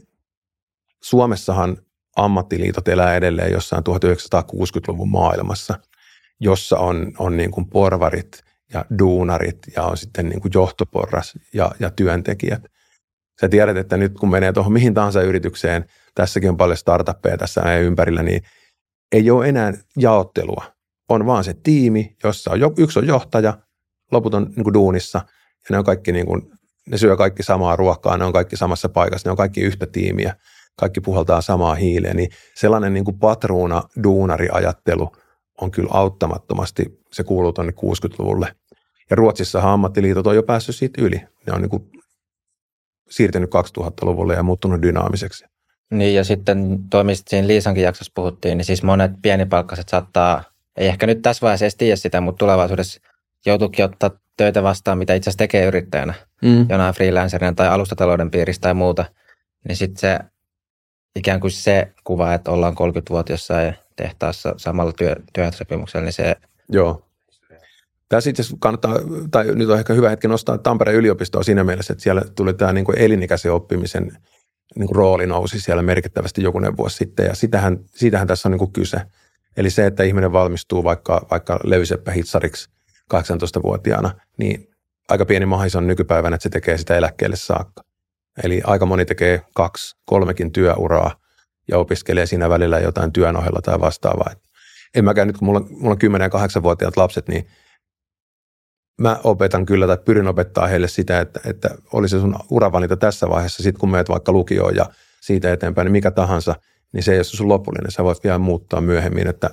Suomessahan 1.03 1.77
ammattiliitot 2.17 2.89
elää 2.89 3.17
edelleen 3.17 3.53
jossain 3.53 3.85
1960-luvun 3.89 5.09
maailmassa, 5.09 5.79
jossa 6.41 6.79
on, 6.79 7.13
on 7.19 7.37
niin 7.37 7.51
kuin 7.51 7.67
porvarit 7.71 8.43
ja 8.73 8.85
duunarit 8.99 9.59
ja 9.77 9.83
on 9.83 9.97
sitten 9.97 10.29
niin 10.29 10.41
kuin 10.41 10.53
johtoporras 10.55 11.33
ja, 11.55 11.71
ja 11.81 11.91
työntekijät. 11.91 12.63
Sä 13.41 13.49
tiedät, 13.49 13.77
että 13.77 13.97
nyt 13.97 14.13
kun 14.21 14.31
menee 14.31 14.53
tuohon 14.53 14.73
mihin 14.73 14.95
tahansa 14.95 15.23
yritykseen, 15.23 15.85
tässäkin 16.15 16.51
on 16.51 16.57
paljon 16.57 16.77
startuppeja 16.77 17.39
tässä 17.39 17.61
meidän 17.61 17.83
ympärillä, 17.83 18.23
niin 18.23 18.43
ei 19.13 19.31
ole 19.31 19.49
enää 19.49 19.73
jaottelua. 19.97 20.65
On 21.09 21.27
vaan 21.27 21.45
se 21.45 21.55
tiimi, 21.63 22.17
jossa 22.25 22.51
on, 22.51 22.59
yksi 22.79 22.99
on 22.99 23.07
johtaja, 23.07 23.59
loput 24.13 24.35
on 24.35 24.53
niin 24.57 24.65
kuin 24.65 24.75
duunissa 24.75 25.19
ja 25.59 25.67
ne 25.71 25.79
on 25.79 25.85
kaikki 25.85 26.13
niin 26.13 26.27
kuin, 26.27 26.43
ne 26.87 26.99
syö 26.99 27.17
kaikki 27.17 27.43
samaa 27.43 27.77
ruokaa, 27.77 28.17
ne 28.17 28.25
on 28.25 28.33
kaikki 28.33 28.57
samassa 28.57 28.89
paikassa, 28.89 29.29
ne 29.29 29.31
on 29.31 29.37
kaikki 29.37 29.61
yhtä 29.61 29.87
tiimiä– 29.87 30.37
kaikki 30.77 31.01
puhaltaa 31.01 31.41
samaa 31.41 31.75
hiileen, 31.75 32.17
niin 32.17 32.31
sellainen 32.55 32.95
niin 32.95 33.05
kuin 33.05 33.19
patruuna 33.19 33.83
duunari-ajattelu 34.03 35.13
on 35.61 35.71
kyllä 35.71 35.91
auttamattomasti, 35.93 37.01
se 37.13 37.25
kuuluu 37.25 37.53
tuonne 37.53 37.73
60-luvulle. 37.73 38.55
Ja 39.11 39.17
Ruotsissa 39.17 39.73
ammattiliitot 39.73 40.27
on 40.27 40.37
jo 40.37 40.43
päässyt 40.43 40.77
siitä 40.77 41.03
yli. 41.03 41.17
Ne 41.17 41.53
on 41.53 41.61
niin 41.61 41.71
kuin 41.71 41.91
siirtynyt 43.11 43.51
2000-luvulle 43.79 44.35
ja 44.35 44.43
muuttunut 44.43 44.83
dynaamiseksi. 44.83 45.45
Niin 45.91 46.15
ja 46.15 46.25
sitten 46.25 46.79
toimisit 46.91 47.29
siinä 47.29 47.49
Liisankin 47.49 47.85
jaksossa 47.85 48.13
puhuttiin, 48.15 48.59
niin 48.59 48.65
siis 48.65 48.83
monet 48.83 49.13
pienipalkkaiset 49.23 49.89
saattaa, 49.89 50.45
ei 50.77 50.89
ehkä 50.89 51.07
nyt 51.07 51.23
tässä 51.23 51.41
vaiheessa 51.41 51.65
edes 51.65 51.77
tiedä 51.77 51.97
sitä, 51.97 52.21
mutta 52.21 52.39
tulevaisuudessa 52.39 53.01
joutuukin 53.47 53.85
ottaa 53.85 54.11
töitä 54.37 54.63
vastaan, 54.63 54.99
mitä 54.99 55.15
itse 55.15 55.31
asiassa 55.31 55.39
tekee 55.39 55.67
yrittäjänä, 55.67 56.15
mm. 56.43 56.67
jonain 56.69 56.95
freelancerina 56.95 57.53
tai 57.53 57.69
alustatalouden 57.69 58.31
piiristä 58.31 58.63
tai 58.63 58.75
muuta. 58.75 59.05
Niin 59.69 59.77
sitten 59.77 60.01
se 60.01 60.19
ikään 61.17 61.41
kuin 61.41 61.51
se 61.51 61.93
kuva, 62.05 62.35
että 62.35 62.51
ollaan 62.51 62.75
30 62.75 63.33
jossain 63.33 63.75
tehtaassa 63.97 64.55
samalla 64.57 64.93
työ, 64.93 65.17
työehtosopimuksella, 65.33 66.05
niin 66.05 66.13
se... 66.13 66.37
Joo. 66.69 67.07
Tässä 68.09 68.31
itse 68.31 68.43
kannattaa, 68.59 68.95
tai 69.31 69.55
nyt 69.55 69.69
on 69.69 69.79
ehkä 69.79 69.93
hyvä 69.93 70.11
hetki 70.11 70.29
nostaa 70.29 70.59
Tampereen 70.59 70.99
yliopistoa 70.99 71.43
siinä 71.43 71.65
mielessä, 71.65 71.93
että 71.93 72.03
siellä 72.03 72.23
tuli 72.37 72.55
tämä 72.55 72.73
niin 72.73 72.85
kuin 72.85 72.99
elinikäisen 72.99 73.53
oppimisen 73.53 74.19
niin 74.77 74.87
kuin 74.87 74.97
rooli 74.97 75.27
nousi 75.27 75.61
siellä 75.61 75.83
merkittävästi 75.83 76.43
jokunen 76.43 76.77
vuosi 76.77 76.97
sitten, 76.97 77.27
ja 77.27 77.35
sitähän, 77.35 77.79
siitähän 77.95 78.27
tässä 78.27 78.49
on 78.49 78.51
niin 78.51 78.59
kuin 78.59 78.73
kyse. 78.73 79.01
Eli 79.57 79.71
se, 79.71 79.87
että 79.87 80.03
ihminen 80.03 80.33
valmistuu 80.33 80.85
vaikka, 80.85 81.27
vaikka 81.31 81.61
levyseppä 81.65 82.13
hitsariksi 82.13 82.71
18-vuotiaana, 83.15 84.11
niin 84.37 84.69
aika 85.09 85.25
pieni 85.25 85.47
mahdollisuus 85.47 85.83
on 85.83 85.87
nykypäivänä, 85.87 86.35
että 86.35 86.43
se 86.43 86.49
tekee 86.49 86.79
sitä 86.79 86.97
eläkkeelle 86.97 87.37
saakka. 87.37 87.83
Eli 88.43 88.63
aika 88.65 88.87
moni 88.87 89.05
tekee 89.05 89.43
kaksi, 89.55 89.97
kolmekin 90.05 90.53
työuraa 90.53 91.17
ja 91.69 91.79
opiskelee 91.79 92.27
siinä 92.27 92.49
välillä 92.49 92.79
jotain 92.79 93.13
työn 93.13 93.37
ohella 93.37 93.61
tai 93.63 93.81
vastaavaa. 93.81 94.35
en 94.95 95.05
mäkään 95.05 95.27
nyt, 95.27 95.39
kun 95.39 95.47
mulla, 95.47 95.61
mulla 95.71 95.97
on 96.03 96.21
10- 96.21 96.23
ja 96.23 96.29
8-vuotiaat 96.29 96.97
lapset, 96.97 97.29
niin 97.29 97.47
mä 99.01 99.21
opetan 99.25 99.67
kyllä 99.67 99.87
tai 99.87 99.99
pyrin 100.05 100.27
opettaa 100.27 100.67
heille 100.67 100.89
sitä, 100.89 101.21
että, 101.21 101.41
että 101.45 101.71
oli 101.93 102.09
se 102.09 102.21
sun 102.21 102.37
uravalinta 102.51 102.97
tässä 102.97 103.29
vaiheessa, 103.29 103.63
sitten 103.63 103.81
kun 103.81 103.91
menet 103.91 104.09
vaikka 104.09 104.33
lukioon 104.33 104.77
ja 104.77 104.87
siitä 105.21 105.53
eteenpäin, 105.53 105.87
niin 105.87 105.93
mikä 105.93 106.11
tahansa, 106.11 106.55
niin 106.93 107.03
se 107.03 107.13
ei 107.13 107.19
ole 107.19 107.25
sun 107.25 107.49
lopullinen, 107.49 107.91
sä 107.91 108.05
voit 108.05 108.25
vielä 108.25 108.39
muuttaa 108.39 108.81
myöhemmin, 108.81 109.27
että 109.27 109.51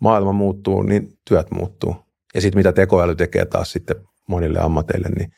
maailma 0.00 0.32
muuttuu, 0.32 0.82
niin 0.82 1.18
työt 1.28 1.50
muuttuu. 1.50 1.96
Ja 2.34 2.40
sitten 2.40 2.58
mitä 2.58 2.72
tekoäly 2.72 3.14
tekee 3.14 3.44
taas 3.44 3.72
sitten 3.72 3.96
monille 4.28 4.58
ammateille, 4.60 5.08
niin 5.08 5.32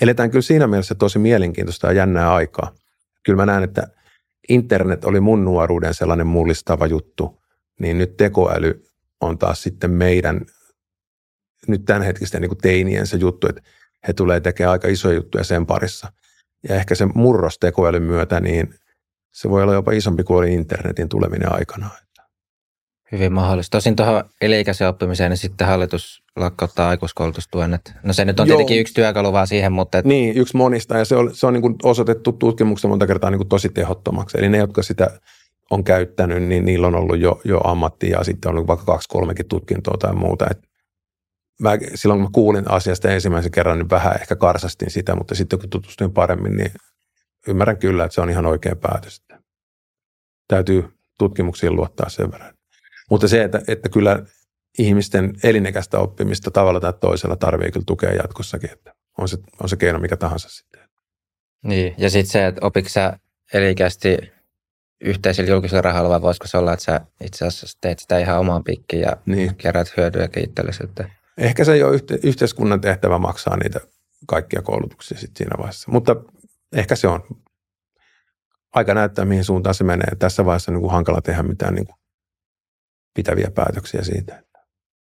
eletään 0.00 0.30
kyllä 0.30 0.42
siinä 0.42 0.66
mielessä 0.66 0.94
tosi 0.94 1.18
mielenkiintoista 1.18 1.86
ja 1.86 1.92
jännää 1.92 2.34
aikaa. 2.34 2.74
Kyllä 3.22 3.36
mä 3.36 3.46
näen, 3.46 3.62
että 3.64 3.88
internet 4.48 5.04
oli 5.04 5.20
mun 5.20 5.44
nuoruuden 5.44 5.94
sellainen 5.94 6.26
mullistava 6.26 6.86
juttu, 6.86 7.42
niin 7.80 7.98
nyt 7.98 8.16
tekoäly 8.16 8.84
on 9.20 9.38
taas 9.38 9.62
sitten 9.62 9.90
meidän 9.90 10.40
nyt 11.66 11.84
tämänhetkisten 11.84 12.42
niin 12.42 12.58
teiniensä 12.62 13.16
juttu, 13.16 13.46
että 13.48 13.62
he 14.08 14.12
tulee 14.12 14.40
tekemään 14.40 14.72
aika 14.72 14.88
isoja 14.88 15.14
juttuja 15.14 15.44
sen 15.44 15.66
parissa. 15.66 16.12
Ja 16.68 16.74
ehkä 16.74 16.94
se 16.94 17.06
murros 17.06 17.58
tekoälyn 17.58 18.02
myötä, 18.02 18.40
niin 18.40 18.74
se 19.32 19.50
voi 19.50 19.62
olla 19.62 19.74
jopa 19.74 19.92
isompi 19.92 20.24
kuin 20.24 20.38
oli 20.38 20.54
internetin 20.54 21.08
tuleminen 21.08 21.52
aikanaan. 21.52 21.96
Hyvin 23.12 23.32
mahdollista. 23.32 23.76
Tosin 23.76 23.96
tuohon 23.96 24.24
elikäisen 24.40 24.88
oppimiseen, 24.88 25.30
niin 25.30 25.38
sitten 25.38 25.66
hallitus 25.66 26.22
lakkauttaa 26.36 26.88
aikuiskoulutustuen. 26.88 27.78
No 28.02 28.12
se 28.12 28.24
nyt 28.24 28.40
on 28.40 28.48
Joo. 28.48 28.56
tietenkin 28.56 28.80
yksi 28.80 28.94
työkalu 28.94 29.32
vaan 29.32 29.46
siihen, 29.46 29.72
mutta... 29.72 29.98
Et... 29.98 30.04
Niin, 30.04 30.36
yksi 30.36 30.56
monista 30.56 30.98
ja 30.98 31.04
se 31.04 31.16
on, 31.16 31.34
se 31.34 31.46
on 31.46 31.52
niin 31.52 31.62
kuin 31.62 31.74
osoitettu 31.82 32.32
tutkimuksessa 32.32 32.88
monta 32.88 33.06
kertaa 33.06 33.30
niin 33.30 33.38
kuin 33.38 33.48
tosi 33.48 33.68
tehottomaksi. 33.68 34.38
Eli 34.38 34.48
ne, 34.48 34.58
jotka 34.58 34.82
sitä 34.82 35.20
on 35.70 35.84
käyttänyt, 35.84 36.42
niin 36.42 36.64
niillä 36.64 36.86
on 36.86 36.94
ollut 36.94 37.18
jo, 37.18 37.40
jo 37.44 37.60
ammatti 37.64 38.10
ja 38.10 38.24
sitten 38.24 38.56
on 38.56 38.66
vaikka 38.66 38.86
kaksi, 38.86 39.08
kolmekin 39.08 39.48
tutkintoa 39.48 39.96
tai 39.98 40.14
muuta. 40.14 40.46
Et 40.50 40.58
mä, 41.60 41.70
silloin 41.94 42.20
kun 42.20 42.26
mä 42.26 42.32
kuulin 42.32 42.70
asiasta 42.70 43.10
ensimmäisen 43.10 43.52
kerran, 43.52 43.78
niin 43.78 43.90
vähän 43.90 44.14
ehkä 44.20 44.36
karsastin 44.36 44.90
sitä, 44.90 45.14
mutta 45.14 45.34
sitten 45.34 45.58
kun 45.58 45.70
tutustuin 45.70 46.12
paremmin, 46.12 46.56
niin 46.56 46.72
ymmärrän 47.48 47.78
kyllä, 47.78 48.04
että 48.04 48.14
se 48.14 48.20
on 48.20 48.30
ihan 48.30 48.46
oikea 48.46 48.76
päätös. 48.76 49.22
Täytyy 50.48 50.88
tutkimuksiin 51.18 51.76
luottaa 51.76 52.08
sen 52.08 52.32
verran. 52.32 52.59
Mutta 53.10 53.28
se, 53.28 53.44
että, 53.44 53.60
että 53.68 53.88
kyllä 53.88 54.22
ihmisten 54.78 55.34
elinikäistä 55.42 55.98
oppimista 55.98 56.50
tavalla 56.50 56.80
tai 56.80 56.92
toisella 57.00 57.36
tarvii 57.36 57.70
kyllä 57.70 57.84
tukea 57.86 58.12
jatkossakin, 58.12 58.70
että 58.70 58.94
on 59.18 59.28
se, 59.28 59.38
on 59.62 59.68
se 59.68 59.76
keino 59.76 59.98
mikä 59.98 60.16
tahansa 60.16 60.48
sitten. 60.48 60.80
Niin, 61.64 61.94
ja 61.98 62.10
sitten 62.10 62.32
se, 62.32 62.46
että 62.46 62.66
opitko 62.66 62.88
sä 62.88 63.18
elikästi 63.54 64.18
yhteisellä 65.00 65.50
julkisella 65.50 65.82
rahalla, 65.82 66.10
vai 66.10 66.22
voisiko 66.22 66.46
se 66.46 66.58
olla, 66.58 66.72
että 66.72 66.84
sä 66.84 67.00
itse 67.24 67.46
asiassa 67.46 67.78
teet 67.80 67.98
sitä 67.98 68.18
ihan 68.18 68.40
omaan 68.40 68.64
pikkiin 68.64 69.02
ja 69.02 69.16
niin. 69.26 69.56
kerät 69.56 69.96
hyötyä 69.96 70.28
itsellesi? 70.36 70.84
Ehkä 71.38 71.64
se 71.64 71.72
ei 71.72 71.82
ole 71.82 71.94
yhte, 71.94 72.18
yhteiskunnan 72.22 72.80
tehtävä 72.80 73.18
maksaa 73.18 73.56
niitä 73.56 73.80
kaikkia 74.26 74.62
koulutuksia 74.62 75.18
sitten 75.18 75.36
siinä 75.36 75.58
vaiheessa, 75.58 75.92
mutta 75.92 76.16
ehkä 76.72 76.96
se 76.96 77.08
on. 77.08 77.20
Aika 78.74 78.94
näyttää, 78.94 79.24
mihin 79.24 79.44
suuntaan 79.44 79.74
se 79.74 79.84
menee. 79.84 80.16
Tässä 80.18 80.44
vaiheessa 80.44 80.70
on 80.70 80.74
niin 80.74 80.80
kuin 80.80 80.92
hankala 80.92 81.20
tehdä 81.20 81.42
mitään 81.42 81.74
niin 81.74 81.86
kuin 81.86 81.99
pitäviä 83.14 83.50
päätöksiä 83.54 84.02
siitä. 84.02 84.42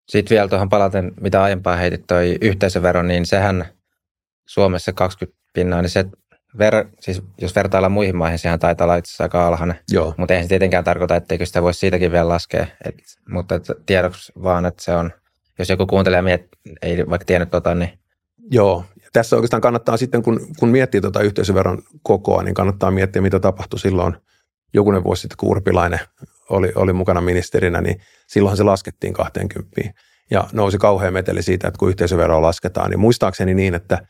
Sitten 0.09 0.35
vielä 0.35 0.49
tuohon 0.49 0.69
palaten, 0.69 1.13
mitä 1.21 1.43
aiempaa 1.43 1.77
heitit, 1.77 2.07
toi 2.07 2.39
yhteisövero, 2.41 3.03
niin 3.03 3.27
sehän 3.27 3.65
Suomessa 4.47 4.93
20 4.93 5.39
pinnaa, 5.53 5.83
niin 5.83 5.91
se 5.91 6.05
ver, 6.59 6.87
siis 7.01 7.23
jos 7.41 7.57
vertaillaan 7.57 7.93
muihin 7.93 8.17
maihin, 8.17 8.39
sehän 8.39 8.59
taitaa 8.59 8.85
olla 8.85 8.97
itse 8.97 9.09
asiassa 9.09 9.25
aika 9.25 9.47
alhainen. 9.47 9.79
Joo. 9.93 10.15
Mutta 10.17 10.35
eihän 10.35 10.45
se 10.45 10.49
tietenkään 10.49 10.85
tarkoita, 10.85 11.17
etteikö 11.17 11.47
sitä 11.47 11.63
voisi 11.63 11.81
siitäkin 11.81 12.13
vielä 12.13 12.29
laskea. 12.29 12.67
Et, 12.85 12.95
mutta 13.29 13.55
et 13.55 13.63
tiedoksi 13.87 14.33
vaan, 14.43 14.67
että 14.67 14.85
se 14.85 14.95
on, 14.95 15.11
jos 15.59 15.69
joku 15.69 15.87
kuuntelee 15.87 16.23
miet, 16.23 16.49
ei 16.83 16.99
vaikka 17.11 17.25
tiennyt 17.25 17.51
tota, 17.51 17.75
niin... 17.75 17.99
Joo, 18.51 18.85
tässä 19.13 19.37
oikeastaan 19.37 19.61
kannattaa 19.61 19.97
sitten, 19.97 20.23
kun, 20.23 20.41
kun 20.59 20.69
miettii 20.69 21.01
tuota 21.01 21.21
yhteisöveron 21.21 21.83
kokoa, 22.03 22.43
niin 22.43 22.55
kannattaa 22.55 22.91
miettiä, 22.91 23.23
mitä 23.23 23.41
tapahtui 23.41 23.79
silloin 23.79 24.17
jokunen 24.75 25.05
vuosi 25.05 25.21
sitten, 25.21 25.37
kun 25.37 25.49
Urpilainen 25.49 26.01
oli, 26.53 26.73
oli 26.75 26.93
mukana 26.93 27.21
ministerinä, 27.21 27.81
niin 27.81 28.01
silloin 28.27 28.57
se 28.57 28.63
laskettiin 28.63 29.13
20 29.13 29.81
ja 30.31 30.49
nousi 30.53 30.79
kauhea 30.79 31.11
meteli 31.11 31.43
siitä, 31.43 31.69
että 31.69 31.79
kun 31.79 31.89
yhteisöveroa 31.89 32.43
lasketaan, 32.43 32.91
niin 32.91 33.01
muistaakseni 33.01 33.55
niin, 33.55 33.75
että 33.75 34.07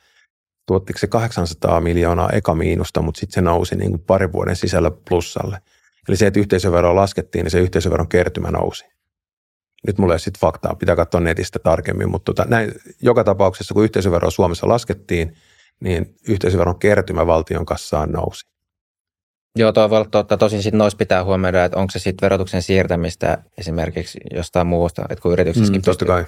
tuottiko 0.66 0.98
se 0.98 1.06
800 1.06 1.81
miljoonaa 1.81 2.31
eka 2.32 2.55
miinusta, 2.55 3.02
mutta 3.02 3.20
sitten 3.20 3.35
se 3.35 3.40
nousi 3.40 3.77
niin 3.77 3.90
kuin 3.90 4.02
parin 4.06 4.32
vuoden 4.32 4.56
sisällä 4.56 4.90
plussalle. 5.09 5.59
Eli 6.09 6.16
se, 6.16 6.27
että 6.27 6.40
yhteisöveroa 6.40 6.94
laskettiin, 6.94 7.44
niin 7.44 7.51
se 7.51 7.60
yhteisöveron 7.60 8.09
kertymä 8.09 8.51
nousi. 8.51 8.85
Nyt 9.86 9.98
mulla 9.98 10.12
ei 10.12 10.20
sitten 10.20 10.40
faktaa, 10.40 10.74
pitää 10.74 10.97
katsoa 10.97 11.20
netistä 11.20 11.59
tarkemmin, 11.59 12.10
mutta 12.10 12.35
tota, 12.35 12.51
näin, 12.51 12.73
joka 13.02 13.24
tapauksessa, 13.24 13.74
kun 13.74 13.85
yhteisöveroa 13.85 14.31
Suomessa 14.31 14.69
laskettiin, 14.69 15.35
niin 15.81 16.14
yhteisöveron 16.28 16.78
kertymä 16.78 17.27
valtion 17.27 17.66
kassaan 17.66 18.12
nousi. 18.12 18.51
Joo, 19.58 19.72
tuo 19.72 19.90
voi 19.90 19.98
olla 19.98 20.08
totta. 20.10 20.36
Tosin 20.36 20.62
sitten 20.62 20.78
noissa 20.78 20.96
pitää 20.96 21.24
huomioida, 21.24 21.64
että 21.64 21.78
onko 21.78 21.90
se 21.90 21.98
sitten 21.98 22.26
verotuksen 22.26 22.62
siirtämistä 22.62 23.38
esimerkiksi 23.58 24.20
jostain 24.34 24.66
muusta, 24.66 25.02
että 25.10 25.22
kun 25.22 25.32
yrityksessäkin 25.32 25.80
mm, 25.80 25.84
Totta 25.84 26.04
kai. 26.04 26.24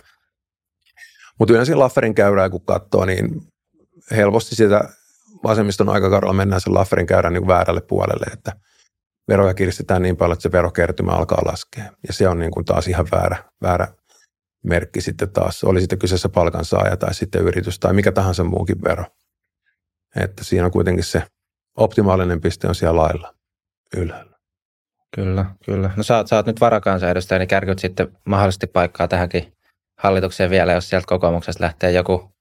Mutta 1.38 1.54
yleensä 1.54 1.78
Lafferin 1.78 2.14
käyrää, 2.14 2.50
kun 2.50 2.64
katsoo, 2.64 3.04
niin 3.04 3.42
helposti 4.10 4.54
sitä 4.54 4.88
vasemmiston 5.44 5.88
aikakaudella 5.88 6.32
mennään 6.32 6.60
sen 6.60 6.74
Lafferin 6.74 7.06
käyrän 7.06 7.32
niin 7.32 7.46
väärälle 7.46 7.80
puolelle, 7.80 8.26
että 8.32 8.52
veroja 9.28 9.54
kiristetään 9.54 10.02
niin 10.02 10.16
paljon, 10.16 10.32
että 10.32 10.42
se 10.42 10.52
verokertymä 10.52 11.12
alkaa 11.12 11.42
laskea. 11.44 11.84
Ja 12.06 12.12
se 12.12 12.28
on 12.28 12.38
niin 12.38 12.50
kuin 12.50 12.64
taas 12.64 12.88
ihan 12.88 13.06
väärä, 13.12 13.44
väärä 13.62 13.88
merkki 14.64 15.00
sitten 15.00 15.30
taas. 15.30 15.64
Oli 15.64 15.80
sitten 15.80 15.98
kyseessä 15.98 16.28
palkansaaja 16.28 16.96
tai 16.96 17.14
sitten 17.14 17.42
yritys 17.42 17.78
tai 17.78 17.92
mikä 17.92 18.12
tahansa 18.12 18.44
muukin 18.44 18.82
vero. 18.84 19.04
Että 20.16 20.44
siinä 20.44 20.64
on 20.64 20.70
kuitenkin 20.70 21.04
se 21.04 21.22
optimaalinen 21.76 22.40
piste 22.40 22.68
on 22.68 22.74
siellä 22.74 23.02
lailla 23.02 23.34
ylhäällä. 23.96 24.34
Kyllä, 25.14 25.44
kyllä. 25.64 25.90
No 25.96 26.02
sä, 26.02 26.24
sä 26.26 26.36
oot 26.36 26.46
nyt 26.46 26.60
varakansanedustaja, 26.60 27.38
niin 27.38 27.48
kärkyt 27.48 27.78
sitten 27.78 28.08
mahdollisesti 28.24 28.66
paikkaa 28.66 29.08
tähänkin 29.08 29.52
hallitukseen 29.98 30.50
vielä, 30.50 30.72
jos 30.72 30.88
sieltä 30.88 31.06
kokoomuksesta 31.06 31.64
lähtee 31.64 31.90
joku 31.92 32.32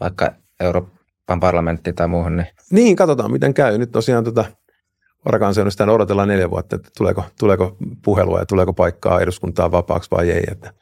vaikka 0.00 0.32
Euroopan 0.60 1.40
parlamentti 1.40 1.92
tai 1.92 2.08
muuhun. 2.08 2.36
Niin, 2.36 2.48
niin 2.70 2.96
katsotaan 2.96 3.32
miten 3.32 3.54
käy. 3.54 3.78
Nyt 3.78 3.92
tosiaan 3.92 4.24
tota, 4.24 4.44
varakansanedustajan 5.24 5.90
odotellaan 5.90 6.28
neljä 6.28 6.50
vuotta, 6.50 6.76
että 6.76 6.88
tuleeko, 6.96 7.24
tuleeko 7.38 7.76
puhelua 8.04 8.38
ja 8.38 8.46
tuleeko 8.46 8.72
paikkaa 8.72 9.20
eduskuntaan 9.20 9.72
vapaaksi 9.72 10.10
vai 10.10 10.30
ei. 10.30 10.44
Että 10.50 10.72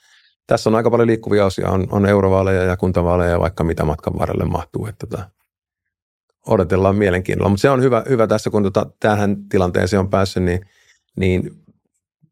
tässä 0.46 0.70
on 0.70 0.76
aika 0.76 0.90
paljon 0.90 1.06
liikkuvia 1.06 1.46
osia. 1.46 1.70
On, 1.70 1.86
on 1.90 2.06
eurovaaleja 2.06 2.62
ja 2.62 2.76
kuntavaaleja 2.76 3.30
ja 3.30 3.40
vaikka 3.40 3.64
mitä 3.64 3.84
matkan 3.84 4.18
varrelle 4.18 4.44
mahtuu. 4.44 4.86
Että 4.86 5.06
tota, 5.06 5.30
odotellaan 6.46 6.96
mielenkiinnolla. 6.96 7.48
Mutta 7.48 7.62
se 7.62 7.70
on 7.70 7.82
hyvä, 7.82 8.02
hyvä 8.08 8.26
tässä, 8.26 8.50
kun 8.50 8.62
tota, 8.62 8.86
tähän 9.00 9.36
tilanteeseen 9.48 10.00
on 10.00 10.10
päässyt, 10.10 10.42
niin, 10.42 10.60
niin 11.16 11.50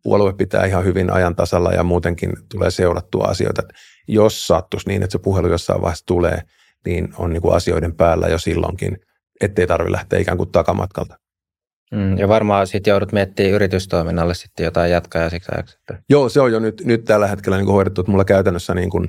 puolue 0.02 0.32
pitää 0.32 0.66
ihan 0.66 0.84
hyvin 0.84 1.12
ajan 1.12 1.36
tasalla 1.36 1.72
ja 1.72 1.82
muutenkin 1.82 2.32
tulee 2.50 2.70
seurattua 2.70 3.24
asioita. 3.24 3.62
Jos 4.08 4.46
sattuisi 4.46 4.88
niin, 4.88 5.02
että 5.02 5.12
se 5.12 5.18
puhelu 5.18 5.48
jossain 5.48 5.82
vaiheessa 5.82 6.06
tulee, 6.06 6.42
niin 6.86 7.08
on 7.18 7.32
niin 7.32 7.42
kuin 7.42 7.54
asioiden 7.54 7.94
päällä 7.94 8.28
jo 8.28 8.38
silloinkin, 8.38 8.98
ettei 9.40 9.66
tarvitse 9.66 9.92
lähteä 9.92 10.18
ikään 10.18 10.38
kuin 10.38 10.52
takamatkalta. 10.52 11.18
Mm, 11.92 12.18
ja 12.18 12.28
varmaan 12.28 12.66
sitten 12.66 12.90
joudut 12.90 13.12
miettimään 13.12 13.54
yritystoiminnalle 13.54 14.34
sitten 14.34 14.64
jotain 14.64 14.90
jatkaa 14.90 15.22
ja 15.22 15.30
siksi 15.30 15.52
ajaksi. 15.54 15.78
Joo, 16.08 16.28
se 16.28 16.40
on 16.40 16.52
jo 16.52 16.58
nyt, 16.58 16.82
nyt 16.84 17.04
tällä 17.04 17.26
hetkellä 17.26 17.56
niin 17.56 17.66
kuin 17.66 17.74
hoidettu, 17.74 18.00
että 18.00 18.10
mulla 18.10 18.24
käytännössä 18.24 18.74
niin 18.74 18.90
kuin 18.90 19.08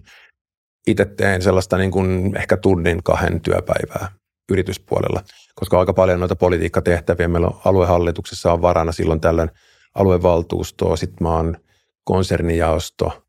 itse 0.87 1.05
teen 1.05 1.41
sellaista 1.41 1.77
niin 1.77 1.91
kuin 1.91 2.37
ehkä 2.37 2.57
tunnin 2.57 3.03
kahden 3.03 3.41
työpäivää 3.41 4.22
yrityspuolella, 4.51 5.23
koska 5.55 5.79
aika 5.79 5.93
paljon 5.93 6.19
noita 6.19 6.35
politiikkatehtäviä 6.35 7.27
meillä 7.27 7.47
on 7.47 7.59
aluehallituksessa 7.65 8.53
on 8.53 8.61
varana 8.61 8.91
silloin 8.91 9.21
tällöin 9.21 9.51
aluevaltuustoa, 9.95 10.95
sitten 10.95 11.17
mä 11.27 11.35
oon 11.35 11.57
konsernijaosto, 12.03 13.23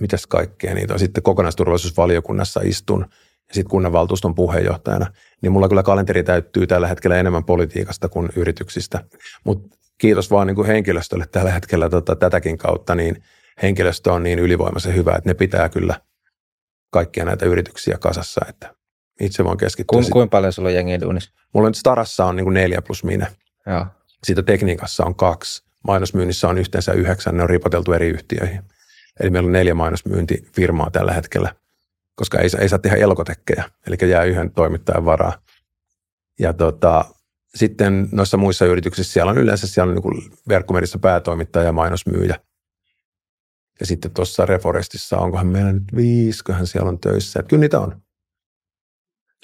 mitäs 0.00 0.26
kaikkea 0.26 0.74
niitä 0.74 0.92
on. 0.92 0.98
Sitten 0.98 1.22
kokonaisturvallisuusvaliokunnassa 1.22 2.60
istun 2.64 3.06
ja 3.48 3.54
sitten 3.54 3.70
kunnanvaltuuston 3.70 4.34
puheenjohtajana, 4.34 5.06
niin 5.42 5.52
mulla 5.52 5.68
kyllä 5.68 5.82
kalenteri 5.82 6.22
täyttyy 6.22 6.66
tällä 6.66 6.88
hetkellä 6.88 7.16
enemmän 7.16 7.44
politiikasta 7.44 8.08
kuin 8.08 8.28
yrityksistä. 8.36 9.04
Mutta 9.44 9.76
kiitos 9.98 10.30
vaan 10.30 10.46
niin 10.46 10.54
kuin 10.54 10.66
henkilöstölle 10.66 11.26
tällä 11.32 11.50
hetkellä 11.50 11.88
tota, 11.88 12.16
tätäkin 12.16 12.58
kautta, 12.58 12.94
niin 12.94 13.22
henkilöstö 13.62 14.12
on 14.12 14.22
niin 14.22 14.38
ylivoimaisen 14.38 14.94
hyvä, 14.94 15.14
että 15.16 15.30
ne 15.30 15.34
pitää 15.34 15.68
kyllä 15.68 16.00
kaikkia 16.90 17.24
näitä 17.24 17.46
yrityksiä 17.46 17.98
kasassa, 17.98 18.40
että 18.48 18.73
itse 19.20 19.44
voin 19.44 19.58
keskittyä. 19.58 20.02
Ku, 20.02 20.08
kuinka 20.10 20.30
paljon 20.30 20.52
sulla 20.52 20.68
on 20.68 20.74
jengiä 20.74 21.00
duunissa? 21.00 21.30
Mulla 21.54 21.68
nyt 21.68 21.76
Starassa 21.76 22.24
on 22.24 22.36
niin 22.36 22.44
kuin 22.44 22.54
neljä 22.54 22.82
plus 22.82 23.04
minä. 23.04 23.26
Joo. 23.66 23.86
Siitä 24.24 24.42
tekniikassa 24.42 25.04
on 25.04 25.14
kaksi. 25.14 25.64
Mainosmyynnissä 25.86 26.48
on 26.48 26.58
yhteensä 26.58 26.92
yhdeksän, 26.92 27.36
ne 27.36 27.42
on 27.42 27.50
ripoteltu 27.50 27.92
eri 27.92 28.08
yhtiöihin. 28.08 28.62
Eli 29.20 29.30
meillä 29.30 29.46
on 29.46 29.52
neljä 29.52 29.74
mainosmyyntifirmaa 29.74 30.90
tällä 30.90 31.12
hetkellä, 31.12 31.54
koska 32.14 32.38
ei, 32.38 32.48
ei 32.60 32.68
saa 32.68 32.78
tehdä 32.78 32.96
elkotekkejä, 32.96 33.64
eli 33.86 34.10
jää 34.10 34.24
yhden 34.24 34.50
toimittajan 34.50 35.04
varaa. 35.04 35.32
Ja 36.40 36.52
tota, 36.52 37.04
sitten 37.54 38.08
noissa 38.12 38.36
muissa 38.36 38.66
yrityksissä 38.66 39.12
siellä 39.12 39.30
on 39.30 39.38
yleensä 39.38 39.66
siellä 39.66 39.92
on 39.92 39.96
niin 39.96 40.32
verkkomediassa 40.48 40.98
päätoimittaja 40.98 41.64
ja 41.64 41.72
mainosmyyjä. 41.72 42.40
Ja 43.80 43.86
sitten 43.86 44.10
tuossa 44.10 44.46
Reforestissa, 44.46 45.18
onkohan 45.18 45.46
meillä 45.46 45.72
nyt 45.72 45.84
viisköhän 45.96 46.66
siellä 46.66 46.88
on 46.88 46.98
töissä. 46.98 47.40
Että 47.40 47.50
kyllä 47.50 47.60
niitä 47.60 47.80
on. 47.80 48.02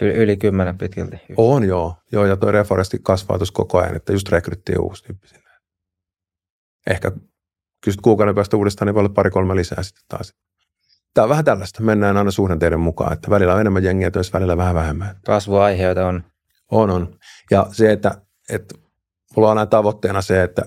Yli, 0.00 0.12
yli 0.12 0.36
kymmenen 0.36 0.78
pitkälti. 0.78 1.16
On 1.36 1.64
joo. 1.64 1.94
joo 2.12 2.26
ja 2.26 2.36
tuo 2.36 2.50
Reforesti 2.50 2.98
kasvaa 3.02 3.38
tuossa 3.38 3.54
koko 3.54 3.78
ajan, 3.78 3.96
että 3.96 4.12
just 4.12 4.28
rekryttiin 4.28 4.80
uusi 4.80 5.04
tyyppi 5.04 5.28
sinne. 5.28 5.50
Ehkä 6.90 7.12
kysyt 7.84 8.00
kuukauden 8.00 8.34
päästä 8.34 8.56
uudestaan, 8.56 8.86
niin 8.86 8.94
voi 8.94 9.00
olla 9.00 9.14
pari-kolme 9.14 9.56
lisää 9.56 9.82
sitten 9.82 10.04
taas. 10.08 10.34
Tämä 11.14 11.22
on 11.22 11.28
vähän 11.28 11.44
tällaista. 11.44 11.82
Mennään 11.82 12.16
aina 12.16 12.30
suhdanteiden 12.30 12.80
mukaan, 12.80 13.12
että 13.12 13.30
välillä 13.30 13.54
on 13.54 13.60
enemmän 13.60 13.84
jengiä 13.84 14.10
töissä, 14.10 14.32
välillä 14.32 14.56
vähän 14.56 14.74
vähemmän. 14.74 15.16
Kasvuaiheita 15.26 16.06
on. 16.06 16.24
On, 16.70 16.90
on. 16.90 17.18
Ja 17.50 17.66
se, 17.72 17.92
että, 17.92 18.22
että 18.50 18.74
mulla 19.36 19.50
on 19.50 19.58
aina 19.58 19.66
tavoitteena 19.66 20.22
se, 20.22 20.42
että 20.42 20.62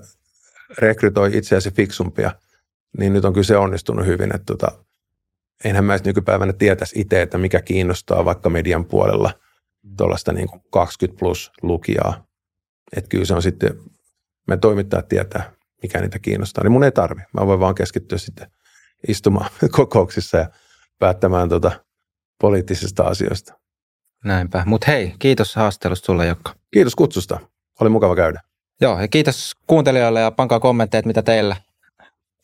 rekrytoi 0.78 1.36
itseäsi 1.36 1.70
fiksumpia, 1.70 2.30
niin 2.98 3.12
nyt 3.12 3.24
on 3.24 3.32
kyllä 3.32 3.44
se 3.44 3.56
onnistunut 3.56 4.06
hyvin, 4.06 4.34
että 4.34 4.44
tota, 4.46 4.83
enhän 5.64 5.84
mä 5.84 5.96
nykypäivänä 6.04 6.52
tietäisi 6.52 7.00
itse, 7.00 7.22
että 7.22 7.38
mikä 7.38 7.60
kiinnostaa 7.60 8.24
vaikka 8.24 8.50
median 8.50 8.84
puolella 8.84 9.30
tuollaista 9.96 10.32
niin 10.32 10.48
20 10.70 11.18
plus 11.18 11.52
lukijaa. 11.62 12.26
Että 12.96 13.08
kyllä 13.08 13.24
se 13.24 13.34
on 13.34 13.42
sitten, 13.42 13.80
me 14.48 14.56
toimittajat 14.56 15.08
tietää, 15.08 15.52
mikä 15.82 16.00
niitä 16.00 16.18
kiinnostaa. 16.18 16.64
Niin 16.64 16.72
mun 16.72 16.84
ei 16.84 16.92
tarvi. 16.92 17.20
Mä 17.32 17.46
voin 17.46 17.60
vaan 17.60 17.74
keskittyä 17.74 18.18
sitten 18.18 18.50
istumaan 19.08 19.50
kokouksissa 19.70 20.38
ja 20.38 20.48
päättämään 20.98 21.48
tota 21.48 21.72
poliittisista 22.40 23.02
asioista. 23.02 23.54
Näinpä. 24.24 24.62
Mutta 24.66 24.90
hei, 24.90 25.14
kiitos 25.18 25.56
haastattelusta 25.56 26.06
sulle, 26.06 26.26
Jokka. 26.26 26.54
Kiitos 26.72 26.94
kutsusta. 26.94 27.40
Oli 27.80 27.88
mukava 27.88 28.16
käydä. 28.16 28.40
Joo, 28.80 29.00
ja 29.00 29.08
kiitos 29.08 29.52
kuuntelijoille 29.66 30.20
ja 30.20 30.30
pankaa 30.30 30.60
kommentteja, 30.60 31.02
mitä 31.06 31.22
teillä, 31.22 31.56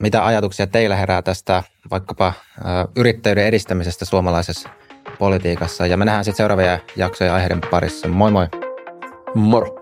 mitä 0.03 0.27
ajatuksia 0.27 0.67
teillä 0.67 0.97
herää 0.97 1.23
tästä 1.23 1.63
vaikkapa 1.91 2.33
yrittäjyyden 2.97 3.47
edistämisestä 3.47 4.05
suomalaisessa 4.05 4.69
politiikassa. 5.19 5.87
Ja 5.87 5.97
me 5.97 6.05
nähdään 6.05 6.25
sitten 6.25 6.37
seuraavia 6.37 6.79
jaksoja 6.97 7.35
aiheiden 7.35 7.61
parissa. 7.71 8.09
Moi 8.09 8.31
moi! 8.31 8.49
Moro! 9.35 9.75